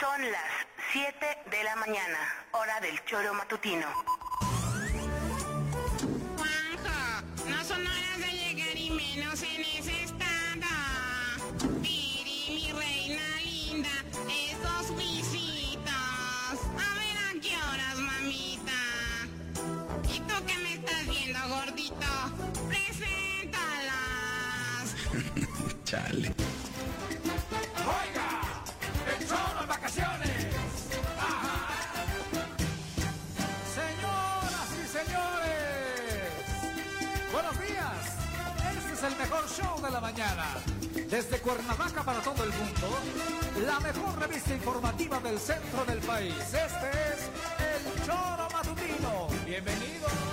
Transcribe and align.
Son 0.00 0.20
las 0.30 0.66
7 0.92 1.14
de 1.50 1.64
la 1.64 1.74
mañana, 1.76 2.18
hora 2.52 2.80
del 2.80 3.02
choro 3.06 3.32
matutino. 3.32 3.86
Juanjo, 6.36 7.22
no 7.48 7.64
son 7.64 7.80
horas 7.86 8.18
de 8.18 8.26
llegar 8.32 8.76
y 8.76 8.90
menos 8.90 9.42
en 9.42 9.62
ese 9.62 10.02
estado. 10.02 10.66
Piri, 11.80 12.44
mi 12.50 12.72
reina 12.72 13.22
linda, 13.42 13.88
esos 14.28 14.94
visitos. 14.96 16.58
A 16.74 16.94
ver 16.98 17.16
a 17.16 17.32
qué 17.40 17.56
horas, 17.56 17.96
mamita. 17.96 18.80
¿Y 20.12 20.20
tú 20.20 20.34
qué 20.46 20.58
me 20.58 20.74
estás 20.74 21.06
viendo, 21.06 21.38
gordito? 21.48 22.06
Preséntalas. 22.68 23.94
Chale. 25.84 26.34
¡Oiga! 27.78 28.15
El 39.06 39.16
mejor 39.16 39.48
show 39.48 39.80
de 39.80 39.90
la 39.90 40.00
mañana. 40.00 40.46
Desde 41.08 41.38
Cuernavaca 41.38 42.02
para 42.02 42.20
todo 42.20 42.42
el 42.42 42.50
mundo, 42.50 42.98
la 43.64 43.78
mejor 43.80 44.18
revista 44.18 44.54
informativa 44.54 45.20
del 45.20 45.38
centro 45.38 45.84
del 45.84 45.98
país. 45.98 46.34
Este 46.34 46.90
es 46.90 47.30
El 47.60 48.04
Choro 48.04 48.48
Matutino. 48.52 49.28
Bienvenidos. 49.44 50.25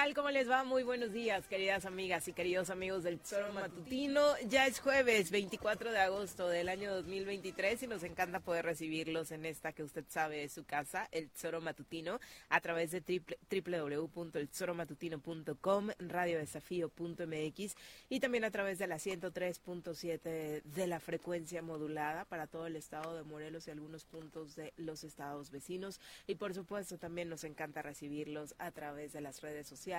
Tal? 0.00 0.14
¿Cómo 0.14 0.30
les 0.30 0.48
va? 0.48 0.62
Muy 0.64 0.82
buenos 0.82 1.12
días, 1.12 1.46
queridas 1.46 1.84
amigas 1.84 2.26
y 2.26 2.32
queridos 2.32 2.70
amigos 2.70 3.02
del 3.02 3.18
Tesoro 3.18 3.52
Matutino. 3.52 4.22
Ya 4.48 4.66
es 4.66 4.80
jueves 4.80 5.30
24 5.30 5.92
de 5.92 5.98
agosto 5.98 6.48
del 6.48 6.70
año 6.70 6.90
2023 6.94 7.82
y 7.82 7.86
nos 7.86 8.02
encanta 8.02 8.40
poder 8.40 8.64
recibirlos 8.64 9.30
en 9.30 9.44
esta 9.44 9.74
que 9.74 9.82
usted 9.82 10.06
sabe 10.08 10.44
es 10.44 10.52
su 10.52 10.64
casa, 10.64 11.06
el 11.12 11.28
Tesoro 11.28 11.60
Matutino, 11.60 12.18
a 12.48 12.62
través 12.62 12.92
de 12.92 13.02
www.eltesoromatutino.com, 13.50 15.88
radiodesafío.mx 15.98 17.76
y 18.08 18.20
también 18.20 18.44
a 18.44 18.50
través 18.50 18.78
de 18.78 18.86
la 18.86 18.96
103.7 18.96 20.62
de 20.62 20.86
la 20.86 21.00
frecuencia 21.00 21.60
modulada 21.60 22.24
para 22.24 22.46
todo 22.46 22.66
el 22.66 22.76
estado 22.76 23.16
de 23.16 23.24
Morelos 23.24 23.68
y 23.68 23.70
algunos 23.70 24.06
puntos 24.06 24.56
de 24.56 24.72
los 24.78 25.04
estados 25.04 25.50
vecinos. 25.50 26.00
Y 26.26 26.36
por 26.36 26.54
supuesto 26.54 26.96
también 26.96 27.28
nos 27.28 27.44
encanta 27.44 27.82
recibirlos 27.82 28.54
a 28.58 28.70
través 28.70 29.12
de 29.12 29.20
las 29.20 29.42
redes 29.42 29.66
sociales, 29.66 29.89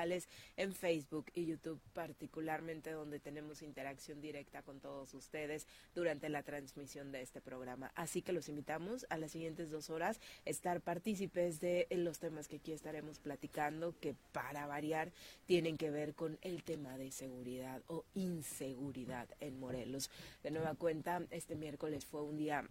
en 0.58 0.74
Facebook 0.74 1.26
y 1.34 1.46
YouTube 1.46 1.82
particularmente 1.94 2.92
donde 2.92 3.20
tenemos 3.20 3.62
interacción 3.62 4.22
directa 4.22 4.62
con 4.62 4.80
todos 4.80 5.14
ustedes 5.14 5.68
durante 5.94 6.30
la 6.30 6.44
transmisión 6.44 7.12
de 7.12 7.22
este 7.22 7.42
programa. 7.42 7.92
Así 7.96 8.22
que 8.22 8.32
los 8.32 8.48
invitamos 8.48 9.06
a 9.10 9.18
las 9.18 9.32
siguientes 9.32 9.70
dos 9.70 9.90
horas 9.90 10.22
estar 10.46 10.82
partícipes 10.82 11.60
de 11.60 11.88
los 11.92 12.20
temas 12.20 12.48
que 12.48 12.58
aquí 12.58 12.72
estaremos 12.72 13.20
platicando 13.20 13.94
que 14.00 14.16
para 14.32 14.66
variar 14.66 15.12
tienen 15.46 15.78
que 15.78 15.90
ver 15.90 16.14
con 16.14 16.38
el 16.42 16.64
tema 16.64 16.98
de 16.98 17.12
seguridad 17.12 17.82
o 17.88 18.06
inseguridad 18.14 19.28
en 19.40 19.60
Morelos. 19.60 20.10
De 20.42 20.52
nueva 20.52 20.76
cuenta, 20.76 21.22
este 21.32 21.56
miércoles 21.56 22.06
fue 22.06 22.24
un 22.24 22.38
día 22.38 22.66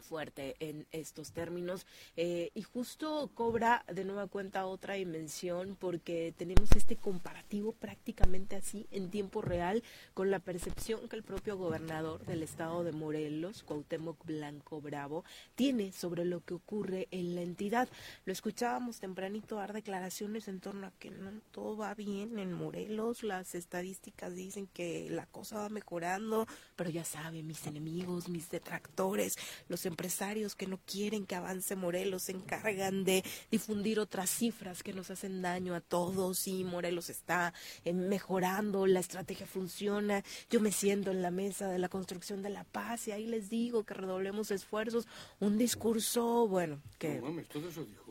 fuerte 0.00 0.56
en 0.60 0.86
estos 0.92 1.32
términos 1.32 1.86
eh, 2.16 2.50
y 2.54 2.62
justo 2.62 3.30
cobra 3.34 3.84
de 3.92 4.04
nueva 4.04 4.26
cuenta 4.26 4.66
otra 4.66 4.94
dimensión 4.94 5.76
porque 5.78 6.34
tenemos 6.36 6.70
este 6.72 6.96
comparativo 6.96 7.72
prácticamente 7.72 8.56
así 8.56 8.86
en 8.90 9.10
tiempo 9.10 9.42
real 9.42 9.82
con 10.14 10.30
la 10.30 10.38
percepción 10.38 11.08
que 11.08 11.16
el 11.16 11.22
propio 11.22 11.56
gobernador 11.56 12.24
del 12.26 12.42
estado 12.42 12.84
de 12.84 12.92
Morelos, 12.92 13.62
Cuauhtémoc 13.62 14.24
Blanco 14.24 14.80
Bravo, 14.80 15.24
tiene 15.54 15.92
sobre 15.92 16.24
lo 16.24 16.44
que 16.44 16.54
ocurre 16.54 17.08
en 17.10 17.34
la 17.34 17.42
entidad. 17.42 17.88
Lo 18.24 18.32
escuchábamos 18.32 19.00
tempranito 19.00 19.56
dar 19.56 19.72
declaraciones 19.72 20.48
en 20.48 20.60
torno 20.60 20.86
a 20.86 20.92
que 20.98 21.10
no 21.10 21.30
todo 21.50 21.76
va 21.76 21.94
bien 21.94 22.38
en 22.38 22.52
Morelos, 22.52 23.22
las 23.22 23.54
estadísticas 23.54 24.34
dicen 24.34 24.66
que 24.66 25.08
la 25.10 25.26
cosa 25.26 25.58
va 25.58 25.68
mejorando, 25.68 26.46
pero 26.76 26.90
ya 26.90 27.04
sabe, 27.04 27.42
mis 27.42 27.66
enemigos, 27.66 28.28
mis 28.28 28.50
detractores, 28.50 29.36
los 29.68 29.84
empresarios 29.90 30.54
que 30.54 30.66
no 30.66 30.78
quieren 30.86 31.26
que 31.26 31.34
avance 31.34 31.76
Morelos 31.76 32.24
se 32.24 32.32
encargan 32.32 33.04
de 33.04 33.22
difundir 33.50 34.00
otras 34.00 34.30
cifras 34.30 34.82
que 34.82 34.92
nos 34.92 35.10
hacen 35.10 35.42
daño 35.42 35.74
a 35.74 35.80
todos 35.80 36.46
y 36.46 36.64
Morelos 36.64 37.10
está 37.10 37.52
eh, 37.84 37.92
mejorando, 37.92 38.86
la 38.86 39.00
estrategia 39.00 39.46
funciona, 39.46 40.22
yo 40.48 40.60
me 40.60 40.72
siento 40.72 41.10
en 41.10 41.22
la 41.22 41.30
mesa 41.30 41.68
de 41.68 41.78
la 41.78 41.88
construcción 41.88 42.42
de 42.42 42.50
la 42.50 42.64
paz 42.64 43.08
y 43.08 43.12
ahí 43.12 43.26
les 43.26 43.50
digo 43.50 43.84
que 43.84 43.94
redoblemos 43.94 44.50
esfuerzos, 44.50 45.06
un 45.40 45.58
discurso, 45.58 46.46
bueno, 46.48 46.80
que. 46.98 47.20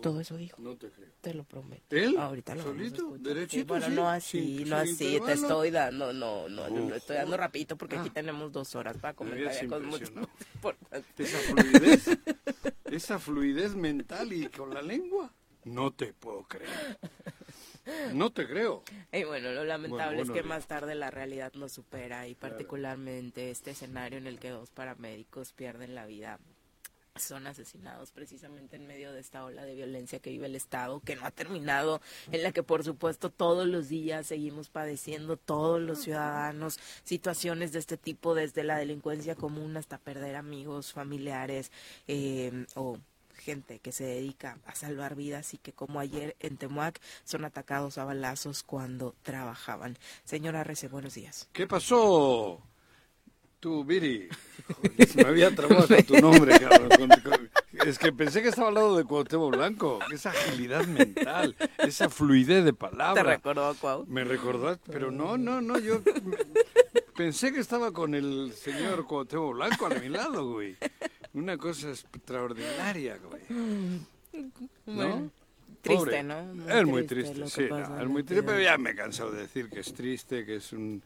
Todo 0.02 0.20
eso 0.22 0.38
dijo. 0.38 0.62
No 0.62 0.76
te 0.78 0.90
creo. 0.90 1.10
Te 1.22 1.34
lo 1.34 1.44
prometo. 1.44 1.96
¿Él? 1.96 2.18
Ahorita 2.18 2.56
lo 2.56 2.64
¿Solito? 2.64 3.18
¿Derechito, 3.20 3.52
Sí, 3.62 3.64
bueno, 3.64 3.86
sí? 3.88 3.92
no 3.94 4.10
así, 4.10 4.58
Sin- 4.60 4.70
no 4.70 4.86
sin 4.86 4.94
así. 4.96 5.20
Te 5.26 5.32
estoy 5.34 5.72
dando, 5.72 6.14
no, 6.14 6.48
no, 6.50 6.70
no, 6.70 6.96
estoy 6.96 7.18
dando 7.18 7.38
rapidito 7.38 7.78
porque 7.78 7.98
aquí 7.98 8.10
Ah. 8.10 8.14
tenemos 8.14 8.52
dos 8.52 8.76
horas 8.76 8.98
para 8.98 9.12
Me 9.14 9.16
comentar 9.18 9.64
impresionado. 9.64 10.30
importantes. 10.56 11.34
Esa 11.34 11.40
fluidez, 11.54 12.10
esa 12.86 13.20
fluidez 13.20 13.76
mental 13.76 14.34
y 14.34 14.48
con 14.48 14.74
la 14.74 14.82
lengua, 14.82 15.34
no 15.66 15.92
te 15.92 16.14
puedo 16.14 16.44
creer. 16.44 16.98
No 18.14 18.32
te 18.32 18.48
creo. 18.48 18.84
Y 19.12 19.24
bueno, 19.24 19.52
lo 19.52 19.64
lamentable 19.64 20.18
Bueno, 20.18 20.34
es 20.34 20.42
que 20.42 20.48
más 20.48 20.68
tarde 20.68 20.94
la 20.94 21.10
realidad 21.10 21.52
nos 21.54 21.72
supera 21.72 22.28
y 22.28 22.36
particularmente 22.36 23.50
este 23.50 23.72
escenario 23.72 24.20
en 24.20 24.28
el 24.28 24.40
que 24.40 24.50
dos 24.50 24.70
paramédicos 24.70 25.54
pierden 25.54 25.96
la 25.96 26.06
vida 26.06 26.40
son 27.20 27.48
asesinados 27.48 28.12
precisamente 28.12 28.76
en 28.76 28.88
medio 28.88 29.12
de 29.12 29.20
esta 29.20 29.44
ola 29.44 29.66
de 29.66 29.76
violencia 29.76 30.20
que 30.20 30.30
vive 30.30 30.48
el 30.48 30.56
Estado, 30.56 31.00
que 31.02 31.16
no 31.16 31.26
ha 31.26 31.32
terminado, 31.32 32.02
en 32.32 32.44
la 32.44 32.52
que 32.52 32.64
por 32.64 32.84
supuesto 32.84 33.30
todos 33.30 33.68
los 33.68 33.90
días 33.90 34.28
seguimos 34.28 34.70
padeciendo, 34.70 35.38
todos 35.38 35.82
los 35.82 36.02
ciudadanos, 36.02 36.80
situaciones 37.04 37.72
de 37.72 37.80
este 37.80 37.98
tipo, 37.98 38.36
desde 38.36 38.64
la 38.64 38.78
delincuencia 38.78 39.36
común 39.36 39.78
hasta 39.78 39.98
perder 39.98 40.36
amigos, 40.36 40.94
familiares 40.94 41.72
eh, 42.08 42.66
o 42.76 42.98
gente 43.40 43.80
que 43.80 43.92
se 43.92 44.04
dedica 44.04 44.60
a 44.66 44.76
salvar 44.76 45.16
vidas 45.16 45.54
y 45.54 45.58
que 45.58 45.74
como 45.74 46.00
ayer 46.00 46.36
en 46.40 46.58
Temuac 46.58 47.00
son 47.24 47.46
atacados 47.46 47.98
a 47.98 48.06
balazos 48.06 48.64
cuando 48.64 49.16
trabajaban. 49.24 49.98
Señora 50.24 50.64
Rece, 50.64 50.88
buenos 50.88 51.16
días. 51.16 51.50
¿Qué 51.54 51.66
pasó? 51.66 52.62
Tú, 53.60 53.84
Viri. 53.84 54.30
Joder, 54.68 55.08
se 55.08 55.24
me 55.24 55.30
había 55.30 55.54
trabado 55.54 55.82
hasta 55.82 56.02
tu 56.04 56.18
nombre, 56.20 56.58
cabrón. 56.60 57.10
Es 57.86 58.00
que 58.00 58.12
pensé 58.14 58.42
que 58.42 58.50
estaba 58.50 58.68
hablando 58.68 58.96
de 58.96 59.04
Cuauhtémoc 59.04 59.56
Blanco. 59.56 60.00
Esa 60.14 60.30
agilidad 60.30 60.86
mental, 60.86 61.56
esa 61.78 62.10
fluidez 62.10 62.64
de 62.64 62.74
palabra. 62.74 63.22
¿Te 63.22 63.30
recordó 63.30 63.68
a 63.68 63.76
Cuau? 63.76 64.06
Me 64.08 64.24
recordó, 64.24 64.78
pero 64.92 65.12
no, 65.12 65.38
no, 65.38 65.62
no, 65.62 65.78
yo 65.80 66.02
pensé 67.16 67.52
que 67.52 67.60
estaba 67.60 67.92
con 67.92 68.16
el 68.16 68.54
señor 68.54 69.06
Cuauhtémoc 69.06 69.56
Blanco 69.56 69.88
a 69.88 69.90
mi 69.90 70.08
lado, 70.08 70.52
güey. 70.52 70.78
Una 71.34 71.58
cosa 71.58 71.90
extraordinaria, 71.90 73.18
güey. 73.18 74.02
Bueno, 74.86 75.32
Pobre. 75.84 76.12
triste, 76.12 76.24
¿no? 76.24 76.44
Muy 76.44 76.72
es 76.72 76.86
muy 76.86 77.04
triste 77.06 77.34
triste, 77.34 77.40
lo 77.40 77.46
que 77.46 77.84
sí, 77.84 77.90
no, 77.90 78.02
es 78.02 78.08
muy 78.08 78.24
triste, 78.24 78.44
pero 78.44 78.60
ya 78.62 78.78
me 78.78 78.92
he 78.92 78.96
cansado 78.96 79.32
de 79.32 79.42
decir 79.42 79.70
que 79.70 79.80
es 79.80 79.94
triste, 79.94 80.46
que 80.46 80.58
es 80.58 80.74
un 80.74 81.02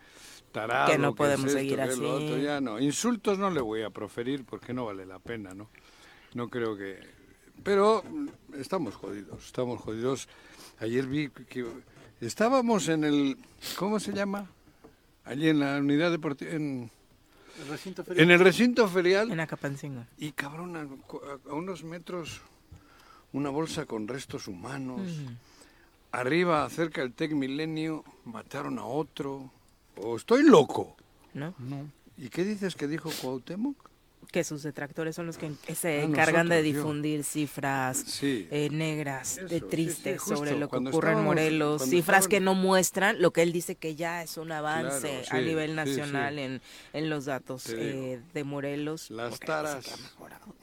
tarado, 0.53 0.91
Que 0.91 0.97
no 0.97 1.09
es 1.09 1.15
podemos 1.15 1.47
esto, 1.47 1.57
seguir 1.57 1.75
que 1.75 1.83
es 1.83 1.97
lo 1.97 2.15
así. 2.15 2.25
otro, 2.25 2.37
ya 2.37 2.61
no. 2.61 2.79
Insultos 2.79 3.37
no 3.37 3.49
le 3.49 3.59
voy 3.59 3.81
a 3.81 3.89
proferir 3.89 4.45
porque 4.45 4.73
no 4.73 4.85
vale 4.85 5.05
la 5.05 5.19
pena, 5.19 5.53
¿no? 5.53 5.69
No 6.33 6.49
creo 6.49 6.77
que... 6.77 6.99
Pero 7.63 8.03
mm, 8.09 8.27
estamos 8.55 8.95
jodidos, 8.95 9.45
estamos 9.45 9.81
jodidos. 9.81 10.29
Ayer 10.79 11.05
vi 11.05 11.29
que 11.29 11.65
estábamos 12.21 12.87
en 12.87 13.03
el... 13.03 13.37
¿Cómo 13.77 13.99
se 13.99 14.13
llama? 14.13 14.49
Allí 15.25 15.49
en 15.49 15.59
la 15.59 15.77
unidad 15.77 16.11
deportiva... 16.11 16.51
En, 16.51 16.89
El 17.59 17.67
recinto 17.69 18.03
ferial. 18.03 18.23
en 18.23 18.31
el 18.31 18.39
recinto 18.39 18.87
ferial. 18.87 19.31
En 19.31 19.39
Acapancingo. 19.39 20.05
Y 20.17 20.31
cabrón, 20.31 20.75
a, 20.75 20.87
a 21.49 21.53
unos 21.53 21.83
metros, 21.83 22.41
una 23.31 23.49
bolsa 23.49 23.85
con 23.85 24.07
restos 24.07 24.47
humanos. 24.47 25.01
Arriba, 26.11 26.67
cerca 26.69 27.01
del 27.01 27.13
Tec 27.13 27.31
Milenio, 27.33 28.03
mataron 28.25 28.77
a 28.79 28.85
otro. 28.85 29.51
¿O 29.97 30.15
estoy 30.17 30.43
loco? 30.43 30.95
¿No? 31.33 31.53
No. 31.59 31.89
¿Y 32.17 32.29
qué 32.29 32.43
dices 32.43 32.75
que 32.75 32.87
dijo 32.87 33.09
Cuauhtémoc? 33.21 33.75
Que 34.31 34.43
sus 34.43 34.63
detractores 34.63 35.15
son 35.15 35.27
los 35.27 35.37
que 35.37 35.51
se 35.75 35.99
Ah, 35.99 36.03
encargan 36.03 36.47
de 36.49 36.55
nosotros, 36.55 36.73
yo. 36.73 36.79
difundir 36.79 37.23
cifras 37.23 37.97
Sí. 37.97 38.47
eh, 38.49 38.69
negras, 38.71 39.37
Eso, 39.37 39.47
de 39.47 39.59
sí, 39.59 39.65
tristes 39.69 40.13
sí, 40.13 40.17
justo. 40.19 40.37
sobre 40.37 40.57
lo 40.57 40.67
que 40.67 40.69
Cuando 40.71 40.89
ocurre 40.89 41.11
en 41.11 41.23
Morelos, 41.23 41.83
cifras 41.83 42.21
estaban- 42.21 42.29
que 42.29 42.39
no 42.39 42.55
muestran 42.55 43.21
lo 43.21 43.31
que 43.31 43.43
él 43.43 43.51
dice 43.51 43.75
que 43.75 43.95
ya 43.95 44.23
es 44.23 44.37
un 44.37 44.51
avance 44.51 45.07
Claro, 45.07 45.25
a 45.29 45.39
sí, 45.39 45.45
nivel 45.45 45.69
sí, 45.71 45.75
nacional 45.75 46.35
sí. 46.35 46.41
En, 46.41 46.61
en 46.93 47.09
los 47.11 47.25
datos 47.25 47.69
eh, 47.69 48.21
de 48.33 48.43
Morelos. 48.43 49.11
Las 49.11 49.39
taras 49.39 49.85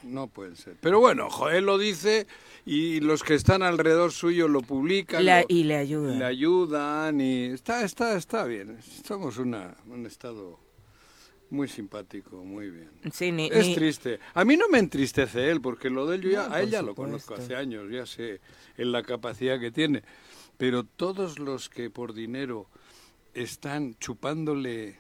no 0.03 0.27
pueden 0.27 0.57
ser. 0.57 0.77
Pero 0.81 0.99
bueno, 0.99 1.31
Joel 1.31 1.65
lo 1.67 1.79
dice 1.79 2.27
y 2.67 3.01
los 3.01 3.23
que 3.23 3.35
están 3.35 3.63
alrededor 3.63 4.13
suyo 4.13 4.49
lo 4.49 4.61
publican. 4.61 5.25
Lo- 5.25 5.45
y 5.49 5.65
le 5.65 5.77
ayuda. 5.77 6.15
le 6.15 6.25
ayudan 6.25 7.21
y 7.21 7.45
está, 7.47 7.85
está, 7.85 8.17
está 8.17 8.45
bien. 8.45 8.79
Somos 9.07 9.39
una, 9.39 9.77
un 9.87 10.07
estado 10.07 10.61
muy 11.51 11.67
simpático, 11.69 12.45
muy 12.45 12.71
bien. 12.71 12.91
Sí, 13.13 13.33
ni- 13.33 13.49
Es 13.51 13.67
ni- 13.67 13.75
triste. 13.75 14.21
A 14.35 14.45
mí 14.45 14.57
no 14.57 14.69
me 14.69 14.79
entristece 14.79 15.51
él, 15.51 15.61
porque 15.61 15.91
lo 15.91 16.07
de 16.07 16.17
él 16.17 16.23
yo 16.23 16.31
ya, 16.31 16.49
No, 16.49 16.55
a 16.55 16.63
él 16.63 16.71
ya 16.71 16.83
lo 16.83 16.95
conozco 16.95 17.35
hace 17.35 17.57
años, 17.57 17.91
ya 17.91 18.07
sé 18.07 18.41
en 18.77 18.93
la 18.93 19.03
capacidad 19.03 19.59
que 19.59 19.71
tiene. 19.73 20.03
Pero 20.57 20.85
todos 20.85 21.39
los 21.39 21.69
que 21.69 21.91
por 21.91 22.13
dinero 22.13 22.69
están 23.35 23.95
chupándole, 23.99 24.97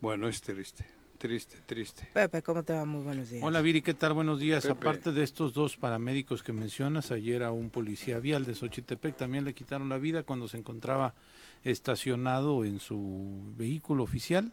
bueno, 0.00 0.28
es 0.28 0.40
triste, 0.40 0.84
triste, 1.18 1.56
triste. 1.66 2.08
Pepe, 2.12 2.42
¿cómo 2.42 2.62
te 2.62 2.72
va? 2.72 2.84
Muy 2.84 3.02
buenos 3.02 3.28
días. 3.28 3.42
Hola 3.42 3.60
Viri, 3.60 3.82
¿qué 3.82 3.92
tal? 3.92 4.14
Buenos 4.14 4.38
días. 4.38 4.62
Pepe. 4.62 4.72
Aparte 4.72 5.12
de 5.12 5.24
estos 5.24 5.52
dos 5.52 5.76
paramédicos 5.76 6.42
que 6.42 6.52
mencionas, 6.52 7.10
ayer 7.10 7.42
a 7.42 7.50
un 7.50 7.70
policía 7.70 8.20
vial 8.20 8.46
de 8.46 8.54
Xochitepec 8.54 9.16
también 9.16 9.44
le 9.44 9.52
quitaron 9.52 9.88
la 9.88 9.98
vida 9.98 10.22
cuando 10.22 10.48
se 10.48 10.56
encontraba 10.56 11.14
estacionado 11.64 12.64
en 12.64 12.78
su 12.78 13.52
vehículo 13.56 14.04
oficial. 14.04 14.52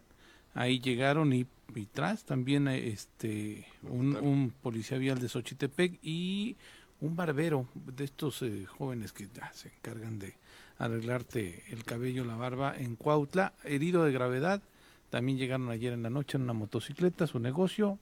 Ahí 0.55 0.79
llegaron 0.79 1.33
y, 1.33 1.45
y 1.75 1.85
tras 1.85 2.25
también 2.25 2.67
este 2.67 3.67
un, 3.83 4.53
policía 4.61 4.97
vial 4.97 5.19
de 5.19 5.29
Xochitepec 5.29 5.99
y 6.01 6.57
un 6.99 7.15
barbero 7.15 7.67
de 7.75 8.05
estos 8.05 8.41
eh, 8.41 8.65
jóvenes 8.65 9.13
que 9.13 9.27
ah, 9.41 9.51
se 9.53 9.67
encargan 9.67 10.17
de 10.17 10.35
arreglarte 10.77 11.63
el 11.69 11.83
cabello, 11.83 12.25
la 12.25 12.35
barba 12.35 12.75
en 12.75 12.95
Cuautla, 12.95 13.53
herido 13.63 14.03
de 14.03 14.11
gravedad. 14.11 14.61
También 15.09 15.37
llegaron 15.37 15.69
ayer 15.69 15.93
en 15.93 16.03
la 16.03 16.09
noche 16.09 16.37
en 16.37 16.43
una 16.43 16.53
motocicleta 16.53 17.23
a 17.23 17.27
su 17.27 17.39
negocio, 17.39 17.99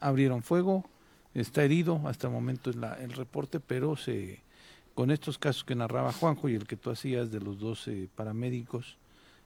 abrieron 0.00 0.42
fuego, 0.42 0.84
está 1.34 1.62
herido, 1.64 2.00
hasta 2.06 2.26
el 2.26 2.32
momento 2.32 2.70
es 2.70 2.76
la, 2.76 2.94
el 2.94 3.12
reporte, 3.12 3.60
pero 3.60 3.96
se 3.96 4.42
con 4.94 5.10
estos 5.10 5.36
casos 5.36 5.62
que 5.62 5.74
narraba 5.74 6.10
Juanjo 6.10 6.48
y 6.48 6.54
el 6.54 6.66
que 6.66 6.76
tú 6.76 6.90
hacías 6.90 7.30
de 7.30 7.38
los 7.40 7.58
dos 7.60 7.86
eh, 7.86 8.08
paramédicos, 8.14 8.96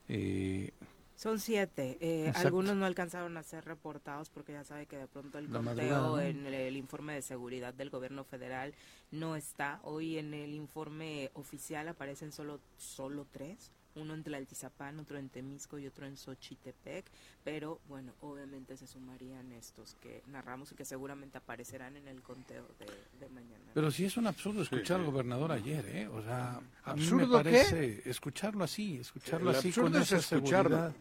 eh, 0.08 0.70
Son 1.16 1.40
siete. 1.40 1.98
eh, 2.00 2.32
algunos 2.36 2.76
no 2.76 2.86
alcanzaron 2.86 3.36
a 3.36 3.42
ser 3.42 3.64
reportados 3.64 4.30
porque 4.30 4.52
ya 4.52 4.62
sabe 4.62 4.86
que 4.86 4.96
de 4.96 5.08
pronto 5.08 5.38
el 5.38 5.48
conteo 5.48 6.20
en 6.20 6.46
el, 6.46 6.54
el 6.54 6.76
informe 6.76 7.14
de 7.14 7.22
seguridad 7.22 7.74
del 7.74 7.90
gobierno 7.90 8.22
federal 8.22 8.74
no 9.10 9.34
está. 9.34 9.80
Hoy 9.82 10.18
en 10.18 10.34
el 10.34 10.54
informe 10.54 11.30
oficial 11.34 11.88
aparecen 11.88 12.30
solo, 12.30 12.60
solo 12.76 13.26
tres. 13.30 13.72
Uno 14.00 14.14
en 14.14 14.22
Tlaltizapán, 14.22 14.98
otro 14.98 15.18
en 15.18 15.28
Temisco 15.28 15.78
y 15.78 15.86
otro 15.86 16.06
en 16.06 16.16
Xochitepec. 16.16 17.04
Pero 17.44 17.80
bueno, 17.88 18.14
obviamente 18.20 18.76
se 18.76 18.86
sumarían 18.86 19.52
estos 19.52 19.94
que 20.00 20.22
narramos 20.26 20.72
y 20.72 20.74
que 20.74 20.84
seguramente 20.84 21.38
aparecerán 21.38 21.96
en 21.96 22.08
el 22.08 22.22
conteo 22.22 22.66
de, 22.78 22.86
de 23.18 23.28
mañana. 23.32 23.64
pero 23.74 23.90
sí 23.90 24.04
es 24.04 24.16
un 24.16 24.26
absurdo 24.26 24.62
escuchar 24.62 25.00
al 25.00 25.06
sí. 25.06 25.10
gobernador 25.12 25.52
ayer, 25.52 25.84
¿eh? 25.86 26.08
O 26.08 26.22
sea, 26.22 26.56
a 26.56 26.60
mí 26.60 27.06
me 27.10 27.24
¿Absurdo 27.24 27.38
qué? 27.38 27.44
parece 27.44 28.08
escucharlo 28.10 28.64
así, 28.64 28.98
escucharlo 28.98 29.50
El 29.50 29.56
así 29.56 29.68
absurdo 29.68 29.90
con 29.92 30.02
es 30.02 30.12
esa 30.12 30.16
escucharlo. 30.36 30.76
seguridad. 30.76 30.96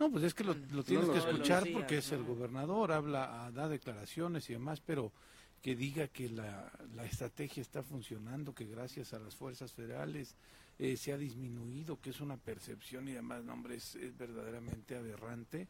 No, 0.00 0.10
pues 0.12 0.24
es 0.24 0.34
que 0.34 0.44
lo, 0.44 0.54
lo 0.54 0.84
tienes 0.84 1.08
que 1.08 1.18
escuchar 1.18 1.64
porque 1.72 1.98
es 1.98 2.12
el 2.12 2.22
gobernador, 2.22 2.92
habla, 2.92 3.46
ah, 3.46 3.50
da 3.50 3.68
declaraciones 3.68 4.48
y 4.48 4.52
demás, 4.52 4.80
pero 4.80 5.12
que 5.60 5.74
diga 5.74 6.06
que 6.06 6.28
la, 6.28 6.70
la 6.94 7.04
estrategia 7.04 7.60
está 7.60 7.82
funcionando, 7.82 8.54
que 8.54 8.64
gracias 8.66 9.12
a 9.12 9.18
las 9.18 9.34
fuerzas 9.34 9.72
federales 9.72 10.36
eh, 10.78 10.96
se 10.96 11.12
ha 11.12 11.18
disminuido, 11.18 12.00
que 12.00 12.10
es 12.10 12.20
una 12.20 12.36
percepción 12.36 13.08
y 13.08 13.12
demás, 13.12 13.44
no, 13.44 13.52
hombre, 13.52 13.76
es, 13.76 13.94
es 13.96 14.16
verdaderamente 14.16 14.96
aberrante 14.96 15.68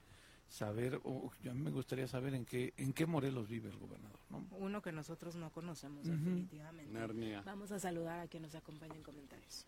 saber, 0.48 1.00
o 1.04 1.30
a 1.48 1.54
mí 1.54 1.60
me 1.60 1.70
gustaría 1.70 2.08
saber 2.08 2.34
en 2.34 2.44
qué, 2.44 2.72
en 2.76 2.92
qué 2.92 3.06
Morelos 3.06 3.48
vive 3.48 3.68
el 3.68 3.76
gobernador, 3.76 4.18
¿no? 4.30 4.46
Uno 4.52 4.80
que 4.80 4.92
nosotros 4.92 5.36
no 5.36 5.50
conocemos 5.50 6.06
definitivamente. 6.06 6.92
Narnia. 6.92 7.42
Vamos 7.42 7.70
a 7.70 7.78
saludar 7.78 8.20
a 8.20 8.28
quien 8.28 8.42
nos 8.42 8.54
acompaña 8.54 8.94
en 8.94 9.02
comentarios. 9.02 9.66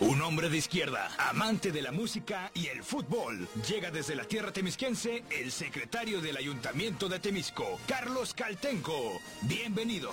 Un 0.00 0.22
hombre 0.22 0.48
de 0.48 0.56
izquierda, 0.56 1.10
amante 1.18 1.72
de 1.72 1.82
la 1.82 1.90
música 1.90 2.50
y 2.54 2.68
el 2.68 2.84
fútbol. 2.84 3.48
Llega 3.68 3.90
desde 3.90 4.14
la 4.14 4.24
tierra 4.24 4.52
temisquense 4.52 5.24
el 5.30 5.50
secretario 5.50 6.20
del 6.20 6.36
Ayuntamiento 6.36 7.08
de 7.08 7.18
Temisco, 7.18 7.80
Carlos 7.88 8.32
Caltenco. 8.32 9.20
Bienvenido. 9.42 10.10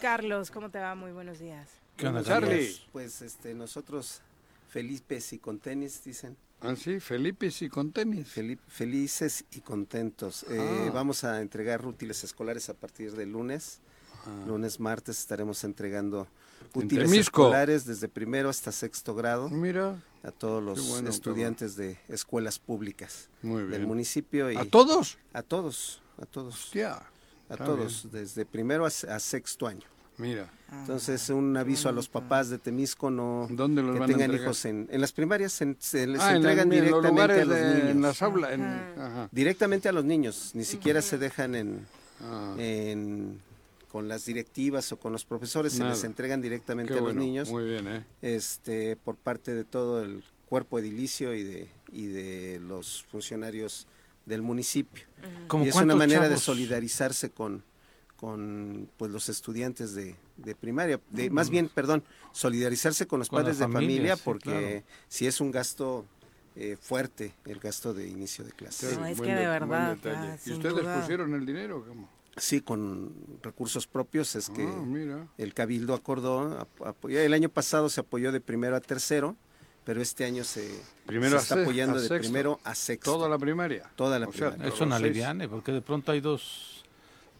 Carlos, 0.00 0.50
¿cómo 0.50 0.70
te 0.70 0.78
va? 0.78 0.94
Muy 0.96 1.12
buenos 1.12 1.38
días. 1.38 1.68
¿Qué 1.96 2.08
onda, 2.08 2.24
Charlie? 2.24 2.48
Carlos? 2.48 2.88
Pues 2.92 3.22
este, 3.22 3.54
nosotros 3.54 4.20
felices 4.68 5.32
y 5.32 5.38
con 5.38 5.60
tenis, 5.60 6.02
dicen. 6.04 6.36
Ah, 6.60 6.74
sí, 6.76 6.98
Felipe 7.00 7.50
sí 7.50 7.68
con 7.68 7.92
tenis. 7.92 8.26
Fel- 8.34 8.58
felices 8.66 9.44
y 9.52 9.60
contentos. 9.60 10.44
Eh, 10.50 10.58
Ah. 10.88 10.90
Vamos 10.92 11.22
a 11.24 11.40
entregar 11.40 11.86
útiles 11.86 12.24
escolares 12.24 12.68
a 12.68 12.74
partir 12.74 13.12
del 13.12 13.30
lunes. 13.32 13.80
Lunes, 14.46 14.78
martes 14.78 15.18
estaremos 15.20 15.64
entregando 15.64 16.26
En 16.74 16.84
útiles 16.84 17.10
escolares 17.12 17.86
desde 17.86 18.08
primero 18.08 18.50
hasta 18.50 18.72
sexto 18.72 19.14
grado 19.14 19.48
Mira, 19.48 20.02
a 20.22 20.30
todos 20.32 20.62
los 20.62 20.86
bueno, 20.88 21.08
estudiantes 21.08 21.76
de 21.76 21.98
escuelas 22.08 22.58
públicas 22.58 23.30
muy 23.40 23.62
del 23.62 23.86
municipio. 23.86 24.50
Y 24.50 24.56
¿A 24.56 24.66
todos? 24.68 25.16
A 25.32 25.40
todos, 25.42 26.02
a 26.20 26.26
todos. 26.26 26.54
Hostia. 26.64 27.00
A 27.48 27.56
todos, 27.56 28.08
desde 28.12 28.44
primero 28.44 28.84
a, 28.84 28.88
a 28.88 29.18
sexto 29.20 29.66
año. 29.66 29.86
Mira, 30.18 30.50
Entonces, 30.72 31.28
un 31.30 31.56
aviso 31.56 31.88
a 31.88 31.92
los 31.92 32.08
papás 32.08 32.50
de 32.50 32.58
Temisco 32.58 33.10
no 33.10 33.46
¿dónde 33.50 33.82
los 33.82 33.92
que 33.94 34.00
van 34.00 34.10
a 34.10 34.12
tengan 34.12 34.30
entregar? 34.30 34.44
hijos 34.46 34.64
en, 34.64 34.88
en 34.90 35.00
las 35.00 35.12
primarias, 35.12 35.60
en- 35.62 35.76
se 35.78 36.06
les 36.06 36.20
Ah, 36.20 36.34
en, 36.34 36.42
la- 36.42 36.50
entregan 36.52 36.72
en 36.72 36.90
los 36.90 37.02
directamente 37.02 37.10
lugares 37.10 37.42
a 37.42 37.44
los 37.44 37.56
de- 37.56 37.74
niños. 37.74 37.90
en 37.90 38.02
las 38.02 38.22
aulas. 38.22 38.52
en- 38.52 38.62
Ajá. 38.64 39.06
ajá. 39.06 39.28
Directamente 39.32 39.88
a 39.88 39.92
los 39.92 40.04
niños, 40.04 40.50
ni 40.54 40.64
siquiera 40.64 41.00
se 41.02 41.18
dejan 41.18 41.54
en, 41.54 41.86
Ah, 42.20 42.54
en- 42.58 43.40
con 43.92 44.08
las 44.08 44.26
directivas 44.26 44.90
o 44.92 44.98
con 44.98 45.12
los 45.12 45.24
profesores, 45.24 45.72
se 45.72 45.78
Nada. 45.78 45.92
les 45.92 46.02
entregan 46.04 46.42
directamente 46.42 46.92
qué 46.92 46.98
a 46.98 47.02
los 47.02 47.12
bueno, 47.14 47.20
niños 47.20 47.48
Muy 47.48 47.64
bien, 47.64 47.86
¿eh? 47.88 48.04
este, 48.22 48.96
por 48.96 49.16
parte 49.16 49.54
de 49.54 49.64
todo 49.64 50.02
el 50.02 50.22
cuerpo 50.46 50.78
edilicio 50.80 51.32
y 51.34 51.42
de, 51.44 51.68
y 51.92 52.06
de 52.06 52.60
los 52.60 53.04
funcionarios 53.10 53.86
del 54.26 54.42
municipio. 54.42 55.04
¿Cómo 55.46 55.64
Y 55.64 55.68
es 55.68 55.76
una 55.76 55.94
manera 55.94 56.22
de 56.24 56.30
chavos? 56.30 56.42
solidarizarse 56.42 57.30
con, 57.30 57.62
con 58.18 58.88
pues, 58.96 59.10
los 59.12 59.28
estudiantes 59.28 59.94
de, 59.94 60.16
de 60.36 60.54
primaria, 60.54 61.00
de, 61.10 61.30
más 61.30 61.50
bien, 61.50 61.68
perdón, 61.68 62.02
solidarizarse 62.32 63.06
con 63.06 63.20
los 63.20 63.28
Con 63.28 63.38
padres 63.42 63.58
de 63.58 63.68
familia, 63.68 64.16
sí, 64.16 64.22
porque 64.24 64.50
claro. 64.50 64.82
si 65.08 65.26
es 65.26 65.40
un 65.40 65.50
gasto 65.52 66.04
eh, 66.56 66.76
fuerte, 66.80 67.34
el 67.44 67.60
gasto 67.60 67.94
de 67.94 68.08
inicio 68.08 68.44
de 68.44 68.50
clase. 68.52 68.96
No, 68.96 69.06
es 69.06 69.18
Buen 69.18 69.30
que 69.30 69.36
de 69.36 69.46
verdad, 69.46 69.96
ah, 70.04 70.36
¿Y 70.44 70.50
ustedes 70.52 70.74
duda. 70.74 71.00
pusieron 71.00 71.32
el 71.34 71.46
dinero? 71.46 71.84
¿Cómo? 71.86 72.08
Sí, 72.36 72.60
con 72.60 73.12
recursos 73.42 73.86
propios 73.86 74.34
es 74.36 74.48
que 74.50 74.62
Ah, 74.64 74.82
mira. 74.84 75.26
el 75.38 75.54
Cabildo 75.54 75.94
acordó, 75.94 76.66
el 77.08 77.32
año 77.34 77.48
pasado 77.48 77.88
se 77.88 78.00
apoyó 78.00 78.30
de 78.32 78.40
primero 78.40 78.74
a 78.76 78.80
tercero, 78.80 79.36
pero 79.84 80.02
este 80.02 80.24
año 80.24 80.42
se, 80.44 80.68
Primero 81.06 81.30
se 81.32 81.36
a 81.36 81.40
está 81.42 81.62
apoyando 81.62 82.00
de 82.00 82.06
sexto. 82.08 82.20
primero 82.20 82.60
a 82.64 82.74
sexto. 82.74 83.12
Toda 83.12 83.28
la 83.28 83.38
primaria. 83.38 83.90
Toda 83.96 84.18
la 84.18 84.26
O 84.28 84.32
sea, 84.32 84.50
primaria. 84.50 84.72
Es 84.74 84.80
una 84.80 84.96
aliviane, 84.96 85.48
porque 85.48 85.72
de 85.72 85.80
pronto 85.82 86.12
hay 86.12 86.20
dos, 86.20 86.77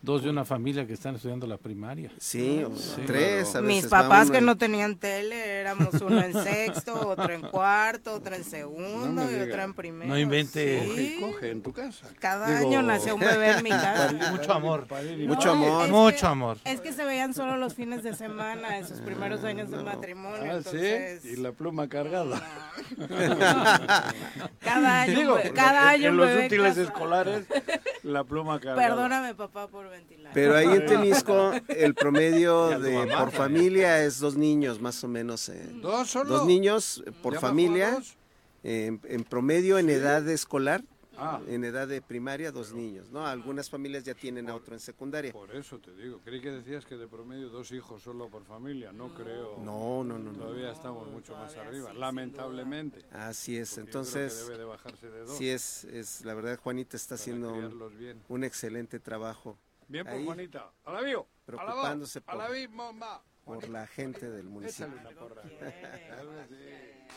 dos 0.00 0.22
de 0.22 0.30
una 0.30 0.44
familia 0.44 0.86
que 0.86 0.92
están 0.92 1.16
estudiando 1.16 1.46
la 1.46 1.56
primaria. 1.56 2.10
Sí, 2.18 2.62
o 2.64 2.74
Sí. 2.76 3.02
tres. 3.06 3.54
a 3.56 3.60
Mis 3.60 3.76
veces 3.78 3.90
papás 3.90 4.30
que 4.30 4.40
no 4.40 4.56
tenían 4.56 4.96
tele, 4.96 5.60
éramos 5.60 5.92
uno 6.00 6.20
en 6.22 6.32
sexto, 6.32 6.94
otro 7.08 7.32
en 7.32 7.42
cuarto, 7.42 8.14
otro 8.14 8.34
en 8.34 8.44
segundo 8.44 9.24
No 9.24 9.30
y 9.30 9.34
otro 9.40 9.62
en 9.62 9.74
primero. 9.74 10.08
No 10.08 10.18
invente. 10.18 10.84
Coge, 10.86 10.96
Sí. 10.96 11.18
coge 11.20 11.50
en 11.50 11.62
tu 11.62 11.72
casa. 11.72 12.06
Cada 12.20 12.58
Digo, 12.58 12.70
año 12.70 12.82
nació 12.82 13.14
un 13.16 13.20
bebé 13.20 13.50
en 13.52 13.62
mi 13.64 13.70
casa. 13.70 14.12
Mucho 14.30 14.52
amor. 14.52 14.86
Mucho 15.26 15.50
amor. 15.50 15.84
es 15.86 15.90
Mucho 15.90 16.16
que- 16.20 16.26
amor. 16.26 16.58
Es 16.64 16.80
que 16.80 16.92
se 16.92 17.04
veían 17.04 17.34
solo 17.34 17.56
los 17.56 17.74
fines 17.74 18.02
de 18.02 18.14
semana 18.14 18.78
en 18.78 18.86
sus 18.86 19.00
primeros 19.00 19.42
años 19.44 19.70
de 19.70 19.82
matrimonio. 19.82 20.52
Ah, 20.52 20.56
entonces, 20.58 21.22
sí, 21.22 21.30
y 21.32 21.36
la 21.36 21.52
pluma 21.52 21.88
cargada. 21.88 22.40
Cada 24.60 25.02
año, 25.02 25.18
Digo, 25.18 25.38
cada 25.54 25.94
en- 25.94 26.00
año 26.00 26.08
en 26.10 26.16
los 26.16 26.44
útiles 26.44 26.76
escolares, 26.76 27.46
la 28.02 28.24
pluma 28.24 28.60
cargada. 28.60 28.88
Perdóname, 28.88 29.34
papá, 29.34 29.66
por 29.68 29.87
Pero 30.34 30.56
ahí 30.56 30.66
en 30.68 30.86
Temisco 30.86 31.52
el 31.68 31.94
promedio 31.94 32.78
de 32.78 32.92
mamá 32.92 33.24
por 33.24 33.32
familia 33.32 34.04
es 34.04 34.18
dos 34.18 34.36
niños 34.36 34.80
más 34.80 35.02
o 35.04 35.08
menos. 35.08 35.48
eh, 35.48 35.68
¿Dos 35.80 36.10
solo? 36.10 36.30
Dos 36.30 36.46
niños 36.46 37.02
por 37.22 37.34
¿Ya 37.34 37.36
bajó 37.40 37.46
a 37.46 37.50
familia, 37.50 38.02
en, 38.62 39.00
en 39.04 39.24
promedio 39.24 39.78
en 39.78 39.90
edad 39.90 40.26
escolar, 40.28 40.82
Ah, 41.20 41.40
en 41.48 41.64
edad 41.64 41.88
de 41.88 42.00
primaria 42.00 42.52
dos 42.52 42.72
niños, 42.72 43.10
¿no? 43.10 43.26
Algunas 43.26 43.68
familias 43.68 44.04
ya 44.04 44.14
tienen 44.14 44.48
a 44.48 44.54
otro 44.54 44.74
en 44.74 44.78
secundaria. 44.78 45.32
por 45.32 45.52
eso 45.52 45.80
te 45.80 45.92
digo. 45.96 46.20
Creí 46.24 46.40
que 46.40 46.52
decías 46.52 46.86
que 46.86 46.96
de 46.96 47.08
promedio 47.08 47.48
dos 47.48 47.72
hijos 47.72 48.04
solo 48.04 48.28
por 48.28 48.44
familia. 48.44 48.92
No 48.92 49.12
creo. 49.12 49.58
No, 49.58 50.04
no, 50.04 50.16
no, 50.16 50.30
no. 50.30 50.38
Todavía 50.38 50.70
estamos 50.70 51.10
mucho 51.10 51.34
más 51.34 51.56
arriba, 51.56 51.92
lamentablemente. 51.92 53.04
Así 53.10 53.56
es, 53.56 53.70
Porque 53.70 53.90
yo 53.90 54.00
creo 54.00 54.04
que 54.04 54.08
entonces 54.20 54.46
debe 54.46 54.58
de 54.58 54.64
bajarse 54.64 55.10
de 55.10 55.20
dos 55.24 55.36
sí 55.36 55.48
es, 55.50 55.84
es 55.84 56.24
la 56.24 56.34
verdad 56.34 56.56
Juanita 56.62 56.96
está 56.96 57.16
haciendo 57.16 57.52
un 58.28 58.44
excelente 58.44 59.00
trabajo 59.00 59.58
Bien 59.88 60.04
por 60.04 60.14
ahí, 60.14 60.24
Juanita. 60.24 60.72
A 60.84 60.92
la 60.92 61.00
vio. 61.02 61.28
preocupándose 61.44 62.22
A 62.26 62.34
la 62.36 62.44
por- 62.44 62.52
por 63.44 63.68
la 63.70 63.86
gente 63.86 64.30
del 64.30 64.44
municipio. 64.48 64.92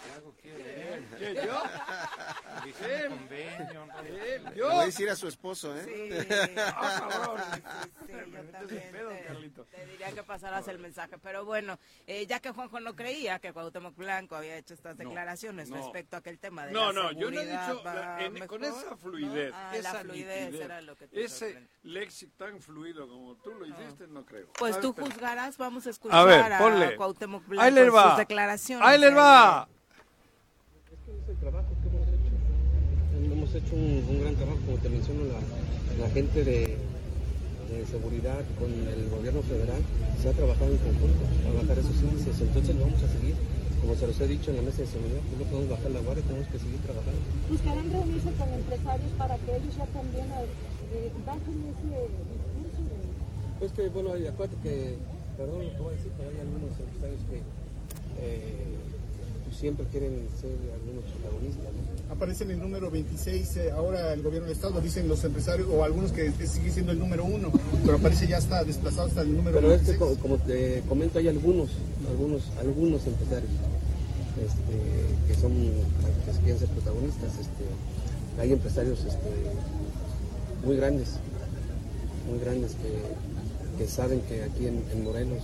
Échale 0.06 0.22
una 0.22 0.22
porra. 0.22 0.22
Algo 0.22 0.34
así. 0.38 0.50
¿Quién, 1.18 1.36
yo? 1.36 1.62
Le 4.04 4.56
¿Yo? 4.56 4.68
voy 4.70 4.76
a 4.82 4.86
decir 4.86 5.10
a 5.10 5.16
su 5.16 5.28
esposo, 5.28 5.76
¿eh? 5.78 5.84
Sí. 5.86 6.28
Ah, 6.74 7.08
cabrón. 7.10 7.42
Sí, 8.08 8.12
yo 8.32 8.44
también 8.52 8.92
pedo, 8.92 9.10
te- 9.10 9.64
te, 9.78 9.86
diría 9.86 10.12
que 10.12 10.24
pasaras 10.24 10.68
el 10.68 10.80
mensaje. 10.80 11.18
Pero 11.20 11.46
bueno, 11.46 11.78
eh, 12.08 12.26
ya 12.26 12.40
que 12.40 12.52
Juanjo 12.52 12.80
no 12.80 12.96
creía 12.96 13.40
que 13.40 13.54
Cuauhtémoc 13.54 13.96
Blanco 13.96 14.36
había 14.36 14.58
hecho 14.58 14.74
estas 14.74 14.98
declaraciones 14.98 15.70
no. 15.70 15.78
respecto 15.78 16.16
a 16.16 16.20
aquel 16.20 16.40
tema 16.40 16.66
de 16.66 16.72
No, 16.74 16.92
la 16.92 17.04
no, 17.04 17.12
yo 17.14 17.30
no 17.32 17.40
he 17.40 17.46
dicho 17.46 17.84
va 17.86 17.94
la- 17.94 18.26
en- 18.26 18.48
con 18.48 18.64
esa 18.64 18.96
fluidez, 18.98 19.52
¿no? 19.52 19.58
Ah, 19.58 19.76
esa 19.76 19.94
la 19.94 20.00
fluidez 20.02 20.46
nitidez, 20.46 20.66
era 20.66 20.82
lo 20.82 20.96
que 20.96 21.08
te 21.08 21.24
ese 21.24 21.68
léxico 21.84 22.34
tan 22.38 22.60
fluido 22.62 23.08
como 23.08 23.36
tú 23.38 23.52
lo 23.54 23.66
hiciste, 23.66 24.08
no 24.08 24.26
creo. 24.26 24.48
Pues 24.54 24.74
A 24.74 24.78
ver, 24.78 24.82
tú 24.82 24.94
juzgarás, 24.94 25.58
vamos 25.58 25.86
a 25.88 25.90
escuchar 25.90 26.18
A 26.18 26.22
a, 26.22 26.26
ver, 26.26 26.58
ponle. 26.58 26.96
Cuauhtémoc 26.96 27.46
Blanco 27.46 27.64
Ahí 27.64 27.72
les 27.72 27.94
va. 27.94 28.10
sus 28.10 28.18
declaraciones. 28.18 28.88
Ahí 28.88 29.00
les 29.00 29.12
de- 29.12 29.16
va. 31.12 31.32
el 31.32 31.38
trabajo 31.38 31.72
que 31.82 31.88
hemos 31.90 32.08
hecho. 32.08 32.32
Hemos 33.12 33.52
hecho 33.56 33.76
un, 33.76 34.04
un 34.08 34.18
gran 34.22 34.36
trabajo, 34.36 34.60
como 34.66 34.78
te 34.78 34.90
menciono, 34.90 35.22
la, 35.28 35.40
la 36.00 36.10
gente 36.12 36.44
de, 36.44 36.78
de 37.70 37.86
seguridad 37.86 38.42
con 38.58 38.72
el 38.72 39.10
gobierno 39.10 39.42
federal 39.44 39.82
se 40.22 40.30
ha 40.30 40.34
trabajado 40.34 40.72
en 40.72 40.78
conjunto 40.80 41.24
para 41.44 41.62
bajar 41.62 41.78
esos 41.80 41.96
índices. 42.02 42.40
Entonces 42.42 42.76
lo 42.76 42.88
vamos 42.88 43.04
a 43.04 43.10
seguir, 43.12 43.36
como 43.82 43.96
se 43.96 44.08
los 44.08 44.20
he 44.22 44.28
dicho 44.28 44.52
en 44.52 44.58
la 44.58 44.64
mesa 44.64 44.82
de 44.84 44.88
seguridad, 44.88 45.22
que 45.28 45.36
no 45.38 45.46
podemos 45.52 45.70
bajar 45.70 45.92
la 45.92 46.02
guardia, 46.02 46.24
tenemos 46.24 46.48
que 46.48 46.60
seguir 46.60 46.80
trabajando. 46.82 47.22
buscarán 47.52 47.88
reunirse 47.92 48.32
con 48.40 48.50
empresarios 48.52 49.12
para 49.20 49.36
que 49.38 49.52
ellos 49.56 49.74
ya 49.78 49.88
también 49.92 50.28
eh, 50.32 51.12
bajen 51.28 51.58
ese 51.72 51.92
discurso 52.32 52.82
de... 52.88 52.98
Pues 53.60 53.72
que, 53.76 53.90
bueno, 53.90 54.16
acuérdate 54.18 54.58
que, 54.64 54.98
perdón 55.38 55.68
lo 55.68 55.72
que 55.76 55.82
voy 55.84 55.94
a 55.94 55.98
decir, 56.00 56.12
pero 56.18 56.30
hay 56.32 56.40
algunos 56.42 56.74
empresarios 56.80 57.22
que 57.30 57.38
eh, 58.20 58.76
pues 59.52 59.60
siempre 59.60 59.86
quieren 59.92 60.28
ser 60.40 60.52
algunos 60.74 61.04
protagonistas. 61.12 61.66
¿no? 61.66 62.14
Aparece 62.16 62.44
en 62.46 62.52
el 62.52 62.60
número 62.60 62.90
26, 62.90 63.58
eh, 63.58 63.72
ahora 63.72 64.14
el 64.14 64.22
gobierno 64.22 64.48
del 64.48 64.56
estado, 64.56 64.80
dicen 64.80 65.08
los 65.10 65.22
empresarios, 65.26 65.68
o 65.70 65.84
algunos 65.84 66.14
que 66.14 66.32
sigue 66.48 66.72
siendo 66.72 66.94
el 66.94 67.00
número 67.00 67.26
uno, 67.26 67.52
pero 67.84 67.98
aparece 67.98 68.28
ya 68.28 68.38
está 68.38 68.64
desplazado 68.64 69.08
hasta 69.08 69.22
el 69.22 69.36
número 69.36 69.56
Pero 69.60 69.74
es 69.74 69.82
que, 69.82 69.92
26. 69.98 70.18
co- 70.18 70.22
como 70.22 70.38
te 70.38 70.82
comento, 70.88 71.20
hay 71.20 71.28
algunos, 71.28 71.70
algunos, 72.10 72.44
algunos 72.60 73.06
empresarios 73.06 73.52
este, 74.40 75.28
que 75.34 75.40
son, 75.42 75.52
que 75.54 76.32
quieren 76.44 76.60
ser 76.60 76.70
protagonistas. 76.70 77.32
Este, 77.40 78.42
hay 78.42 78.54
empresarios 78.54 79.00
este, 79.00 79.30
muy 80.66 80.78
grandes, 80.78 81.10
muy 82.30 82.40
grandes 82.40 82.72
que, 82.76 83.84
que 83.84 83.90
saben 83.90 84.22
que 84.22 84.44
aquí 84.44 84.68
en, 84.68 84.82
en 84.94 85.04
Morelos 85.04 85.44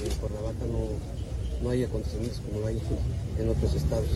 y 0.00 0.08
en 0.08 0.14
Cuernavaca 0.16 0.64
no, 0.66 0.88
no 1.62 1.70
hay 1.70 1.84
acontecimientos 1.84 2.40
como 2.40 2.60
lo 2.60 2.66
hay 2.66 2.80
en 3.38 3.48
otros 3.48 3.74
estados, 3.74 4.06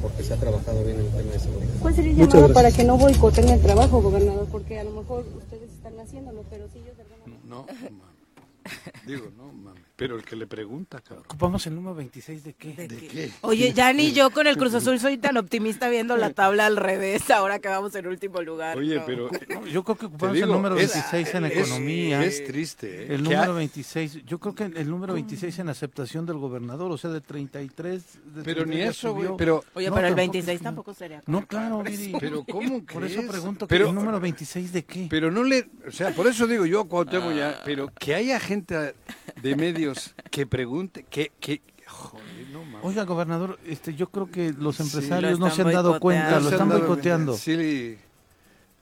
porque 0.00 0.22
se 0.22 0.34
ha 0.34 0.36
trabajado 0.36 0.82
bien 0.84 0.98
en 1.00 1.06
el 1.06 1.12
tema 1.12 1.32
de 1.32 1.38
seguridad. 1.38 1.72
¿Cuál 1.80 1.94
sería 1.94 2.12
el 2.12 2.16
llamado 2.18 2.52
para 2.54 2.70
que 2.72 2.84
no 2.84 2.96
boicoten 2.98 3.48
el 3.48 3.60
trabajo, 3.60 4.00
gobernador? 4.02 4.46
Porque 4.50 4.78
a 4.78 4.84
lo 4.84 4.90
mejor 4.92 5.24
ustedes 5.36 5.70
están 5.70 5.98
haciéndolo, 6.00 6.44
pero 6.50 6.66
si 6.72 6.78
ellos 6.78 6.94
manera- 6.96 7.40
No, 7.48 7.66
mames. 7.66 9.06
Digo, 9.06 9.26
no, 9.36 9.52
mames. 9.52 9.82
Pero 9.94 10.16
el 10.16 10.24
que 10.24 10.36
le 10.36 10.46
pregunta, 10.46 11.00
cabrón. 11.00 11.24
¿Ocupamos 11.26 11.66
el 11.66 11.74
número 11.74 11.94
26 11.94 12.42
de 12.44 12.54
qué? 12.54 12.72
¿De 12.74 12.88
¿De 12.88 12.96
qué? 12.96 13.08
qué? 13.08 13.30
Oye, 13.42 13.72
ya 13.72 13.92
ni 13.92 14.12
yo 14.12 14.30
con 14.30 14.46
el 14.46 14.56
Cruz 14.56 14.74
Azul 14.74 14.98
soy 14.98 15.18
tan 15.18 15.36
optimista 15.36 15.88
viendo 15.90 16.16
la 16.16 16.30
tabla 16.30 16.66
al 16.66 16.76
revés 16.76 17.30
ahora 17.30 17.58
que 17.58 17.68
vamos 17.68 17.94
en 17.94 18.06
último 18.06 18.40
lugar. 18.40 18.76
Oye, 18.78 18.96
¿no? 18.96 19.02
pero 19.06 19.30
No, 19.50 19.66
Yo 19.66 19.84
creo 19.84 19.96
que 19.96 20.06
ocupamos 20.06 20.34
digo, 20.34 20.46
el 20.46 20.52
número 20.52 20.76
es- 20.78 20.92
26 20.94 21.34
en 21.34 21.44
es- 21.44 21.52
economía. 21.58 22.24
es 22.24 22.44
triste, 22.44 23.02
¿eh? 23.02 23.14
El 23.14 23.22
número 23.22 23.52
ha- 23.52 23.54
26, 23.54 24.24
yo 24.24 24.38
creo 24.40 24.54
que 24.54 24.64
el 24.64 24.88
número 24.90 25.12
26 25.14 25.58
en 25.58 25.68
aceptación 25.68 26.24
del 26.26 26.38
gobernador, 26.38 26.90
o 26.90 26.96
sea, 26.98 27.10
de 27.10 27.20
33. 27.20 28.02
de 28.34 28.42
Pero 28.42 28.60
ni 28.64 28.72
33 28.76 28.96
eso, 28.96 29.14
güey, 29.14 29.28
pero- 29.36 29.62
Oye, 29.74 29.88
No, 29.88 29.94
pero 29.94 30.06
el 30.08 30.14
tampoco 30.14 30.32
26 30.32 30.58
subió. 30.58 30.64
tampoco 30.68 30.94
sería. 30.94 31.22
No, 31.26 31.46
claro, 31.46 31.82
Viri. 31.82 32.14
Pero 32.18 32.44
¿cómo 32.44 32.82
Por 32.86 33.04
eso 33.04 33.20
pregunto, 33.28 33.68
Pero- 33.68 33.88
¿el 33.90 33.94
número 33.94 34.18
26 34.18 34.72
de 34.72 34.84
qué? 34.84 35.06
Pero 35.10 35.30
no 35.30 35.44
le, 35.44 35.68
o 35.86 35.92
sea, 35.92 36.10
por 36.14 36.26
eso 36.26 36.46
digo 36.46 36.64
yo 36.66 36.80
a 36.80 36.88
Cuauhtémoc 36.88 37.34
ya, 37.36 37.60
pero 37.64 37.88
que 37.98 38.14
haya 38.14 38.40
gente 38.40 38.94
de 39.42 39.54
medios 39.82 40.14
que 40.30 40.46
pregunte, 40.46 41.04
que, 41.08 41.32
que, 41.40 41.60
joder, 41.86 42.24
no 42.52 42.64
mames. 42.64 42.80
Oiga, 42.84 43.04
gobernador, 43.04 43.58
este, 43.66 43.94
yo 43.94 44.08
creo 44.08 44.30
que 44.30 44.52
los 44.52 44.76
Sí. 44.76 44.82
empresarios 44.84 45.38
Lo 45.38 45.46
no 45.46 45.54
se 45.54 45.62
han 45.62 45.72
dado 45.72 45.98
cuenta, 46.00 46.40
lo 46.40 46.48
están 46.50 46.68
boicoteando. 46.68 47.36
Sí, 47.36 47.98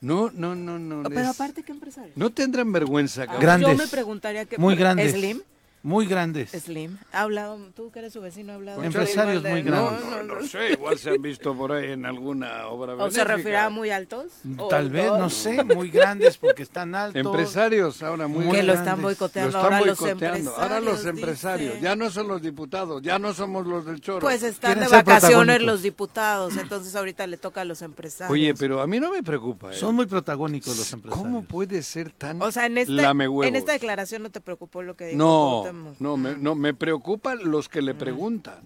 no, 0.01 0.31
no, 0.33 0.55
no, 0.55 0.79
no. 0.79 1.03
Pero 1.09 1.21
es- 1.21 1.27
aparte, 1.27 1.63
¿qué 1.63 1.71
empresario? 1.71 2.11
no 2.15 2.29
tendrán 2.31 2.71
vergüenza. 2.71 3.25
Grandes. 3.25 3.69
Yo 3.69 3.77
me 3.77 3.87
preguntaría 3.87 4.45
que... 4.45 4.57
Muy 4.57 4.75
grandes. 4.75 5.11
¿Slim? 5.11 5.41
Muy 5.83 6.05
grandes. 6.05 6.51
Slim. 6.51 6.97
Ha 7.11 7.21
hablado, 7.21 7.57
tú 7.75 7.91
que 7.91 7.99
eres 7.99 8.13
su 8.13 8.21
vecino, 8.21 8.51
ha 8.51 8.55
hablado... 8.55 8.83
Empresarios 8.83 9.37
igual 9.37 9.43
de- 9.43 9.61
muy 9.63 9.71
No, 9.71 9.85
grandes. 9.89 10.27
no, 10.27 10.35
no 10.35 10.47
sé, 10.47 10.71
igual 10.73 10.97
se 10.99 11.09
han 11.09 11.21
visto 11.21 11.55
por 11.57 11.71
ahí 11.71 11.91
en 11.91 12.05
alguna 12.05 12.67
obra 12.67 12.93
¿O 12.95 13.09
se 13.09 13.23
refiere 13.23 13.57
a 13.57 13.69
muy 13.69 13.89
altos? 13.89 14.27
¿O 14.57 14.67
Tal 14.67 14.89
vez, 14.91 15.07
no 15.07 15.29
sé, 15.29 15.63
muy 15.63 15.89
grandes 15.89 16.37
porque 16.37 16.61
están 16.63 16.93
altos. 16.93 17.19
Empresarios 17.19 18.03
ahora 18.03 18.27
muy 18.27 18.41
Que 18.45 18.61
lo 18.63 18.73
grandes. 18.73 18.79
están 18.79 18.97
Lo 18.97 19.03
boicoteando 19.07 19.49
están 19.57 19.63
ahora 19.73 19.85
los 19.85 19.99
boicoteando. 19.99 20.25
empresarios. 20.37 20.57
Ahora 20.63 20.79
los 20.79 20.97
dice. 20.97 21.09
empresarios. 21.09 21.81
Ya 21.81 21.95
no 21.95 22.09
son 22.11 22.27
los 22.27 22.41
diputados, 22.41 23.01
ya 23.01 23.17
no 23.19 23.33
somos 23.33 23.65
los 23.65 23.85
del 23.85 24.01
choro. 24.01 24.19
Pues 24.19 24.43
están 24.43 24.79
de 24.79 24.87
vacaciones 24.87 25.61
los 25.63 25.81
diputados, 25.81 26.57
entonces 26.57 26.95
ahorita 26.95 27.25
le 27.27 27.37
toca 27.37 27.61
a 27.61 27.65
los 27.65 27.81
empresarios. 27.81 28.31
Oye, 28.31 28.53
pero 28.53 28.81
a 28.81 28.87
mí 28.87 28.99
no 28.99 29.11
me 29.11 29.23
preocupa. 29.23 29.71
¿eh? 29.71 29.75
Son 29.75 29.95
muy 29.95 30.05
protagónicos 30.05 30.77
los 30.77 30.93
empresarios. 30.93 31.23
¿Cómo 31.25 31.43
puede 31.43 31.81
ser 31.81 32.11
tan 32.11 32.39
O 32.41 32.51
sea, 32.51 32.67
en, 32.67 32.77
este, 32.77 33.01
en 33.01 33.55
esta 33.55 33.71
declaración 33.71 34.21
no 34.23 34.29
te 34.29 34.41
preocupó 34.41 34.83
lo 34.83 34.95
que 34.95 35.05
dijo 35.07 35.17
No, 35.17 35.70
No 35.99 36.17
me, 36.17 36.35
no, 36.35 36.55
me 36.55 36.73
preocupan 36.73 37.39
los 37.43 37.69
que 37.69 37.81
le 37.81 37.93
preguntan. 37.93 38.59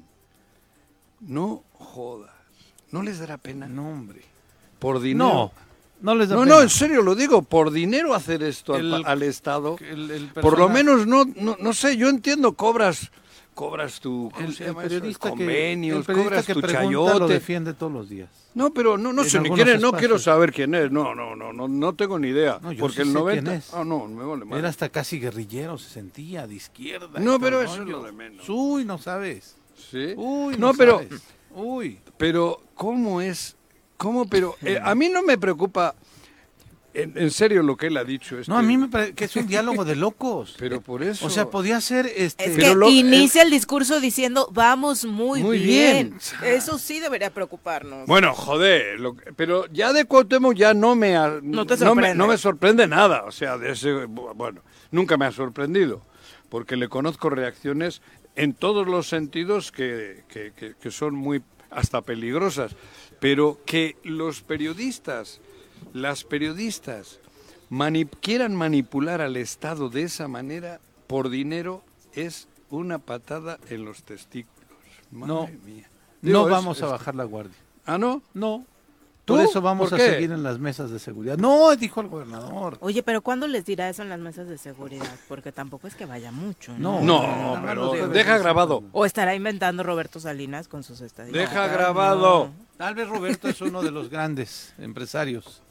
No 1.21 1.63
jodas. 1.74 2.31
¿No 2.91 3.01
les 3.01 3.19
dará 3.19 3.38
pena? 3.38 3.67
No, 3.67 3.89
hombre. 3.89 4.21
Por 4.79 5.00
dinero. 5.00 5.25
No, 5.29 5.51
no 6.01 6.15
les 6.15 6.29
da 6.29 6.35
No, 6.35 6.41
pena. 6.43 6.55
no, 6.55 6.62
en 6.62 6.69
serio 6.69 7.01
lo 7.01 7.15
digo, 7.15 7.41
por 7.41 7.71
dinero 7.71 8.13
hacer 8.13 8.43
esto 8.43 8.74
al, 8.75 8.93
El- 8.93 9.05
al 9.05 9.24
Estado. 9.24 9.77
El- 9.79 10.12
el 10.12 10.27
Por 10.29 10.57
lo 10.59 10.69
menos 10.69 11.07
no, 11.07 11.25
no, 11.25 11.57
no 11.59 11.74
sé, 11.74 11.97
yo 11.97 12.09
entiendo, 12.09 12.53
cobras, 12.53 13.12
cobras 13.55 14.00
tu, 14.00 14.29
¿cómo 14.31 14.45
el, 14.47 14.53
se 14.53 14.63
el 14.65 14.69
llama 14.69 14.81
eso? 14.83 14.89
periodista 14.89 15.29
que, 15.31 15.38
Convenios, 15.38 15.97
el 15.97 16.03
periodista 16.03 16.29
cobras 16.29 16.45
que 16.45 16.53
tu 16.53 16.62
pregunta 16.62 16.91
lo 16.91 17.07
chayote. 17.13 17.33
defiende 17.33 17.74
todos 17.74 17.91
los 17.91 18.09
días. 18.09 18.29
No, 18.53 18.71
pero 18.74 18.97
no, 18.97 19.12
no 19.13 19.24
sé 19.24 19.39
ni 19.39 19.50
quién 19.50 19.67
es, 19.69 19.81
no 19.81 19.91
quiero 19.93 20.19
saber 20.19 20.51
quién 20.53 20.75
es, 20.75 20.91
no, 20.91 21.15
no, 21.15 21.35
no, 21.35 21.51
no, 21.51 21.67
no 21.67 21.95
tengo 21.95 22.19
ni 22.19 22.27
idea. 22.27 22.59
No, 22.62 22.71
yo 22.71 22.81
porque 22.81 22.97
sí 22.97 23.01
el 23.01 23.07
sé 23.07 23.13
90. 23.13 23.43
quién 23.43 23.57
es. 23.57 23.74
Ah, 23.74 23.83
no, 23.83 24.05
me 24.07 24.24
vale 24.24 24.45
madre. 24.45 24.59
Era 24.59 24.69
hasta 24.69 24.89
casi 24.89 25.19
guerrillero, 25.19 25.77
se 25.77 25.89
sentía 25.89 26.45
de 26.45 26.55
izquierda. 26.55 27.19
No, 27.19 27.39
pero 27.39 27.62
eso 27.62 27.74
es 27.74 27.79
rollo. 27.79 27.91
lo 27.97 28.03
de 28.03 28.12
menos. 28.12 28.45
Uy, 28.47 28.85
no 28.85 28.97
sabes. 29.00 29.55
Sí. 29.89 30.13
Uy, 30.15 30.57
no, 30.57 30.67
no, 30.67 30.74
pero, 30.74 31.00
sabes. 31.00 31.24
Uy. 31.55 32.00
pero, 32.17 32.62
¿cómo 32.75 33.21
es? 33.21 33.55
¿Cómo? 33.97 34.25
Pero, 34.27 34.55
eh, 34.62 34.77
a 34.83 34.93
mí 34.95 35.07
no 35.09 35.24
me 35.24 35.38
preocupa 35.38 35.95
en, 36.96 37.18
en 37.18 37.32
serio 37.32 37.62
lo 37.64 37.78
que 37.78 37.88
él 37.88 37.98
ha 37.98 38.04
dicho. 38.04 38.38
Este, 38.40 38.52
No, 38.52 38.58
a 38.58 38.62
mí 38.62 38.78
me 38.78 38.88
parece 38.88 39.14
que 39.14 39.25
es 39.25 39.36
un 39.36 39.48
diálogo 39.48 39.86
de 39.86 39.96
locos. 39.96 40.56
Pero 40.60 40.82
por 40.82 41.04
eso... 41.04 41.25
O 41.25 41.30
sea, 41.30 41.50
podía 41.50 41.80
ser 41.82 42.06
este 42.08 42.46
Es 42.46 42.58
que 42.58 42.90
inicia 42.90 43.42
el 43.44 43.50
discurso 43.52 44.00
diciendo 44.00 44.50
vamos 44.52 45.06
muy, 45.06 45.44
Muy 45.44 45.60
bien. 45.60 46.18
bien. 46.42 46.54
Eso 46.56 46.78
sí 46.80 47.00
debería 47.00 47.30
preocuparnos. 47.32 48.08
Bueno, 48.08 48.34
joder, 48.34 49.00
lo 49.00 49.16
que- 49.16 49.34
pero 49.34 49.66
ya 49.72 49.94
de 49.94 50.06
Cuauhtémoc 50.06 50.56
ya 50.56 50.74
no 50.74 50.96
me, 50.96 51.16
ha- 51.16 51.40
No 51.42 51.66
te 51.66 51.74
me, 51.74 51.80
sorprende. 51.80 52.16
no 52.16 52.28
me 52.28 52.38
sorprende 52.38 52.88
nada, 52.88 53.24
o 53.25 53.32
sea, 53.32 53.58
de 53.58 53.72
ese, 53.72 54.06
bueno, 54.06 54.62
nunca 54.92 55.18
me 55.18 55.25
ha 55.25 55.32
sorprendido, 55.32 56.02
porque 56.50 56.75
le 56.78 56.88
conozco 56.90 57.30
reacciones 57.30 58.02
en 58.36 58.54
todos 58.54 58.88
los 58.88 59.08
sentidos 59.10 59.72
que, 59.72 60.24
que- 60.28 60.52
que- 60.56 60.75
que 60.75 60.92
son 60.92 61.16
muy 61.16 61.42
hasta 61.72 62.02
peligrosas, 62.02 62.75
pero 63.20 63.60
que 63.66 63.98
los 64.04 64.42
periodistas, 64.42 65.42
las 65.94 66.24
periodistas 66.24 67.20
quieran 68.22 68.55
manipular 68.55 69.22
al 69.22 69.38
Estado 69.38 69.89
de 69.89 70.03
esa 70.03 70.27
manera 70.27 70.79
por 71.08 71.29
dinero 71.29 71.84
es 72.13 72.48
una 72.70 73.00
patada 73.00 73.60
en 73.70 73.86
los 73.86 74.03
testículos. 74.03 74.55
Madre 75.12 75.27
No, 75.34 75.50
mía. 75.65 75.89
no 76.22 76.46
es- 76.46 76.51
vamos 76.51 76.82
a 76.82 76.86
es- 76.86 76.91
bajar 76.91 77.15
la 77.15 77.24
guardia. 77.25 77.55
¿Ah, 77.86 77.98
no? 77.98 78.22
No. 78.34 78.65
¿Tú? 79.25 79.34
Por 79.38 79.44
eso 79.44 79.60
vamos 79.60 79.89
¿Por 79.89 80.00
a 80.00 80.05
seguir 80.05 80.32
en 80.32 80.44
las 80.44 80.60
mesas 80.60 80.91
de 80.91 81.00
seguridad. 81.00 81.36
No, 81.39 81.75
dijo 81.75 82.00
el 82.00 82.08
gobernador. 82.10 82.77
Oye, 82.79 83.01
pero 83.01 83.22
¿cuándo 83.22 83.48
les 83.48 83.65
dirá 83.65 83.89
eso 83.89 84.03
en 84.03 84.10
las 84.10 84.20
mesas 84.20 84.48
de 84.48 84.60
seguridad? 84.60 85.08
Porque 85.27 85.51
tampoco 85.51 85.88
es 85.88 85.96
que 85.96 86.05
vaya 86.05 86.32
mucho. 86.32 86.74
No, 86.77 87.01
No, 87.01 87.55
no, 87.55 87.62
pero 87.65 87.96
no, 87.96 88.08
deja 88.10 88.38
grabado. 88.38 88.84
O 88.91 89.03
estará 89.03 89.34
inventando 89.34 89.82
Roberto 89.82 90.20
Salinas 90.20 90.67
con 90.67 90.84
sus 90.84 91.01
estadísticas. 91.01 91.50
Deja 91.50 91.67
grabado. 91.67 92.51
Tal 92.77 92.94
vez 92.94 93.08
Roberto 93.10 93.48
es 93.48 93.60
uno 93.62 93.82
de 93.82 93.89
los 93.89 94.12
grandes 94.12 94.75
empresarios. 94.77 95.63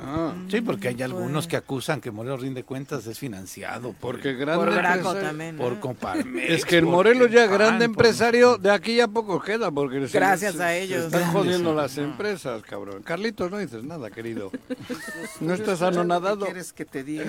Ah. 0.00 0.32
Sí, 0.48 0.60
porque 0.62 0.88
hay 0.88 1.02
algunos 1.02 1.32
pues. 1.44 1.46
que 1.48 1.56
acusan 1.56 2.00
que 2.00 2.10
Morelos 2.10 2.40
rinde 2.40 2.64
cuentas 2.64 3.06
es 3.06 3.18
financiado. 3.18 3.92
Por, 3.92 4.12
Porque 4.16 4.32
grande 4.32 4.64
Por 4.64 4.74
Graco 4.74 4.94
empresario- 4.98 5.22
también. 5.28 5.56
¿no? 5.56 5.62
por 5.62 5.80
Coparmex, 5.80 6.50
Es 6.50 6.64
que 6.64 6.78
el 6.78 6.86
Morelos 6.86 7.30
ya 7.30 7.46
grande 7.46 7.84
empresario, 7.84 8.56
de 8.56 8.70
aquí 8.70 8.96
ya 8.96 9.06
poco 9.08 9.40
queda, 9.40 9.70
porque 9.70 10.08
se- 10.08 10.18
Gracias 10.18 10.54
se- 10.56 10.62
a 10.64 10.68
se 10.68 10.82
ellos. 10.82 11.04
están 11.04 11.30
jodiendo 11.32 11.70
Sí. 11.70 11.76
las 11.76 11.98
empresas, 11.98 12.62
cabrón. 12.62 13.02
Carlitos, 13.02 13.50
no 13.50 13.58
dices 13.58 13.84
nada, 13.84 14.10
querido. 14.10 14.50
No 15.40 15.54
estás 15.54 15.82
anonadado. 15.82 16.46
¿Qué 16.46 16.52
quieres 16.52 16.72
que 16.72 16.84
te 16.84 17.04
diga? 17.04 17.24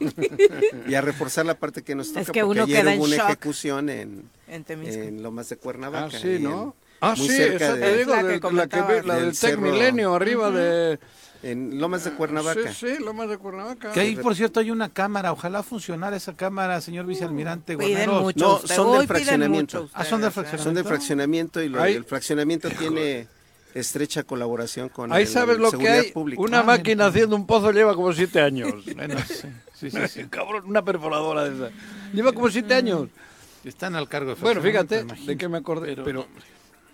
y 0.88 0.94
a 0.94 1.00
reforzar 1.00 1.46
la 1.46 1.54
parte 1.54 1.82
que 1.82 1.94
nos 1.94 2.08
toca, 2.08 2.20
Es 2.20 2.30
que 2.30 2.40
porque 2.40 2.50
uno 2.60 2.62
ayer 2.64 2.80
queda 2.80 2.92
en 2.94 2.98
hubo 2.98 3.06
una 3.06 3.16
shock. 3.16 3.26
ejecución 3.28 3.88
en, 3.90 4.24
En 4.48 4.64
en 4.68 5.22
Lomas 5.22 5.48
de 5.48 5.56
Cuernavaca. 5.56 6.06
Ah, 6.16 6.18
sí, 6.20 6.38
¿no? 6.40 6.62
en- 6.62 6.90
Ah, 7.02 7.14
sí, 7.16 7.28
cerca 7.28 7.64
esa 7.64 7.74
de- 7.76 7.80
te 7.80 7.96
digo, 7.96 8.14
la 8.14 8.22
de- 8.22 8.40
que 8.40 8.52
la, 8.52 8.66
que 8.66 8.82
ve- 8.82 9.02
la 9.02 9.14
Del 9.14 9.24
del 9.30 9.38
Tec. 9.38 9.58
Milenio, 9.58 10.14
arriba 10.14 10.50
de... 10.50 10.98
En 11.42 11.78
Lomas 11.80 12.04
de 12.04 12.10
Cuernavaca. 12.12 12.72
Sí, 12.74 12.86
sí, 12.96 13.02
Lomas 13.02 13.28
de 13.30 13.38
Cuernavaca. 13.38 13.92
Que 13.92 14.00
ahí, 14.00 14.16
por 14.16 14.34
cierto, 14.34 14.60
hay 14.60 14.70
una 14.70 14.90
cámara. 14.90 15.32
Ojalá 15.32 15.62
funcionara 15.62 16.14
esa 16.16 16.34
cámara, 16.36 16.80
señor 16.82 17.06
vicealmirante 17.06 17.78
Piden 17.78 18.10
mucho. 18.10 18.38
No, 18.44 18.56
usted- 18.56 18.74
son 18.74 18.86
del 18.92 19.00
piden 19.02 19.06
fraccionamiento. 19.08 19.82
mucho 19.84 19.90
Ah, 19.94 20.04
son 20.04 20.20
del 20.20 20.28
ustedes, 20.28 20.46
¿eh? 20.46 20.48
fraccionamiento. 20.50 20.62
Son 20.64 20.74
de 20.74 20.84
fraccionamiento 20.84 21.62
y 21.62 21.68
lo- 21.70 21.84
el 21.84 22.04
fraccionamiento 22.04 22.68
tiene 22.70 23.26
estrecha 23.74 24.22
colaboración 24.24 24.88
con 24.90 25.12
Ahí 25.12 25.22
el- 25.22 25.28
sabes 25.28 25.56
lo 25.56 25.66
que 25.66 25.70
seguridad 25.78 25.98
hay. 26.00 26.12
pública. 26.12 26.42
Una 26.42 26.60
Ah, 26.60 26.64
máquina 26.64 27.06
haciendo 27.06 27.36
un 27.36 27.46
pozo 27.46 27.70
lleva 27.72 27.94
como 27.94 28.12
siete 28.12 28.40
años. 28.40 28.72
Bueno, 28.96 29.16
sí, 29.26 29.48
sí, 29.74 29.90
sí, 29.90 29.98
sí. 30.08 30.24
Cabrón, 30.28 30.64
una 30.66 30.84
perforadora 30.84 31.44
de 31.48 31.56
esa. 31.68 31.76
Lleva 32.12 32.32
como 32.32 32.50
siete 32.50 32.74
años. 32.74 33.08
Están 33.64 33.94
al 33.94 34.08
cargo 34.08 34.34
de 34.34 34.40
Bueno, 34.42 34.60
fíjate 34.60 34.88
fraccionamiento, 35.04 35.26
de 35.32 35.36
qué 35.38 35.48
me 35.48 35.58
acordé. 35.58 35.86
Pero- 35.94 36.04
Pero, 36.04 36.26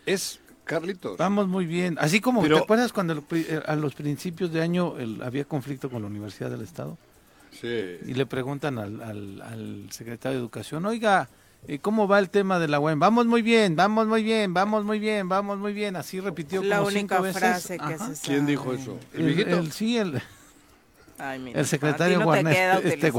es 0.04 0.38
Carlitos. 0.66 1.16
Vamos 1.16 1.46
muy 1.48 1.64
bien. 1.64 1.96
Así 2.00 2.20
como, 2.20 2.42
Pero- 2.42 2.56
¿te 2.58 2.62
acuerdas 2.64 2.92
cuando 2.92 3.12
el 3.14 3.22
pri- 3.22 3.46
eh, 3.48 3.62
a 3.64 3.76
los 3.76 3.94
principios 3.94 4.52
de 4.52 4.60
año 4.60 4.98
el- 4.98 5.22
había 5.22 5.44
conflicto 5.44 5.88
con 5.88 6.02
la 6.02 6.08
Universidad 6.08 6.50
del 6.50 6.60
Estado? 6.62 6.98
Sí. 7.58 7.68
Y 8.04 8.12
le 8.14 8.26
preguntan 8.26 8.78
al, 8.78 9.00
al- 9.00 9.40
al 9.42 9.86
secretario 9.90 10.36
de 10.38 10.42
Educación, 10.42 10.84
oiga, 10.84 11.28
eh, 11.68 11.78
¿cómo 11.78 12.06
va 12.08 12.18
el 12.18 12.28
tema 12.30 12.58
de 12.58 12.68
la 12.68 12.80
UEM? 12.80 12.98
Vamos 12.98 13.26
muy 13.26 13.42
bien, 13.42 13.76
vamos 13.76 14.06
muy 14.08 14.22
bien, 14.22 14.52
vamos 14.52 14.84
muy 14.84 14.98
bien, 14.98 15.28
vamos 15.28 15.56
muy 15.58 15.72
bien. 15.72 15.96
Así 15.96 16.20
repitió 16.20 16.62
La 16.62 16.78
como 16.78 16.88
única 16.88 17.14
cinco 17.16 17.22
veces. 17.22 17.38
frase 17.40 17.78
que 17.78 17.84
Ajá. 17.94 18.14
se 18.14 18.26
¿Quién 18.26 18.44
dijo 18.44 18.72
eso? 18.74 18.98
¿El 19.14 19.20
El, 19.20 19.26
viejito? 19.34 19.56
el- 19.58 19.72
sí, 19.72 19.96
el, 19.96 20.20
Ay, 21.18 21.38
mira, 21.38 21.58
el 21.60 21.66
secretario 21.66 22.18
no 22.18 22.34
este 22.34 22.50
Eh, 23.08 23.10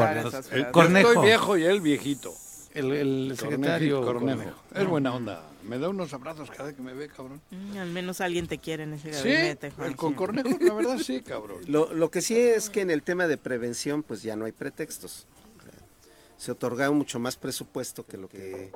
yo 0.58 0.72
Cornejo. 0.72 1.10
estoy 1.10 1.26
viejo 1.26 1.58
y 1.58 1.64
él 1.64 1.82
viejito. 1.82 2.34
El, 2.78 2.92
el 2.94 3.38
secretario 3.38 4.02
Cornejo. 4.04 4.38
Cornejo. 4.42 4.64
Es 4.76 4.88
buena 4.88 5.14
onda. 5.14 5.44
Me 5.64 5.78
da 5.80 5.90
unos 5.90 6.14
abrazos 6.14 6.50
cada 6.50 6.66
vez 6.66 6.76
que 6.76 6.82
me 6.82 6.94
ve, 6.94 7.08
cabrón. 7.10 7.42
Mm, 7.52 7.78
Al 7.78 7.90
menos 7.90 8.22
alguien 8.22 8.48
te 8.48 8.58
quiere 8.58 8.84
en 8.84 8.94
ese 8.94 9.12
Sí, 9.14 9.30
gabinete, 9.30 9.74
el 9.84 9.96
con 9.96 10.14
Cornejo, 10.14 10.50
la 10.62 10.74
verdad 10.74 10.98
sí, 11.00 11.22
cabrón. 11.22 11.58
Lo, 11.68 11.94
lo 11.94 12.10
que 12.10 12.22
sí 12.22 12.38
es 12.38 12.70
que 12.70 12.82
en 12.82 12.90
el 12.92 13.04
tema 13.04 13.28
de 13.28 13.38
prevención, 13.38 14.02
pues 14.04 14.24
ya 14.24 14.36
no 14.36 14.46
hay 14.46 14.52
pretextos. 14.54 15.26
O 15.60 15.64
sea, 15.64 15.74
Se 16.38 16.52
otorga 16.52 16.90
mucho 16.92 17.20
más 17.20 17.36
presupuesto 17.36 18.06
que 18.06 18.18
lo 18.18 18.30
que 18.30 18.72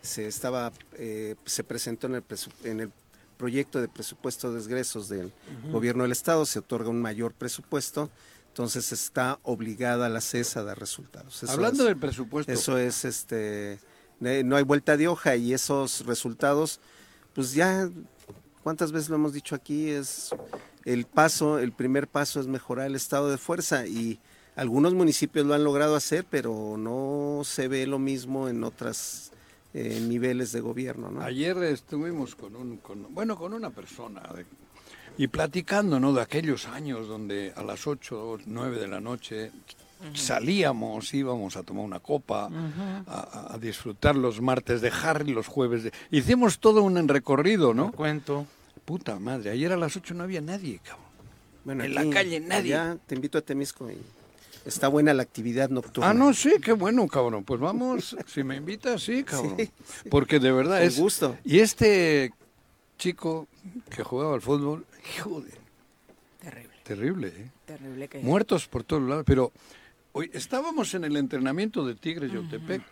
se 0.00 0.26
estaba, 0.26 0.72
eh, 0.94 1.36
se 1.44 1.62
presentó 1.62 2.08
en 2.08 2.16
el, 2.16 2.26
presu- 2.26 2.50
en 2.64 2.80
el 2.80 2.90
proyecto 3.36 3.80
de 3.80 3.86
presupuesto 3.88 4.52
de 4.52 4.60
egresos 4.60 5.08
del 5.08 5.32
gobierno 5.70 6.02
del 6.02 6.12
estado. 6.12 6.44
Se 6.44 6.58
otorga 6.58 6.88
un 6.90 7.00
mayor 7.00 7.34
presupuesto, 7.34 8.10
entonces 8.52 8.92
está 8.92 9.38
obligada 9.44 10.10
la 10.10 10.20
CES 10.20 10.58
a 10.58 10.62
dar 10.62 10.78
resultados. 10.78 11.42
Eso 11.42 11.50
Hablando 11.52 11.84
es- 11.84 11.88
del 11.88 11.96
presupuesto. 11.96 12.52
Eso 12.52 12.76
es, 12.76 13.06
este, 13.06 13.78
eh, 14.20 14.42
no 14.44 14.56
hay 14.56 14.62
vuelta 14.62 14.98
de 14.98 15.08
hoja 15.08 15.36
y 15.36 15.54
esos 15.54 16.04
resultados, 16.04 16.78
pues 17.34 17.54
ya, 17.54 17.88
¿cuántas 18.62 18.92
veces 18.92 19.08
lo 19.08 19.16
hemos 19.16 19.32
dicho 19.32 19.54
aquí? 19.54 19.88
Es 19.88 20.34
el 20.84 21.06
paso, 21.06 21.58
el 21.60 21.72
primer 21.72 22.08
paso 22.08 22.40
es 22.40 22.46
mejorar 22.46 22.86
el 22.88 22.94
estado 22.94 23.30
de 23.30 23.38
fuerza 23.38 23.86
y 23.86 24.20
algunos 24.54 24.92
municipios 24.92 25.46
lo 25.46 25.54
han 25.54 25.64
logrado 25.64 25.96
hacer, 25.96 26.26
pero 26.28 26.76
no 26.76 27.40
se 27.44 27.68
ve 27.68 27.86
lo 27.86 27.98
mismo 27.98 28.50
en 28.50 28.64
otros 28.64 29.30
niveles 29.72 30.52
de 30.52 30.60
gobierno, 30.60 31.10
¿no? 31.10 31.22
Ayer 31.22 31.56
estuvimos 31.62 32.34
con 32.34 32.54
un, 32.54 32.76
con- 32.76 33.14
bueno, 33.14 33.34
con 33.38 33.54
una 33.54 33.70
persona 33.70 34.20
de- 34.36 34.44
y 35.18 35.26
platicando, 35.28 36.00
¿no? 36.00 36.12
De 36.12 36.22
aquellos 36.22 36.66
años 36.66 37.08
donde 37.08 37.52
a 37.56 37.62
las 37.62 37.86
8 37.86 38.30
o 38.30 38.38
9 38.44 38.78
de 38.78 38.88
la 38.88 39.00
noche 39.00 39.50
salíamos, 40.14 41.12
íbamos 41.14 41.56
a 41.56 41.62
tomar 41.62 41.84
una 41.84 42.00
copa, 42.00 42.50
a, 43.06 43.54
a 43.54 43.58
disfrutar 43.58 44.16
los 44.16 44.40
martes 44.40 44.80
de 44.80 44.90
Harry, 44.90 45.32
los 45.32 45.46
jueves 45.46 45.84
de... 45.84 45.92
Hicimos 46.10 46.58
todo 46.58 46.82
un 46.82 47.06
recorrido, 47.08 47.72
¿no? 47.74 47.92
Cuento. 47.92 48.46
Puta 48.84 49.18
madre, 49.18 49.50
ayer 49.50 49.72
a 49.72 49.76
las 49.76 49.96
8 49.96 50.14
no 50.14 50.24
había 50.24 50.40
nadie, 50.40 50.80
cabrón. 50.82 51.06
Bueno, 51.64 51.84
en 51.84 51.94
la 51.94 52.08
calle 52.10 52.40
nadie. 52.40 52.74
allá 52.74 52.98
te 53.06 53.14
invito 53.14 53.38
a 53.38 53.40
Temisco 53.40 53.88
y 53.88 53.96
está 54.64 54.88
buena 54.88 55.14
la 55.14 55.22
actividad 55.22 55.70
nocturna. 55.70 56.10
Ah, 56.10 56.14
no, 56.14 56.34
sí, 56.34 56.54
qué 56.60 56.72
bueno, 56.72 57.06
cabrón. 57.06 57.44
Pues 57.44 57.60
vamos, 57.60 58.16
si 58.26 58.42
me 58.42 58.56
invitas, 58.56 59.02
sí, 59.02 59.22
cabrón. 59.22 59.54
Sí, 59.56 59.70
Porque 60.10 60.40
de 60.40 60.50
verdad 60.50 60.78
Con 60.78 60.86
es... 60.88 60.98
gusto. 60.98 61.36
Y 61.44 61.60
este 61.60 62.32
chico 62.98 63.46
que 63.90 64.02
jugaba 64.02 64.34
al 64.34 64.40
fútbol, 64.42 64.86
hijo 65.16 65.40
de... 65.40 65.50
Terrible, 66.40 66.76
Terrible, 66.82 67.28
¿eh? 67.28 67.50
terrible 67.64 68.08
que... 68.08 68.18
Muertos 68.20 68.66
por 68.68 68.84
todos 68.84 69.02
lados, 69.02 69.24
pero... 69.26 69.52
Hoy 70.14 70.28
estábamos 70.34 70.92
en 70.94 71.04
el 71.04 71.16
entrenamiento 71.16 71.86
de 71.86 71.94
Tigres 71.94 72.30
Yautepec 72.30 72.82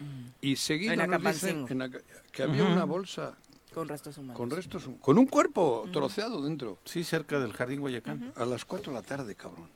y 0.41 0.57
seguido 0.57 0.95
En 0.95 1.11
nos 1.11 1.23
dicen 1.23 1.67
en 1.69 1.83
Aca- 1.83 2.01
que 2.33 2.43
había 2.45 2.65
una 2.65 2.85
bolsa 2.85 3.37
Con 3.75 3.89
restos 3.89 4.17
humanos. 4.17 4.37
con 4.39 4.49
restos, 4.51 4.89
con 5.03 5.19
un 5.19 5.27
cuerpo 5.27 5.87
troceado 5.93 6.41
dentro, 6.43 6.79
Sí, 6.87 7.05
cerca 7.05 7.39
del 7.39 7.53
Jardín 7.53 7.81
Guayacán. 7.81 8.33
a 8.37 8.47
las 8.47 8.65
4 8.65 8.91
de 8.93 8.99
la 8.99 9.03
tarde, 9.07 9.35
cabrón. 9.35 9.69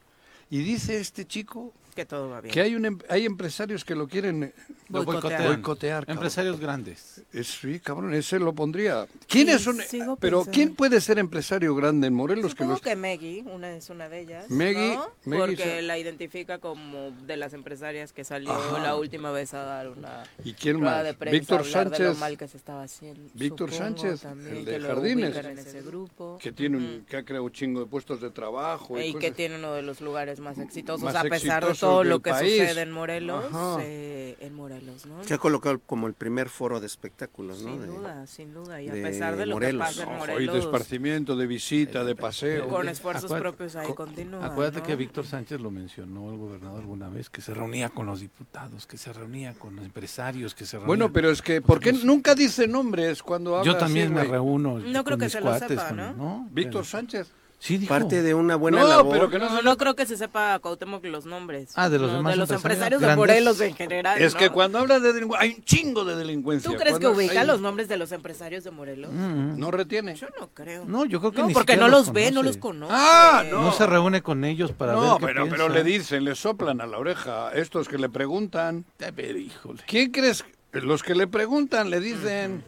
Y 0.49 0.61
dice 0.61 0.99
este 1.01 1.27
chico 1.27 1.75
Que 1.95 2.05
todo 2.05 2.29
va 2.29 2.41
bien. 2.41 2.53
que 2.53 2.61
hay 2.61 2.75
un 2.75 2.85
em- 2.87 2.99
hay 3.09 3.25
empresarios 3.25 3.85
que 3.85 3.95
lo 3.95 4.09
quieren 4.09 4.43
eh, 4.45 4.53
Lo 4.89 5.05
Boicotear. 5.05 5.47
boicotear. 5.47 6.05
Empresarios 6.09 6.59
grandes. 6.61 7.23
Es, 7.33 7.47
sí, 7.61 7.79
cabrón, 7.81 8.13
ese 8.15 8.39
lo 8.39 8.53
pondría. 8.53 9.07
¿Quiénes 9.29 9.59
Sí, 9.59 9.65
son? 9.65 9.79
sigo 9.81 10.17
Pero 10.17 10.39
pensando. 10.39 10.53
¿quién 10.55 10.75
puede 10.75 11.01
ser 11.01 11.19
empresario 11.19 11.75
grande 11.75 12.09
en 12.09 12.15
Morelos? 12.15 12.47
Que 12.47 12.51
Supongo 12.51 12.73
los... 12.73 12.81
que 12.83 12.97
Meggy, 12.97 13.45
una 13.47 13.73
es 13.77 13.89
una 13.91 14.09
de 14.09 14.21
ellas. 14.21 14.51
Meggy 14.51 14.97
Porque 15.25 15.57
se- 15.57 15.83
la 15.83 15.99
identifica 15.99 16.59
como 16.59 17.13
de 17.13 17.37
las 17.37 17.53
empresarias 17.55 18.13
que 18.13 18.25
salió 18.25 18.53
Ajá. 18.53 18.79
la 18.81 18.97
última 18.97 19.31
vez 19.31 19.55
a 19.55 19.63
dar 19.63 19.89
una 19.91 20.25
¿Y 20.45 20.53
quién 20.55 20.81
rueda 20.81 20.97
más? 20.97 21.05
de 21.05 21.15
prensa, 21.15 21.39
Víctor 21.39 21.61
hablar 21.61 21.91
de 21.91 21.99
lo 21.99 22.05
Sánchez. 22.07 22.21
mal 22.21 22.39
que 22.39 22.49
se 22.49 22.57
estaba 22.57 22.83
haciendo. 22.83 23.31
Víctor 23.35 23.71
Supongo 23.71 23.85
Sánchez, 23.99 24.21
también 24.21 24.57
el 24.57 24.65
que 24.65 24.71
de 24.73 24.81
Jardines. 24.81 25.35
ubican 25.35 25.47
en 25.53 25.59
ese 25.59 25.83
grupo. 25.83 26.39
que 26.43 26.53
tiene 26.53 26.77
un, 26.77 27.07
que 27.09 27.17
ha 27.19 27.25
creado 27.25 27.45
un 27.45 27.53
chingo 27.53 27.81
de 27.81 27.87
puestos 27.87 28.21
de 28.21 28.31
trabajo 28.31 28.99
y, 29.01 29.05
Y 29.07 29.15
que 29.15 29.31
tiene 29.31 29.57
uno 29.57 29.73
de 29.75 29.83
los 29.83 30.01
lugares 30.01 30.41
más 30.41 30.59
exitosos, 30.59 31.03
Más 31.05 31.15
a 31.15 31.23
pesar 31.23 31.65
de 31.65 31.71
exitosos 31.71 31.84
todo 31.85 31.99
del 32.01 32.09
lo 32.09 32.21
que 32.21 32.31
país. 32.31 32.61
sucede 32.63 32.83
en 32.83 32.91
Morelos, 32.91 33.45
eh, 33.81 34.37
en 34.41 34.55
Morelos, 34.55 35.07
¿no? 35.07 35.23
Se 35.25 35.35
ha 35.35 35.39
colocado 35.39 35.79
como 35.87 36.07
el 36.07 36.15
primer 36.15 36.49
foro 36.49 36.81
de 36.81 36.87
espectáculos, 36.87 37.63
¿no? 37.63 37.71
Sin 37.73 37.81
De- 37.81 37.87
duda, 37.87 38.27
sin 38.27 38.53
duda. 38.55 38.83
Y 38.83 38.89
a 38.89 38.93
pesar 38.93 39.37
de 39.37 39.47
lo 39.47 39.55
Morelos. 39.57 39.89
que 39.89 40.01
pasa 40.01 40.03
en 40.03 40.09
Ojo, 40.09 40.25
y 40.25 40.27
de 40.27 40.33
Morelos, 40.35 40.57
esparcimiento, 40.65 41.37
de 41.37 41.47
visita, 41.47 42.05
de 42.05 42.15
paseo. 42.17 42.69
con 42.69 42.89
esfuerzos 42.89 43.25
Acuérdate- 43.31 43.57
propios 43.57 43.77
ahí 43.77 43.87
co- 43.87 43.95
continúa. 43.95 44.45
Acuérdate 44.47 44.81
¿no? 44.81 44.87
que 44.87 44.97
Víctor 44.97 45.27
Sánchez 45.27 45.61
lo 45.61 45.71
mencionó 45.71 46.31
el 46.31 46.39
gobernador 46.39 46.81
alguna 46.81 47.09
vez, 47.09 47.31
que 47.31 47.41
se 47.41 47.55
reunía 47.55 47.89
con 47.89 48.07
los 48.07 48.21
diputados, 48.21 48.87
que 48.87 48.97
se 48.97 49.13
reunía 49.13 49.55
con 49.55 49.77
los 49.77 49.85
empresarios, 49.85 50.55
que 50.55 50.65
se 50.67 50.77
reunía... 50.77 50.87
Bueno, 50.89 51.13
pero 51.13 51.31
es 51.31 51.41
que, 51.43 51.61
¿por 51.63 51.81
qué 51.81 51.93
nunca 51.93 52.35
dice 52.35 52.67
nombres 52.69 53.23
cuando 53.23 53.57
habla 53.57 53.73
Yo 53.73 53.79
también 53.79 54.07
así, 54.07 54.15
me 54.15 54.21
güey? 54.23 54.31
reúno 54.33 54.79
No 54.79 54.93
con 54.93 55.05
creo 55.05 55.19
que 55.19 55.25
mis 55.25 55.33
se 55.33 55.41
lo 55.41 55.47
cuates, 55.47 55.81
con- 55.81 55.97
¿no? 55.97 56.49
Víctor 56.51 56.73
Pero- 56.73 56.85
Sánchez. 56.85 57.29
Sí, 57.67 57.79
dijo. 57.79 57.89
parte 57.89 58.21
de 58.21 58.35
una 58.35 58.57
buena 58.57 58.81
No, 58.83 58.87
labor. 58.89 59.13
pero 59.15 59.31
que 59.31 59.39
no 59.39 59.49
No, 59.49 59.63
no 59.63 59.77
creo 59.79 59.97
que 59.97 60.05
se 60.05 60.19
sepa 60.19 60.59
Cuauhtémoc 60.59 61.03
los 61.07 61.25
nombres. 61.25 61.71
Ah, 61.77 61.89
de 61.89 61.99
los 61.99 62.11
No, 62.11 62.19
demás 62.19 62.35
de 62.35 62.37
los 62.37 62.51
empresarios 62.51 63.01
de. 63.01 63.17
Morelos 63.17 63.59
en 63.63 63.75
general. 63.75 64.21
Es 64.21 64.35
¿no? 64.35 64.39
que 64.41 64.51
cuando 64.51 64.79
hablan 64.81 65.03
de 65.03 65.15
delincuencia, 65.15 65.43
hay 65.49 65.55
un 65.57 65.65
chingo 65.65 66.05
de 66.05 66.15
delincuencia. 66.15 66.71
¿Tú 66.71 66.77
crees 66.77 66.99
que 66.99 67.07
ubica 67.07 67.41
hay- 67.41 67.47
los 67.47 67.63
nombres 67.63 67.89
de 67.89 67.97
los 67.97 68.13
empresarios 68.13 68.65
de 68.65 68.71
Morelos? 68.71 69.11
Mm. 69.15 69.59
No 69.59 69.71
retiene. 69.71 70.15
Yo 70.15 70.27
no 70.39 70.49
creo. 70.53 70.85
No, 70.85 71.07
yo 71.07 71.21
creo 71.21 71.33
que 71.33 71.41
No, 71.41 71.47
ni 71.49 71.55
porque 71.55 71.79
no 71.79 71.89
los 71.89 72.13
ve, 72.13 72.31
no 72.33 72.43
los 72.43 72.59
conoce. 72.59 72.93
Ah, 72.95 73.43
No. 73.51 73.63
no. 73.63 73.73
se 73.73 73.87
reúne 73.87 74.21
con 74.21 74.45
ellos 74.45 74.73
para 74.73 74.93
ver 74.95 75.03
No, 75.03 75.19
qué 75.19 75.25
pero, 75.27 75.49
pero 75.49 75.69
le 75.71 75.83
dicen, 75.85 76.23
le 76.25 76.35
soplan 76.35 76.83
a 76.83 76.87
la 76.87 76.99
oreja. 76.99 77.51
Estos 77.55 77.89
que 77.89 77.97
le 77.97 78.11
preguntan. 78.11 78.85
A 79.03 79.11
ver, 79.11 79.37
híjole. 79.39 79.83
¿Quién 79.87 80.11
crees? 80.11 80.45
Los 80.73 81.03
que 81.03 81.15
le 81.15 81.27
preguntan 81.29 81.89
le 81.89 82.01
dicen. 82.01 82.63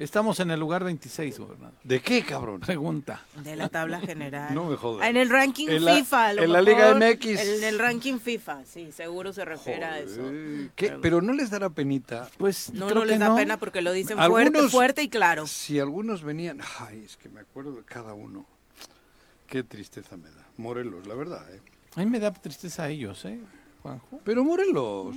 Estamos 0.00 0.40
en 0.40 0.50
el 0.50 0.58
lugar 0.58 0.82
26, 0.82 1.38
gobernador. 1.38 1.74
¿De 1.84 2.00
qué, 2.00 2.22
cabrón? 2.24 2.60
Pregunta. 2.60 3.22
De 3.44 3.54
la 3.54 3.68
tabla 3.68 4.00
general. 4.00 4.54
No 4.54 4.64
me 4.64 4.76
jodas. 4.76 5.06
En 5.06 5.18
el 5.18 5.28
ranking 5.28 5.68
En 5.68 5.84
la- 5.84 5.94
FIFA. 5.96 6.32
lo 6.32 6.42
en 6.44 6.52
la 6.54 6.62
Liga 6.62 6.94
MX. 6.94 7.26
En 7.38 7.64
el 7.64 7.78
ranking 7.78 8.18
FIFA, 8.18 8.64
sí, 8.64 8.92
seguro 8.92 9.34
se 9.34 9.44
refiere 9.44 9.84
a 9.84 9.98
eso. 9.98 10.22
¿Qué? 10.74 10.92
Pero 11.02 11.20
no 11.20 11.34
les 11.34 11.50
dará 11.50 11.68
penita. 11.68 12.30
Pues 12.38 12.72
No, 12.72 12.86
creo 12.86 13.00
no 13.00 13.04
les 13.04 13.16
que 13.16 13.18
da 13.18 13.28
no. 13.28 13.36
pena 13.36 13.58
porque 13.58 13.82
lo 13.82 13.92
dicen 13.92 14.16
fuerte, 14.16 14.46
Algunos- 14.56 14.72
fuerte 14.72 15.02
y 15.02 15.10
claro. 15.10 15.46
Si 15.46 15.78
algunos 15.78 16.22
venían. 16.22 16.60
Ay, 16.78 17.02
es 17.04 17.18
que 17.18 17.28
me 17.28 17.40
acuerdo 17.40 17.72
de 17.72 17.82
cada 17.84 18.14
uno. 18.14 18.46
Qué 19.46 19.62
tristeza 19.64 20.16
me 20.16 20.30
da. 20.30 20.46
Morelos, 20.56 21.06
la 21.06 21.14
verdad, 21.14 21.44
¿eh? 21.54 21.60
A 21.96 22.00
mí 22.00 22.06
me 22.06 22.20
da 22.20 22.32
tristeza 22.32 22.84
a 22.84 22.88
ellos, 22.88 23.22
¿eh, 23.26 23.38
Juanjo? 23.82 24.20
Pero 24.24 24.44
Morelos. 24.44 25.14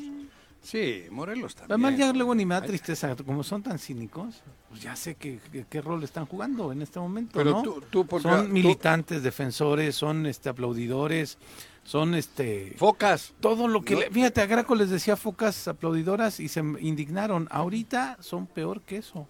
Sí, 0.64 1.04
Morelos 1.12 1.54
también. 1.56 1.74
Además 1.74 2.00
ya 2.00 2.14
luego 2.14 2.34
ni 2.34 2.46
me 2.46 2.56
da 2.56 2.62
tristeza, 2.62 3.16
como 3.18 3.44
son 3.44 3.62
tan 3.62 3.78
cínicos, 3.78 4.42
pues 4.70 4.82
ya 4.82 4.96
sé 4.96 5.16
que- 5.16 5.40
qué 5.70 5.82
rol 5.82 6.02
están 6.04 6.26
jugando 6.26 6.72
en 6.72 6.82
este 6.82 7.00
momento, 7.00 7.34
Pero 7.34 7.52
¿no? 7.52 7.62
tú- 7.64 7.84
tú, 7.92 8.06
porque- 8.08 8.30
son 8.30 8.48
tú- 8.48 8.54
militantes, 8.54 9.22
defensores, 9.24 9.94
son 9.96 10.26
este 10.26 10.48
aplaudidores, 10.48 11.38
son 11.84 12.16
este 12.16 12.74
Focas. 12.78 13.34
todo 13.42 13.68
lo 13.68 13.82
que 13.82 13.94
No. 13.96 14.00
le- 14.00 14.10
fíjate, 14.10 14.40
a 14.40 14.46
Graco 14.46 14.74
les 14.74 14.90
decía 14.90 15.18
focas 15.18 15.68
aplaudidoras 15.68 16.40
y 16.40 16.48
se 16.48 16.62
indignaron. 16.80 17.50
Ahorita 17.52 18.16
son 18.22 18.48
peor 18.48 18.82
que 18.84 18.96
eso. 18.98 19.28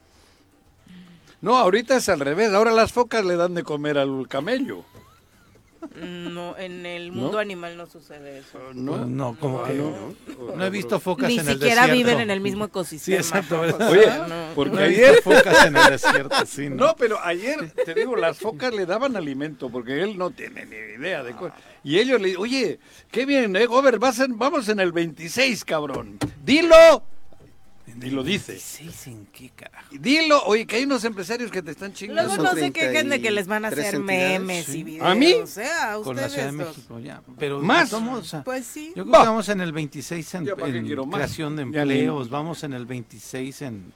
No, 1.41 1.57
ahorita 1.57 1.97
es 1.97 2.07
al 2.09 2.19
revés. 2.19 2.53
Ahora 2.53 2.71
las 2.71 2.93
focas 2.93 3.25
le 3.25 3.35
dan 3.35 3.53
de 3.55 3.63
comer 3.63 3.97
al 3.97 4.27
camello. 4.29 4.85
No, 6.01 6.57
en 6.57 6.85
el 6.85 7.11
mundo 7.11 7.33
¿No? 7.33 7.37
animal 7.39 7.77
no 7.77 7.85
sucede 7.85 8.39
eso. 8.39 8.59
No, 8.73 8.93
Pues 8.93 9.07
no, 9.07 9.37
como 9.39 9.61
Ah, 9.63 9.67
que 9.67 9.73
no. 9.75 10.55
no 10.55 10.65
he 10.65 10.69
visto 10.69 10.99
focas 10.99 11.27
Ni 11.29 11.39
en 11.39 11.47
el 11.47 11.53
siquiera 11.53 11.81
desierto. 11.87 11.93
viven 12.09 12.19
en 12.21 12.29
el 12.31 12.39
mismo 12.41 12.65
Sí, 12.65 12.69
ecosistema. 12.69 13.17
exacto. 13.17 13.57
O 13.57 13.61
¿verdad? 13.61 13.91
Oye, 13.91 14.53
porque 14.55 14.77
ayer- 14.79 15.21
focas 15.23 15.65
en 15.65 15.75
el 15.77 15.89
desierto, 15.89 16.45
sí, 16.45 16.69
¿no? 16.69 16.75
No, 16.87 16.95
pero 16.95 17.19
ayer, 17.23 17.71
te 17.71 17.93
digo, 17.93 18.15
las 18.15 18.37
focas 18.37 18.73
le 18.73 18.85
daban 18.85 19.15
alimento 19.15 19.69
porque 19.69 20.01
él 20.01 20.17
no 20.17 20.31
tiene 20.31 20.65
ni 20.65 20.75
idea 20.75 21.23
de 21.23 21.33
cosas. 21.33 21.57
Y 21.83 21.99
ellos 21.99 22.19
le 22.21 22.37
oye, 22.37 22.79
qué 23.11 23.25
bien, 23.25 23.55
eh, 23.55 23.65
Gober, 23.65 23.99
vas 23.99 24.19
en- 24.19 24.37
vamos 24.37 24.69
en 24.69 24.79
el 24.79 24.91
26, 24.91 25.63
cabrón. 25.65 26.17
Dilo. 26.43 27.03
Y 28.01 28.09
lo 28.09 28.23
dice. 28.23 28.55
¿16 28.55 29.07
en 29.07 29.25
qué 29.27 29.49
carajo? 29.55 29.87
Dilo, 29.91 30.41
oye, 30.45 30.65
que 30.65 30.77
hay 30.77 30.83
unos 30.83 31.03
empresarios 31.03 31.51
que 31.51 31.61
te 31.61 31.71
están 31.71 31.93
chingando. 31.93 32.23
Luego 32.35 32.43
no 32.43 32.53
se 32.53 32.71
quejen 32.71 33.09
de 33.09 33.21
que 33.21 33.31
les 33.31 33.47
van 33.47 33.65
a 33.65 33.71
33 33.71 33.87
hacer 33.87 33.99
memes 34.03 34.65
sí. 34.65 34.79
y 34.79 34.83
videos. 34.83 35.07
¿A 35.07 35.15
mí? 35.15 35.33
O 35.33 35.47
sea, 35.47 35.93
a 35.93 35.97
Con 35.99 36.15
la 36.15 36.29
Ciudad 36.29 36.45
de 36.45 36.51
ustedes 36.51 36.67
dos. 36.67 36.77
México 36.77 36.99
ya. 36.99 37.21
Pero 37.37 37.59
¿Más? 37.59 37.89
somos, 37.89 38.35
Pues 38.45 38.65
sí. 38.65 38.93
Yo 38.95 39.03
creo 39.03 39.21
que 39.21 39.27
vamos 39.27 39.49
en 39.49 39.61
el 39.61 39.71
26 39.71 40.35
en, 40.35 40.47
en 40.49 41.09
creación 41.09 41.55
de 41.55 41.61
empleos, 41.63 42.29
vamos 42.29 42.63
en 42.63 42.73
el 42.73 42.85
26 42.85 43.61
en, 43.63 43.93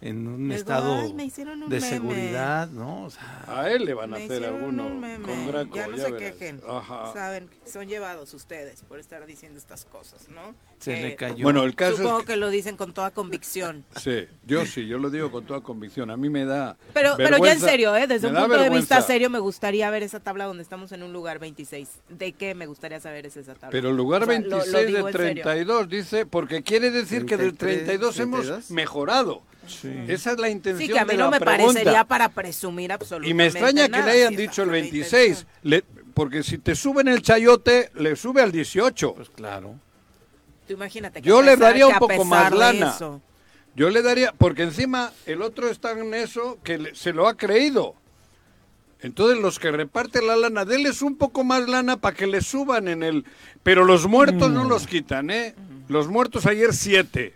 en 0.00 0.28
un 0.28 0.52
estado 0.52 0.94
digo, 0.96 1.06
"Ay, 1.08 1.14
me 1.14 1.24
hicieron 1.24 1.62
un 1.62 1.68
de 1.70 1.80
meme". 1.80 1.88
seguridad, 1.90 2.68
¿no? 2.68 3.04
O 3.04 3.10
sea, 3.10 3.44
A 3.48 3.70
él 3.70 3.84
le 3.84 3.94
van 3.94 4.14
a 4.14 4.18
Me 4.18 4.24
hacer 4.24 4.44
alguno 4.44 4.86
un 4.86 5.00
meme. 5.00 5.24
con 5.26 5.46
Graco. 5.48 5.74
Ya 5.74 5.86
no 5.88 5.96
ya 5.96 6.04
se 6.04 6.12
verás. 6.12 6.32
quejen. 6.36 6.60
Ajá. 6.68 7.12
Saben, 7.12 7.48
son 7.66 7.88
llevados 7.88 8.32
ustedes 8.34 8.82
por 8.82 9.00
estar 9.00 9.26
diciendo 9.26 9.58
estas 9.58 9.84
cosas, 9.84 10.28
¿no? 10.28 10.54
se 10.78 10.94
Que 10.94 11.02
le 11.02 11.16
cayó. 11.16 11.42
Bueno, 11.42 11.64
el 11.64 11.74
caso 11.74 11.96
Supongo 11.96 12.20
es 12.20 12.26
que 12.26 12.36
lo 12.36 12.50
dicen 12.50 12.76
con 12.76 12.94
toda 12.94 13.10
convicción. 13.10 13.84
Sí, 13.96 14.26
yo 14.46 14.64
sí, 14.64 14.86
yo 14.86 14.98
lo 14.98 15.10
digo 15.10 15.32
con 15.32 15.44
toda 15.44 15.60
convicción. 15.60 16.10
A 16.12 16.16
mí 16.16 16.30
me 16.30 16.44
da. 16.44 16.76
Pero, 16.94 17.14
pero 17.16 17.30
ya 17.30 17.36
en 17.36 17.42
vergüenza- 17.42 17.66
serio, 17.66 17.96
¿eh? 17.96 18.06
desde 18.06 18.30
me 18.30 18.34
un 18.38 18.44
punto 18.44 18.62
de 18.62 18.70
vista 18.70 18.94
vergüenza. 18.94 19.02
serio, 19.02 19.30
me 19.30 19.40
gustaría 19.40 19.90
ver 19.90 20.04
esa 20.04 20.20
tabla 20.20 20.44
donde 20.44 20.62
estamos 20.62 20.92
en 20.92 21.02
un 21.02 21.12
lugar 21.12 21.40
26. 21.40 21.88
¿De 22.08 22.32
qué 22.32 22.54
me 22.54 22.66
gustaría 22.66 23.00
saber 23.00 23.26
es 23.26 23.36
esa 23.36 23.54
tabla? 23.54 23.70
Pero 23.70 23.90
el 23.90 23.96
lugar 23.96 24.22
O 24.22 24.26
sea, 24.26 24.38
lo- 24.38 24.46
lo 24.48 24.56
26 24.58 24.86
digo 24.86 24.98
de 25.06 25.10
en 25.10 25.16
serio. 25.16 25.42
32 25.44 25.88
dice, 25.88 26.26
porque 26.26 26.62
quiere 26.62 26.92
decir 26.92 27.26
que 27.26 27.36
del 27.36 27.56
33, 27.56 27.84
32 27.98 28.20
hemos 28.20 28.40
32. 28.42 28.70
Mejorado. 29.74 30.12
Esa 30.12 30.32
es 30.32 30.38
la 30.38 30.48
intención 30.48 30.86
Sí, 30.88 30.92
que 30.92 30.98
a 30.98 31.04
mí 31.04 31.12
de 31.12 31.16
no 31.18 31.30
me 31.30 31.40
pregunta. 31.40 31.64
parecería 31.72 32.04
para 32.04 32.28
presumir 32.28 32.92
absolutamente 32.92 33.30
Y 33.30 33.34
me 33.34 33.46
extraña 33.46 33.88
que 33.88 34.02
le 34.02 34.10
hayan 34.10 34.30
si 34.30 34.36
dicho 34.36 34.62
el 34.62 34.68
esa 34.68 34.72
26, 34.72 35.46
le- 35.62 35.84
porque 36.14 36.42
si 36.42 36.58
te 36.58 36.74
suben 36.74 37.08
el 37.08 37.22
chayote, 37.22 37.90
le 37.94 38.16
sube 38.16 38.42
al 38.42 38.50
18. 38.52 39.14
Pues 39.14 39.30
claro. 39.30 39.74
Tú 40.66 40.74
imagínate 40.74 41.22
que 41.22 41.28
Yo 41.28 41.40
le 41.42 41.56
daría 41.56 41.86
un 41.86 41.98
poco 41.98 42.24
más 42.24 42.52
lana. 42.52 42.90
eso- 42.94 43.20
Yo 43.76 43.90
le 43.90 44.02
daría, 44.02 44.32
porque 44.36 44.64
encima 44.64 45.12
el 45.26 45.40
otro 45.42 45.68
está 45.68 45.92
en 45.92 46.12
eso 46.12 46.58
que 46.64 46.78
le- 46.78 46.94
se 46.96 47.12
lo 47.12 47.28
ha 47.28 47.36
creído. 47.36 47.94
Entonces 49.00 49.38
los 49.38 49.60
que 49.60 49.70
reparten 49.70 50.26
la 50.26 50.34
lana, 50.36 50.64
denles 50.64 51.02
un 51.02 51.16
poco 51.16 51.44
más 51.44 51.68
lana 51.68 51.98
para 51.98 52.16
que 52.16 52.26
le 52.26 52.40
suban 52.40 52.88
en 52.88 53.04
el... 53.04 53.24
Pero 53.62 53.84
los 53.84 54.08
muertos 54.08 54.50
no 54.50 54.64
los 54.64 54.88
quitan, 54.88 55.30
¿eh? 55.30 55.54
Los 55.88 56.08
muertos 56.08 56.46
ayer 56.46 56.74
siete. 56.74 57.34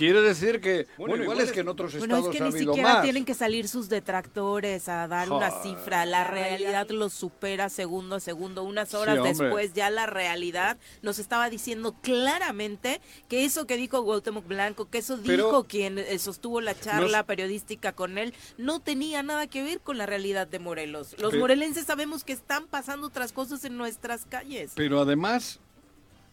Quiere 0.00 0.22
decir 0.22 0.62
que, 0.62 0.86
bueno, 0.96 1.22
igual 1.22 1.40
es 1.40 1.52
que 1.52 1.60
en 1.60 1.68
otros 1.68 1.92
Bueno, 1.98 2.14
es 2.14 2.18
estados 2.20 2.34
que 2.34 2.42
ha 2.42 2.46
ni 2.46 2.52
habido 2.54 2.72
siquiera 2.72 2.94
más. 2.94 3.02
tienen 3.02 3.24
que 3.26 3.34
salir 3.34 3.68
sus 3.68 3.90
detractores 3.90 4.88
a 4.88 5.06
dar 5.06 5.30
una 5.30 5.50
cifra. 5.62 6.06
La 6.06 6.24
realidad 6.24 6.88
los 6.88 7.12
supera 7.12 7.68
segundo 7.68 8.16
a 8.16 8.20
segundo. 8.20 8.64
Unas 8.64 8.94
horas 8.94 9.22
después 9.22 9.74
ya 9.74 9.90
la 9.90 10.06
realidad 10.06 10.78
nos 11.02 11.18
estaba 11.18 11.50
diciendo 11.50 11.94
claramente 12.00 13.02
que 13.28 13.44
eso 13.44 13.66
que 13.66 13.76
dijo 13.76 14.02
Cuauhtémoc 14.02 14.46
Blanco, 14.46 14.88
que 14.88 14.96
eso 14.96 15.18
Pero- 15.22 15.44
dijo 15.48 15.64
quien 15.64 15.98
eh, 15.98 16.18
sostuvo 16.18 16.62
la 16.62 16.74
charla 16.74 17.18
Nos- 17.18 17.26
periodística 17.26 17.92
con 17.92 18.16
él, 18.16 18.32
no 18.56 18.80
tenía 18.80 19.22
nada 19.22 19.48
que 19.48 19.62
ver 19.62 19.80
con 19.80 19.98
la 19.98 20.06
realidad 20.06 20.46
de 20.46 20.60
Morelos. 20.60 21.14
Los 21.18 21.32
Pero- 21.32 21.40
morelenses 21.42 21.84
sabemos 21.84 22.24
que 22.24 22.32
están 22.32 22.68
pasando 22.68 23.06
otras 23.08 23.32
cosas 23.32 23.66
en 23.66 23.76
nuestras 23.76 24.24
calles. 24.24 24.72
Pero 24.76 24.98
además, 25.02 25.60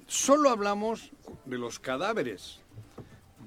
solo 0.08 0.52
hablamos 0.52 1.12
de 1.44 1.58
los 1.58 1.80
cadáveres, 1.80 2.62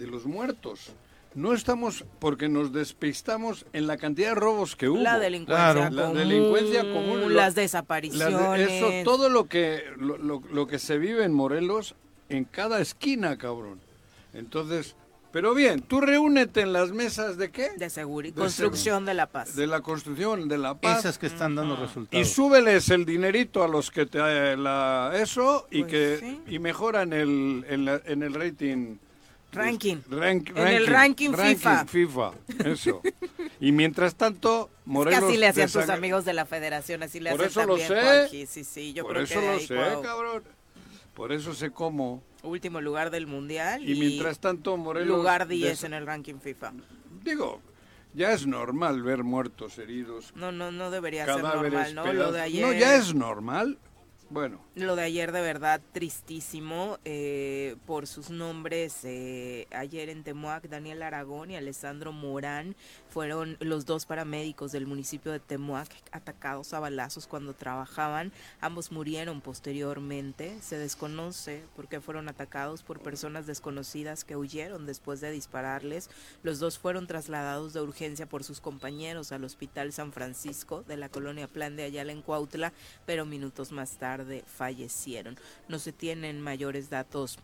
de 0.00 0.06
los 0.08 0.24
muertos. 0.26 0.92
No 1.34 1.52
estamos, 1.52 2.04
porque 2.18 2.48
nos 2.48 2.72
despistamos 2.72 3.64
en 3.72 3.86
la 3.86 3.96
cantidad 3.98 4.30
de 4.30 4.34
robos 4.34 4.74
que 4.74 4.88
hubo. 4.88 4.98
La 5.00 5.18
delincuencia 5.20 5.72
Claro. 5.72 5.90
La 5.94 6.02
común, 6.06 6.18
delincuencia 6.18 6.80
común, 6.80 7.20
lo- 7.20 7.28
las 7.28 7.36
Las 7.36 7.54
desapariciones. 7.54 8.66
de- 8.68 8.98
eso, 9.00 9.04
todo 9.08 9.28
lo 9.28 9.44
que, 9.46 9.84
lo, 9.96 10.18
lo- 10.18 10.42
lo 10.52 10.66
que 10.66 10.80
se 10.80 10.98
vive 10.98 11.22
en 11.24 11.32
Morelos, 11.32 11.94
en 12.30 12.44
cada 12.44 12.80
esquina, 12.80 13.36
cabrón. 13.38 13.78
Entonces, 14.34 14.96
pero 15.32 15.54
bien, 15.54 15.82
tú 15.82 16.00
reúnete 16.00 16.62
en 16.62 16.72
las 16.72 16.90
mesas 16.90 17.36
de 17.36 17.52
qué? 17.52 17.70
de 17.76 17.90
seguridad, 17.90 18.34
construcción 18.36 19.04
de 19.04 19.14
la 19.14 19.26
paz. 19.26 19.54
De 19.54 19.68
la 19.68 19.80
construcción, 19.82 20.48
de 20.48 20.58
la 20.58 20.74
paz. 20.80 20.98
Esas 21.00 21.18
que 21.18 21.26
están 21.26 21.54
dando 21.54 21.74
Y 21.74 21.76
resultados. 21.76 22.28
súbeles 22.28 22.88
el 22.90 23.04
dinerito 23.04 23.62
a 23.62 23.68
los 23.68 23.92
que 23.92 24.04
te 24.06 24.18
eh, 24.18 24.56
la, 24.56 25.12
eso 25.14 25.68
y 25.70 25.82
Pues 25.82 25.90
que 25.92 26.16
sí. 26.20 26.40
y 26.54 26.58
mejoran 26.58 27.12
el 27.12 27.64
en, 27.68 27.84
la- 27.84 28.02
en 28.04 28.24
el 28.24 28.34
rating 28.34 28.96
Ranking. 29.52 29.96
Rank- 30.08 30.52
En 30.56 30.68
el 30.68 30.86
ranking 30.86 31.32
FIFA. 31.32 31.84
FIFA, 31.86 32.32
eso. 32.64 33.00
y 33.60 33.72
mientras 33.72 34.14
tanto, 34.14 34.70
Es 34.80 34.84
que 34.84 34.90
Morelos 34.90 35.24
así 35.24 35.36
le 35.36 35.48
hacían 35.48 35.66
de 35.66 35.72
tus 35.72 35.88
amigos 35.88 36.24
de 36.24 36.32
la 36.34 36.46
federación, 36.46 37.02
así 37.02 37.20
le 37.20 37.30
Por 37.30 37.40
hacen 37.40 37.50
eso 37.50 37.66
lo 37.66 37.76
sé. 37.78 38.28
Sí, 38.46 38.64
sí, 38.64 38.92
yo 38.92 39.02
Por 39.04 39.12
creo 39.12 39.24
eso 39.24 39.40
que 39.40 39.46
lo 39.46 39.52
ahí, 39.52 39.66
sé, 39.66 39.74
Cuau, 39.74 40.02
cabrón. 40.02 40.42
Por 41.14 41.32
eso 41.32 41.52
sé 41.54 41.70
cómo. 41.70 42.22
último 42.42 42.80
lugar 42.80 43.10
del 43.10 43.26
mundial 43.26 43.82
Y, 43.86 43.92
y, 43.92 44.00
mientras 44.00 44.38
tanto, 44.38 44.76
Morelos. 44.76 45.18
lugar 45.18 45.46
10 45.48 45.68
des- 45.68 45.84
en 45.84 45.92
el 45.94 46.06
ranking 46.06 46.38
FIFA. 46.38 46.72
Digo, 47.24 47.60
ya 48.14 48.32
es 48.32 48.46
normal 48.46 49.02
ver 49.02 49.22
muertos, 49.24 49.78
heridos, 49.78 50.32
No, 50.34 50.50
no, 50.52 50.70
no 50.72 50.90
debería 50.90 51.26
ser 51.26 51.42
normal, 51.42 51.94
¿no? 51.94 52.02
pedazos. 52.04 52.14
Lo 52.14 52.32
de 52.32 52.40
ayer. 52.40 52.66
No, 52.66 52.72
ya 52.72 52.94
es 52.96 53.14
normal. 53.14 53.78
Bueno, 54.33 54.61
Lo 54.77 54.95
de 54.95 55.03
ayer 55.03 55.33
de 55.33 55.40
verdad 55.40 55.81
tristísimo 55.93 56.99
eh, 57.05 57.75
por 57.85 58.07
sus 58.07 58.31
nombres. 58.31 59.01
eh, 59.03 59.66
ayer 59.73 60.09
en 60.09 60.23
Temuac, 60.23 60.69
Daniel 60.69 61.03
Aragón 61.03 61.51
y 61.51 61.57
Alessandro 61.57 62.12
Morán 62.12 62.77
fueron 63.09 63.57
los 63.59 63.87
dos 63.87 64.07
paramédicos 64.07 64.71
del 64.71 64.87
municipio 64.87 65.33
de 65.33 65.40
Temuac 65.40 65.88
atacados 66.12 66.73
a 66.75 66.79
balazos 66.79 67.27
cuando 67.27 67.55
trabajaban. 67.55 68.31
Ambos 68.61 68.93
murieron 68.93 69.40
posteriormente. 69.40 70.62
Se 70.62 70.79
desconoce 70.79 71.64
por 71.75 71.88
qué 71.88 72.01
fueron 72.01 72.29
atacados 72.29 72.85
por 72.85 73.01
personas 73.01 73.49
desconocidas 73.49 74.23
que 74.23 74.37
huyeron 74.37 74.87
después 74.87 75.21
de 75.21 75.33
dispararles. 75.33 76.09
Los 76.45 76.61
dos 76.61 76.79
fueron 76.79 77.09
trasladados 77.09 77.73
de 77.73 77.81
urgencia 77.81 78.27
por 78.27 78.45
sus 78.45 78.61
compañeros 78.61 79.33
al 79.33 79.43
Hospital 79.43 79.93
San 79.93 80.12
Francisco 80.12 80.85
de 80.85 80.97
la 80.97 81.09
colonia 81.09 81.49
Plan 81.49 81.75
de 81.75 81.83
Ayala 81.83 82.12
en 82.12 82.23
Cuautla, 82.23 82.73
pero 83.07 83.27
minutos 83.27 83.73
más 83.73 83.99
tarde 83.99 84.19
fallecieron. 84.46 85.38
No 85.68 85.78
se 85.78 85.92
tienen 85.92 86.40
mayores 86.40 86.90
datos 86.90 87.38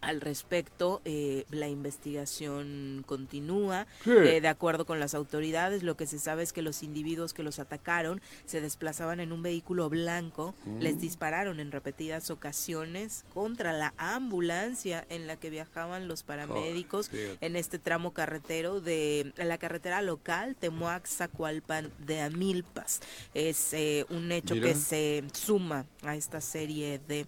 al 0.00 0.20
respecto. 0.20 1.00
Eh, 1.04 1.44
la 1.50 1.68
investigación 1.68 3.02
continúa. 3.06 3.86
Sí. 4.04 4.10
Eh, 4.10 4.40
de 4.40 4.48
acuerdo 4.48 4.86
con 4.86 5.00
las 5.00 5.14
autoridades, 5.14 5.82
lo 5.82 5.96
que 5.96 6.06
se 6.06 6.18
sabe 6.18 6.42
es 6.42 6.52
que 6.52 6.62
los 6.62 6.82
individuos 6.82 7.34
que 7.34 7.42
los 7.42 7.58
atacaron 7.58 8.20
se 8.46 8.60
desplazaban 8.60 9.20
en 9.20 9.32
un 9.32 9.42
vehículo 9.42 9.88
blanco, 9.88 10.54
Mm. 10.64 10.78
les 10.80 11.00
dispararon 11.00 11.60
en 11.60 11.72
repetidas 11.72 12.30
ocasiones 12.30 13.24
contra 13.34 13.72
la 13.72 13.92
ambulancia 13.96 15.04
en 15.08 15.26
la 15.26 15.36
que 15.36 15.50
viajaban 15.50 16.06
los 16.08 16.22
paramédicos 16.22 17.10
en 17.40 17.56
este 17.56 17.78
tramo 17.78 18.12
carretero 18.12 18.80
de 18.80 19.32
la 19.36 19.58
carretera 19.58 20.00
local 20.02 20.56
Temuac 20.56 21.06
Zacualpan 21.06 21.90
de 22.06 22.20
Amilpas. 22.20 23.00
Es 23.34 23.72
eh, 23.72 24.06
un 24.10 24.30
hecho 24.32 24.54
Mira. 24.54 24.68
que 24.68 24.74
se 24.74 25.24
suma 25.32 25.86
a 26.02 26.14
esta 26.16 26.40
serie 26.40 27.00
de 27.08 27.24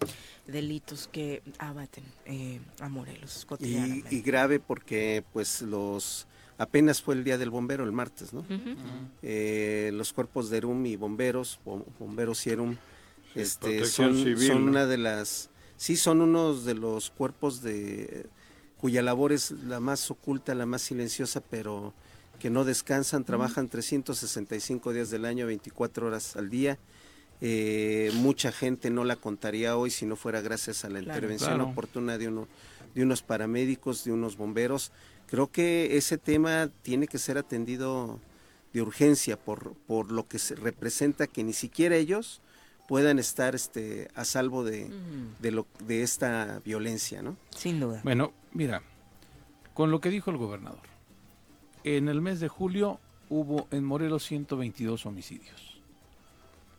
delitos 0.47 1.07
que 1.11 1.41
abaten 1.59 2.03
eh, 2.25 2.59
a 2.79 2.89
Morelos 2.89 3.41
Y, 3.43 3.45
cotidianamente. 3.45 4.15
y 4.15 4.21
grave 4.21 4.59
porque 4.59 5.23
pues 5.33 5.61
los 5.61 6.27
apenas 6.57 7.01
fue 7.01 7.15
el 7.15 7.23
día 7.23 7.37
del 7.37 7.49
bombero 7.49 7.83
el 7.83 7.91
martes, 7.91 8.33
¿no? 8.33 8.45
Eh, 9.21 9.91
los 9.93 10.13
cuerpos 10.13 10.49
de 10.49 10.57
ERUM 10.57 10.85
y 10.85 10.95
bomberos, 10.95 11.59
bom- 11.65 11.83
bomberos 11.99 12.45
y 12.47 12.51
ERUM, 12.51 12.77
este, 13.35 13.85
son, 13.85 14.15
civil, 14.15 14.37
son 14.47 14.65
¿no? 14.65 14.71
una 14.71 14.85
de 14.85 14.97
las, 14.97 15.49
sí 15.77 15.95
son 15.95 16.21
unos 16.21 16.65
de 16.65 16.75
los 16.75 17.09
cuerpos 17.09 17.61
de 17.61 18.27
cuya 18.77 19.01
labor 19.01 19.31
es 19.31 19.51
la 19.51 19.79
más 19.79 20.09
oculta, 20.11 20.53
la 20.55 20.65
más 20.65 20.81
silenciosa, 20.81 21.41
pero 21.41 21.93
que 22.39 22.49
no 22.49 22.63
descansan, 22.63 23.23
trabajan 23.23 23.69
365 23.69 24.93
días 24.93 25.09
del 25.11 25.25
año, 25.25 25.45
24 25.45 26.07
horas 26.07 26.35
al 26.35 26.49
día. 26.49 26.79
Eh, 27.41 28.11
mucha 28.15 28.51
gente 28.51 28.89
no 28.91 29.03
la 29.03 29.15
contaría 29.15 29.75
hoy 29.75 29.89
si 29.89 30.05
no 30.05 30.15
fuera 30.15 30.41
gracias 30.41 30.85
a 30.85 30.89
la 30.89 30.99
Claro. 30.99 31.15
intervención 31.17 31.55
Claro. 31.55 31.69
oportuna 31.71 32.17
de 32.17 32.27
uno 32.27 32.47
de 32.93 33.03
unos 33.03 33.21
paramédicos, 33.23 34.03
de 34.03 34.11
unos 34.11 34.35
bomberos. 34.37 34.91
Creo 35.27 35.49
que 35.49 35.95
ese 35.97 36.17
tema 36.17 36.69
tiene 36.81 37.07
que 37.07 37.17
ser 37.19 37.37
atendido 37.37 38.19
de 38.73 38.81
urgencia 38.81 39.37
por, 39.37 39.73
por 39.87 40.11
lo 40.11 40.27
que 40.27 40.39
se 40.39 40.55
representa 40.55 41.25
que 41.27 41.43
ni 41.43 41.53
siquiera 41.53 41.95
ellos 41.95 42.41
puedan 42.89 43.17
estar 43.17 43.55
este 43.55 44.09
a 44.13 44.25
salvo 44.25 44.65
de, 44.65 44.89
de 45.39 45.51
lo 45.51 45.65
de 45.85 46.03
esta 46.03 46.59
violencia, 46.65 47.21
¿no? 47.21 47.37
Sin 47.55 47.79
duda. 47.79 48.01
Bueno, 48.03 48.33
mira, 48.53 48.83
con 49.73 49.89
lo 49.89 50.01
que 50.01 50.09
dijo 50.09 50.29
el 50.31 50.37
gobernador, 50.37 50.81
en 51.85 52.09
el 52.09 52.19
mes 52.19 52.41
de 52.41 52.49
julio 52.49 52.99
hubo 53.29 53.67
en 53.71 53.85
Morelos 53.85 54.25
122 54.25 55.05
homicidios. 55.05 55.70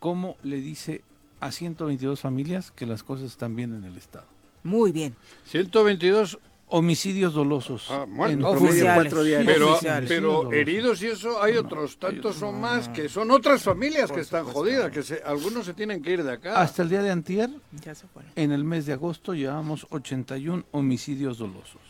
¿Cómo 0.02 0.36
le 0.42 0.56
dice 0.56 1.04
a 1.38 1.52
122 1.52 2.18
familias 2.18 2.72
que 2.72 2.86
las 2.86 3.04
cosas 3.04 3.26
están 3.30 3.54
bien 3.54 3.72
en 3.72 3.84
el 3.84 3.96
Estado? 3.96 4.26
Muy 4.64 4.90
bien. 4.90 5.14
122 5.44 6.40
homicidios 6.66 7.34
dolosos. 7.34 7.86
Bueno, 8.08 8.48
en 8.48 8.56
promedio 8.56 8.66
oficiales. 8.68 9.14
Pero, 9.46 9.72
Oficiales. 9.74 10.08
pero 10.08 10.32
Dolosos. 10.32 10.52
heridos 10.54 11.02
y 11.02 11.06
eso, 11.06 11.40
hay 11.40 11.56
otros 11.56 11.98
tantos 11.98 12.42
o 12.42 12.50
más 12.50 12.88
que 12.88 13.08
son 13.08 13.30
otras 13.30 13.62
familias 13.62 14.10
que 14.10 14.18
están 14.18 14.44
jodidas, 14.44 14.90
que 14.90 15.04
se- 15.04 15.22
algunos 15.24 15.66
se 15.66 15.74
tienen 15.74 16.02
que 16.02 16.10
ir 16.10 16.24
de 16.24 16.32
acá. 16.32 16.60
Hasta 16.60 16.82
el 16.82 16.88
día 16.88 17.02
de 17.02 17.10
antier, 17.12 17.50
Ya 17.84 17.94
se 17.94 18.06
en 18.34 18.50
el 18.50 18.64
mes 18.64 18.86
de 18.86 18.94
agosto, 18.94 19.34
llevamos 19.34 19.86
81 19.90 20.64
homicidios 20.72 21.38
dolosos. 21.38 21.80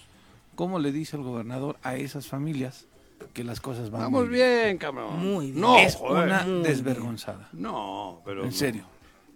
¿Cómo 0.54 0.78
le 0.78 0.92
dice 0.92 1.16
el 1.16 1.22
gobernador 1.22 1.78
a 1.82 1.96
esas 1.96 2.26
familias 2.26 2.84
que 3.32 3.44
las 3.44 3.60
cosas 3.60 3.90
van 3.90 4.02
Vamos 4.02 4.22
muy 4.26 4.28
bien, 4.34 4.78
cabrón. 4.78 5.18
Muy 5.18 5.46
bien. 5.46 5.60
No, 5.60 5.78
es 5.78 5.94
joder. 5.96 6.24
una 6.26 6.42
Muy 6.42 6.50
bien. 6.52 6.62
desvergonzada. 6.64 7.48
No, 7.52 8.20
pero... 8.24 8.44
En 8.44 8.52
serio, 8.52 8.84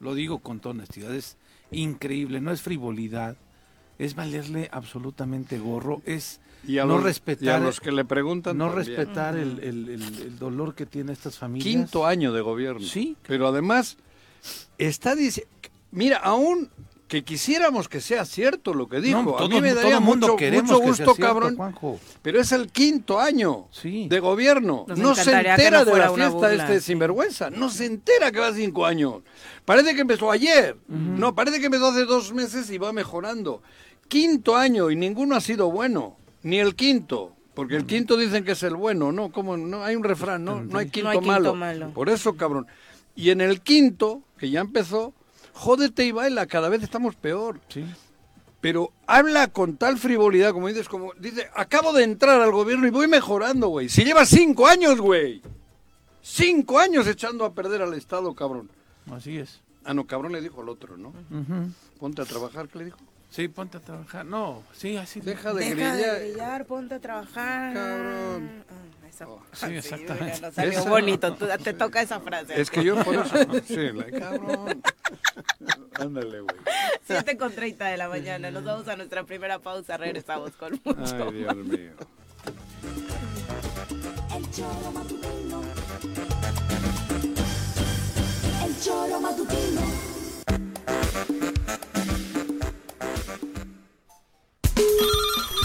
lo 0.01 0.15
digo 0.15 0.39
con 0.41 0.61
toda 0.61 0.75
honestidad, 0.75 1.15
es 1.15 1.37
increíble, 1.71 2.41
no 2.41 2.53
es 2.53 2.63
frivolidad, 2.63 3.37
es 3.99 4.15
valerle 4.15 4.69
absolutamente 4.73 5.59
gorro, 5.59 6.03
es 6.05 6.41
Y 6.67 6.79
a 6.79 6.85
no 6.85 6.95
los- 6.97 7.05
respetar 7.05 7.45
y 7.45 7.49
a 7.49 7.59
los 7.59 7.81
que 7.81 7.93
le 7.93 8.05
preguntan 8.05 8.59
no 8.59 8.67
también. 8.67 8.87
respetar 8.87 9.37
el, 9.37 9.59
el- 9.61 9.89
el- 9.89 10.03
el 10.03 10.39
dolor 10.39 10.75
que 10.75 10.87
tienen 10.87 11.13
estas 11.13 11.39
familias. 11.39 11.65
Quinto 11.73 12.05
año 12.07 12.33
de 12.33 12.41
gobierno. 12.41 12.87
Sí. 12.87 13.17
Pero 13.27 13.47
además, 13.49 13.97
está 14.79 15.15
diciendo... 15.15 15.51
Mira, 15.93 16.19
aún 16.19 16.69
que 17.09 17.23
quisiéramos 17.23 17.89
que 17.89 18.01
sea 18.01 18.25
cierto 18.25 18.75
lo 18.75 18.89
que 18.89 19.01
dijo, 19.01 19.23
No, 19.23 19.39
a 19.39 19.43
mí 19.43 19.49
todo- 19.51 19.61
me 19.61 19.71
todo 19.71 19.81
daría 19.81 20.01
mundo 20.01 20.27
mucho, 20.27 20.37
queremos 20.37 20.65
mucho 20.73 20.81
que 20.81 20.83
sea 20.83 20.89
gusto, 21.07 21.15
cierto, 21.15 21.23
cabrón. 21.35 21.57
Juanjo. 21.57 22.01
Pero 22.23 22.41
es 22.41 22.51
el 22.51 22.73
quinto 22.73 23.21
año 23.21 23.69
de 23.83 24.19
gobierno. 24.21 24.87
Nos 24.89 24.99
no 24.99 25.15
se 25.15 25.31
entera 25.33 25.85
no 25.85 25.93
de 25.93 25.99
la 25.99 26.11
fiesta 26.13 26.31
burla, 26.31 26.53
este 26.55 26.81
sí. 26.81 26.87
sinvergüenza. 26.87 27.51
No 27.51 27.71
se 27.71 27.87
entera 27.87 28.33
que 28.33 28.41
va 28.41 28.53
cinco 28.53 28.85
años. 28.87 29.23
Parece 29.65 29.95
que 29.95 30.01
empezó 30.01 30.31
ayer. 30.33 30.77
No, 30.89 31.35
parece 31.35 31.61
que 31.61 31.67
empezó 31.67 31.89
hace 31.89 32.05
dos 32.07 32.33
meses 32.33 32.69
y 32.71 32.79
va 32.79 32.93
mejorando. 32.93 33.63
Quinto 34.09 34.57
año 34.57 34.91
y 34.91 34.97
ninguno 34.97 35.37
ha 35.37 35.41
sido 35.41 35.71
bueno. 35.71 36.17
Ni 36.43 36.59
el 36.59 36.75
quinto. 36.75 37.33
Porque 37.55 37.77
el 37.77 37.87
quinto 37.87 38.17
dicen 38.17 38.45
que 38.45 38.53
es 38.53 38.63
el 38.65 38.77
bueno, 38.77 39.13
¿no? 39.13 39.31
Como 39.33 39.57
no 39.57 39.83
hay 39.83 39.97
un 39.97 40.05
refrán, 40.05 40.45
¿no? 40.45 40.61
No 40.61 40.79
hay 40.79 40.91
quinto, 40.91 41.05
No 41.05 41.11
hay 41.11 41.19
quinto 41.19 41.33
malo. 41.33 41.55
malo. 41.55 41.91
Por 41.95 42.09
eso, 42.11 42.37
cabrón. 42.37 42.67
Y 43.15 43.31
en 43.31 43.41
el 43.41 43.63
quinto, 43.63 44.23
que 44.39 44.51
ya 44.51 44.61
empezó, 44.61 45.15
jódete 45.57 46.05
y 46.05 46.13
baila, 46.13 46.47
cada 46.47 46.69
vez 46.69 46.83
estamos 46.83 47.17
peor. 47.17 47.61
Pero 48.61 48.93
habla 49.07 49.49
con 49.49 49.77
tal 49.77 49.99
frivolidad, 49.99 50.53
como 50.53 50.69
dices, 50.69 50.89
como 50.89 51.13
dice, 51.19 51.49
acabo 51.55 51.93
de 51.93 52.05
entrar 52.05 52.41
al 52.41 52.53
gobierno 52.53 52.87
y 52.87 52.91
voy 52.91 53.07
mejorando, 53.09 53.69
güey. 53.69 53.89
Si 53.89 54.05
lleva 54.05 54.25
cinco 54.27 54.67
años, 54.67 55.01
güey. 55.01 55.43
Cinco 56.23 56.79
años 56.79 57.07
echando 57.07 57.45
a 57.45 57.53
perder 57.55 57.83
al 57.83 57.95
Estado, 57.95 58.35
cabrón. 58.35 58.69
Así 59.13 59.39
es. 59.39 59.61
Ah, 59.85 59.95
no, 59.95 60.07
cabrón 60.07 60.33
le 60.33 60.41
dijo 60.41 60.63
al 60.63 60.69
otro, 60.69 60.97
¿no? 60.97 61.13
Ponte 62.01 62.23
a 62.23 62.25
trabajar, 62.25 62.69
¿qué 62.69 62.79
le 62.79 62.85
dijo? 62.87 62.99
Sí, 63.31 63.47
ponte 63.49 63.77
a 63.77 63.81
trabajar. 63.81 64.25
No, 64.27 64.63
sí, 64.73 64.97
así. 64.97 65.21
Deja 65.21 65.53
de 65.55 65.61
Deja 65.65 65.95
grillar. 65.95 65.97
de 66.19 66.29
brillar, 66.29 66.65
ponte 66.67 66.95
a 66.95 67.01
trabajar. 67.01 67.75
Cabrón. 67.75 68.65
Sí, 69.53 69.67
exactamente. 69.77 70.41
no 70.41 70.53
salió 70.53 70.79
Esa- 70.81 70.89
bonito, 70.91 71.35
tú- 71.35 71.47
te 71.63 71.73
toca 71.73 72.03
esa 72.03 72.21
frase. 72.21 72.61
Es 72.61 72.71
que 72.71 72.85
yo 72.85 72.97
por 73.03 73.15
eso, 73.15 73.37
sí, 73.67 73.77
la 73.93 74.05
cabrón. 74.19 74.83
Ándale, 75.99 76.41
güey. 76.41 76.57
7 77.07 77.37
con 77.37 77.53
30 77.53 77.87
de 77.87 77.97
la 77.97 78.09
mañana, 78.09 78.51
nos 78.51 78.65
vamos 78.65 78.87
a 78.89 78.97
nuestra 78.97 79.25
primera 79.25 79.59
pausa, 79.59 79.97
regresamos 79.97 80.51
con 80.53 80.79
mucho. 80.85 81.25
Ay, 81.29 81.33
Dios 81.35 81.57
mío. 81.57 81.93
El 84.37 84.51
choro 84.51 84.93
matutino. 84.93 85.63
El 88.65 88.81
choro 88.83 89.21
matutino. 89.21 89.81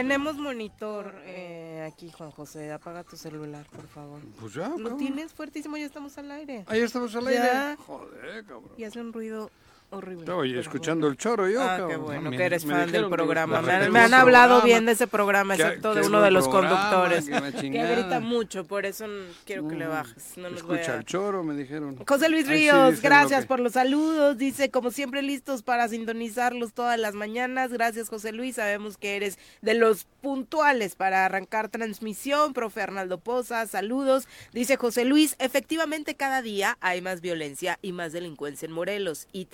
Tenemos 0.00 0.36
monitor 0.36 1.14
eh, 1.24 1.88
aquí, 1.90 2.10
Juan 2.10 2.30
José. 2.30 2.70
Apaga 2.70 3.02
tu 3.02 3.16
celular, 3.16 3.64
por 3.74 3.86
favor. 3.88 4.20
Pues 4.38 4.52
ya, 4.52 4.68
Lo 4.68 4.76
cabrón. 4.76 4.98
tienes 4.98 5.32
fuertísimo, 5.32 5.78
ya 5.78 5.86
estamos 5.86 6.18
al 6.18 6.30
aire. 6.32 6.64
Ahí 6.66 6.80
estamos 6.82 7.16
al 7.16 7.24
Ya. 7.32 7.70
aire. 7.70 7.76
Joder, 7.86 8.44
cabrón. 8.44 8.70
Y 8.76 8.84
hace 8.84 9.00
un 9.00 9.10
ruido 9.10 9.50
horrible. 9.90 10.32
Ahí 10.32 10.58
escuchando 10.58 11.06
el 11.08 11.16
choro 11.16 11.48
yo, 11.48 11.62
Ah, 11.62 11.86
qué 11.88 11.96
bueno 11.96 12.30
que 12.30 12.44
eres 12.44 12.64
fan 12.64 12.90
del 12.90 13.08
programa. 13.08 13.62
Me 13.62 13.72
han, 13.72 13.92
me 13.92 14.00
hablado 14.00 14.62
bien 14.62 14.86
de 14.86 14.92
ese 14.92 15.06
programa, 15.06 15.54
excepto 15.54 15.94
de 15.94 16.02
uno 16.02 16.20
de 16.20 16.30
los 16.30 16.48
conductores. 16.48 17.26
que 17.26 17.68
grita 17.68 18.20
mucho, 18.20 18.64
por 18.64 18.86
eso 18.86 19.06
quiero 19.44 19.68
que 19.68 19.74
le 19.76 19.86
bajes. 19.86 20.36
No 20.36 20.48
Escucha 20.48 20.96
el 20.96 21.04
choro, 21.04 21.42
me 21.42 21.54
dijeron. 21.54 21.96
José 22.06 22.28
Luis 22.28 22.48
Ríos, 22.48 23.00
gracias 23.00 23.46
por 23.46 23.60
los 23.60 23.72
saludos. 23.72 24.38
Dice, 24.38 24.70
como 24.70 24.90
siempre, 24.90 25.22
listos 25.22 25.62
para 25.62 25.88
sintonizarlos 25.88 26.72
todas 26.72 26.98
las 26.98 27.14
mañanas. 27.14 27.72
Gracias, 27.72 28.08
José 28.08 28.32
Luis. 28.32 28.56
Sabemos 28.56 28.96
que 28.96 29.16
eres 29.16 29.38
de 29.62 29.74
los 29.74 30.06
puntuales 30.22 30.94
para 30.96 31.24
arrancar 31.24 31.68
transmisión. 31.68 32.52
Profe 32.52 32.82
Arnaldo 32.82 33.18
Poza, 33.18 33.66
saludos. 33.66 34.28
Dice 34.52 34.76
José 34.76 35.04
Luis, 35.04 35.36
efectivamente 35.38 36.14
cada 36.14 36.42
día 36.42 36.78
hay 36.80 37.00
más 37.00 37.20
violencia 37.20 37.78
y 37.82 37.92
más 37.92 38.12
delincuencia 38.12 38.66
en 38.66 38.72
Morelos. 38.72 39.28
Y 39.32 39.46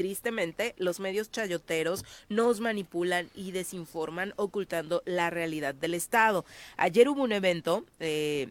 los 0.77 1.01
medios 1.01 1.31
chayoteros 1.31 2.05
nos 2.29 2.61
manipulan 2.61 3.29
y 3.35 3.53
desinforman, 3.53 4.35
ocultando 4.37 5.03
la 5.05 5.31
realidad 5.31 5.75
del 5.75 5.95
Estado. 5.95 6.45
Ayer 6.77 7.09
hubo 7.09 7.23
un 7.23 7.33
evento. 7.33 7.85
Eh, 8.01 8.49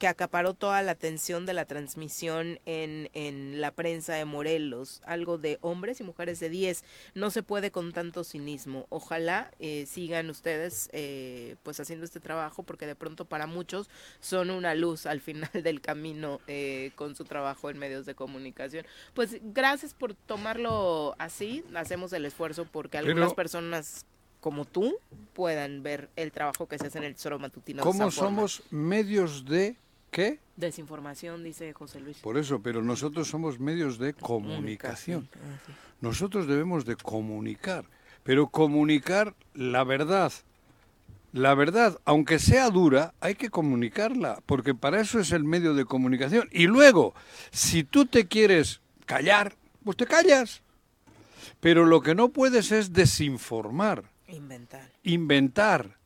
que 0.00 0.08
acaparó 0.08 0.54
toda 0.54 0.80
la 0.80 0.92
atención 0.92 1.44
de 1.44 1.52
la 1.52 1.66
transmisión 1.66 2.58
en, 2.64 3.10
en 3.12 3.60
la 3.60 3.70
prensa 3.70 4.14
de 4.14 4.24
Morelos, 4.24 5.02
algo 5.04 5.36
de 5.36 5.58
hombres 5.60 6.00
y 6.00 6.04
mujeres 6.04 6.40
de 6.40 6.48
10. 6.48 6.84
No 7.14 7.30
se 7.30 7.42
puede 7.42 7.70
con 7.70 7.92
tanto 7.92 8.24
cinismo. 8.24 8.86
Ojalá 8.88 9.50
eh, 9.58 9.84
sigan 9.86 10.30
ustedes 10.30 10.88
eh, 10.94 11.56
pues 11.62 11.78
haciendo 11.80 12.06
este 12.06 12.18
trabajo 12.18 12.62
porque 12.62 12.86
de 12.86 12.94
pronto 12.96 13.26
para 13.26 13.46
muchos 13.46 13.90
son 14.20 14.48
una 14.50 14.74
luz 14.74 15.04
al 15.04 15.20
final 15.20 15.50
del 15.62 15.82
camino 15.82 16.40
eh, 16.46 16.92
con 16.94 17.14
su 17.14 17.26
trabajo 17.26 17.68
en 17.68 17.78
medios 17.78 18.06
de 18.06 18.14
comunicación. 18.14 18.86
Pues 19.12 19.36
gracias 19.52 19.92
por 19.92 20.14
tomarlo 20.14 21.14
así. 21.18 21.62
Hacemos 21.74 22.14
el 22.14 22.24
esfuerzo 22.24 22.64
porque 22.64 22.96
Pero- 22.96 23.08
algunas 23.08 23.34
personas 23.34 24.06
como 24.40 24.64
tú 24.64 24.96
puedan 25.34 25.82
ver 25.82 26.08
el 26.16 26.32
trabajo 26.32 26.66
que 26.66 26.78
se 26.78 26.86
hace 26.86 26.96
en 26.96 27.04
el 27.04 27.14
Tesoro 27.14 27.38
Matutino. 27.38 27.82
¿Cómo 27.82 28.10
somos 28.10 28.62
medios 28.70 29.44
de 29.44 29.76
qué? 30.10 30.40
Desinformación, 30.56 31.42
dice 31.42 31.72
José 31.72 32.00
Luis. 32.00 32.18
Por 32.18 32.36
eso, 32.36 32.60
pero 32.60 32.82
nosotros 32.82 33.28
somos 33.28 33.58
medios 33.58 33.98
de 33.98 34.12
comunicación. 34.14 35.28
Nosotros 36.00 36.46
debemos 36.46 36.84
de 36.84 36.96
comunicar, 36.96 37.84
pero 38.22 38.48
comunicar 38.48 39.34
la 39.54 39.84
verdad. 39.84 40.32
La 41.32 41.54
verdad, 41.54 41.98
aunque 42.04 42.38
sea 42.40 42.70
dura, 42.70 43.14
hay 43.20 43.36
que 43.36 43.50
comunicarla, 43.50 44.42
porque 44.46 44.74
para 44.74 45.00
eso 45.00 45.20
es 45.20 45.30
el 45.30 45.44
medio 45.44 45.74
de 45.74 45.84
comunicación. 45.84 46.48
Y 46.50 46.66
luego, 46.66 47.14
si 47.52 47.84
tú 47.84 48.04
te 48.06 48.26
quieres 48.26 48.80
callar, 49.06 49.54
pues 49.84 49.96
te 49.96 50.06
callas. 50.06 50.62
Pero 51.60 51.86
lo 51.86 52.00
que 52.00 52.14
no 52.14 52.30
puedes 52.30 52.72
es 52.72 52.92
desinformar 52.92 54.04
Inventar. 54.26 54.90
inventar, 55.04 55.98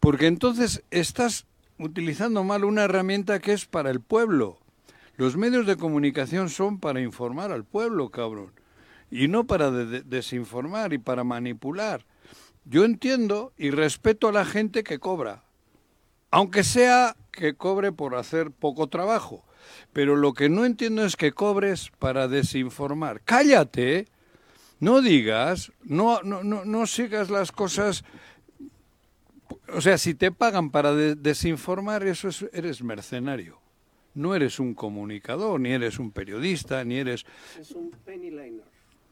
porque 0.00 0.26
entonces 0.26 0.82
estás 0.90 1.46
utilizando 1.78 2.44
mal 2.44 2.64
una 2.64 2.84
herramienta 2.84 3.38
que 3.40 3.52
es 3.52 3.66
para 3.66 3.90
el 3.90 4.00
pueblo. 4.00 4.58
Los 5.16 5.36
medios 5.36 5.66
de 5.66 5.76
comunicación 5.76 6.48
son 6.48 6.78
para 6.80 7.00
informar 7.00 7.52
al 7.52 7.64
pueblo, 7.64 8.10
cabrón, 8.10 8.52
y 9.10 9.28
no 9.28 9.44
para 9.46 9.70
de- 9.70 9.86
de- 9.86 10.02
desinformar 10.02 10.92
y 10.92 10.98
para 10.98 11.24
manipular. 11.24 12.04
Yo 12.64 12.84
entiendo 12.84 13.52
y 13.56 13.70
respeto 13.70 14.28
a 14.28 14.32
la 14.32 14.44
gente 14.44 14.82
que 14.82 14.98
cobra, 14.98 15.44
aunque 16.30 16.64
sea 16.64 17.16
que 17.30 17.54
cobre 17.54 17.92
por 17.92 18.14
hacer 18.16 18.50
poco 18.50 18.88
trabajo, 18.88 19.44
pero 19.92 20.16
lo 20.16 20.32
que 20.32 20.48
no 20.48 20.64
entiendo 20.64 21.04
es 21.04 21.16
que 21.16 21.32
cobres 21.32 21.90
para 21.98 22.26
desinformar. 22.26 23.20
Cállate, 23.24 24.08
no 24.80 25.00
digas, 25.00 25.72
no, 25.82 26.22
no, 26.22 26.42
no, 26.42 26.64
no 26.64 26.86
sigas 26.86 27.30
las 27.30 27.52
cosas 27.52 28.04
o 29.76 29.80
sea, 29.80 29.98
si 29.98 30.14
te 30.14 30.30
pagan 30.32 30.70
para 30.70 30.94
de- 30.94 31.14
desinformar, 31.14 32.06
eso 32.06 32.28
es, 32.28 32.44
eres 32.52 32.82
mercenario. 32.82 33.58
No 34.14 34.34
eres 34.34 34.60
un 34.60 34.74
comunicador, 34.74 35.58
ni 35.60 35.70
eres 35.70 35.98
un 35.98 36.12
periodista, 36.12 36.84
ni 36.84 36.98
eres... 36.98 37.24
Es 37.60 37.72
un 37.72 37.90
penny 38.04 38.30
liner. 38.30 38.62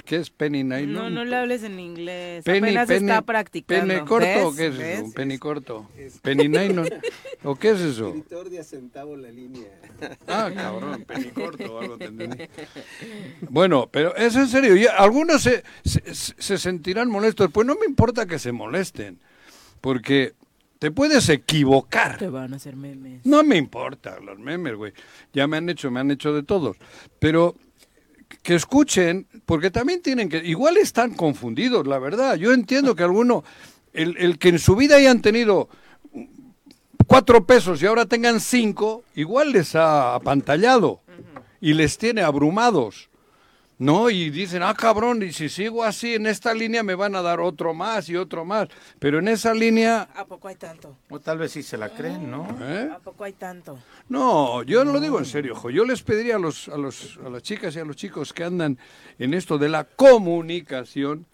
¿Qué 0.05 0.17
es 0.17 0.31
penny 0.31 0.65
nylon? 0.65 0.93
No, 0.93 1.11
no 1.11 1.25
le 1.25 1.37
hables 1.37 1.63
en 1.63 1.79
inglés. 1.79 2.45
Penny- 2.45 2.71
Apenas 2.71 2.89
penny- 2.89 3.09
está 3.09 3.23
practicando. 3.23 3.87
¿Pene 3.95 4.05
corto 4.05 4.49
o 4.49 4.55
qué 4.55 4.67
es 4.67 4.77
¿Ves? 4.79 4.95
eso? 4.99 5.05
¿Un 5.05 5.13
penny 5.13 5.39
corto? 5.39 5.89
¿Penny 6.23 6.49
nylon? 6.49 6.89
¿O 7.45 7.55
qué 7.55 7.71
es 7.71 7.81
eso? 7.81 8.09
Escritor 8.09 8.51
de 8.51 8.59
a 8.59 8.65
centavo 8.65 9.17
la 9.17 9.31
línea. 9.31 9.69
Ah, 10.27 10.51
cabrón, 10.55 11.05
penny 11.05 11.31
corto 11.31 11.75
o 11.77 11.79
algo 11.81 11.99
te 11.99 12.07
entendí. 12.07 12.45
Bueno, 13.49 13.89
pero 13.93 14.15
es 14.17 14.35
en 14.37 14.49
serio. 14.49 14.77
y 14.77 14.87
algunos 14.87 15.43
se, 15.43 15.63
se, 15.85 16.15
se 16.15 16.59
sentirán 16.59 17.09
molestos. 17.09 17.51
Pues 17.53 17.67
no 17.67 17.77
me 17.77 17.87
importa 17.87 18.27
que 18.27 18.39
se 18.41 18.51
molesten, 18.53 19.21
porque 19.81 20.35
te 20.83 20.91
puedes 20.91 21.29
equivocar. 21.29 22.19
Te 22.19 22.29
van 22.29 22.55
a 22.55 22.57
hacer 22.57 22.75
memes. 22.75 23.25
No 23.25 23.45
me 23.45 23.57
importa 23.57 24.19
los 24.19 24.37
memes, 24.41 24.75
güey. 24.75 24.93
Ya 25.33 25.47
me 25.47 25.59
han 25.59 25.69
hecho, 25.69 25.93
me 25.93 26.01
han 26.01 26.11
hecho 26.11 26.35
de 26.35 26.43
todos. 26.43 26.77
Pero 27.21 27.55
que 28.43 28.57
escuchen, 28.57 29.29
porque 29.47 29.71
también 29.71 30.03
tienen 30.03 30.29
que, 30.29 30.39
igual 30.39 30.77
están 30.79 31.15
confundidos, 31.15 31.87
la 31.87 32.01
verdad. 32.01 32.35
Yo 32.35 32.53
entiendo 32.53 32.97
que 32.97 33.05
alguno, 33.05 33.45
el, 33.93 34.17
el 34.17 34.41
que 34.41 34.49
en 34.49 34.59
su 34.59 34.75
vida 34.75 34.97
hayan 34.97 35.23
tenido 35.23 35.69
cuatro 37.07 37.47
pesos 37.47 37.81
y 37.81 37.87
ahora 37.87 38.07
tengan 38.07 38.41
cinco, 38.41 39.05
igual 39.15 39.53
les 39.53 39.77
ha 39.77 40.17
apantallado 40.17 41.03
y 41.61 41.75
les 41.75 41.97
tiene 41.97 42.23
abrumados. 42.23 43.09
¿No? 43.79 44.11
Y 44.11 44.31
dicen, 44.31 44.63
ah, 44.63 44.75
cabrón, 44.75 45.23
y 45.23 45.33
si 45.33 45.49
sigo 45.49 45.83
así 45.83 46.15
en 46.15 46.27
esta 46.27 46.55
línea 46.55 46.83
me 46.83 46.95
van 46.95 47.17
a 47.17 47.23
dar 47.23 47.41
otro 47.41 47.75
más 47.75 48.09
y 48.09 48.17
otro 48.17 48.45
más. 48.45 48.69
Pero 48.99 49.19
en 49.19 49.27
esa 49.27 49.55
línea, 49.55 50.09
¿A 50.15 50.25
poco 50.25 50.47
hay 50.49 50.55
tanto? 50.55 50.99
O 51.11 51.19
tal 51.19 51.39
vez 51.39 51.51
sí 51.53 51.63
se 51.65 51.77
la 51.77 51.89
creen, 51.89 52.31
¿no? 52.31 52.47
¿eh? 52.61 52.91
¿A 52.93 52.99
poco 53.01 53.25
hay 53.25 53.33
tanto? 53.33 53.79
No, 54.09 54.63
yo 54.63 54.85
no 54.85 54.93
lo 54.93 55.01
digo 55.01 55.19
en 55.19 55.25
serio, 55.25 55.57
jo. 55.57 55.71
Yo 55.71 55.85
les 55.85 56.03
pediría 56.03 56.37
a, 56.37 56.39
los, 56.39 56.69
a, 56.69 56.77
los, 56.77 57.19
a 57.25 57.29
las 57.29 57.43
chicas 57.43 57.75
y 57.75 57.81
a 57.81 57.85
los 57.85 57.97
chicos 57.97 58.33
que 58.33 58.45
andan 58.45 58.79
en 59.19 59.35
esto 59.35 59.59
de 59.59 59.69
la 59.69 59.85
comunicación, 59.85 61.27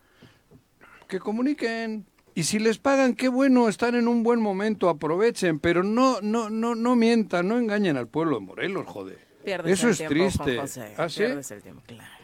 que 1.07 1.19
comuniquen. 1.21 2.07
Y 2.35 2.45
si 2.45 2.61
les 2.61 2.79
pagan, 2.79 3.15
qué 3.15 3.29
bueno, 3.29 3.69
están 3.69 3.95
en 3.95 4.07
un 4.09 4.23
buen 4.23 4.41
momento, 4.41 4.89
aprovechen, 4.89 5.59
pero 5.59 5.83
no, 5.83 6.21
no, 6.23 6.49
no, 6.49 6.75
no 6.75 6.97
mientan, 6.97 7.49
no 7.49 7.59
engañen 7.59 7.97
al 7.97 8.07
pueblo 8.07 8.39
de 8.39 8.47
Morelos, 8.47 8.87
joder. 8.87 9.19
Pierdes 9.45 9.73
Eso 9.73 9.87
el 9.87 9.93
es 9.93 9.99
tiempo, 9.99 10.15
triste. 10.15 10.55
Juan 10.55 10.59
José, 10.61 10.95
¿Ah, 10.97 11.09
sí? 11.09 11.19
Pierdes 11.19 11.51
el 11.51 11.63
tiempo, 11.63 11.83
claro. 11.87 12.18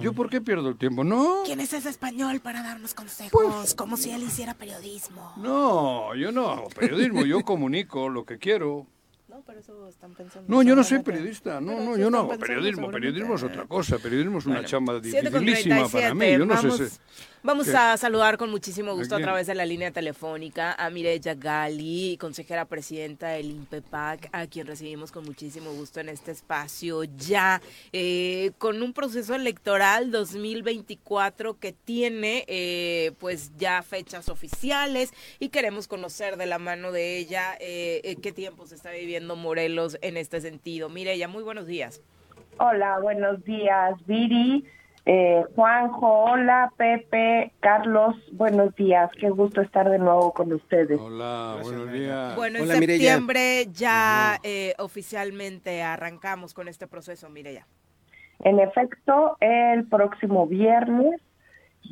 ¿Yo 0.00 0.12
por 0.12 0.30
qué 0.30 0.40
pierdo 0.40 0.68
el 0.68 0.76
tiempo? 0.76 1.04
No, 1.04 1.42
¿Quién 1.44 1.60
es 1.60 1.72
ese 1.72 1.88
español 1.88 2.40
para 2.40 2.62
darnos 2.62 2.94
consejos? 2.94 3.30
Pues, 3.32 3.74
como 3.74 3.96
si 3.96 4.10
él 4.10 4.22
hiciera 4.22 4.54
periodismo. 4.54 5.32
no, 5.36 6.14
yo 6.14 6.32
no 6.32 6.48
hago 6.48 6.68
periodismo, 6.68 7.24
yo 7.24 7.42
comunico 7.42 8.08
lo 8.08 8.24
que 8.24 8.38
quiero. 8.38 8.86
No, 9.28 9.42
pero 9.44 9.58
eso 9.58 9.88
están 9.88 10.14
pensando. 10.14 10.48
No, 10.48 10.62
yo 10.62 10.76
no 10.76 10.84
soy 10.84 11.00
periodista, 11.00 11.60
no, 11.60 11.80
no, 11.80 11.94
sí 11.96 12.00
yo 12.02 12.10
no 12.10 12.18
hago 12.18 12.38
periodismo, 12.38 12.90
periodismo 12.90 13.34
es 13.34 13.42
otra 13.42 13.66
cosa, 13.66 13.98
periodismo 13.98 14.38
es 14.38 14.46
una 14.46 14.56
Bueno, 14.56 14.68
chamba 14.68 15.00
7 15.02 15.30
con 15.30 15.44
dificilísima 15.44 15.88
para 15.88 16.14
mí, 16.14 16.20
37, 16.20 16.38
yo 16.38 16.46
no 16.46 16.54
vamos, 16.54 16.76
sé 16.76 16.88
si... 16.90 16.98
Vamos 17.46 17.68
¿Qué? 17.68 17.76
a 17.76 17.94
saludar 17.98 18.38
con 18.38 18.50
muchísimo 18.50 18.94
gusto 18.94 19.16
¿A 19.16 19.20
través 19.20 19.46
de 19.46 19.54
la 19.54 19.66
línea 19.66 19.90
telefónica 19.90 20.72
a 20.78 20.88
Mireya 20.88 21.34
Gali, 21.34 22.16
consejera 22.18 22.64
presidenta 22.64 23.28
del 23.28 23.50
INPEPAC, 23.50 24.30
a 24.32 24.46
quien 24.46 24.66
recibimos 24.66 25.12
con 25.12 25.26
muchísimo 25.26 25.70
gusto 25.74 26.00
en 26.00 26.08
este 26.08 26.30
espacio 26.30 27.04
ya 27.04 27.60
eh, 27.92 28.52
con 28.56 28.82
un 28.82 28.94
proceso 28.94 29.34
electoral 29.34 30.10
2024 30.10 31.58
que 31.58 31.74
tiene 31.74 32.46
eh, 32.48 33.12
pues 33.18 33.52
ya 33.58 33.82
fechas 33.82 34.30
oficiales 34.30 35.12
y 35.38 35.50
queremos 35.50 35.86
conocer 35.86 36.38
de 36.38 36.46
la 36.46 36.58
mano 36.58 36.92
de 36.92 37.18
ella 37.18 37.58
eh, 37.60 38.00
eh, 38.04 38.16
qué 38.22 38.32
tiempo 38.32 38.66
se 38.66 38.74
está 38.74 38.90
viviendo 38.90 39.36
Morelos 39.36 39.98
en 40.00 40.16
este 40.16 40.40
sentido. 40.40 40.88
Mireya, 40.88 41.28
muy 41.28 41.42
buenos 41.42 41.66
días. 41.66 42.00
Hola, 42.58 43.00
buenos 43.02 43.44
días, 43.44 43.94
Viri, 44.06 44.64
eh, 45.06 45.44
Juanjo, 45.54 46.24
hola, 46.24 46.72
Pepe, 46.76 47.52
Carlos, 47.60 48.16
buenos 48.32 48.74
días, 48.74 49.10
qué 49.20 49.28
gusto 49.28 49.60
estar 49.60 49.90
de 49.90 49.98
nuevo 49.98 50.32
con 50.32 50.52
ustedes. 50.52 50.98
Hola, 50.98 51.58
buenos 51.62 51.92
días. 51.92 52.36
Bueno, 52.36 52.58
en 52.58 52.64
Hola, 52.64 52.74
septiembre 52.76 53.66
ya 53.72 54.40
eh, 54.42 54.74
oficialmente 54.78 55.82
arrancamos 55.82 56.54
con 56.54 56.68
este 56.68 56.86
proceso, 56.86 57.28
Mireya. 57.28 57.66
En 58.40 58.58
efecto, 58.60 59.36
el 59.40 59.86
próximo 59.88 60.46
viernes 60.46 61.20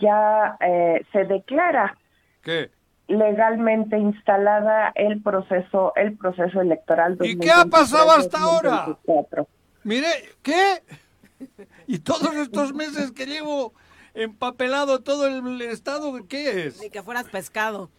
ya 0.01 0.57
eh, 0.61 1.05
se 1.13 1.25
declara 1.25 1.99
¿Qué? 2.43 2.71
legalmente 3.09 3.99
instalada 3.99 4.91
el 4.95 5.23
proceso, 5.23 5.93
el 5.97 6.17
proceso 6.17 6.61
electoral. 6.61 7.19
¿Y 7.23 7.39
qué 7.39 7.51
ha 7.51 7.67
pasado 7.67 8.11
hasta 8.11 8.39
ahora? 8.39 8.85
2024. 9.07 9.47
Mire, 9.85 10.09
¿qué? 10.43 10.83
Y 11.87 11.99
todos 12.01 12.35
estos 12.37 12.75
meses 12.75 13.13
que 13.13 13.27
llevo 13.27 13.73
empapelado 14.15 15.01
todo 15.01 15.27
el 15.27 15.63
estado, 15.63 16.27
¿qué 16.29 16.67
es? 16.67 16.81
Ni 16.81 16.91
que 16.91 17.03
fueras 17.03 17.25
pescado. 17.25 17.91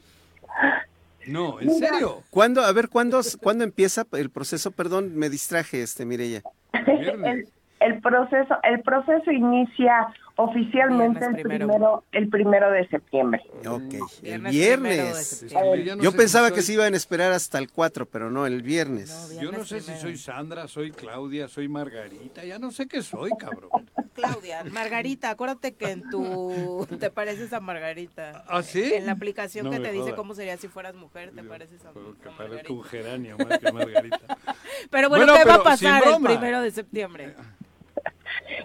No, 1.26 1.60
¿en 1.62 1.72
serio? 1.72 2.22
¿Cuándo, 2.30 2.62
a 2.62 2.72
ver, 2.74 2.90
¿cuándo, 2.90 3.22
¿cuándo 3.42 3.64
empieza 3.64 4.06
el 4.14 4.30
proceso? 4.30 4.72
Perdón, 4.72 5.16
me 5.16 5.30
distraje, 5.30 5.82
este, 5.82 6.06
Mireya. 6.06 6.42
el, 6.74 7.48
el 7.80 8.02
proceso, 8.02 8.58
el 8.64 8.82
proceso 8.82 9.32
inicia 9.32 10.08
oficialmente 10.36 11.26
el 11.26 11.34
primero. 11.34 11.68
primero, 11.68 12.04
el 12.12 12.30
primero 12.30 12.72
de 12.72 12.88
septiembre. 12.88 13.42
Ok, 13.68 13.94
el 14.24 14.42
Viernes 14.42 15.28
septiembre. 15.28 15.96
No 15.96 16.04
Yo 16.04 16.12
sé 16.12 16.18
pensaba 16.18 16.48
si 16.50 16.54
que 16.56 16.62
soy- 16.62 16.68
se 16.68 16.74
iban 16.74 16.94
a 16.94 16.98
esperar 16.98 17.32
hasta 17.34 17.58
el 17.60 17.70
4, 17.72 18.06
pero 18.08 18.30
no, 18.32 18.46
el 18.46 18.62
viernes. 18.62 19.38
Yo 19.42 19.52
no 19.52 19.64
sé 19.66 19.82
si 19.82 19.94
soy 19.96 20.18
Sandra, 20.18 20.68
soy 20.68 20.92
Claudia, 20.92 21.48
soy 21.48 21.68
Margarita, 21.68 22.44
ya 22.44 22.60
no 22.60 22.72
sé 22.72 22.88
qué 22.88 23.02
soy, 23.02 23.32
cabrón. 23.40 23.70
Claudia, 24.14 24.64
Margarita, 24.66 25.32
acuérdate 25.32 25.74
que 25.74 25.90
en 25.90 26.08
tu 26.10 26.86
te 27.00 27.10
pareces 27.10 27.52
a 27.54 27.60
Margarita. 27.60 28.44
¿Ah, 28.48 28.62
sí? 28.62 28.94
En 28.94 29.08
la 29.08 29.14
aplicación 29.14 29.66
No 29.66 29.72
que 29.72 29.80
te 29.80 29.92
dice 29.92 30.14
cómo 30.14 30.36
sería 30.36 30.56
si 30.58 30.68
fueras 30.68 30.94
mujer, 30.96 31.32
te 31.36 31.44
pareces 31.44 31.84
a, 31.86 31.92
que 31.94 32.30
a 32.30 32.32
Margarita. 32.32 32.74
un 32.74 32.84
geranio 32.84 33.38
más 33.38 33.58
que 33.60 33.72
Margarita. 33.72 34.20
Pero 34.92 35.10
bueno, 35.10 35.26
Bueno, 35.26 35.40
¿qué 35.42 35.50
va 35.50 35.56
a 35.56 35.64
pasar 35.64 36.04
el 36.08 36.24
primero 36.24 36.62
de 36.62 36.72
septiembre? 36.72 37.36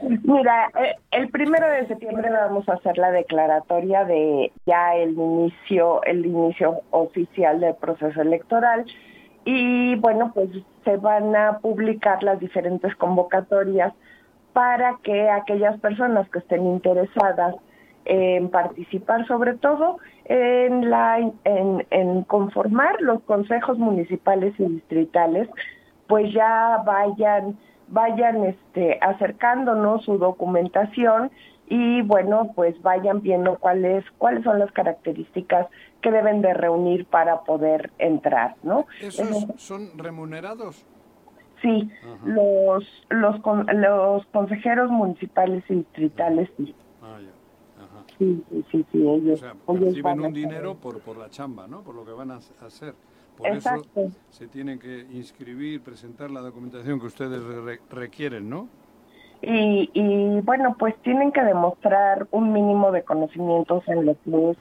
Mira, 0.02 0.70
eh, 0.80 0.96
el 1.10 1.28
primero 1.30 1.68
de 1.68 1.86
septiembre 1.86 2.30
vamos 2.30 2.68
a 2.68 2.74
hacer 2.74 2.98
la 2.98 3.10
declaratoria 3.10 4.04
de 4.04 4.52
ya 4.66 4.94
el 4.94 5.12
inicio, 5.12 6.02
el 6.04 6.26
inicio 6.26 6.80
oficial 6.90 7.60
del 7.60 7.74
proceso 7.74 8.20
electoral. 8.20 8.84
Y 9.44 9.96
bueno, 9.96 10.32
pues 10.34 10.50
se 10.84 10.96
van 10.96 11.34
a 11.34 11.58
publicar 11.58 12.22
las 12.22 12.38
diferentes 12.38 12.94
convocatorias 12.96 13.92
para 14.52 14.98
que 15.02 15.28
aquellas 15.30 15.78
personas 15.80 16.28
que 16.30 16.40
estén 16.40 16.66
interesadas 16.66 17.56
en 18.04 18.50
participar, 18.50 19.26
sobre 19.26 19.54
todo 19.54 19.98
en, 20.24 20.90
la, 20.90 21.18
en, 21.18 21.86
en 21.90 22.22
conformar 22.24 23.00
los 23.00 23.22
consejos 23.22 23.78
municipales 23.78 24.54
y 24.58 24.64
distritales, 24.64 25.48
pues 26.06 26.32
ya 26.32 26.82
vayan 26.84 27.58
vayan 27.88 28.44
este 28.44 28.98
acercándonos 29.00 30.04
su 30.04 30.18
documentación 30.18 31.30
y 31.66 32.02
bueno 32.02 32.52
pues 32.54 32.80
vayan 32.82 33.20
viendo 33.20 33.58
cuáles 33.58 34.04
cuáles 34.18 34.44
son 34.44 34.58
las 34.58 34.70
características 34.72 35.66
que 36.00 36.10
deben 36.10 36.40
de 36.42 36.54
reunir 36.54 37.06
para 37.06 37.40
poder 37.42 37.90
entrar 37.98 38.56
no 38.62 38.86
¿Esos 39.00 39.46
son 39.56 39.98
remunerados? 39.98 40.84
sí 41.62 41.90
los 42.26 42.84
los 43.10 43.36
los 43.74 44.26
consejeros 44.26 44.90
municipales 44.90 45.64
y 45.68 45.74
distritales 45.76 46.48
sí 46.56 46.74
Ah, 47.02 47.18
ya. 47.20 47.84
Ajá. 47.84 48.02
sí 48.18 48.44
sí 48.50 48.64
sí, 48.70 48.86
sí, 48.92 49.08
ellos, 49.08 49.34
O 49.40 49.42
sea, 49.42 49.54
ellos 49.68 49.84
reciben 49.84 50.20
un 50.20 50.32
dinero 50.32 50.74
por, 50.74 50.98
por 51.00 51.16
la 51.16 51.28
chamba, 51.30 51.66
¿no? 51.68 51.82
Por 51.82 51.94
lo 51.94 52.04
que 52.04 52.12
van 52.12 52.30
a 52.32 52.34
ha- 52.36 52.66
hacer. 52.66 52.94
Por 53.38 53.46
Exacto. 53.48 53.88
eso 54.00 54.10
se 54.30 54.46
tienen 54.48 54.78
que 54.78 55.06
inscribir, 55.12 55.80
presentar 55.82 56.30
la 56.30 56.40
documentación 56.40 56.98
que 57.00 57.06
ustedes 57.06 57.42
re- 57.42 57.80
requieren, 57.90 58.50
¿no? 58.50 58.68
y, 59.40 59.88
y 59.94 60.40
bueno, 60.40 60.74
pues 60.78 60.96
tienen 61.02 61.30
que 61.30 61.42
demostrar 61.42 62.26
un 62.32 62.52
mínimo 62.52 62.90
de 62.90 63.04
conocimientos 63.04 63.86
en 63.86 64.06
lo 64.06 64.16
que 64.24 64.50
es 64.50 64.56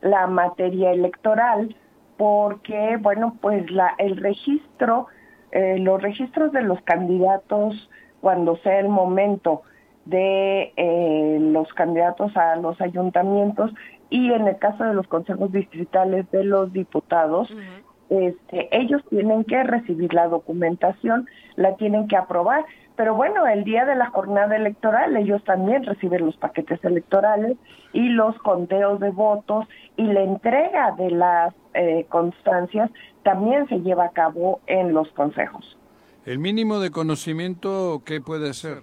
la 0.00 0.26
materia 0.26 0.92
electoral, 0.92 1.76
porque 2.16 2.96
bueno, 3.00 3.36
pues 3.42 3.70
la, 3.70 3.94
el 3.98 4.16
registro, 4.16 5.08
eh, 5.52 5.78
los 5.78 6.00
registros 6.00 6.52
de 6.52 6.62
los 6.62 6.80
candidatos 6.82 7.90
cuando 8.22 8.56
sea 8.56 8.80
el 8.80 8.88
momento 8.88 9.62
de 10.06 10.72
eh, 10.76 11.38
los 11.40 11.70
candidatos 11.74 12.34
a 12.36 12.56
los 12.56 12.80
ayuntamientos 12.80 13.72
y 14.08 14.32
en 14.32 14.46
el 14.48 14.58
caso 14.58 14.84
de 14.84 14.94
los 14.94 15.06
consejos 15.06 15.52
distritales 15.52 16.30
de 16.30 16.44
los 16.44 16.72
diputados, 16.72 17.48
este, 18.10 18.68
ellos 18.70 19.02
tienen 19.10 19.44
que 19.44 19.62
recibir 19.62 20.12
la 20.14 20.28
documentación, 20.28 21.26
la 21.56 21.76
tienen 21.76 22.08
que 22.08 22.16
aprobar, 22.16 22.64
pero 22.96 23.14
bueno, 23.14 23.46
el 23.46 23.64
día 23.64 23.84
de 23.84 23.96
la 23.96 24.06
jornada 24.10 24.54
electoral 24.54 25.16
ellos 25.16 25.42
también 25.44 25.84
reciben 25.84 26.26
los 26.26 26.36
paquetes 26.36 26.82
electorales 26.84 27.56
y 27.92 28.08
los 28.10 28.36
conteos 28.38 29.00
de 29.00 29.10
votos 29.10 29.66
y 29.96 30.04
la 30.04 30.22
entrega 30.22 30.92
de 30.92 31.10
las 31.10 31.54
eh, 31.74 32.06
constancias 32.08 32.90
también 33.24 33.68
se 33.68 33.80
lleva 33.80 34.04
a 34.04 34.10
cabo 34.10 34.60
en 34.66 34.92
los 34.92 35.08
consejos. 35.12 35.76
El 36.24 36.38
mínimo 36.38 36.78
de 36.78 36.90
conocimiento, 36.90 38.02
¿qué 38.06 38.20
puede 38.20 38.54
ser? 38.54 38.82